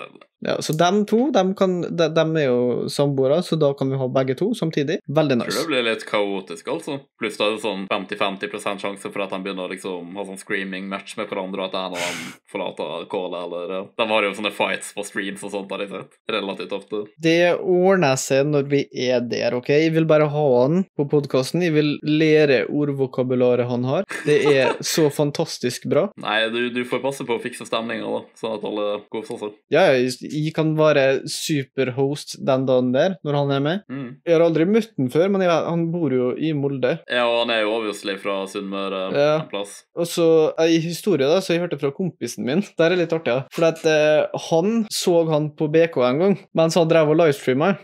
Ja, 0.45 0.63
så 0.63 0.73
de 0.77 0.91
to, 1.09 1.31
de, 1.33 1.43
kan, 1.57 1.81
de, 1.81 2.09
de 2.13 2.25
er 2.41 2.47
jo 2.49 2.89
samboere, 2.93 3.41
så 3.43 3.57
da 3.57 3.73
kan 3.77 3.91
vi 3.91 3.99
ha 4.01 4.09
begge 4.13 4.37
to 4.39 4.51
samtidig. 4.55 4.99
Veldig 5.09 5.39
nice. 5.41 5.49
jeg 5.51 5.57
tror 5.57 5.71
det 5.71 5.73
blir 5.73 5.87
litt 5.89 6.05
kaotisk, 6.09 6.69
altså. 6.69 6.99
Pluss 7.21 7.39
da 7.41 7.49
er 7.49 7.57
det 7.57 7.63
sånn 7.65 7.87
50-50 7.89 8.83
sjanse 8.83 9.13
for 9.13 9.25
at 9.25 9.33
de 9.33 9.41
begynner 9.45 9.67
å 9.67 9.73
liksom 9.73 10.13
ha 10.19 10.27
sånn 10.29 10.41
screaming-match 10.41 11.17
med 11.21 11.31
hverandre, 11.31 11.65
og 11.65 11.71
at 11.71 11.79
en 11.79 11.97
av 11.97 12.05
dem 12.05 12.21
forlater 12.53 13.09
callet, 13.13 13.39
eller. 13.47 13.89
De 13.97 14.09
har 14.13 14.29
jo 14.29 14.35
sånne 14.37 14.53
fights 14.55 14.93
på 14.97 15.07
streams 15.09 15.45
og 15.47 15.55
sånt, 15.55 15.73
har 15.73 15.85
jeg 15.85 15.93
sett. 15.95 16.19
Relativt 16.37 16.77
ofte. 16.77 17.03
Det 17.23 17.39
ordner 17.57 18.21
seg 18.21 18.51
når 18.51 18.69
vi 18.71 18.83
er 19.07 19.25
der, 19.25 19.57
OK? 19.57 19.73
Jeg 19.73 19.95
vil 19.97 20.09
bare 20.09 20.29
ha 20.33 20.47
han 20.61 20.85
på 20.99 21.09
podkasten. 21.11 21.65
Jeg 21.65 21.75
vil 21.77 21.95
lære 22.05 22.65
ordvokabularet 22.69 23.69
han 23.71 23.87
har. 23.89 24.07
Det 24.27 24.39
er 24.53 24.77
så 24.85 25.09
fantastisk 25.13 25.89
bra. 25.91 26.09
Nei, 26.23 26.39
du, 26.53 26.61
du 26.75 26.83
får 26.89 27.03
passe 27.05 27.27
på 27.27 27.37
å 27.37 27.43
fikse 27.43 27.67
stemninga, 27.69 28.07
da, 28.07 28.23
sånn 28.39 28.57
at 28.59 28.67
alle 28.69 28.87
koser 29.13 29.41
seg. 29.41 29.57
Ja, 29.73 29.87
jeg, 29.95 30.13
jeg 30.31 30.53
kan 30.57 30.73
være 30.79 31.07
superhost 31.31 32.37
den 32.47 32.67
dagen 32.69 32.93
der, 32.95 33.17
når 33.27 33.39
han 33.41 33.53
er 33.57 33.65
med. 33.65 33.85
Mm. 33.91 34.09
Jeg 34.27 34.37
har 34.37 34.45
aldri 34.47 34.67
møtt 34.69 34.93
han 34.97 35.11
før, 35.13 35.29
men 35.33 35.45
jeg, 35.47 35.53
han 35.53 35.87
bor 35.93 36.15
jo 36.15 36.31
i 36.37 36.53
Molde. 36.57 36.97
Ja, 37.11 37.27
og 37.29 37.43
han 37.45 37.55
er 37.55 37.63
jo 37.65 37.75
obviously 37.77 38.17
fra 38.21 38.39
Sunnmøre 38.51 39.03
Ja. 39.15 39.29
en 39.41 39.49
plass. 39.51 39.85
Og 39.97 40.09
så 40.11 40.29
ei 40.63 40.79
historie 40.83 41.29
da, 41.29 41.41
så 41.41 41.55
jeg 41.55 41.65
hørte 41.65 41.79
fra 41.81 41.93
kompisen 41.95 42.47
min. 42.47 42.65
Det 42.77 42.87
er 42.87 42.97
litt 42.99 43.15
artig, 43.17 43.33
ja. 43.35 43.45
For 43.55 43.69
at 43.69 43.83
eh, 43.89 44.27
han 44.51 44.85
så 44.93 45.17
han 45.31 45.51
på 45.57 45.69
BK 45.73 46.01
en 46.07 46.23
gang, 46.23 46.37
mens 46.57 46.77
han 46.79 46.89
drev 46.91 47.13
og 47.15 47.21
livestreama. 47.21 47.75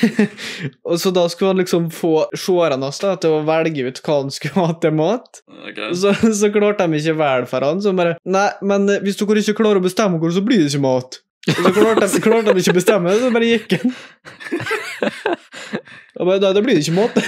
og 0.88 0.98
så 1.00 1.12
da 1.14 1.26
skulle 1.30 1.54
han 1.54 1.62
liksom 1.62 1.88
få 1.94 2.14
seerne 2.34 2.80
hans 2.86 3.00
til 3.00 3.32
å 3.34 3.42
velge 3.46 3.86
ut 3.88 4.02
hva 4.04 4.20
han 4.22 4.32
skulle 4.34 4.66
ha 4.66 4.76
til 4.82 4.94
mat. 4.96 5.42
Okay. 5.70 5.92
Så, 5.96 6.14
så 6.36 6.52
klarte 6.54 6.86
de 6.86 7.00
ikke 7.00 7.16
vel 7.20 7.48
for 7.50 7.66
han, 7.66 7.82
så 7.82 7.94
bare 7.96 8.16
Nei, 8.30 8.48
men 8.66 8.88
eh, 8.90 9.02
hvis 9.04 9.18
dere 9.20 9.42
ikke 9.42 9.58
klarer 9.62 9.80
å 9.80 9.84
bestemme 9.84 10.20
dere, 10.20 10.36
så 10.36 10.44
blir 10.46 10.62
det 10.62 10.70
ikke 10.72 10.84
mat. 10.84 11.20
Og 11.48 11.62
så 11.64 11.72
klarte 11.72 12.04
de, 12.04 12.20
klarte 12.20 12.52
de 12.52 12.60
ikke 12.60 12.74
å 12.74 12.76
bestemme, 12.76 13.14
det, 13.14 13.22
så 13.22 13.30
bare 13.32 13.48
gikk 13.48 13.78
han. 13.80 13.94
Da, 16.20 16.52
da 16.52 16.60
blir 16.60 16.76
det 16.76 16.82
ikke 16.84 16.98
måte. 16.98 17.24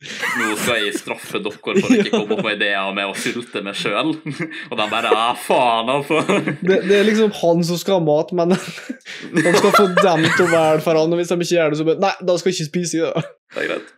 Nå 0.00 0.54
skal 0.56 0.78
jeg 0.80 0.94
straffe 0.96 1.42
dere 1.44 1.58
for 1.60 1.76
å 1.76 1.80
ikke 1.92 2.12
komme 2.14 2.36
på 2.40 2.52
ideer 2.54 2.94
med 2.96 3.10
å 3.10 3.16
sulte 3.20 3.60
meg 3.64 3.76
sjøl. 3.76 4.14
Og 4.16 4.78
de 4.78 4.86
bare 4.88 5.10
Ja, 5.12 5.26
faen, 5.36 5.90
altså. 5.92 6.22
Det, 6.64 6.78
det 6.88 6.96
er 6.96 7.04
liksom 7.04 7.34
han 7.36 7.60
som 7.68 7.76
skal 7.80 7.98
ha 7.98 8.04
mat, 8.06 8.32
men 8.32 8.56
han 8.56 9.58
skal 9.58 9.74
få 9.76 9.84
dem 9.98 10.24
til 10.24 10.46
å 10.46 10.48
velge 10.54 10.86
for 10.86 10.96
han, 10.96 11.12
og 11.12 11.20
hvis 11.20 11.34
de 11.34 11.36
ikke 11.36 11.58
gjør 11.58 11.74
det, 11.74 11.80
så 11.82 11.88
bare 11.90 12.04
Nei, 12.06 12.14
da 12.30 12.38
skal 12.40 12.48
jeg 12.48 12.56
ikke 12.62 12.70
spise 12.70 12.96
i 12.96 13.04
det. 13.04 13.26
Det 13.50 13.60
er 13.60 13.68
greit. 13.74 13.88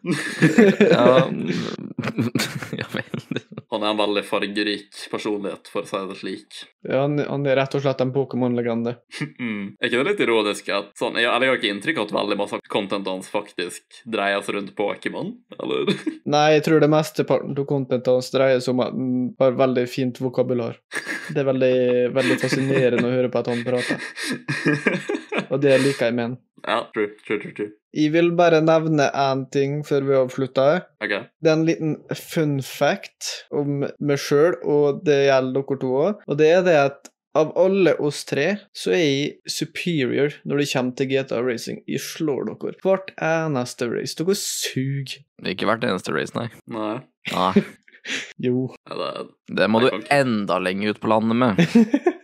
Ja, 0.91 1.07
ja. 2.83 2.91
Han 3.73 3.85
er 3.87 3.95
en 3.95 4.01
veldig 4.03 4.23
fargerik 4.29 4.99
personlighet, 5.09 5.69
for 5.73 5.87
å 5.87 5.89
si 5.89 6.01
det 6.11 6.17
slik. 6.21 6.59
Ja, 6.85 7.07
han, 7.07 7.17
han 7.25 7.47
er 7.49 7.57
rett 7.57 7.73
og 7.79 7.81
slett 7.85 8.03
en 8.05 8.13
Pokémon-legende. 8.15 8.99
Mm. 9.43 9.73
Er 9.81 9.89
ikke 9.89 9.99
det 10.03 10.11
litt 10.11 10.21
ironisk 10.23 10.69
at 10.71 10.91
sånn, 10.99 11.17
jeg, 11.19 11.27
eller 11.27 11.49
jeg 11.49 11.51
har 11.53 11.59
ikke 11.59 11.71
inntrykk 11.73 11.97
av 11.99 12.05
at 12.05 12.13
veldig 12.15 12.37
masse 12.39 12.59
contentet 12.71 13.11
hans 13.11 13.31
faktisk 13.33 13.97
dreier 14.13 14.45
seg 14.45 14.55
rundt 14.59 14.75
Pokémon, 14.79 15.33
eller? 15.57 15.91
Nei, 16.35 16.45
jeg 16.55 16.65
tror 16.69 16.83
det 16.85 16.91
mesteparten 16.93 17.57
av 17.59 17.67
contentet 17.71 18.13
hans 18.13 18.31
dreier 18.35 18.63
seg 18.63 18.77
om 18.77 18.85
at 18.85 18.95
han 18.95 19.11
har 19.41 19.59
veldig 19.65 19.87
fint 19.91 20.21
vokabular. 20.23 20.79
Det 21.33 21.43
er 21.43 21.49
veldig, 21.49 21.75
veldig 22.15 22.39
fascinerende 22.45 23.09
å 23.09 23.15
høre 23.17 23.33
på 23.33 23.43
at 23.43 23.51
han 23.51 23.65
prater, 23.67 24.09
og 25.53 25.59
det 25.65 25.79
liker 25.83 26.11
jeg 26.11 26.19
med 26.21 26.29
han. 26.29 26.41
ja, 26.69 26.83
true, 26.95 27.15
true, 27.27 27.41
true, 27.43 27.57
true. 27.57 27.73
Jeg 27.93 28.13
vil 28.15 28.31
bare 28.37 28.63
nevne 28.65 29.11
én 29.13 29.45
ting 29.53 29.81
før 29.85 30.07
vi 30.09 30.17
avslutter. 30.17 30.85
Ok. 31.05 31.17
Det 31.45 31.51
er 31.51 31.59
en 31.59 31.67
liten 31.69 31.97
fun 32.17 32.61
fact 32.65 33.33
om 33.53 33.83
meg 33.85 34.21
sjøl, 34.21 34.57
og 34.65 35.03
det 35.07 35.27
gjelder 35.27 35.59
dere 35.61 35.81
to 35.83 35.97
òg. 36.01 36.23
Og 36.27 36.39
det 36.41 36.49
er 36.55 36.65
det 36.69 36.79
at 36.81 37.13
av 37.39 37.53
alle 37.57 37.95
oss 38.05 38.23
tre, 38.29 38.47
så 38.77 38.93
er 38.93 39.03
jeg 39.03 39.53
superior 39.55 40.35
når 40.49 40.61
det 40.61 40.67
kommer 40.73 40.97
til 40.99 41.09
GTA 41.13 41.41
Racing. 41.45 41.79
Jeg 41.89 42.03
slår 42.05 42.49
dere 42.51 42.75
hvert 42.85 43.13
eneste 43.17 43.89
race. 43.93 44.17
Dere 44.19 44.37
suger. 44.37 45.23
Ikke 45.49 45.69
hvert 45.69 45.85
eneste 45.89 46.13
race, 46.17 46.37
nei. 46.39 46.49
Nei. 46.73 46.99
nei. 47.33 47.55
Jo. 48.43 48.65
Ja, 48.91 48.97
det, 48.99 49.11
Det 49.61 49.67
må 49.71 49.79
du 49.79 49.93
enda 50.11 50.57
lenger 50.59 50.91
ut 50.91 50.99
på 50.99 51.13
landet 51.13 51.39
med. 51.39 51.61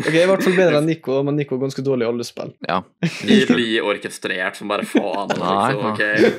Ok, 0.00 0.14
I 0.14 0.26
hvert 0.28 0.44
fall 0.44 0.56
bedre 0.56 0.78
enn 0.80 0.86
Nico, 0.88 1.20
men 1.26 1.36
Nico 1.38 1.56
er 1.56 1.62
ganske 1.64 1.84
dårlig 1.86 2.06
i 2.06 2.10
alle 2.10 2.26
spill. 2.26 2.52
Ja. 2.68 2.80
Blir 3.50 3.84
orkestrert 3.86 4.56
som 4.58 4.70
bare 4.72 4.86
faen. 4.88 5.32
Nei, 5.38 5.56
Liksom, 5.70 5.90
Okay. 5.90 6.30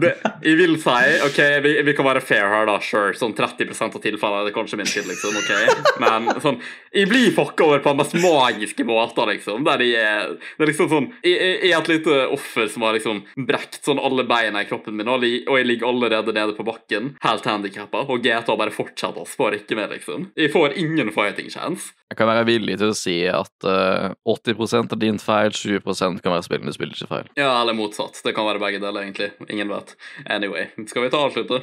det, 0.00 0.10
jeg 0.44 0.56
vil 0.58 0.76
si 0.80 0.96
OK, 1.26 1.38
vi, 1.64 1.72
vi 1.86 1.94
kan 1.98 2.06
være 2.06 2.22
fair 2.24 2.46
her, 2.52 2.66
da. 2.68 2.76
Sure. 2.84 3.12
Sånn 3.18 3.34
30 3.36 3.70
av 3.84 3.96
tilfellene 4.02 4.42
er 4.44 4.48
det 4.50 4.54
kanskje 4.56 4.78
min 4.80 4.88
skyld, 4.88 5.08
liksom. 5.10 5.36
ok? 5.40 5.96
Men 6.02 6.28
sånn 6.42 6.60
Jeg 6.94 7.08
blir 7.10 7.30
fucka 7.36 7.66
over 7.66 7.82
på 7.84 7.92
den 7.92 8.00
mest 8.02 8.16
magiske 8.20 8.86
måten, 8.88 9.28
liksom. 9.32 9.64
Der 9.66 9.82
jeg 9.84 10.00
er 10.00 10.34
Det 10.58 10.64
er 10.66 10.70
liksom 10.72 10.90
sånn 10.92 11.08
Jeg, 11.26 11.58
er 11.70 11.76
et 11.80 11.90
lite 11.90 12.18
offer 12.34 12.68
som 12.72 12.82
har 12.86 12.96
liksom 12.96 13.22
brekt 13.48 13.80
sånn 13.86 14.00
alle 14.02 14.24
beina 14.28 14.62
i 14.64 14.68
kroppen 14.70 14.96
min, 14.98 15.08
og 15.10 15.24
jeg 15.26 15.42
og 15.50 15.56
jeg 15.58 15.66
ligger 15.66 15.88
allerede 15.90 16.32
nede 16.36 16.54
på 16.56 16.64
bakken, 16.66 17.14
helt 17.24 17.46
handikappa, 17.48 18.04
og 18.10 18.22
GTA 18.24 18.56
bare 18.58 18.72
fortsetter 18.74 19.22
å 19.22 19.26
spare 19.28 19.58
ikke 19.60 19.76
med, 19.78 19.90
liksom. 19.96 20.28
Jeg 20.38 20.52
får 20.52 20.76
ingen 20.80 21.10
fighting 21.14 21.48
chance. 21.52 21.92
Jeg 22.10 22.18
kan 22.18 22.26
være 22.26 22.46
villig 22.48 22.74
til 22.80 22.90
å 22.90 22.96
si 22.98 23.14
at 23.30 23.66
uh, 23.70 24.10
80 24.26 24.80
er 24.80 24.98
din 24.98 25.20
feil, 25.22 25.54
20 25.54 26.18
kan 26.24 26.34
være 26.34 26.42
spillene 26.42 26.72
du 26.72 26.74
spiller 26.74 26.96
ikke 26.98 27.10
feil. 27.12 27.28
Ja, 27.38 27.52
eller 27.60 27.76
motsatt. 27.78 28.18
Det 28.26 28.34
kan 28.34 28.48
være 28.48 28.62
begge 28.62 28.80
deler, 28.82 29.06
egentlig. 29.06 29.30
Ingen 29.46 29.70
vet. 29.70 29.94
Anyway, 30.26 30.66
skal 30.90 31.06
vi 31.06 31.12
ta 31.14 31.22
avslutte? 31.28 31.62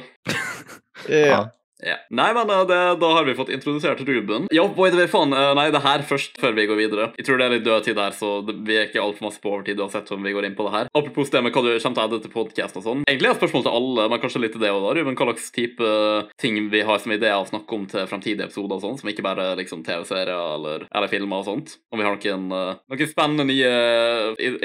Ja. 1.06 1.44
Ja. 1.78 1.94
Nei, 2.10 2.32
men 2.34 2.50
eh, 2.50 2.64
det, 2.66 2.78
da 2.98 3.08
har 3.14 3.26
vi 3.28 3.36
fått 3.38 3.52
introdusert 3.54 4.00
Ruben. 4.02 4.48
Ja, 4.54 4.64
boy, 4.66 4.90
det 4.90 5.06
faen. 5.12 5.30
eh, 5.32 5.52
Nei, 5.54 5.68
det 5.70 5.82
her 5.84 6.02
først, 6.02 6.38
før 6.42 6.56
vi 6.56 6.66
går 6.66 6.78
videre. 6.80 7.04
Jeg 7.18 7.26
tror 7.28 7.38
det 7.38 7.46
er 7.46 7.54
litt 7.54 7.66
død 7.66 7.84
tid 7.86 8.00
her, 8.02 8.16
så 8.18 8.30
vi 8.48 8.74
er 8.78 8.88
ikke 8.88 9.02
altfor 9.04 9.28
masse 9.28 9.38
på 9.42 9.52
overtid 9.52 9.78
uansett 9.78 10.10
om 10.14 10.24
vi 10.26 10.32
går 10.34 10.48
inn 10.48 10.56
på 10.58 10.66
det 10.66 10.72
her. 10.74 10.90
Apropos 10.98 11.30
det 11.30 11.42
med 11.44 11.54
hva 11.54 11.62
du 11.62 11.70
kommer 11.78 11.94
til 11.94 12.02
å 12.02 12.08
edde 12.08 12.20
til 12.24 12.34
podkast 12.34 12.80
og 12.80 12.86
sånn. 12.88 13.04
Egentlig 13.06 13.30
er 13.30 13.36
et 13.36 13.40
spørsmål 13.42 13.66
til 13.68 13.76
alle, 13.78 14.08
men 14.10 14.22
kanskje 14.24 14.42
litt 14.42 14.56
til 14.56 14.64
det 14.64 14.72
òg, 14.74 14.80
da, 14.88 14.94
Ruben. 14.98 15.18
Hva 15.18 15.28
slags 15.30 15.50
type 15.54 15.92
ting 16.42 16.58
vi 16.72 16.82
har 16.88 16.98
som 17.04 17.14
ideer 17.14 17.38
å 17.38 17.46
snakke 17.48 17.78
om 17.78 17.86
til 17.94 18.10
framtidige 18.10 18.48
episoder 18.50 18.78
og 18.80 18.82
sånn, 18.84 18.98
som 18.98 19.12
ikke 19.14 19.26
bare 19.28 19.46
liksom 19.62 19.86
TV-serier 19.86 20.34
eller, 20.58 20.88
eller 20.90 21.12
filmer 21.14 21.44
og 21.44 21.46
sånt. 21.46 21.76
Om 21.94 22.02
vi 22.02 22.08
har 22.08 22.18
noen, 22.18 22.50
eh, 22.58 22.82
noen 22.90 23.12
spennende 23.14 23.46
nye 23.48 23.72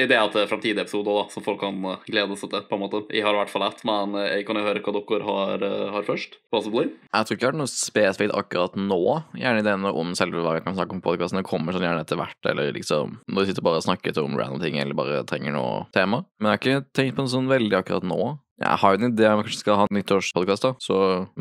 ideer 0.01 0.33
til 0.33 0.49
framtidige 0.49 0.85
episoder 0.87 1.29
som 1.33 1.45
folk 1.45 1.61
kan 1.61 1.77
eh, 1.93 2.03
glede 2.09 2.37
seg 2.41 2.51
til, 2.53 2.65
på 2.69 2.77
en 2.79 2.83
måte. 2.87 3.03
Jeg 3.13 3.25
har 3.25 3.37
i 3.37 3.41
hvert 3.43 3.53
fall 3.53 3.67
ett, 3.69 3.85
men 3.87 4.17
eh, 4.19 4.31
jeg 4.39 4.47
kan 4.49 4.57
jo 4.59 4.65
høre 4.67 4.81
hva 4.83 4.97
dere 4.97 5.27
har, 5.29 5.67
eh, 5.69 5.89
har 5.93 6.07
først, 6.09 6.39
possibly. 6.53 6.89
Jeg 7.13 7.27
tror 7.27 7.37
ikke 7.37 7.45
det 7.45 7.53
er 7.53 7.59
noe 7.59 7.69
spesifikt 7.69 8.33
akkurat 8.33 8.77
nå. 8.79 9.01
Gjerne 9.37 9.61
ideene 9.61 9.91
om 10.01 10.15
selve 10.17 10.41
hva 10.41 10.55
vi 10.55 10.63
kan 10.65 10.73
snakke 10.73 10.95
om 10.95 11.01
på 11.03 11.11
podkasten. 11.11 11.37
Det 11.43 11.45
kommer 11.45 11.75
sånn 11.75 11.85
gjerne 11.85 12.01
etter 12.01 12.17
hvert, 12.17 12.39
eller 12.49 12.71
liksom 12.73 13.19
når 13.29 13.43
vi 13.45 13.51
sitter 13.51 13.65
bare 13.67 13.81
og 13.81 13.85
snakker 13.85 14.17
om 14.23 14.39
random 14.39 14.63
ting, 14.63 14.79
eller 14.81 14.97
bare 14.97 15.19
trenger 15.29 15.53
noe 15.53 15.83
tema. 15.93 16.23
Men 16.41 16.49
jeg 16.49 16.57
har 16.57 16.63
ikke 16.63 16.95
tenkt 16.97 17.19
på 17.19 17.27
noe 17.27 17.33
sånn 17.35 17.51
veldig 17.51 17.77
akkurat 17.83 18.07
nå. 18.09 18.19
Jeg 18.61 18.79
har 18.79 18.93
jo 18.93 18.99
en 18.99 19.09
idé 19.09 19.25
om 19.27 19.39
jeg 19.41 19.47
kanskje 19.47 19.61
skal 19.63 19.79
ha 19.79 19.87
en 19.89 19.97
nyttårspodkast, 19.97 20.67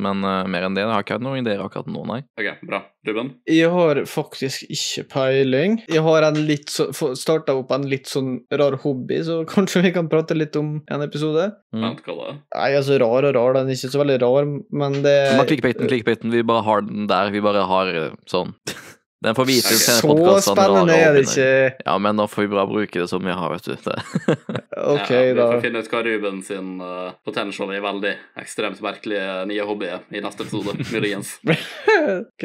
men 0.00 0.24
uh, 0.24 0.48
mer 0.48 0.64
enn 0.66 0.76
det 0.76 0.84
jeg 0.84 0.90
har 0.90 1.04
ikke 1.04 1.18
hatt 1.18 1.24
noen 1.24 1.42
ideer 1.42 1.60
akkurat 1.60 1.90
nå, 1.92 2.04
nei. 2.08 2.22
OK, 2.40 2.48
bra. 2.68 2.80
Ruben? 3.06 3.32
Jeg 3.50 3.68
har 3.74 4.00
faktisk 4.06 4.64
ikke 4.70 5.04
peiling. 5.10 5.76
Jeg 5.90 6.04
har 6.06 6.26
en 6.28 6.38
litt 6.46 6.70
så, 6.70 6.86
starta 7.18 7.56
opp 7.58 7.72
en 7.74 7.84
litt 7.90 8.08
sånn 8.10 8.36
rar 8.54 8.78
hobby, 8.84 9.20
så 9.26 9.42
kanskje 9.52 9.84
vi 9.88 9.92
kan 9.94 10.08
prate 10.12 10.36
litt 10.38 10.56
om 10.58 10.78
en 10.86 11.04
episode? 11.04 11.50
Mm. 11.74 11.84
Vent, 11.84 12.02
hva 12.06 12.16
det? 12.22 12.36
Nei, 12.56 12.70
altså 12.78 12.98
rar 13.02 13.28
og 13.28 13.36
rar, 13.36 13.58
den 13.58 13.68
er 13.68 13.78
ikke 13.78 13.92
så 13.92 14.02
veldig 14.04 14.18
rar, 14.24 14.48
men 14.82 14.98
det 15.04 15.16
Men 15.36 15.48
clickbaiten, 15.50 15.90
clickbaiten, 15.90 16.32
vi 16.32 16.46
bare 16.46 16.64
har 16.68 16.86
den 16.88 17.10
der. 17.10 17.34
Vi 17.34 17.44
bare 17.44 17.66
har 17.68 17.92
eh, 17.92 18.16
sånn 18.30 18.56
Den 19.22 19.36
får 19.38 19.46
vite 19.48 19.76
senere 19.78 20.34
Så 20.42 20.52
spennende 20.52 20.96
er 20.98 21.14
det 21.16 21.22
ikke. 21.28 21.48
Ja, 21.86 21.94
men 22.02 22.16
nå 22.18 22.26
får 22.30 22.46
vi 22.46 22.50
bare 22.52 22.66
bruke 22.70 23.02
det 23.04 23.08
som 23.10 23.22
vi 23.24 23.34
har, 23.34 23.52
vet 23.54 23.68
du. 23.70 23.76
Det. 23.86 23.98
Ok, 24.82 25.10
ja, 25.12 25.18
vi 25.28 25.34
da. 25.36 25.44
får 25.52 25.60
finne 25.62 25.78
ut 25.84 25.88
hva 25.92 25.98
Ruben 26.02 26.38
sin 26.42 26.70
uh, 26.82 27.12
potential 27.28 27.70
i 27.76 27.78
veldig 27.84 28.12
ekstremt 28.40 28.80
merkelige 28.82 29.44
nye 29.46 29.66
hobby 29.68 29.86
er 29.92 30.00
i 30.16 30.22
neste 30.24 30.42
episode. 30.46 30.72
Muligens. 30.94 31.36
ok. 31.46 32.44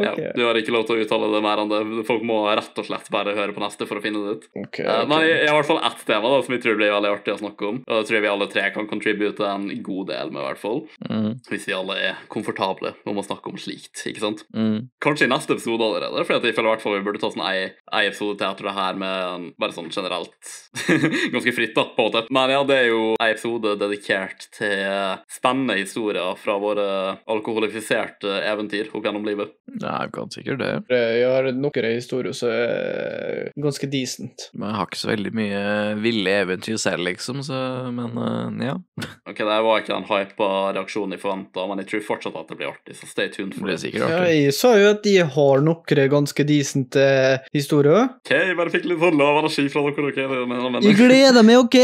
Ja, 0.00 0.14
du 0.36 0.44
har 0.46 0.56
ikke 0.60 0.72
lov 0.74 0.86
til 0.88 0.96
å 1.00 1.04
uttale 1.04 1.28
det 1.34 1.42
mer 1.44 1.62
enn 1.64 1.72
det. 1.72 1.80
Folk 2.08 2.24
må 2.26 2.38
rett 2.48 2.78
og 2.80 2.86
slett 2.88 3.10
bare 3.12 3.34
høre 3.36 3.52
på 3.56 3.62
neste 3.62 3.86
for 3.90 4.00
å 4.00 4.04
finne 4.04 4.22
det 4.24 4.38
ut. 4.38 4.46
Okay, 4.64 4.86
Eh, 4.90 5.02
ok. 5.02 5.08
Men 5.10 5.24
jeg, 5.26 5.34
jeg 5.42 5.50
har 5.50 5.56
i 5.56 5.60
hvert 5.60 5.68
fall 5.68 5.82
ett 5.90 6.04
tema 6.08 6.30
da, 6.32 6.38
som 6.46 6.54
jeg 6.54 6.62
tror 6.64 6.76
blir 6.78 6.92
veldig 6.94 7.10
artig 7.12 7.34
å 7.34 7.40
snakke 7.42 7.66
om. 7.68 7.80
Og 7.84 7.98
det 8.00 8.06
tror 8.08 8.16
jeg 8.16 8.24
vi 8.24 8.30
alle 8.30 8.48
tre 8.54 8.64
kan 8.74 8.86
contribute 8.90 9.46
en 9.50 9.66
god 9.84 10.08
del 10.12 10.30
med, 10.32 10.40
i 10.40 10.46
hvert 10.46 10.62
fall. 10.62 10.80
Mm, 11.10 11.30
Hvis 11.50 11.66
vi 11.68 11.74
alle 11.76 11.96
er 12.08 12.22
komfortable 12.32 12.94
om 13.10 13.20
å 13.20 13.26
snakke 13.26 13.52
om 13.52 13.58
slikt. 13.60 14.00
ikke 14.08 14.22
sant? 14.22 14.44
mm. 14.54 14.78
Kanskje 15.04 15.26
i 15.28 15.32
neste 15.34 15.56
episode 15.58 15.89
allerede, 15.90 16.24
for 16.26 16.38
jeg 16.38 16.54
føler 16.56 16.68
i 16.70 16.72
hvert 16.74 16.84
fall 16.84 16.96
vi 16.98 17.04
burde 17.06 17.20
ta 17.22 17.30
sånn 17.34 17.44
ei, 17.50 17.66
ei 17.92 18.06
episode 18.08 18.38
til 18.40 18.48
etter 18.48 18.68
det 18.70 18.74
her 18.78 18.98
med 19.00 19.48
bare 19.60 19.76
sånn 19.76 19.90
generelt 19.92 20.54
ganske 21.34 21.54
fritt, 21.56 21.74
da, 21.76 21.84
på 21.96 22.04
en 22.06 22.08
måte. 22.10 22.24
Men 22.34 22.54
ja, 22.54 22.62
det 22.68 22.78
er 22.84 22.88
jo 22.90 23.02
ei 23.20 23.30
episode 23.34 23.74
dedikert 23.80 24.46
til 24.56 24.84
spennende 25.30 25.76
historier 25.80 26.34
fra 26.40 26.56
våre 26.62 26.88
alkoholifiserte 27.30 28.38
eventyr 28.46 28.90
opp 28.94 29.04
gjennom 29.06 29.24
livet. 29.26 29.52
Ja, 29.80 29.96
jeg 30.04 30.12
kan 30.14 30.30
sikkert 30.32 30.60
det. 30.62 30.70
Jeg 30.90 31.26
har 31.30 31.50
noen 31.54 31.88
historier 31.94 32.34
som 32.36 32.50
er 32.52 33.50
ganske 33.60 33.88
decent. 33.90 34.48
Men 34.54 34.70
jeg 34.70 34.78
har 34.80 34.88
ikke 34.90 35.00
så 35.02 35.10
veldig 35.12 35.32
mye 35.36 35.62
ville 36.02 36.34
eventyr 36.44 36.78
selv, 36.80 37.04
liksom, 37.06 37.42
så 37.46 37.58
Men 37.94 38.16
eh, 38.60 38.66
ja. 38.70 38.76
Ok, 39.30 39.38
Det 39.38 39.60
var 39.66 39.80
ikke 39.82 39.94
den 39.94 40.08
hypa 40.10 40.48
reaksjonen 40.76 41.16
jeg 41.16 41.22
forventa, 41.22 41.66
men 41.70 41.82
jeg 41.82 41.90
tror 41.92 42.04
fortsatt 42.10 42.36
at 42.40 42.50
det 42.50 42.58
blir 42.60 42.70
artig, 42.72 42.96
så 42.98 43.08
stay 43.10 43.30
tuned 43.32 43.54
Det 43.54 43.58
for 43.60 43.68
blir 43.68 43.76
det. 43.78 44.02
artig. 44.02 44.10
Ja, 44.10 44.20
jeg 44.46 44.54
sa 44.56 44.72
jo 44.78 44.90
at 44.94 45.02
de 45.06 45.16
har 45.36 45.64
noen 45.88 46.10
ganske 46.12 46.44
decent 46.48 46.96
eh, 47.00 47.38
historier. 47.56 48.08
Ok, 48.20 48.30
jeg 48.34 48.56
bare 48.58 48.70
fikk 48.74 48.84
litt 48.90 49.00
sånn 49.00 49.18
lav 49.20 49.40
energi 49.44 49.68
fra 49.72 49.82
dere. 49.88 50.10
ok? 50.10 50.20
Det 50.20 50.44
mener 50.50 50.80
jeg. 50.84 50.96
Gleder 51.00 51.42
meg, 51.46 51.58
OK? 51.64 51.78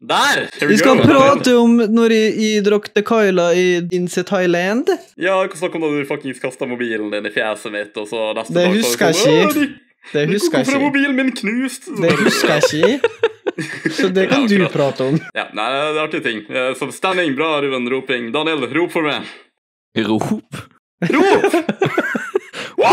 Der! 0.00 0.46
Vi 0.64 0.76
skal 0.80 0.96
go. 0.96 1.04
prate 1.04 1.52
om 1.60 1.74
når 1.92 2.14
jeg, 2.14 2.28
jeg 2.40 2.64
drakk 2.64 2.86
Tequila 2.96 3.50
i 3.52 3.66
Inse 3.92 4.22
Thailand. 4.24 4.88
Ja, 5.20 5.34
hva 5.44 5.58
snakk 5.60 5.74
om 5.76 5.82
da 5.84 5.90
du 5.92 6.06
fuckings 6.08 6.40
kasta 6.40 6.64
mobilen 6.70 7.10
din 7.12 7.28
i 7.28 7.32
fjeset 7.34 7.74
mitt, 7.74 7.92
og 8.00 8.08
så 8.08 8.30
neste 8.38 8.54
Det 8.56 8.64
dag 8.64 8.72
så 8.72 8.78
husker 8.80 9.10
jeg 9.10 9.18
sånn, 9.20 9.50
ikke. 9.50 9.86
Det 10.14 10.22
husker 10.30 10.56
er 10.56 10.64
jeg 10.64 10.72
ikke. 10.72 10.80
mobilen 10.86 11.18
min 11.18 11.34
knust? 11.36 11.90
Det 12.00 12.14
husker 12.22 12.54
jeg 12.56 12.94
ikke. 12.94 13.26
Så 13.92 14.08
det 14.16 14.24
kan 14.32 14.46
Ja, 14.48 14.56
du 14.64 14.72
prate 14.72 15.04
om. 15.10 15.20
Ja, 15.36 15.44
nei, 15.52 15.68
det 15.76 15.84
er 15.90 16.00
artige 16.06 16.24
ting. 16.24 16.40
Som 16.80 16.94
Så 16.94 16.96
standing, 16.96 17.36
bra, 17.36 17.58
Ruben. 17.60 17.84
Roping. 17.92 18.30
Daniel, 18.32 18.64
rop 18.72 18.96
for 18.96 19.04
meg. 19.04 19.28
Rop! 20.00 20.32
Rop! 21.12 21.60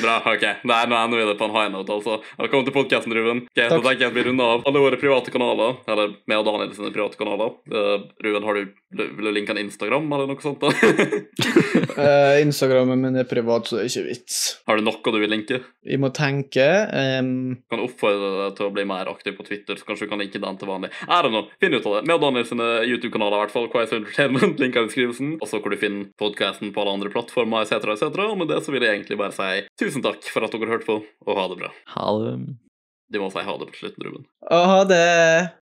Bra, 0.00 0.16
ok. 0.24 0.44
Nei, 0.64 0.80
nå 0.88 0.96
ender 0.96 1.20
vi 1.20 1.26
det 1.28 1.36
på 1.36 1.44
en 1.44 1.52
high 1.52 1.68
note, 1.72 1.92
altså. 1.92 2.20
Velkommen 2.40 2.64
til 2.64 2.74
podkasten, 2.74 3.12
Ruben. 3.16 3.42
Ok, 3.50 3.58
da 3.58 3.76
tenker 3.76 4.06
jeg 4.06 4.08
at 4.08 4.16
vi 4.16 4.22
runder 4.24 4.52
av 4.54 4.62
alle 4.68 4.80
våre 4.80 4.98
private 5.00 5.32
kanaler. 5.34 5.74
Eller 5.90 6.14
meg 6.30 6.40
og 6.40 6.46
Daniel 6.48 6.70
sine 6.76 6.92
private 6.94 7.20
kanaler. 7.20 7.52
Uh, 7.68 8.06
Ruben, 8.24 8.46
har 8.46 8.56
du, 8.56 8.78
vil 8.96 9.28
du 9.28 9.32
linke 9.34 9.52
en 9.52 9.60
Instagram, 9.60 10.06
eller 10.16 10.30
noe 10.30 10.44
sånt? 10.44 10.64
da? 10.64 10.70
Uh, 11.98 12.38
Instagrammen 12.46 13.02
min 13.04 13.20
er 13.20 13.28
privat, 13.28 13.68
så 13.68 13.76
det 13.76 13.84
er 13.84 13.90
ikke 13.92 14.06
vits. 14.08 14.38
har 14.70 14.80
du 14.80 14.86
noe 14.86 15.12
du 15.12 15.20
vil 15.20 15.34
linke? 15.34 15.60
Vi 15.84 16.00
må 16.00 16.12
tenke. 16.16 16.66
Um... 17.20 17.60
kan 17.68 17.84
oppfordre 17.84 18.32
deg 18.38 18.56
til 18.56 18.70
å 18.70 18.72
bli 18.76 18.86
mer 18.88 19.10
aktiv 19.12 19.36
på 19.36 19.44
Twitter, 19.48 19.76
så 19.76 19.88
kanskje 19.88 20.08
du 20.08 20.14
kan 20.14 20.24
linke 20.24 20.40
den 20.40 20.60
til 20.60 20.70
vanlig. 20.70 20.92
Er 21.08 21.28
det 21.28 21.34
noe? 21.34 21.50
Finn 21.60 21.76
ut 21.76 21.84
av 21.84 21.98
det. 21.98 22.02
Med 22.08 22.16
og 22.16 22.24
Daniel 22.24 22.48
sine 22.48 22.70
YouTube-kanaler, 22.88 23.36
i 23.36 23.44
hvert 23.44 23.56
fall. 23.56 23.68
Quiz 23.72 23.92
Entertainment, 23.96 24.56
linker 24.62 24.86
i 24.86 24.88
beskrivelsen. 24.88 25.36
Og 25.40 25.50
så 25.50 25.60
hvor 25.60 25.76
du 25.76 25.80
finner 25.80 26.08
podkasten 26.20 26.72
på 26.72 26.84
alle 26.84 26.96
andre 26.96 27.12
plattformer, 27.12 27.66
etc., 27.66 27.92
etc. 27.98 28.24
Og 28.30 28.40
med 28.40 28.52
det 28.52 28.62
så 28.64 28.72
vil 28.72 28.86
jeg 28.86 28.96
egentlig 28.96 29.20
bare 29.20 29.36
si 29.36 29.66
tusen 29.80 29.89
takk 29.98 30.30
for 30.30 30.46
at 30.46 30.54
dere 30.54 30.70
hørte 30.70 30.86
på, 30.86 30.98
og 31.26 31.38
ha 31.38 31.46
det 31.50 31.58
bra. 31.62 31.70
Ha 31.96 32.10
det. 32.22 32.34
Du 33.10 33.18
må 33.18 33.30
si 33.34 33.42
ha 33.42 33.56
det 33.58 33.66
på 33.72 33.80
slutten, 33.80 34.06
Ruben. 34.06 34.26
Ha 34.50 34.84
det. 34.86 35.50